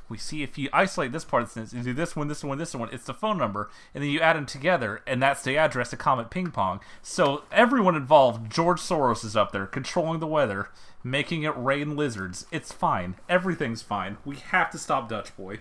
We 0.07 0.17
see 0.17 0.43
if 0.43 0.57
you 0.57 0.69
isolate 0.71 1.11
this 1.11 1.25
part 1.25 1.43
of 1.43 1.49
the 1.49 1.53
sentence, 1.53 1.73
you 1.73 1.83
do 1.83 1.93
this 1.93 2.15
one, 2.15 2.29
this 2.29 2.41
one, 2.41 2.57
this 2.57 2.73
one, 2.73 2.87
it's 2.93 3.03
the 3.03 3.13
phone 3.13 3.37
number, 3.37 3.69
and 3.93 4.01
then 4.01 4.09
you 4.09 4.21
add 4.21 4.37
them 4.37 4.45
together, 4.45 5.01
and 5.05 5.21
that's 5.21 5.43
the 5.43 5.57
address 5.57 5.89
to 5.89 5.97
Comet 5.97 6.29
Ping 6.29 6.51
Pong. 6.51 6.79
So 7.01 7.43
everyone 7.51 7.97
involved, 7.97 8.49
George 8.49 8.79
Soros 8.79 9.25
is 9.25 9.35
up 9.35 9.51
there 9.51 9.65
controlling 9.65 10.21
the 10.21 10.27
weather, 10.27 10.69
making 11.03 11.43
it 11.43 11.57
rain 11.57 11.97
lizards. 11.97 12.45
It's 12.49 12.71
fine. 12.71 13.15
Everything's 13.27 13.81
fine. 13.81 14.17
We 14.23 14.37
have 14.37 14.71
to 14.71 14.77
stop 14.77 15.09
Dutch 15.09 15.35
Boy. 15.35 15.59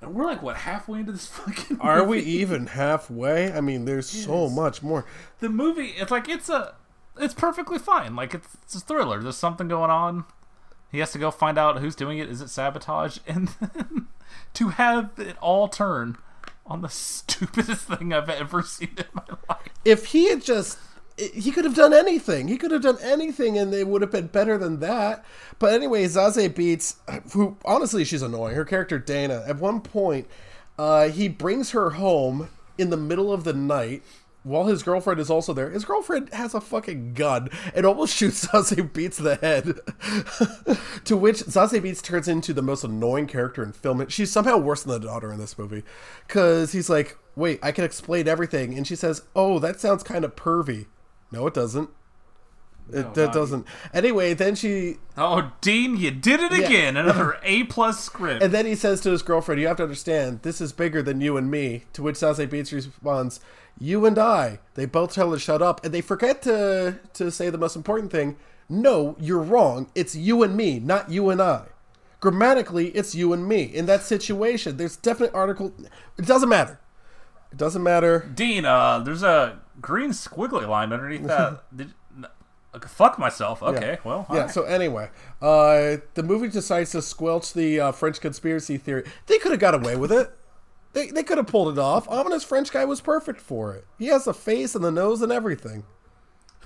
And 0.00 0.14
we're 0.14 0.24
like 0.24 0.42
what 0.42 0.56
halfway 0.56 1.00
into 1.00 1.12
this 1.12 1.26
fucking. 1.38 1.80
Are 1.80 2.04
we 2.04 2.20
even 2.20 2.66
halfway? 2.68 3.52
I 3.52 3.60
mean, 3.60 3.84
there's 3.86 4.08
so 4.08 4.48
much 4.48 4.82
more. 4.82 5.06
the 5.40 5.48
movie 5.48 5.94
it's 5.96 6.10
like 6.10 6.28
it's 6.28 6.48
a 6.48 6.74
it's 7.18 7.32
perfectly 7.34 7.78
fine 7.78 8.14
like 8.14 8.34
it's, 8.34 8.48
it's 8.62 8.74
a 8.74 8.80
thriller 8.80 9.22
there's 9.22 9.38
something 9.38 9.68
going 9.68 9.90
on 9.90 10.24
he 10.92 10.98
has 10.98 11.12
to 11.12 11.18
go 11.18 11.30
find 11.30 11.56
out 11.56 11.78
who's 11.78 11.96
doing 11.96 12.18
it 12.18 12.28
is 12.28 12.42
it 12.42 12.48
sabotage 12.50 13.18
and 13.26 13.48
then 13.60 14.06
to 14.52 14.68
have 14.68 15.10
it 15.16 15.34
all 15.40 15.66
turn 15.66 16.18
on 16.66 16.82
the 16.82 16.88
stupidest 16.90 17.86
thing 17.86 18.12
i've 18.12 18.28
ever 18.28 18.60
seen 18.60 18.90
in 18.98 19.04
my 19.14 19.22
life 19.48 19.62
If 19.84 20.06
he 20.06 20.28
had 20.28 20.42
just. 20.44 20.78
He 21.18 21.50
could 21.50 21.64
have 21.64 21.74
done 21.74 21.94
anything. 21.94 22.48
He 22.48 22.58
could 22.58 22.70
have 22.70 22.82
done 22.82 22.98
anything, 23.00 23.56
and 23.56 23.72
they 23.72 23.84
would 23.84 24.02
have 24.02 24.10
been 24.10 24.26
better 24.26 24.58
than 24.58 24.80
that. 24.80 25.24
But 25.58 25.72
anyway, 25.72 26.04
Zazie 26.04 26.50
Beetz, 26.50 26.96
who 27.32 27.56
honestly 27.64 28.04
she's 28.04 28.22
annoying. 28.22 28.54
Her 28.54 28.64
character 28.64 28.98
Dana. 28.98 29.42
At 29.46 29.58
one 29.58 29.80
point, 29.80 30.28
uh, 30.78 31.08
he 31.08 31.28
brings 31.28 31.70
her 31.70 31.90
home 31.90 32.50
in 32.76 32.90
the 32.90 32.96
middle 32.96 33.32
of 33.32 33.44
the 33.44 33.54
night 33.54 34.02
while 34.46 34.66
his 34.66 34.84
girlfriend 34.84 35.18
is 35.18 35.28
also 35.28 35.52
there. 35.52 35.70
His 35.70 35.84
girlfriend 35.84 36.32
has 36.32 36.54
a 36.54 36.60
fucking 36.60 37.14
gun 37.14 37.50
and 37.74 37.84
almost 37.84 38.14
shoots 38.16 38.46
Zazie 38.46 38.88
Beetz 38.88 39.16
the 39.16 39.34
head. 39.36 39.80
to 41.04 41.16
which 41.16 41.38
Zazie 41.38 41.82
Beetz 41.82 42.00
turns 42.00 42.28
into 42.28 42.52
the 42.52 42.62
most 42.62 42.84
annoying 42.84 43.26
character 43.26 43.64
in 43.64 43.72
film. 43.72 44.06
She's 44.08 44.30
somehow 44.30 44.56
worse 44.58 44.84
than 44.84 44.92
the 44.92 45.06
daughter 45.06 45.32
in 45.32 45.40
this 45.40 45.58
movie. 45.58 45.82
Because 46.26 46.72
he's 46.72 46.88
like, 46.88 47.18
wait, 47.34 47.58
I 47.60 47.72
can 47.72 47.84
explain 47.84 48.28
everything. 48.28 48.76
And 48.76 48.86
she 48.86 48.94
says, 48.94 49.22
oh, 49.34 49.58
that 49.58 49.80
sounds 49.80 50.04
kind 50.04 50.24
of 50.24 50.36
pervy. 50.36 50.86
No, 51.32 51.46
it 51.46 51.54
doesn't. 51.54 51.90
It 52.92 53.14
that 53.14 53.32
doesn't. 53.32 53.66
Anyway, 53.92 54.32
then 54.32 54.54
she 54.54 54.98
oh 55.18 55.50
dean 55.60 55.96
you 55.96 56.12
did 56.12 56.38
it 56.38 56.52
Yeah. 56.52 56.66
again 56.66 56.96
another 57.02 57.36
a 57.42 57.64
plus 57.64 58.04
script 58.04 58.44
And 58.44 58.52
then 58.54 58.64
he 58.64 58.76
says 58.76 59.00
to 59.00 59.10
his 59.10 59.22
girlfriend, 59.22 59.60
"You 59.60 59.66
have 59.66 59.78
to 59.78 59.82
understand, 59.82 60.42
this 60.42 60.60
is 60.60 60.72
bigger 60.72 61.02
than 61.02 61.20
you 61.20 61.36
and 61.36 61.50
me." 61.50 61.84
To 61.94 62.02
which 62.02 62.14
Zazie 62.14 62.46
Beetz 62.46 62.72
responds, 62.72 63.40
"You 63.76 64.06
and 64.06 64.16
I." 64.20 64.60
They 64.74 64.86
both 64.86 65.12
tell 65.14 65.30
her 65.30 65.36
to 65.36 65.40
shut 65.40 65.62
up, 65.62 65.84
and 65.84 65.92
they 65.92 66.00
forget 66.00 66.42
to 66.42 67.00
to 67.14 67.30
say 67.32 67.50
the 67.50 67.58
most 67.58 67.74
important 67.74 68.12
thing. 68.12 68.36
No, 68.68 69.16
you're 69.18 69.42
wrong. 69.42 69.90
It's 69.96 70.14
you 70.14 70.44
and 70.44 70.56
me, 70.56 70.78
not 70.78 71.10
you 71.10 71.28
and 71.30 71.42
I. 71.42 71.62
Grammatically, 72.20 72.88
it's 72.90 73.16
you 73.16 73.32
and 73.32 73.48
me. 73.48 73.62
In 73.62 73.86
that 73.86 74.02
situation, 74.02 74.76
there's 74.76 74.96
definite 74.96 75.34
article. 75.34 75.72
It 76.18 76.24
doesn't 76.26 76.48
matter. 76.48 76.78
It 77.50 77.58
doesn't 77.58 77.82
matter. 77.82 78.30
dean 78.32 78.64
uh 78.64 79.00
there's 79.00 79.24
a 79.24 79.58
green 79.80 80.10
squiggly 80.10 80.66
line 80.68 80.92
underneath 80.92 81.22
that 81.26 81.62
Did, 81.76 81.92
uh, 82.22 82.80
fuck 82.86 83.18
myself 83.18 83.62
okay 83.62 83.98
well 84.04 84.26
Yeah. 84.32 84.46
So 84.48 84.64
anyway, 84.64 85.10
uh, 85.40 85.96
the 86.14 86.22
movie 86.22 86.48
decides 86.48 86.90
to 86.92 87.02
squelch 87.02 87.52
the 87.52 87.80
uh, 87.80 87.92
French 87.92 88.20
conspiracy 88.20 88.76
theory. 88.76 89.04
They 89.26 89.38
could 89.38 89.52
have 89.52 89.60
got 89.60 89.74
away 89.74 89.96
with 89.96 90.12
it. 90.12 90.30
They, 90.92 91.08
they 91.08 91.22
could 91.22 91.36
have 91.38 91.46
pulled 91.46 91.76
it 91.76 91.78
off. 91.78 92.08
Ominous 92.08 92.42
French 92.42 92.72
guy 92.72 92.84
was 92.86 93.00
perfect 93.02 93.40
for 93.40 93.74
it. 93.74 93.86
He 93.98 94.06
has 94.06 94.24
the 94.24 94.32
face 94.34 94.74
and 94.74 94.82
the 94.84 94.90
nose 94.90 95.20
and 95.20 95.30
everything. 95.30 95.84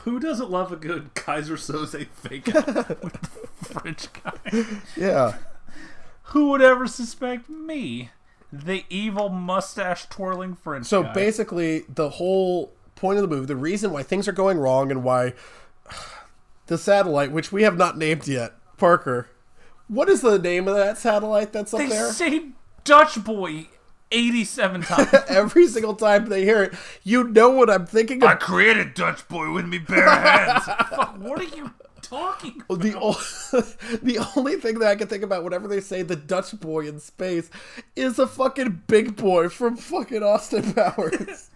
Who 0.05 0.19
doesn't 0.19 0.51
love 0.51 0.73
a 0.73 0.77
good 0.77 1.15
Keyser 1.15 1.57
Söze 1.59 2.07
fake 2.09 2.49
out 2.55 3.03
with 3.03 3.21
the 3.21 3.65
French 3.67 4.07
guy? 4.13 4.65
Yeah. 4.97 5.35
Who 6.25 6.51
would 6.51 6.63
ever 6.63 6.87
suspect 6.87 7.51
me, 7.51 8.11
the 8.53 8.85
evil 8.89 9.29
mustache 9.29 10.09
twirling 10.09 10.55
French 10.55 10.87
So 10.87 11.03
guy? 11.03 11.13
basically, 11.13 11.83
the 11.93 12.11
whole 12.11 12.73
point 13.01 13.19
of 13.19 13.23
the 13.23 13.35
movie, 13.35 13.47
the 13.47 13.57
reason 13.57 13.91
why 13.91 14.03
things 14.03 14.29
are 14.29 14.33
going 14.33 14.59
wrong 14.59 14.91
and 14.91 15.03
why 15.03 15.33
the 16.67 16.79
satellite, 16.79 17.33
which 17.33 17.51
we 17.51 17.63
have 17.63 17.77
not 17.77 17.97
named 17.99 18.29
yet, 18.29 18.53
Parker. 18.77 19.29
What 19.89 20.09
is 20.09 20.21
the 20.21 20.39
name 20.39 20.69
of 20.69 20.77
that 20.77 20.99
satellite 20.99 21.53
that's 21.53 21.75
up 21.75 21.81
they 21.81 21.89
there? 21.89 22.13
say 22.13 22.51
Dutch 22.85 23.23
boy 23.25 23.67
eighty-seven 24.13 24.83
times. 24.83 25.13
Every 25.29 25.67
single 25.67 25.95
time 25.95 26.27
they 26.27 26.45
hear 26.45 26.63
it, 26.63 26.75
you 27.03 27.25
know 27.25 27.51
what 27.51 27.69
I'm 27.71 27.87
thinking 27.87 28.23
I 28.23 28.35
created 28.35 28.95
Dutch 28.95 29.27
boy 29.29 29.51
with 29.53 29.67
me 29.67 29.79
bare 29.79 30.09
hands. 30.09 30.65
Fuck, 30.91 31.17
what 31.19 31.41
are 31.41 31.57
you 31.57 31.73
talking? 32.03 32.63
About? 32.69 32.83
The, 32.83 32.99
o- 32.99 33.97
the 34.03 34.29
only 34.37 34.57
thing 34.57 34.79
that 34.79 34.89
I 34.89 34.95
can 34.95 35.09
think 35.09 35.23
about 35.25 35.43
whenever 35.43 35.67
they 35.67 35.81
say 35.81 36.03
the 36.03 36.17
Dutch 36.17 36.59
boy 36.61 36.87
in 36.87 37.01
space 37.01 37.51
is 37.97 38.19
a 38.19 38.27
fucking 38.27 38.83
big 38.87 39.17
boy 39.17 39.49
from 39.49 39.77
fucking 39.77 40.23
Austin 40.23 40.73
Powers. 40.73 41.51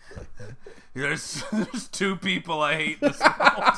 There's 0.95 1.43
there's 1.53 1.89
two 1.89 2.17
people 2.17 2.61
I 2.63 2.77
hate 2.77 2.99
in 3.03 3.09
this 3.09 3.21
world. 3.21 3.75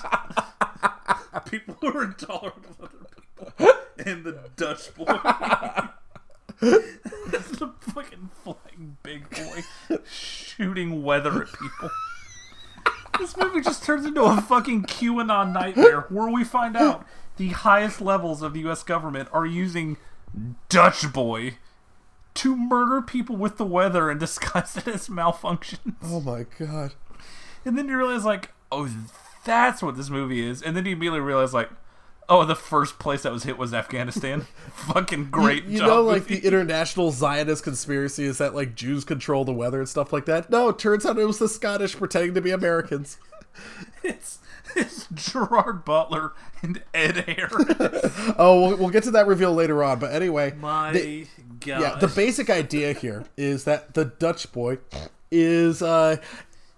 people 1.50 1.76
who 1.80 1.98
are 1.98 2.04
intolerant 2.04 2.64
of 2.66 2.80
other 2.80 3.06
people, 3.56 3.72
and 3.98 4.24
the 4.24 4.50
Dutch 4.56 4.94
boy. 4.94 5.06
the 6.60 7.72
fucking 7.80 8.30
flying 8.42 8.96
big 9.02 9.30
boy 9.30 9.98
shooting 10.10 11.02
weather 11.02 11.42
at 11.42 11.48
people. 11.52 11.90
This 13.18 13.36
movie 13.36 13.62
just 13.62 13.82
turns 13.82 14.04
into 14.04 14.22
a 14.22 14.40
fucking 14.40 14.84
QAnon 14.84 15.52
nightmare 15.52 16.02
where 16.10 16.28
we 16.28 16.44
find 16.44 16.76
out 16.76 17.06
the 17.38 17.48
highest 17.48 18.00
levels 18.00 18.42
of 18.42 18.52
the 18.52 18.60
U.S. 18.60 18.82
government 18.82 19.28
are 19.32 19.46
using 19.46 19.96
Dutch 20.68 21.10
boy 21.12 21.54
to 22.34 22.54
murder 22.56 23.00
people 23.00 23.36
with 23.36 23.56
the 23.56 23.64
weather 23.64 24.10
and 24.10 24.20
disguise 24.20 24.76
it 24.76 24.86
as 24.86 25.08
malfunctions. 25.08 25.94
oh 26.02 26.20
my 26.20 26.44
god. 26.58 26.92
And 27.66 27.76
then 27.76 27.88
you 27.88 27.98
realize, 27.98 28.24
like, 28.24 28.52
oh, 28.72 28.88
that's 29.44 29.82
what 29.82 29.96
this 29.96 30.08
movie 30.08 30.46
is. 30.48 30.62
And 30.62 30.76
then 30.76 30.86
you 30.86 30.92
immediately 30.92 31.20
realize, 31.20 31.52
like, 31.52 31.68
oh, 32.28 32.44
the 32.44 32.54
first 32.56 32.98
place 32.98 33.22
that 33.22 33.32
was 33.32 33.44
hit 33.44 33.58
was 33.58 33.74
Afghanistan. 33.74 34.40
Fucking 34.72 35.26
great 35.30 35.64
You 35.64 35.78
job. 35.78 35.86
know, 35.88 36.02
like 36.02 36.26
the 36.26 36.38
international 36.44 37.10
Zionist 37.12 37.62
conspiracy 37.64 38.24
is 38.24 38.38
that 38.38 38.54
like 38.54 38.74
Jews 38.74 39.04
control 39.04 39.44
the 39.44 39.52
weather 39.52 39.78
and 39.78 39.88
stuff 39.88 40.12
like 40.12 40.24
that. 40.26 40.50
No, 40.50 40.68
it 40.70 40.78
turns 40.78 41.06
out 41.06 41.18
it 41.18 41.24
was 41.24 41.38
the 41.38 41.48
Scottish 41.48 41.94
pretending 41.96 42.34
to 42.34 42.40
be 42.40 42.50
Americans. 42.50 43.18
it's, 44.02 44.40
it's 44.74 45.06
Gerard 45.14 45.84
Butler 45.84 46.32
and 46.62 46.82
Ed 46.92 47.16
Harris. 47.28 48.12
Oh, 48.38 48.60
we'll, 48.70 48.76
we'll 48.78 48.90
get 48.90 49.04
to 49.04 49.12
that 49.12 49.26
reveal 49.28 49.52
later 49.54 49.84
on. 49.84 50.00
But 50.00 50.12
anyway, 50.12 50.52
My 50.60 50.90
the- 50.92 51.26
God. 51.60 51.80
yeah, 51.80 51.94
the 52.00 52.08
basic 52.08 52.50
idea 52.50 52.92
here 52.92 53.24
is 53.36 53.62
that 53.64 53.94
the 53.94 54.04
Dutch 54.04 54.50
boy 54.52 54.78
is, 55.30 55.80
uh, 55.80 56.16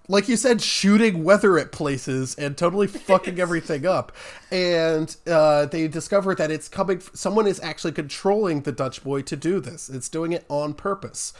like 0.09 0.29
you 0.29 0.37
said, 0.37 0.63
shooting 0.63 1.23
weather 1.23 1.59
at 1.59 1.71
places 1.71 2.35
and 2.37 2.57
totally 2.57 2.87
fucking 3.09 3.39
everything 3.39 3.87
up. 3.87 4.13
And 4.51 5.15
uh, 5.27 5.67
they 5.67 5.87
discover 5.87 6.35
that 6.35 6.51
it's 6.51 6.69
coming. 6.69 7.01
Someone 7.13 7.47
is 7.47 7.61
actually 7.61 7.93
controlling 7.93 8.63
the 8.63 8.73
Dutch 8.73 9.05
boy 9.05 9.23
to 9.23 9.37
do 9.37 9.61
this. 9.61 9.89
It's 9.91 10.09
doing 10.09 10.33
it 10.33 10.45
on 10.49 10.73
purpose. 10.75 11.35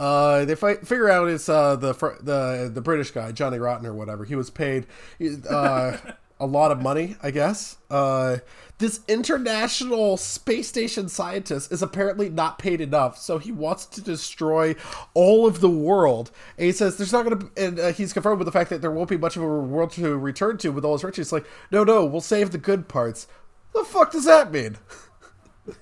Uh, 0.00 0.44
they 0.44 0.54
fi- 0.54 0.76
figure 0.76 1.10
out 1.10 1.28
it's 1.28 1.48
uh, 1.48 1.76
the 1.76 1.94
fr- 1.94 2.20
the 2.20 2.70
the 2.72 2.80
British 2.80 3.10
guy 3.10 3.30
Johnny 3.32 3.58
Rotten 3.58 3.86
or 3.86 3.94
whatever. 3.94 4.24
He 4.24 4.34
was 4.34 4.50
paid. 4.50 4.86
A 6.44 6.46
lot 6.46 6.70
of 6.70 6.82
money, 6.82 7.16
I 7.22 7.30
guess. 7.30 7.78
Uh, 7.90 8.38
this 8.76 9.00
international 9.08 10.18
space 10.18 10.68
station 10.68 11.08
scientist 11.08 11.72
is 11.72 11.80
apparently 11.80 12.28
not 12.28 12.58
paid 12.58 12.82
enough, 12.82 13.16
so 13.16 13.38
he 13.38 13.50
wants 13.50 13.86
to 13.86 14.02
destroy 14.02 14.74
all 15.14 15.46
of 15.46 15.60
the 15.60 15.70
world. 15.70 16.30
And 16.58 16.66
he 16.66 16.72
says 16.72 16.98
there's 16.98 17.14
not 17.14 17.24
going 17.24 17.38
to, 17.38 17.50
and 17.56 17.80
uh, 17.80 17.92
he's 17.92 18.12
confirmed 18.12 18.40
with 18.40 18.46
the 18.46 18.52
fact 18.52 18.68
that 18.68 18.82
there 18.82 18.90
won't 18.90 19.08
be 19.08 19.16
much 19.16 19.36
of 19.36 19.42
a 19.42 19.46
world 19.46 19.92
to 19.92 20.18
return 20.18 20.58
to 20.58 20.68
with 20.68 20.84
all 20.84 20.92
his 20.92 21.02
riches. 21.04 21.32
Like, 21.32 21.46
no, 21.70 21.82
no, 21.82 22.04
we'll 22.04 22.20
save 22.20 22.50
the 22.50 22.58
good 22.58 22.88
parts. 22.88 23.26
The 23.72 23.84
fuck 23.84 24.12
does 24.12 24.26
that 24.26 24.52
mean? 24.52 24.76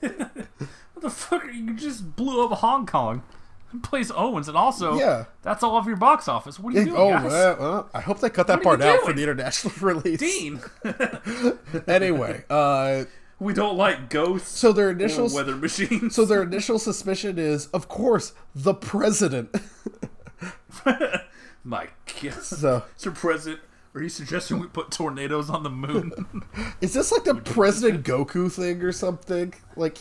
What 1.02 1.02
the 1.02 1.10
fuck? 1.10 1.44
You 1.52 1.74
just 1.74 2.14
blew 2.14 2.44
up 2.44 2.58
Hong 2.58 2.86
Kong. 2.86 3.24
Plays 3.82 4.10
Owens, 4.10 4.48
and 4.48 4.56
also, 4.56 4.98
Yeah. 4.98 5.24
that's 5.42 5.62
all 5.62 5.76
of 5.78 5.86
your 5.86 5.96
box 5.96 6.28
office. 6.28 6.58
What 6.58 6.74
are 6.74 6.78
you 6.78 6.84
doing, 6.86 6.96
oh, 7.00 7.10
guys? 7.10 7.24
well, 7.30 7.56
well, 7.58 7.90
I 7.94 8.00
hope 8.00 8.20
they 8.20 8.28
cut 8.30 8.46
that 8.48 8.58
What 8.64 8.80
part 8.80 8.82
out 8.82 9.00
for 9.00 9.12
the 9.12 9.22
international 9.22 9.72
release. 9.80 10.18
Dean, 10.20 10.60
Anyway, 11.88 12.44
uh, 12.50 13.04
we 13.38 13.54
don't 13.54 13.76
like 13.76 14.10
ghosts. 14.10 14.58
so 14.58 14.72
their 14.72 14.90
initial 14.90 15.28
weather 15.32 15.56
machines. 15.56 16.14
so 16.14 16.24
their 16.24 16.42
initial 16.42 16.78
suspicion 16.78 17.38
is, 17.38 17.66
of 17.68 17.88
course, 17.88 18.34
the 18.54 18.74
president. 18.74 19.54
My 21.64 21.88
God, 22.22 22.34
So 22.42 22.84
Mr. 22.98 23.14
President, 23.14 23.60
are 23.94 24.02
you 24.02 24.08
suggesting 24.08 24.58
we 24.58 24.66
put 24.66 24.90
tornadoes 24.90 25.48
on 25.50 25.62
the 25.62 25.70
moon? 25.70 26.42
is 26.80 26.92
this 26.94 27.12
like 27.12 27.24
the 27.24 27.34
President 27.36 28.04
Goku 28.04 28.50
thing 28.50 28.82
or 28.82 28.90
something? 28.92 29.54
Like, 29.76 29.98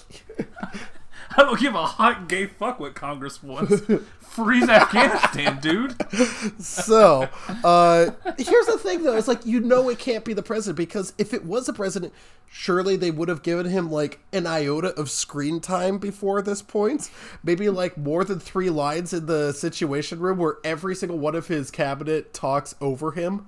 I 1.38 1.44
don't 1.44 1.60
give 1.60 1.76
a 1.76 1.86
hot 1.86 2.28
gay 2.28 2.48
fuck 2.48 2.80
what 2.80 2.94
Congress 2.94 3.42
wants. 3.42 3.82
Freeze 4.20 4.70
Afghanistan, 4.70 5.60
dude. 5.60 5.96
so 6.62 7.28
uh, 7.64 8.12
here's 8.38 8.66
the 8.66 8.80
thing 8.82 9.04
though: 9.04 9.16
it's 9.16 9.28
like 9.28 9.46
you 9.46 9.60
know 9.60 9.90
it 9.90 10.00
can't 10.00 10.26
be 10.26 10.34
the 10.34 10.44
president 10.44 10.78
because 10.78 11.14
if 11.18 11.34
it 11.34 11.46
was 11.46 11.66
the 11.66 11.74
president, 11.74 12.14
surely 12.50 12.96
they 12.96 13.12
would 13.12 13.30
have 13.30 13.44
given 13.44 13.66
him 13.66 13.90
like 13.92 14.20
an 14.34 14.46
iota 14.46 14.94
of 14.96 15.10
screen 15.10 15.60
time 15.60 15.98
before 15.98 16.42
this 16.42 16.62
point. 16.62 17.10
Maybe 17.44 17.70
like 17.70 17.98
more 17.98 18.24
than 18.24 18.40
three 18.40 18.70
lines 18.70 19.14
in 19.14 19.26
the 19.26 19.54
Situation 19.54 20.20
Room 20.20 20.38
where 20.38 20.58
every 20.64 20.96
single 20.96 21.20
one 21.20 21.36
of 21.36 21.48
his 21.48 21.72
cabinet 21.72 22.34
talks 22.34 22.76
over 22.82 23.12
him. 23.12 23.48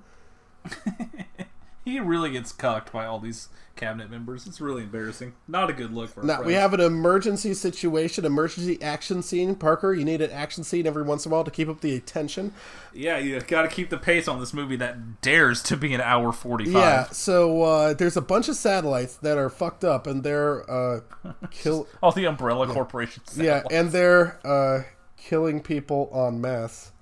He 1.84 2.00
really 2.00 2.30
gets 2.30 2.50
cucked 2.50 2.92
by 2.92 3.04
all 3.04 3.18
these 3.20 3.48
cabinet 3.76 4.10
members. 4.10 4.46
It's 4.46 4.60
really 4.60 4.84
embarrassing. 4.84 5.34
Not 5.46 5.68
a 5.68 5.72
good 5.72 5.92
look 5.92 6.10
for. 6.10 6.22
Now 6.22 6.42
we 6.42 6.54
have 6.54 6.72
an 6.72 6.80
emergency 6.80 7.52
situation, 7.54 8.24
emergency 8.24 8.80
action 8.80 9.22
scene. 9.22 9.54
Parker, 9.54 9.92
you 9.92 10.04
need 10.04 10.22
an 10.22 10.30
action 10.30 10.64
scene 10.64 10.86
every 10.86 11.02
once 11.02 11.26
in 11.26 11.32
a 11.32 11.34
while 11.34 11.44
to 11.44 11.50
keep 11.50 11.68
up 11.68 11.80
the 11.82 11.94
attention. 11.94 12.54
Yeah, 12.94 13.18
you 13.18 13.38
got 13.40 13.62
to 13.62 13.68
keep 13.68 13.90
the 13.90 13.98
pace 13.98 14.28
on 14.28 14.40
this 14.40 14.54
movie 14.54 14.76
that 14.76 15.20
dares 15.20 15.62
to 15.64 15.76
be 15.76 15.92
an 15.92 16.00
hour 16.00 16.32
forty-five. 16.32 16.72
Yeah, 16.74 17.04
so 17.08 17.62
uh, 17.62 17.94
there's 17.94 18.16
a 18.16 18.22
bunch 18.22 18.48
of 18.48 18.56
satellites 18.56 19.16
that 19.16 19.36
are 19.36 19.50
fucked 19.50 19.84
up, 19.84 20.06
and 20.06 20.22
they're 20.22 20.68
uh, 20.70 21.00
kill. 21.50 21.86
All 22.02 22.12
the 22.12 22.24
Umbrella 22.24 22.66
Corporation. 22.68 23.22
yeah, 23.36 23.62
satellites. 23.62 23.66
and 23.74 23.90
they're 23.92 24.46
uh, 24.46 24.84
killing 25.16 25.60
people 25.60 26.10
en 26.14 26.40
masse. 26.40 26.92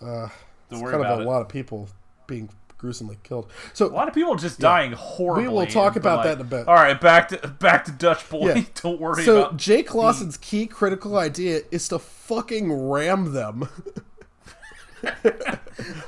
Uh, 0.00 0.28
it's 0.70 0.80
worry 0.80 0.92
kind 0.92 1.04
of 1.04 1.18
a 1.18 1.22
it. 1.22 1.26
lot 1.26 1.40
of 1.42 1.48
people 1.48 1.88
being 2.26 2.50
gruesomely 2.78 3.18
killed. 3.22 3.50
So 3.72 3.86
A 3.86 3.88
lot 3.88 4.08
of 4.08 4.14
people 4.14 4.34
just 4.36 4.58
dying 4.58 4.92
horribly. 4.92 5.48
We 5.48 5.54
will 5.54 5.66
talk 5.66 5.96
about 5.96 6.18
like, 6.18 6.26
that 6.26 6.34
in 6.34 6.40
a 6.40 6.44
bit. 6.44 6.68
All 6.68 6.74
right, 6.74 7.00
back 7.00 7.28
to 7.28 7.48
back 7.48 7.84
to 7.86 7.92
Dutch 7.92 8.28
boy. 8.28 8.54
Yeah. 8.54 8.64
Don't 8.82 9.00
worry 9.00 9.24
so. 9.24 9.52
Jake 9.52 9.94
Lawson's 9.94 10.36
key 10.36 10.66
critical 10.66 11.16
idea 11.16 11.60
is 11.70 11.88
to 11.88 11.98
fucking 11.98 12.72
ram 12.72 13.32
them. 13.32 13.68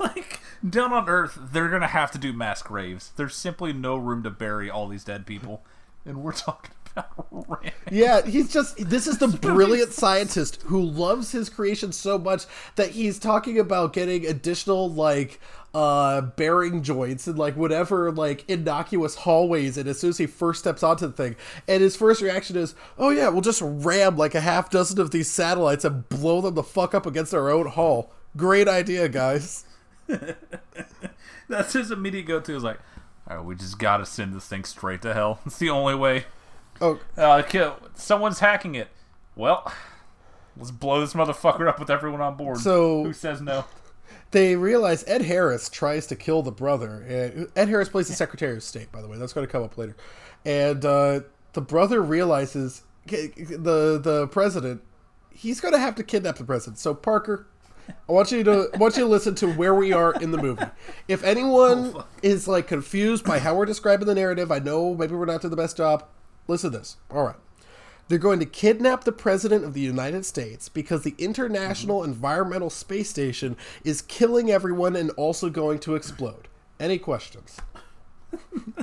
like 0.00 0.40
down 0.68 0.92
on 0.92 1.08
Earth, 1.08 1.38
they're 1.52 1.68
gonna 1.68 1.86
have 1.86 2.10
to 2.12 2.18
do 2.18 2.32
mass 2.32 2.62
graves. 2.62 3.12
There's 3.16 3.36
simply 3.36 3.72
no 3.72 3.96
room 3.96 4.22
to 4.22 4.30
bury 4.30 4.68
all 4.70 4.88
these 4.88 5.04
dead 5.04 5.26
people, 5.26 5.62
and 6.04 6.22
we're 6.22 6.32
talking. 6.32 6.72
Yeah, 7.90 8.26
he's 8.26 8.52
just 8.52 8.76
this 8.76 9.06
is 9.06 9.18
the 9.18 9.28
brilliant 9.28 9.92
scientist 9.92 10.62
who 10.62 10.82
loves 10.82 11.32
his 11.32 11.48
creation 11.48 11.92
so 11.92 12.18
much 12.18 12.44
that 12.76 12.90
he's 12.90 13.18
talking 13.18 13.58
about 13.58 13.92
getting 13.92 14.26
additional 14.26 14.90
like 14.90 15.40
uh 15.74 16.22
bearing 16.22 16.82
joints 16.82 17.26
and 17.26 17.38
like 17.38 17.54
whatever 17.54 18.10
like 18.10 18.42
innocuous 18.48 19.14
hallways 19.16 19.76
and 19.76 19.86
as 19.88 19.98
soon 20.00 20.10
as 20.10 20.16
he 20.18 20.26
first 20.26 20.60
steps 20.60 20.82
onto 20.82 21.06
the 21.06 21.12
thing 21.12 21.36
and 21.68 21.82
his 21.82 21.94
first 21.94 22.22
reaction 22.22 22.56
is 22.56 22.74
oh 22.98 23.10
yeah 23.10 23.28
we'll 23.28 23.42
just 23.42 23.60
ram 23.62 24.16
like 24.16 24.34
a 24.34 24.40
half 24.40 24.70
dozen 24.70 24.98
of 24.98 25.10
these 25.10 25.30
satellites 25.30 25.84
and 25.84 26.08
blow 26.08 26.40
them 26.40 26.54
the 26.54 26.62
fuck 26.62 26.94
up 26.94 27.04
against 27.04 27.34
our 27.34 27.50
own 27.50 27.66
hull 27.66 28.10
great 28.36 28.66
idea 28.66 29.08
guys 29.08 29.66
That's 31.48 31.72
his 31.72 31.90
immediate 31.90 32.26
go-to. 32.26 32.54
Is 32.56 32.62
like, 32.62 32.78
all 33.28 33.36
right, 33.36 33.44
we 33.44 33.54
just 33.54 33.78
gotta 33.78 34.06
send 34.06 34.34
this 34.34 34.46
thing 34.46 34.64
straight 34.64 35.02
to 35.02 35.14
hell. 35.14 35.40
It's 35.46 35.58
the 35.58 35.70
only 35.70 35.94
way. 35.94 36.24
oh 36.80 36.98
Uh, 37.16 37.42
kill. 37.42 37.76
Someone's 37.94 38.38
hacking 38.40 38.74
it. 38.74 38.88
Well, 39.36 39.70
let's 40.56 40.70
blow 40.70 41.00
this 41.00 41.14
motherfucker 41.14 41.68
up 41.68 41.78
with 41.78 41.90
everyone 41.90 42.20
on 42.20 42.36
board. 42.36 42.58
So- 42.58 43.04
who 43.04 43.12
says 43.12 43.40
no? 43.40 43.64
They 44.30 44.56
realize 44.56 45.04
Ed 45.06 45.22
Harris 45.22 45.68
tries 45.68 46.06
to 46.08 46.16
kill 46.16 46.42
the 46.42 46.52
brother. 46.52 47.02
And 47.08 47.48
Ed 47.56 47.68
Harris 47.68 47.88
plays 47.88 48.08
the 48.08 48.14
Secretary 48.14 48.56
of 48.56 48.62
State, 48.62 48.92
by 48.92 49.00
the 49.00 49.08
way. 49.08 49.16
That's 49.18 49.32
going 49.32 49.46
to 49.46 49.50
come 49.50 49.62
up 49.62 49.78
later. 49.78 49.96
And 50.44 50.84
uh, 50.84 51.20
the 51.52 51.60
brother 51.60 52.02
realizes 52.02 52.82
the 53.06 53.98
the 54.02 54.28
president. 54.30 54.82
He's 55.30 55.60
going 55.60 55.72
to 55.72 55.80
have 55.80 55.94
to 55.96 56.02
kidnap 56.02 56.36
the 56.36 56.44
president. 56.44 56.78
So 56.78 56.94
Parker, 56.94 57.46
I 57.88 58.12
want 58.12 58.30
you 58.32 58.44
to 58.44 58.68
I 58.74 58.76
want 58.76 58.96
you 58.96 59.04
to 59.04 59.08
listen 59.08 59.34
to 59.36 59.52
where 59.52 59.74
we 59.74 59.92
are 59.92 60.12
in 60.14 60.30
the 60.30 60.38
movie. 60.38 60.66
If 61.06 61.24
anyone 61.24 62.04
is 62.22 62.46
like 62.46 62.66
confused 62.66 63.24
by 63.24 63.38
how 63.38 63.54
we're 63.54 63.66
describing 63.66 64.06
the 64.06 64.14
narrative, 64.14 64.52
I 64.52 64.58
know 64.58 64.94
maybe 64.94 65.14
we're 65.14 65.26
not 65.26 65.40
doing 65.40 65.50
the 65.50 65.56
best 65.56 65.76
job. 65.76 66.04
Listen 66.46 66.72
to 66.72 66.78
this. 66.78 66.96
All 67.10 67.24
right. 67.24 67.36
They're 68.08 68.18
going 68.18 68.40
to 68.40 68.46
kidnap 68.46 69.04
the 69.04 69.12
president 69.12 69.64
of 69.64 69.74
the 69.74 69.80
United 69.80 70.24
States 70.24 70.68
because 70.68 71.02
the 71.02 71.14
International 71.18 72.02
Environmental 72.02 72.70
Space 72.70 73.10
Station 73.10 73.56
is 73.84 74.00
killing 74.02 74.50
everyone 74.50 74.96
and 74.96 75.10
also 75.10 75.50
going 75.50 75.78
to 75.80 75.94
explode. 75.94 76.48
Any 76.80 76.98
questions? 76.98 77.58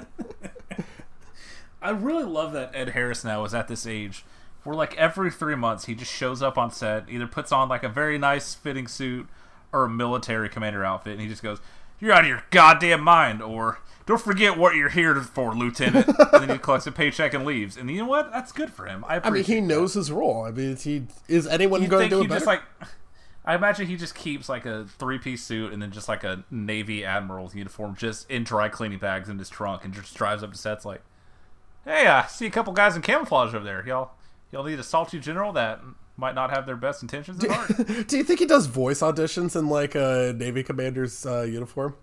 I 1.82 1.89
really 1.89 2.23
love 2.23 2.53
that 2.53 2.71
Ed 2.76 2.89
Harris 2.89 3.23
now 3.23 3.43
is 3.45 3.53
at 3.53 3.67
this 3.67 3.88
age 3.88 4.23
where 4.63 4.76
like 4.76 4.95
every 4.97 5.32
three 5.32 5.55
months 5.55 5.86
he 5.86 5.95
just 5.95 6.11
shows 6.11 6.41
up 6.41 6.57
on 6.57 6.71
set, 6.71 7.09
either 7.09 7.28
puts 7.28 7.51
on 7.51 7.69
like 7.69 7.84
a 7.84 7.89
very 7.89 8.17
nice 8.17 8.53
fitting 8.53 8.88
suit 8.88 9.28
or 9.71 9.86
a 9.86 9.89
military 9.89 10.49
commander 10.49 10.84
outfit, 10.84 11.13
and 11.13 11.21
he 11.21 11.28
just 11.28 11.43
goes, 11.43 11.59
"You're 11.99 12.11
out 12.11 12.21
of 12.21 12.28
your 12.28 12.43
goddamn 12.49 13.01
mind," 13.01 13.41
or 13.41 13.80
"Don't 14.05 14.21
forget 14.21 14.57
what 14.57 14.75
you're 14.75 14.89
here 14.89 15.15
for, 15.21 15.55
Lieutenant." 15.55 16.07
and 16.33 16.43
then 16.47 16.49
he 16.49 16.57
collects 16.57 16.87
a 16.87 16.91
paycheck 16.91 17.33
and 17.33 17.45
leaves. 17.45 17.77
And 17.77 17.89
you 17.89 17.97
know 17.99 18.05
what? 18.05 18.31
That's 18.31 18.51
good 18.51 18.71
for 18.71 18.85
him. 18.85 19.03
I, 19.07 19.19
I 19.23 19.29
mean, 19.29 19.43
he 19.43 19.55
that. 19.55 19.61
knows 19.61 19.93
his 19.93 20.11
role. 20.11 20.43
I 20.45 20.51
mean, 20.51 20.75
he 20.77 21.03
is 21.27 21.47
anyone 21.47 21.81
You 21.81 21.87
going 21.87 22.09
to 22.09 22.09
do 22.09 22.19
he 22.19 22.25
it 22.25 22.29
better? 22.29 22.39
just 22.39 22.47
like? 22.47 22.61
I 23.47 23.53
imagine 23.53 23.85
he 23.85 23.95
just 23.95 24.15
keeps 24.15 24.49
like 24.49 24.65
a 24.65 24.85
three-piece 24.97 25.43
suit 25.43 25.71
and 25.71 25.79
then 25.79 25.91
just 25.91 26.09
like 26.09 26.23
a 26.23 26.43
navy 26.49 27.05
admiral's 27.05 27.53
uniform, 27.53 27.95
just 27.95 28.29
in 28.29 28.43
dry 28.43 28.69
cleaning 28.69 28.97
bags 28.97 29.29
in 29.29 29.37
his 29.37 29.49
trunk, 29.49 29.85
and 29.85 29.93
just 29.93 30.15
drives 30.15 30.41
up 30.41 30.51
to 30.51 30.57
sets 30.57 30.83
like, 30.83 31.01
"Hey, 31.83 32.07
I 32.07 32.25
see 32.25 32.47
a 32.47 32.49
couple 32.51 32.73
guys 32.73 32.95
in 32.95 33.03
camouflage 33.03 33.53
over 33.53 33.63
there. 33.63 33.85
Y'all, 33.85 34.11
y'all 34.51 34.63
need 34.63 34.79
a 34.79 34.83
salty 34.83 35.19
general 35.19 35.53
that 35.53 35.79
might 36.17 36.33
not 36.33 36.49
have 36.49 36.65
their 36.65 36.75
best 36.75 37.03
intentions 37.03 37.43
at 37.43 37.51
heart." 37.51 38.07
do 38.07 38.17
you 38.17 38.23
think 38.23 38.39
he 38.39 38.47
does 38.47 38.65
voice 38.65 39.01
auditions 39.01 39.55
in 39.55 39.67
like 39.69 39.93
a 39.93 40.33
Navy 40.35 40.63
commander's 40.63 41.23
uh, 41.27 41.43
uniform? 41.43 41.95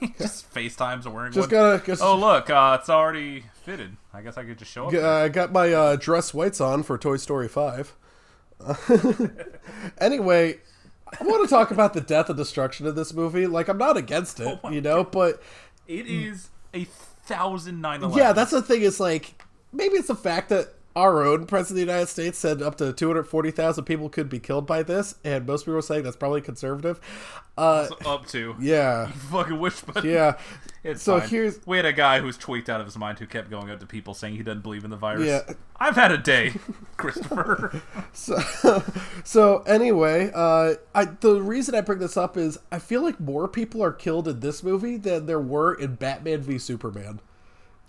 just 0.18 0.52
FaceTimes 0.52 1.06
or 1.06 1.10
wearing 1.10 1.32
Just 1.32 1.50
one. 1.50 1.80
gotta. 1.80 1.98
Oh 2.00 2.16
look, 2.16 2.50
uh, 2.50 2.78
it's 2.80 2.88
already 2.88 3.44
fitted. 3.62 3.96
I 4.12 4.22
guess 4.22 4.36
I 4.36 4.44
could 4.44 4.58
just 4.58 4.70
show 4.70 4.86
up. 4.86 4.94
Uh. 4.94 5.08
I 5.08 5.28
got 5.28 5.52
my 5.52 5.72
uh, 5.72 5.96
dress 5.96 6.32
whites 6.32 6.60
on 6.60 6.82
for 6.82 6.96
Toy 6.98 7.16
Story 7.16 7.48
5. 7.48 7.94
anyway, 10.00 10.58
I 11.20 11.24
want 11.24 11.48
to 11.48 11.54
talk 11.54 11.70
about 11.70 11.94
the 11.94 12.00
death 12.00 12.28
and 12.28 12.36
destruction 12.36 12.86
of 12.86 12.94
this 12.96 13.12
movie. 13.12 13.46
Like, 13.46 13.68
I'm 13.68 13.78
not 13.78 13.96
against 13.96 14.40
it, 14.40 14.58
Oh 14.62 14.70
you 14.70 14.80
know, 14.80 15.04
but 15.04 15.42
It 15.86 16.06
is 16.06 16.48
a 16.74 16.84
thousand 16.84 17.80
nine 17.80 18.02
yeah, 18.14 18.32
that's 18.32 18.50
the 18.50 18.62
thing. 18.62 18.82
Is 18.82 18.98
like 18.98 19.42
maybe 19.72 19.94
it's 19.96 20.08
the 20.08 20.14
fact 20.14 20.48
that 20.48 20.74
our 20.98 21.22
own 21.24 21.46
president 21.46 21.80
of 21.82 21.86
the 21.86 21.92
United 21.92 22.08
States 22.08 22.38
said 22.38 22.60
up 22.60 22.76
to 22.76 22.92
240,000 22.92 23.84
people 23.84 24.08
could 24.08 24.28
be 24.28 24.38
killed 24.40 24.66
by 24.66 24.82
this, 24.82 25.14
and 25.24 25.46
most 25.46 25.64
people 25.64 25.76
are 25.78 25.82
saying 25.82 26.02
that's 26.02 26.16
probably 26.16 26.40
conservative. 26.40 27.00
Uh, 27.56 27.88
up 28.06 28.26
to. 28.28 28.54
yeah, 28.60 29.06
Fucking 29.30 29.58
wish 29.58 29.80
button. 29.80 30.10
yeah. 30.10 30.38
It's 30.84 31.02
So 31.02 31.18
fine. 31.18 31.28
here's- 31.28 31.58
we 31.66 31.76
had 31.76 31.84
a 31.86 31.92
guy 31.92 32.20
who 32.20 32.26
was 32.26 32.38
tweaked 32.38 32.68
out 32.70 32.80
of 32.80 32.86
his 32.86 32.96
mind 32.96 33.18
who 33.18 33.26
kept 33.26 33.50
going 33.50 33.68
up 33.68 33.80
to 33.80 33.86
people 33.86 34.14
saying 34.14 34.36
he 34.36 34.42
doesn't 34.44 34.62
believe 34.62 34.84
in 34.84 34.90
the 34.90 34.96
virus. 34.96 35.26
Yeah. 35.26 35.54
I've 35.78 35.96
had 35.96 36.12
a 36.12 36.16
day, 36.18 36.52
Christopher. 36.96 37.82
So, 38.12 38.38
so 39.24 39.58
anyway, 39.62 40.30
uh, 40.34 40.74
I 40.94 41.04
the 41.06 41.42
reason 41.42 41.74
I 41.74 41.80
bring 41.80 41.98
this 41.98 42.16
up 42.16 42.36
is 42.36 42.58
I 42.70 42.78
feel 42.78 43.02
like 43.02 43.18
more 43.20 43.48
people 43.48 43.82
are 43.82 43.92
killed 43.92 44.28
in 44.28 44.38
this 44.40 44.62
movie 44.62 44.96
than 44.96 45.26
there 45.26 45.40
were 45.40 45.74
in 45.74 45.96
Batman 45.96 46.40
v 46.42 46.58
Superman. 46.58 47.20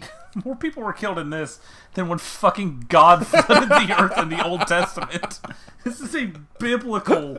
More 0.45 0.55
people 0.55 0.83
were 0.83 0.93
killed 0.93 1.17
in 1.17 1.29
this 1.29 1.59
than 1.93 2.07
when 2.07 2.19
fucking 2.19 2.85
God 2.89 3.25
flooded 3.27 3.69
the 3.69 3.95
earth 3.99 4.17
in 4.17 4.29
the 4.29 4.45
Old 4.45 4.67
Testament. 4.67 5.39
This 5.85 6.01
is 6.01 6.13
a 6.13 6.33
biblical 6.59 7.37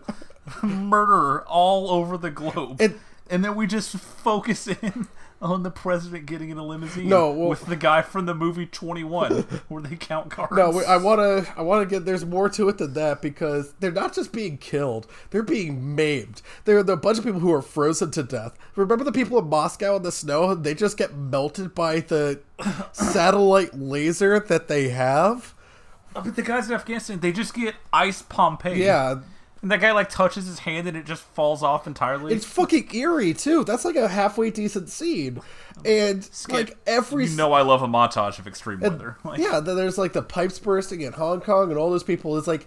murder 0.63 1.43
all 1.43 1.91
over 1.91 2.17
the 2.17 2.31
globe. 2.31 2.81
And 2.81 2.99
and 3.29 3.45
then 3.45 3.55
we 3.55 3.67
just 3.67 3.95
focus 3.95 4.67
in 4.67 5.09
on 5.43 5.63
the 5.63 5.71
president 5.71 6.27
getting 6.27 6.51
in 6.51 6.59
a 6.59 6.65
limousine 6.65 7.09
No, 7.09 7.31
well- 7.33 7.49
with 7.49 7.65
the 7.67 7.77
guy 7.77 8.03
from 8.03 8.27
the 8.27 8.35
movie 8.35 8.67
21 8.67 9.33
where 9.69 9.83
they 9.83 9.97
count 9.97 10.31
cards. 10.31 10.53
No, 10.55 10.81
I 10.83 10.97
want 10.99 11.19
to. 11.21 11.53
I 11.57 11.63
want 11.63 11.89
to 11.89 11.95
get. 11.95 12.05
There's 12.05 12.27
more 12.27 12.49
to 12.51 12.69
it 12.69 12.79
than 12.79 12.93
that 12.95 13.23
because 13.23 13.73
they're 13.81 13.91
not 13.91 14.15
just 14.15 14.33
being 14.33 14.59
killed; 14.59 15.07
they're 15.31 15.43
being 15.43 15.95
maimed. 15.95 16.43
They're 16.67 16.83
the 16.83 16.97
bunch 16.97 17.19
of 17.19 17.25
people 17.25 17.41
who 17.41 17.53
are 17.53 17.63
frozen 17.63 18.11
to 18.13 18.23
death. 18.23 18.57
Remember 18.77 19.05
the 19.05 19.13
people 19.13 19.39
in 19.39 19.49
Moscow 19.49 19.97
in 19.97 20.03
the 20.03 20.13
snow? 20.13 20.55
They 20.55 20.75
just 20.75 20.97
get 20.99 21.15
melted 21.17 21.75
by 21.75 22.01
the 22.01 22.41
satellite 22.93 23.75
laser 23.75 24.39
that 24.41 24.69
they 24.69 24.91
have. 24.91 25.55
Oh, 26.15 26.23
but 26.23 26.35
the 26.37 26.43
guys 26.43 26.69
in 26.69 26.75
Afghanistan, 26.75 27.21
they 27.21 27.33
just 27.33 27.55
get 27.55 27.77
ice 27.93 28.21
Pompeii. 28.21 28.83
Yeah, 28.83 29.21
And 29.63 29.71
that 29.71 29.81
guy 29.81 29.93
like 29.93 30.09
touches 30.09 30.47
his 30.47 30.61
hand 30.61 30.89
and 30.89 30.97
it 30.97 31.05
just 31.05 31.23
falls 31.23 31.63
off 31.63 31.87
entirely. 31.87 32.33
it's 32.33 32.47
fucking 32.47 32.95
eerie 32.95 33.35
too. 33.35 33.63
That's 33.65 33.85
like 33.85 33.97
a 33.97 34.09
halfway 34.09 34.51
decent 34.51 34.89
scene, 34.89 35.41
and 35.85 36.29
like 36.49 36.79
every 36.87 37.27
you 37.27 37.37
know 37.37 37.53
I 37.53 37.61
love 37.63 37.83
a 37.83 37.87
montage 37.87 38.39
of 38.39 38.47
extreme 38.47 38.81
weather. 38.81 39.19
Like, 39.25 39.39
yeah, 39.39 39.61
there's 39.61 39.99
like 39.99 40.15
the 40.15 40.23
pipes 40.23 40.59
bursting 40.59 41.03
in 41.03 41.13
Hong 41.13 41.41
Kong 41.43 41.69
and 41.71 41.79
all 41.79 41.91
those 41.91 42.03
people. 42.05 42.39
It's 42.39 42.47
like, 42.47 42.67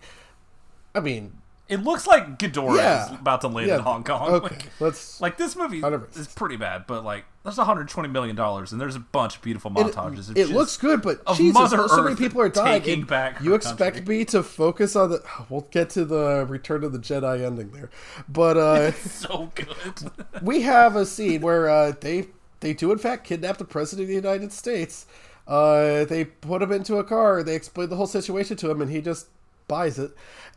I 0.93 0.99
mean, 0.99 1.33
It 1.67 1.77
looks 1.83 2.05
like 2.05 2.37
Ghidorah 2.37 2.77
Yeah. 2.77 3.05
is 3.05 3.11
about 3.19 3.41
to 3.41 3.47
land 3.47 3.69
yeah, 3.69 3.77
in 3.77 3.81
Hong 3.81 4.03
Kong. 4.03 4.29
Okay, 4.33 4.55
Like, 4.55 4.65
let's 4.79 5.19
like 5.19 5.37
this 5.37 5.55
movie 5.55 5.81
100%. 5.81 6.15
is 6.19 6.27
pretty 6.27 6.57
bad, 6.57 6.85
but 6.85 7.03
like 7.03 7.25
there's 7.43 7.57
120 7.57 8.07
million 8.09 8.35
dollars 8.35 8.71
and 8.71 8.79
there's 8.79 8.95
a 8.95 8.99
bunch 8.99 9.35
of 9.35 9.41
beautiful 9.41 9.69
montages. 9.69 10.29
of 10.29 10.37
It 10.37 10.49
looks 10.49 10.77
good, 10.77 11.01
but 11.01 11.25
Jesus, 11.35 11.71
so 11.71 12.03
many 12.03 12.15
people 12.15 12.39
are 12.41 12.49
dying. 12.49 13.03
back 13.03 13.41
you 13.41 13.53
expect 13.53 13.97
country. 13.97 14.19
me 14.19 14.25
to 14.25 14.43
focus 14.43 14.95
on 14.95 15.09
the? 15.09 15.23
We'll 15.49 15.67
get 15.71 15.89
to 15.91 16.05
the 16.05 16.45
Return 16.47 16.83
of 16.83 16.93
the 16.93 16.99
Jedi 16.99 17.45
ending 17.45 17.71
there, 17.71 17.89
but 18.29 18.57
uh, 18.57 18.91
so 18.93 19.51
good. 19.55 20.11
we 20.41 20.61
have 20.61 20.95
a 20.95 21.05
scene 21.05 21.41
where 21.41 21.69
uh, 21.69 21.93
they 21.99 22.27
they 22.61 22.73
do 22.73 22.91
in 22.91 22.97
fact 22.97 23.25
kidnap 23.25 23.57
the 23.57 23.65
president 23.65 24.03
of 24.03 24.09
the 24.09 24.15
United 24.15 24.53
States. 24.53 25.05
Uh, 25.45 26.05
they 26.05 26.23
put 26.23 26.61
him 26.61 26.71
into 26.71 26.95
a 26.95 27.03
car. 27.03 27.43
They 27.43 27.55
explain 27.55 27.89
the 27.89 27.97
whole 27.97 28.07
situation 28.07 28.55
to 28.57 28.71
him, 28.71 28.81
and 28.81 28.89
he 28.89 29.01
just 29.01 29.27
buys 29.67 29.99
it. 29.99 30.11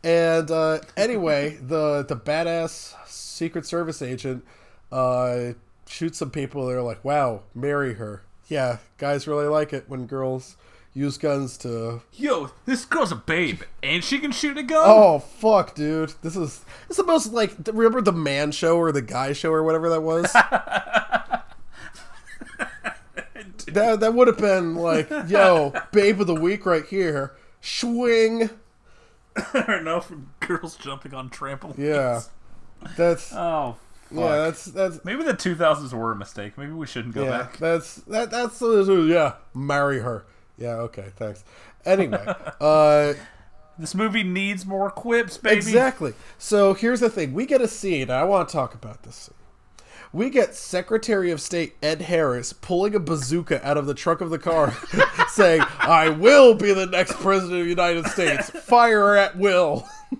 And 0.05 0.49
uh, 0.49 0.79
anyway, 0.95 1.57
the 1.61 2.05
the 2.07 2.15
badass 2.15 2.93
Secret 3.07 3.65
Service 3.65 4.01
agent 4.01 4.45
uh, 4.91 5.53
shoots 5.87 6.17
some 6.17 6.31
people. 6.31 6.67
They're 6.67 6.81
like, 6.81 7.03
"Wow, 7.03 7.41
marry 7.55 7.95
her." 7.95 8.23
Yeah, 8.47 8.77
guys 8.97 9.27
really 9.27 9.47
like 9.47 9.73
it 9.73 9.85
when 9.87 10.05
girls 10.07 10.55
use 10.93 11.17
guns 11.17 11.57
to. 11.59 12.01
Yo, 12.13 12.51
this 12.65 12.85
girl's 12.85 13.11
a 13.11 13.15
babe 13.15 13.61
and 13.83 14.03
she 14.03 14.19
can 14.19 14.31
shoot 14.31 14.57
a 14.57 14.63
gun. 14.63 14.83
Oh 14.85 15.19
fuck, 15.19 15.75
dude! 15.75 16.13
This 16.21 16.35
is 16.35 16.63
this 16.87 16.97
is 16.97 16.97
the 16.97 17.03
most 17.11 17.31
like 17.33 17.55
remember 17.71 18.01
the 18.01 18.11
man 18.13 18.51
show 18.51 18.77
or 18.77 18.91
the 18.91 19.01
guy 19.01 19.33
show 19.33 19.51
or 19.51 19.63
whatever 19.63 19.89
that 19.89 20.01
was. 20.01 20.31
that 23.67 23.99
that 23.99 24.13
would 24.13 24.27
have 24.27 24.37
been 24.37 24.75
like, 24.75 25.09
yo, 25.27 25.73
babe 25.91 26.21
of 26.21 26.27
the 26.27 26.35
week 26.35 26.65
right 26.65 26.85
here. 26.85 27.35
Swing. 27.61 28.49
I 29.35 29.63
don't 29.67 29.83
know 29.83 30.01
for 30.01 30.17
girls 30.39 30.75
jumping 30.75 31.13
on 31.13 31.29
trampolines. 31.29 31.77
Yeah, 31.77 32.21
that's 32.95 33.33
Oh. 33.33 33.77
Fuck. 34.09 34.17
yeah, 34.19 34.37
that's 34.37 34.65
that's 34.65 35.03
Maybe 35.03 35.23
the 35.23 35.33
2000s 35.33 35.93
were 35.93 36.11
a 36.11 36.15
mistake. 36.15 36.57
Maybe 36.57 36.71
we 36.71 36.87
shouldn't 36.87 37.13
go 37.13 37.23
yeah, 37.25 37.29
back. 37.29 37.57
that's 37.57 37.95
that 37.95 38.31
that's 38.31 38.61
yeah. 38.61 39.33
Marry 39.53 39.99
her. 39.99 40.25
Yeah, 40.57 40.75
okay, 40.77 41.11
thanks. 41.15 41.43
Anyway, 41.85 42.23
uh, 42.61 43.13
This 43.77 43.93
movie 43.93 44.23
needs 44.23 44.65
more 44.65 44.89
quips, 44.89 45.37
baby. 45.37 45.57
Exactly. 45.57 46.13
So 46.37 46.73
here's 46.73 46.99
the 46.99 47.09
thing: 47.09 47.33
we 47.33 47.45
get 47.45 47.61
a 47.61 47.67
scene. 47.67 48.03
And 48.03 48.11
I 48.13 48.23
want 48.23 48.49
to 48.49 48.53
talk 48.53 48.73
about 48.73 49.03
this 49.03 49.15
scene. 49.15 49.33
We 50.13 50.29
get 50.29 50.55
Secretary 50.55 51.31
of 51.31 51.41
State 51.41 51.75
Ed 51.83 52.03
Harris 52.03 52.53
pulling 52.53 52.95
a 52.95 52.99
bazooka 52.99 53.65
out 53.67 53.77
of 53.77 53.85
the 53.87 53.93
trunk 53.93 54.21
of 54.21 54.29
the 54.29 54.39
car, 54.39 54.73
saying, 55.29 55.61
"I 55.79 56.09
will 56.09 56.53
be 56.55 56.73
the 56.73 56.85
next 56.87 57.13
president 57.17 57.59
of 57.59 57.65
the 57.65 57.69
United 57.69 58.07
States. 58.07 58.49
Fire 58.49 59.15
at 59.15 59.37
will." 59.37 59.87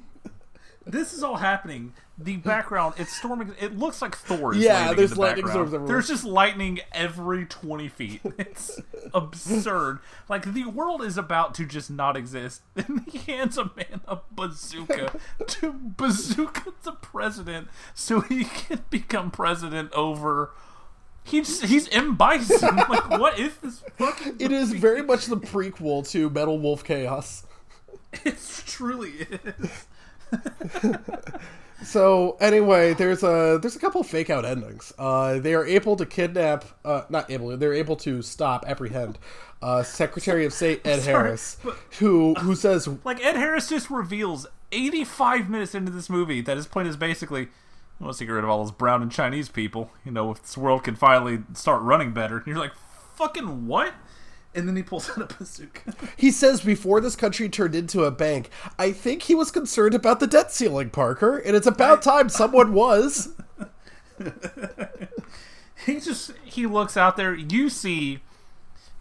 This 0.89 1.11
is 1.13 1.21
all 1.21 1.35
happening. 1.35 1.91
The 2.19 2.37
background, 2.37 2.95
it's 2.97 3.15
storming. 3.15 3.53
It 3.59 3.77
looks 3.77 4.01
like 4.01 4.15
Thor 4.15 4.55
is 4.55 4.63
Yeah, 4.63 4.93
there's 4.93 5.11
in 5.11 5.15
the 5.15 5.21
lightning 5.21 5.47
storms 5.47 5.71
everywhere. 5.71 5.87
There's 5.87 6.07
just 6.07 6.23
lightning 6.23 6.79
every 6.91 7.45
20 7.45 7.87
feet. 7.89 8.21
It's 8.39 8.79
absurd. 9.13 9.99
Like, 10.27 10.53
the 10.53 10.65
world 10.65 11.03
is 11.03 11.17
about 11.17 11.53
to 11.55 11.65
just 11.65 11.91
not 11.91 12.17
exist. 12.17 12.61
And 12.75 13.05
he 13.07 13.19
hands 13.31 13.57
a 13.57 13.65
man 13.75 14.01
a 14.07 14.19
bazooka 14.31 15.19
to 15.47 15.73
bazooka 15.73 16.73
the 16.83 16.93
president 16.93 17.67
so 17.93 18.21
he 18.21 18.45
can 18.45 18.83
become 18.89 19.29
president 19.29 19.91
over. 19.93 20.51
He 21.23 21.41
just, 21.41 21.65
he's 21.65 21.87
M. 21.89 22.15
Bison. 22.15 22.77
Like, 22.77 23.09
what 23.11 23.37
is 23.37 23.55
this 23.57 23.83
fucking. 23.97 24.37
It 24.39 24.51
is 24.51 24.71
very 24.71 25.03
much 25.03 25.25
the 25.27 25.37
prequel 25.37 26.07
to 26.09 26.29
Metal 26.29 26.57
Wolf 26.57 26.83
Chaos. 26.83 27.45
It 28.23 28.37
truly 28.65 29.27
is. 29.29 29.85
So 31.83 32.37
anyway, 32.39 32.93
there's 32.93 33.23
a 33.23 33.59
there's 33.61 33.75
a 33.75 33.79
couple 33.79 34.01
of 34.01 34.07
fake 34.07 34.29
out 34.29 34.45
endings. 34.45 34.93
Uh, 34.97 35.39
they 35.39 35.53
are 35.53 35.65
able 35.65 35.95
to 35.95 36.05
kidnap, 36.05 36.65
uh, 36.83 37.03
not 37.09 37.29
able, 37.29 37.55
they're 37.55 37.73
able 37.73 37.95
to 37.97 38.21
stop, 38.21 38.65
apprehend, 38.67 39.19
uh, 39.61 39.83
Secretary 39.83 40.45
of 40.45 40.53
State 40.53 40.81
Ed 40.85 41.01
Sorry, 41.01 41.13
Harris, 41.13 41.57
who 41.99 42.33
who 42.35 42.55
says 42.55 42.87
Like 43.03 43.23
Ed 43.23 43.35
Harris 43.35 43.69
just 43.69 43.89
reveals 43.89 44.47
85 44.71 45.49
minutes 45.49 45.75
into 45.75 45.91
this 45.91 46.09
movie 46.09 46.41
that 46.41 46.57
his 46.57 46.67
point 46.67 46.87
is 46.87 46.97
basically, 46.97 47.47
to 47.99 48.25
get 48.25 48.31
rid 48.31 48.43
of 48.43 48.49
all 48.49 48.63
those 48.63 48.71
brown 48.71 49.01
and 49.01 49.11
Chinese 49.11 49.49
people? 49.49 49.91
You 50.03 50.11
know, 50.11 50.31
if 50.31 50.41
this 50.41 50.57
world 50.57 50.83
can 50.83 50.95
finally 50.95 51.43
start 51.53 51.81
running 51.81 52.11
better. 52.11 52.37
And 52.37 52.47
you're 52.47 52.57
like, 52.57 52.73
fucking 53.15 53.67
what? 53.67 53.93
And 54.57 54.67
then 54.67 54.75
he 54.75 54.81
pulls 54.81 55.07
out 55.11 55.21
a 55.21 55.35
bazooka. 55.35 55.93
He 56.17 56.31
says 56.31 56.61
before 56.61 56.99
this 56.99 57.15
country 57.15 57.47
turned 57.47 57.75
into 57.75 58.05
a 58.05 58.11
bank, 58.11 58.49
I 58.79 58.91
think 58.91 59.21
he 59.21 59.35
was 59.35 59.51
concerned 59.51 59.93
about 59.93 60.19
the 60.19 60.25
debt 60.25 60.51
ceiling, 60.51 60.89
Parker, 60.89 61.37
and 61.37 61.55
it's 61.55 61.67
about 61.67 62.01
time 62.01 62.27
someone 62.27 62.73
was. 62.73 63.35
he 65.85 65.99
just 65.99 66.31
he 66.43 66.65
looks 66.65 66.97
out 66.97 67.17
there. 67.17 67.35
You 67.35 67.69
see 67.69 68.21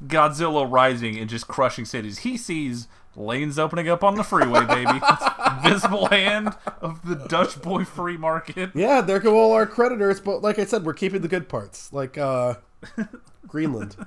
Godzilla 0.06 0.70
rising 0.70 1.16
and 1.18 1.30
just 1.30 1.48
crushing 1.48 1.86
cities. 1.86 2.18
He 2.18 2.36
sees 2.36 2.86
lanes 3.16 3.58
opening 3.58 3.88
up 3.88 4.04
on 4.04 4.16
the 4.16 4.24
freeway, 4.24 4.66
baby. 4.66 5.00
Visible 5.64 6.08
hand 6.08 6.54
of 6.82 7.00
the 7.08 7.14
Dutch 7.14 7.62
boy 7.62 7.84
free 7.84 8.18
market. 8.18 8.72
Yeah, 8.74 9.00
there 9.00 9.20
go 9.20 9.38
all 9.38 9.52
our 9.52 9.66
creditors, 9.66 10.20
but 10.20 10.42
like 10.42 10.58
I 10.58 10.66
said, 10.66 10.84
we're 10.84 10.92
keeping 10.92 11.22
the 11.22 11.28
good 11.28 11.48
parts, 11.48 11.94
like 11.94 12.18
uh, 12.18 12.56
Greenland. 13.46 13.96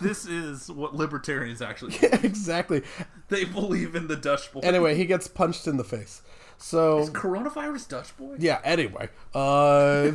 This 0.00 0.24
is 0.24 0.70
what 0.70 0.94
libertarians 0.94 1.60
actually 1.60 1.96
exactly. 2.00 2.82
They 3.28 3.44
believe 3.44 3.94
in 3.94 4.08
the 4.08 4.16
Dutch 4.16 4.50
boy. 4.50 4.60
Anyway, 4.60 4.94
he 4.94 5.04
gets 5.04 5.28
punched 5.28 5.66
in 5.66 5.76
the 5.76 5.84
face. 5.84 6.22
So 6.56 7.06
coronavirus 7.08 7.88
Dutch 7.88 8.16
boy. 8.16 8.36
yeah. 8.38 8.60
Anyway, 8.64 9.10
uh, 9.34 10.12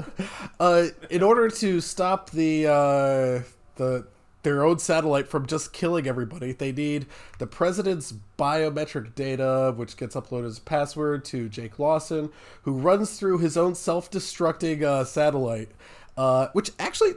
uh, 0.60 0.86
in 1.08 1.22
order 1.22 1.48
to 1.48 1.80
stop 1.80 2.30
the 2.30 2.66
uh, 2.66 3.42
the 3.76 4.06
their 4.42 4.64
own 4.64 4.78
satellite 4.78 5.26
from 5.28 5.46
just 5.46 5.72
killing 5.72 6.06
everybody, 6.06 6.52
they 6.52 6.70
need 6.70 7.06
the 7.38 7.46
president's 7.46 8.14
biometric 8.38 9.14
data, 9.14 9.72
which 9.76 9.96
gets 9.96 10.14
uploaded 10.14 10.46
as 10.46 10.58
a 10.58 10.62
password 10.62 11.24
to 11.26 11.48
Jake 11.48 11.78
Lawson, 11.78 12.30
who 12.62 12.72
runs 12.72 13.18
through 13.18 13.38
his 13.38 13.56
own 13.56 13.74
self-destructing 13.74 14.82
uh, 14.82 15.04
satellite. 15.04 15.70
Uh, 16.16 16.48
which 16.52 16.70
actually, 16.78 17.12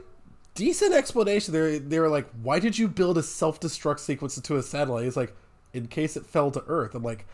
decent 0.54 0.92
explanation. 0.92 1.52
They 1.54 1.78
they 1.78 1.98
were 2.00 2.08
like, 2.08 2.28
"Why 2.42 2.58
did 2.58 2.78
you 2.78 2.88
build 2.88 3.16
a 3.18 3.22
self-destruct 3.22 3.98
sequence 3.98 4.36
into 4.36 4.56
a 4.56 4.62
satellite?" 4.62 5.04
He's 5.04 5.16
like, 5.16 5.34
"In 5.72 5.86
case 5.86 6.16
it 6.16 6.26
fell 6.26 6.50
to 6.50 6.62
Earth." 6.66 6.94
I'm 6.94 7.02
like, 7.02 7.26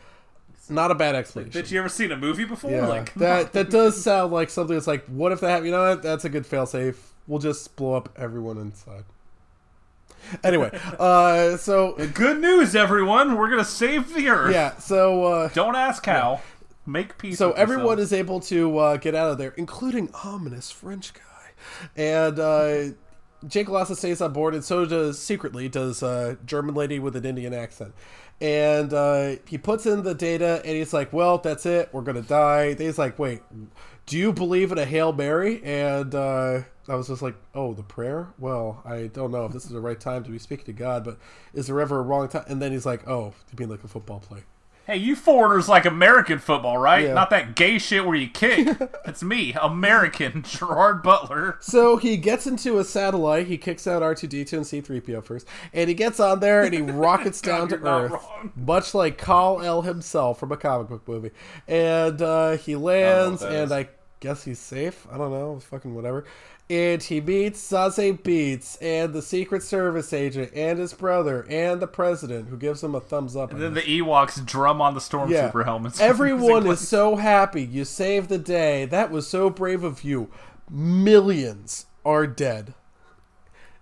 not 0.69 0.91
a 0.91 0.95
bad 0.95 1.15
explanation. 1.15 1.61
Bitch, 1.63 1.71
you 1.71 1.79
ever 1.79 1.89
seen 1.89 2.13
a 2.13 2.17
movie 2.17 2.45
before? 2.45 2.71
Yeah, 2.71 2.87
Like 2.87 3.15
that 3.15 3.53
that 3.53 3.71
does 3.71 4.01
sound 4.03 4.33
like 4.33 4.51
something 4.51 4.75
that's 4.77 4.87
like, 4.87 5.05
what 5.07 5.33
if 5.33 5.41
that 5.41 5.49
happened? 5.49 5.67
You 5.67 5.73
know 5.73 5.91
what? 5.91 6.03
That's 6.03 6.25
a 6.25 6.29
good 6.29 6.45
failsafe. 6.45 6.97
We'll 7.27 7.39
just 7.41 7.75
blow 7.77 7.95
up 7.95 8.09
everyone 8.17 8.59
inside. 8.59 9.05
Anyway, 10.43 10.71
uh, 10.99 11.57
so 11.57 11.93
good 12.15 12.41
news, 12.41 12.75
everyone. 12.75 13.37
We're 13.37 13.51
gonna 13.51 13.65
save 13.65 14.13
the 14.15 14.29
Earth. 14.29 14.53
yeah, 14.53 14.77
so 14.79 15.25
uh, 15.25 15.49
Don't 15.49 15.77
ask 15.77 16.05
how. 16.07 16.41
Make 16.89 17.19
peace. 17.19 17.37
so 17.39 17.51
everyone 17.53 17.99
yourselves. 17.99 18.13
is 18.13 18.19
able 18.19 18.41
to 18.41 18.79
uh, 18.79 18.97
get 18.97 19.15
out 19.17 19.31
of 19.33 19.39
there, 19.39 19.53
including 19.57 20.09
ominous 20.23 20.71
French 20.71 21.13
guy, 21.15 21.21
and 21.97 22.39
uh, 22.39 22.85
Jake 23.47 23.69
Lawson 23.69 23.97
stays 23.97 24.21
on 24.21 24.33
board, 24.33 24.55
and 24.55 24.65
so 24.65 24.85
does 24.85 25.19
secretly 25.19 25.69
does 25.69 26.03
a 26.03 26.39
German 26.47 26.75
lady 26.75 26.99
with 26.99 27.17
an 27.17 27.25
Indian 27.25 27.55
accent. 27.55 27.95
And 28.41 28.93
uh, 28.93 29.37
he 29.47 29.57
puts 29.57 29.87
in 29.87 30.03
the 30.03 30.15
data, 30.15 30.61
and 30.65 30.77
he's 30.77 30.93
like, 30.93 31.13
"Well, 31.13 31.39
that's 31.39 31.65
it. 31.67 31.89
We're 31.93 32.03
gonna 32.03 32.23
die." 32.23 32.75
He's 32.75 32.99
like, 32.99 33.19
"Wait, 33.19 33.41
do 34.07 34.19
you 34.19 34.33
believe 34.33 34.73
in 34.73 34.79
a 34.79 34.85
hail 34.85 35.13
mary?" 35.13 35.63
And 35.65 36.15
uh, 36.15 36.63
I 36.89 36.95
was 36.95 37.09
just 37.09 37.23
like, 37.23 37.37
"Oh, 37.55 37.73
the 37.73 37.83
prayer? 37.83 38.29
Well, 38.39 38.83
I 38.85 39.07
don't 39.07 39.31
know 39.31 39.47
if 39.47 39.53
this 39.53 39.65
is 39.65 39.71
the 39.71 39.81
right 39.81 39.99
time 39.99 40.23
to 40.25 40.31
be 40.31 40.39
speaking 40.39 40.67
to 40.67 40.73
God, 40.73 41.05
but 41.05 41.19
is 41.55 41.67
there 41.67 41.81
ever 41.81 41.99
a 41.99 42.03
wrong 42.03 42.29
time?" 42.29 42.45
And 42.49 42.61
then 42.61 42.73
he's 42.73 42.87
like, 42.87 43.09
"Oh, 43.09 43.33
you 43.51 43.59
mean 43.59 43.71
like 43.71 43.85
a 43.85 43.89
football 43.89 44.21
play?" 44.21 44.45
Hey, 44.87 44.99
you 44.99 45.17
foreigners 45.17 45.69
like 45.69 45.85
American 45.85 46.39
football, 46.39 46.79
right? 46.79 47.07
Yeah. 47.07 47.15
Not 47.15 47.31
that 47.31 47.57
gay 47.57 47.77
shit 47.77 48.07
where 48.07 48.15
you 48.15 48.29
kick. 48.29 48.69
it's 49.05 49.21
me, 49.21 49.53
American 49.61 50.43
Gerard 50.47 51.03
Butler. 51.03 51.57
So 51.61 51.97
he 51.97 52.17
gets 52.17 52.47
into 52.47 52.79
a 52.79 52.85
satellite. 52.85 53.49
He 53.49 53.59
kicks 53.59 53.89
out 53.89 54.01
R2D2 54.01 54.53
and 54.53 54.65
C3PO 54.65 55.25
first, 55.25 55.49
and 55.73 55.89
he 55.89 55.95
gets 55.95 56.21
on 56.21 56.39
there 56.39 56.63
and 56.63 56.73
he 56.73 56.81
rockets 56.83 57.41
down 57.41 57.67
to 57.71 57.85
Earth, 57.85 58.13
much 58.55 58.95
like 58.95 59.19
Kal-El 59.19 59.83
himself 59.83 60.39
from 60.39 60.53
a 60.53 60.57
comic 60.57 60.87
book 60.87 61.09
movie. 61.09 61.33
And 61.67 62.23
uh, 62.23 62.53
he 62.53 62.77
lands, 62.77 63.41
that 63.41 63.51
and 63.51 63.65
is. 63.65 63.73
I 63.73 63.89
guess 64.21 64.45
he's 64.45 64.61
safe. 64.61 65.05
I 65.11 65.19
don't 65.19 65.33
know, 65.33 65.59
fucking 65.59 65.97
whatever. 65.97 66.25
And 66.69 67.01
he 67.01 67.21
meets 67.21 67.71
Zazie 67.71 68.19
Beetz 68.21 68.77
and 68.83 69.13
the 69.15 69.23
Secret 69.23 69.63
Service 69.63 70.13
agent 70.13 70.51
and 70.53 70.81
his 70.81 70.93
brother 70.93 71.47
and 71.49 71.81
the 71.81 71.87
president, 71.87 72.49
who 72.49 72.57
gives 72.57 72.83
him 72.83 72.93
a 72.95 73.01
thumbs 73.01 73.37
up. 73.37 73.53
And 73.53 73.63
then 73.63 73.75
the 73.75 73.83
Ewoks 73.83 74.45
drum 74.45 74.83
on 74.83 74.95
the 74.95 75.01
stormtrooper 75.01 75.65
helmets. 75.65 76.01
Everyone 76.01 76.67
is 76.67 76.89
so 76.89 77.15
happy. 77.17 77.63
You 77.63 77.85
saved 77.85 78.29
the 78.29 78.39
day. 78.39 78.85
That 78.85 79.13
was 79.13 79.29
so 79.29 79.49
brave 79.49 79.85
of 79.85 80.03
you. 80.03 80.29
Millions 80.69 81.87
are 82.05 82.27
dead. 82.27 82.75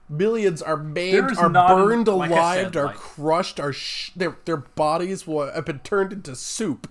Millions 0.06 0.61
are 0.61 0.77
maimed, 0.77 1.39
are 1.39 1.48
not 1.48 1.70
an- 1.70 1.77
burned 1.78 2.09
like 2.09 2.31
alive, 2.31 2.65
said, 2.65 2.77
are 2.77 2.85
like- 2.86 2.97
crushed, 2.97 3.59
are 3.59 3.73
sh- 3.73 4.11
their 4.15 4.36
their 4.44 4.59
bodies 4.59 5.27
will, 5.27 5.51
have 5.51 5.65
been 5.65 5.78
turned 5.78 6.12
into 6.12 6.36
soup. 6.36 6.90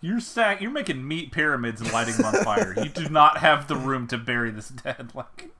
You're 0.00 0.20
stack. 0.20 0.60
You're 0.60 0.70
making 0.70 1.06
meat 1.06 1.30
pyramids 1.32 1.80
and 1.80 1.92
lighting 1.92 2.16
them 2.16 2.26
on 2.26 2.44
fire. 2.44 2.74
You 2.76 2.88
do 2.88 3.08
not 3.08 3.38
have 3.38 3.68
the 3.68 3.76
room 3.76 4.06
to 4.08 4.18
bury 4.18 4.50
this 4.50 4.68
dead. 4.68 5.12
Like 5.20 5.50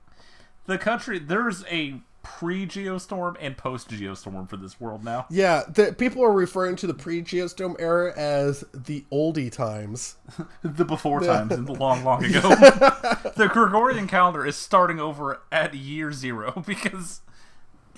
the 0.65 0.77
country, 0.77 1.19
there's 1.19 1.65
a 1.65 2.01
pre-geostorm 2.23 3.35
and 3.39 3.57
post-geostorm 3.57 4.49
for 4.49 4.57
this 4.57 4.79
world 4.79 5.03
now. 5.03 5.25
Yeah, 5.29 5.63
the, 5.67 5.93
people 5.93 6.23
are 6.23 6.31
referring 6.31 6.75
to 6.77 6.87
the 6.87 6.93
pre-geostorm 6.93 7.75
era 7.79 8.13
as 8.17 8.63
the 8.73 9.05
oldie 9.11 9.51
times. 9.51 10.15
The 10.63 10.85
before 10.85 11.21
times 11.21 11.51
and 11.51 11.67
the 11.67 11.73
long, 11.73 12.03
long 12.03 12.23
ago. 12.23 12.41
the 13.35 13.49
Gregorian 13.51 14.07
calendar 14.07 14.45
is 14.45 14.55
starting 14.55 14.99
over 14.99 15.41
at 15.51 15.73
year 15.73 16.13
zero 16.13 16.63
because, 16.65 17.21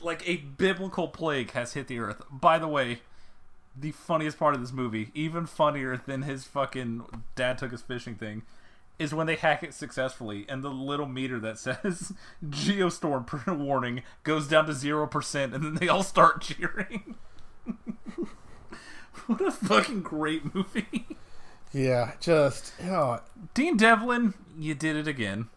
like, 0.01 0.27
a 0.27 0.37
biblical 0.37 1.09
plague 1.09 1.51
has 1.51 1.73
hit 1.73 1.87
the 1.87 1.99
earth. 1.99 2.23
By 2.31 2.57
the 2.57 2.67
way, 2.67 3.01
the 3.75 3.91
funniest 3.91 4.37
part 4.37 4.53
of 4.55 4.61
this 4.61 4.71
movie, 4.71 5.11
even 5.13 5.45
funnier 5.45 5.97
than 5.97 6.23
his 6.23 6.45
fucking 6.45 7.03
dad 7.35 7.57
took 7.57 7.71
his 7.71 7.81
fishing 7.81 8.15
thing, 8.15 8.43
is 8.99 9.13
when 9.13 9.27
they 9.27 9.35
hack 9.35 9.63
it 9.63 9.73
successfully 9.73 10.45
and 10.47 10.63
the 10.63 10.69
little 10.69 11.07
meter 11.07 11.39
that 11.39 11.57
says 11.59 12.13
Geostorm 12.45 13.57
warning 13.57 14.03
goes 14.23 14.47
down 14.47 14.65
to 14.67 14.73
0% 14.73 15.53
and 15.53 15.63
then 15.63 15.75
they 15.75 15.87
all 15.87 16.03
start 16.03 16.41
cheering. 16.41 17.15
what 19.27 19.41
a 19.41 19.51
fucking 19.51 20.01
great 20.01 20.53
movie. 20.53 21.07
Yeah, 21.71 22.13
just 22.19 22.73
oh, 22.83 23.21
Dean 23.55 23.77
Devlin, 23.77 24.35
you 24.55 24.75
did 24.75 24.95
it 24.95 25.07
again. 25.07 25.49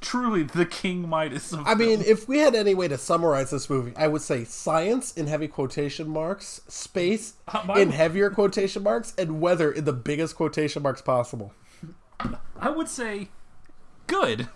Truly 0.00 0.42
the 0.44 0.66
King 0.66 1.08
Midas 1.08 1.52
of 1.52 1.66
I 1.66 1.74
mean, 1.74 2.00
if 2.02 2.28
we 2.28 2.38
had 2.38 2.54
any 2.54 2.74
way 2.74 2.88
to 2.88 2.96
summarize 2.98 3.50
this 3.50 3.68
movie, 3.68 3.92
I 3.96 4.06
would 4.08 4.22
say 4.22 4.44
science 4.44 5.12
in 5.12 5.26
heavy 5.26 5.48
quotation 5.48 6.08
marks, 6.08 6.60
space 6.68 7.34
Uh, 7.48 7.62
my- 7.66 7.78
in 7.80 7.90
heavier 7.90 8.30
quotation 8.30 8.82
marks, 8.82 9.12
and 9.18 9.40
weather 9.40 9.70
in 9.70 9.84
the 9.84 9.92
biggest 9.92 10.36
quotation 10.36 10.82
marks 10.82 11.02
possible. 11.02 11.52
I 12.58 12.70
would 12.70 12.88
say 12.88 13.28
good. 14.06 14.48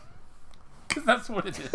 Because 0.89 1.05
that's 1.05 1.29
what 1.29 1.47
it 1.47 1.59
is. 1.59 1.71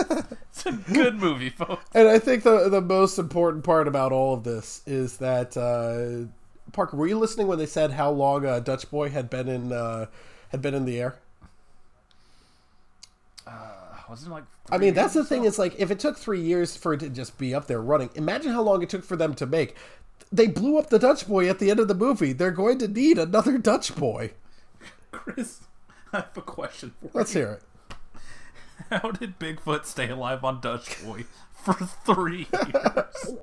It's 0.52 0.66
a 0.66 0.72
good 0.94 1.16
movie, 1.16 1.50
folks. 1.50 1.84
And 1.94 2.08
I 2.08 2.20
think 2.20 2.44
the 2.44 2.70
the 2.70 2.82
most 2.82 3.18
important 3.20 3.64
part 3.64 3.88
about 3.88 4.12
all 4.12 4.34
of 4.34 4.44
this 4.44 4.82
is 4.86 5.18
that 5.18 5.58
uh, 5.58 6.30
Parker, 6.72 6.96
were 6.98 7.08
you 7.08 7.18
listening 7.18 7.48
when 7.48 7.58
they 7.58 7.66
said 7.66 7.92
how 7.92 8.12
long 8.12 8.46
uh, 8.46 8.60
Dutch 8.60 8.90
Boy 8.92 9.10
had 9.10 9.30
been 9.30 9.48
in 9.48 9.72
uh, 9.74 10.06
had 10.50 10.62
been 10.62 10.74
in 10.74 10.86
the 10.86 11.00
air? 11.00 11.20
Wasn't 14.10 14.32
it 14.32 14.34
like 14.34 14.44
I 14.72 14.78
mean, 14.78 14.94
that's 14.96 15.14
the 15.14 15.24
thing. 15.24 15.46
Is 15.46 15.60
like 15.60 15.80
if 15.80 15.92
it 15.92 16.00
took 16.00 16.18
three 16.18 16.42
years 16.42 16.76
for 16.76 16.94
it 16.94 17.02
to 17.02 17.10
just 17.10 17.38
be 17.38 17.54
up 17.54 17.68
there 17.68 17.82
running, 17.82 18.10
imagine 18.16 18.52
how 18.52 18.64
long 18.64 18.82
it 18.82 18.90
took 18.90 19.04
for 19.04 19.16
them 19.16 19.36
to 19.36 19.46
make. 19.46 19.76
They 20.32 20.48
blew 20.48 20.78
up 20.78 20.90
the 20.90 21.00
Dutch 21.00 21.28
Boy 21.28 21.50
at 21.50 21.60
the 21.60 21.70
end 21.72 21.80
of 21.80 21.88
the 21.88 21.96
movie. 21.96 22.34
They're 22.34 22.52
going 22.52 22.80
to 22.80 22.88
need 22.88 23.18
another 23.18 23.58
Dutch 23.58 23.96
Boy. 23.96 24.32
Chris, 25.12 25.62
I 26.12 26.18
have 26.18 26.38
a 26.38 26.42
question 26.42 26.94
for 27.00 27.06
you. 27.06 27.12
Let's 27.14 27.34
hear 27.34 27.60
it. 27.60 27.64
How 29.02 29.12
did 29.12 29.40
Bigfoot 29.40 29.86
stay 29.86 30.10
alive 30.10 30.44
on 30.44 30.62
Dutch 30.62 31.04
Boy 31.04 31.26
for 31.54 31.74
three 31.74 32.48
years? 32.52 33.36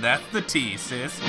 That's 0.00 0.26
the 0.28 0.40
T, 0.40 0.76
sis. 0.76 1.20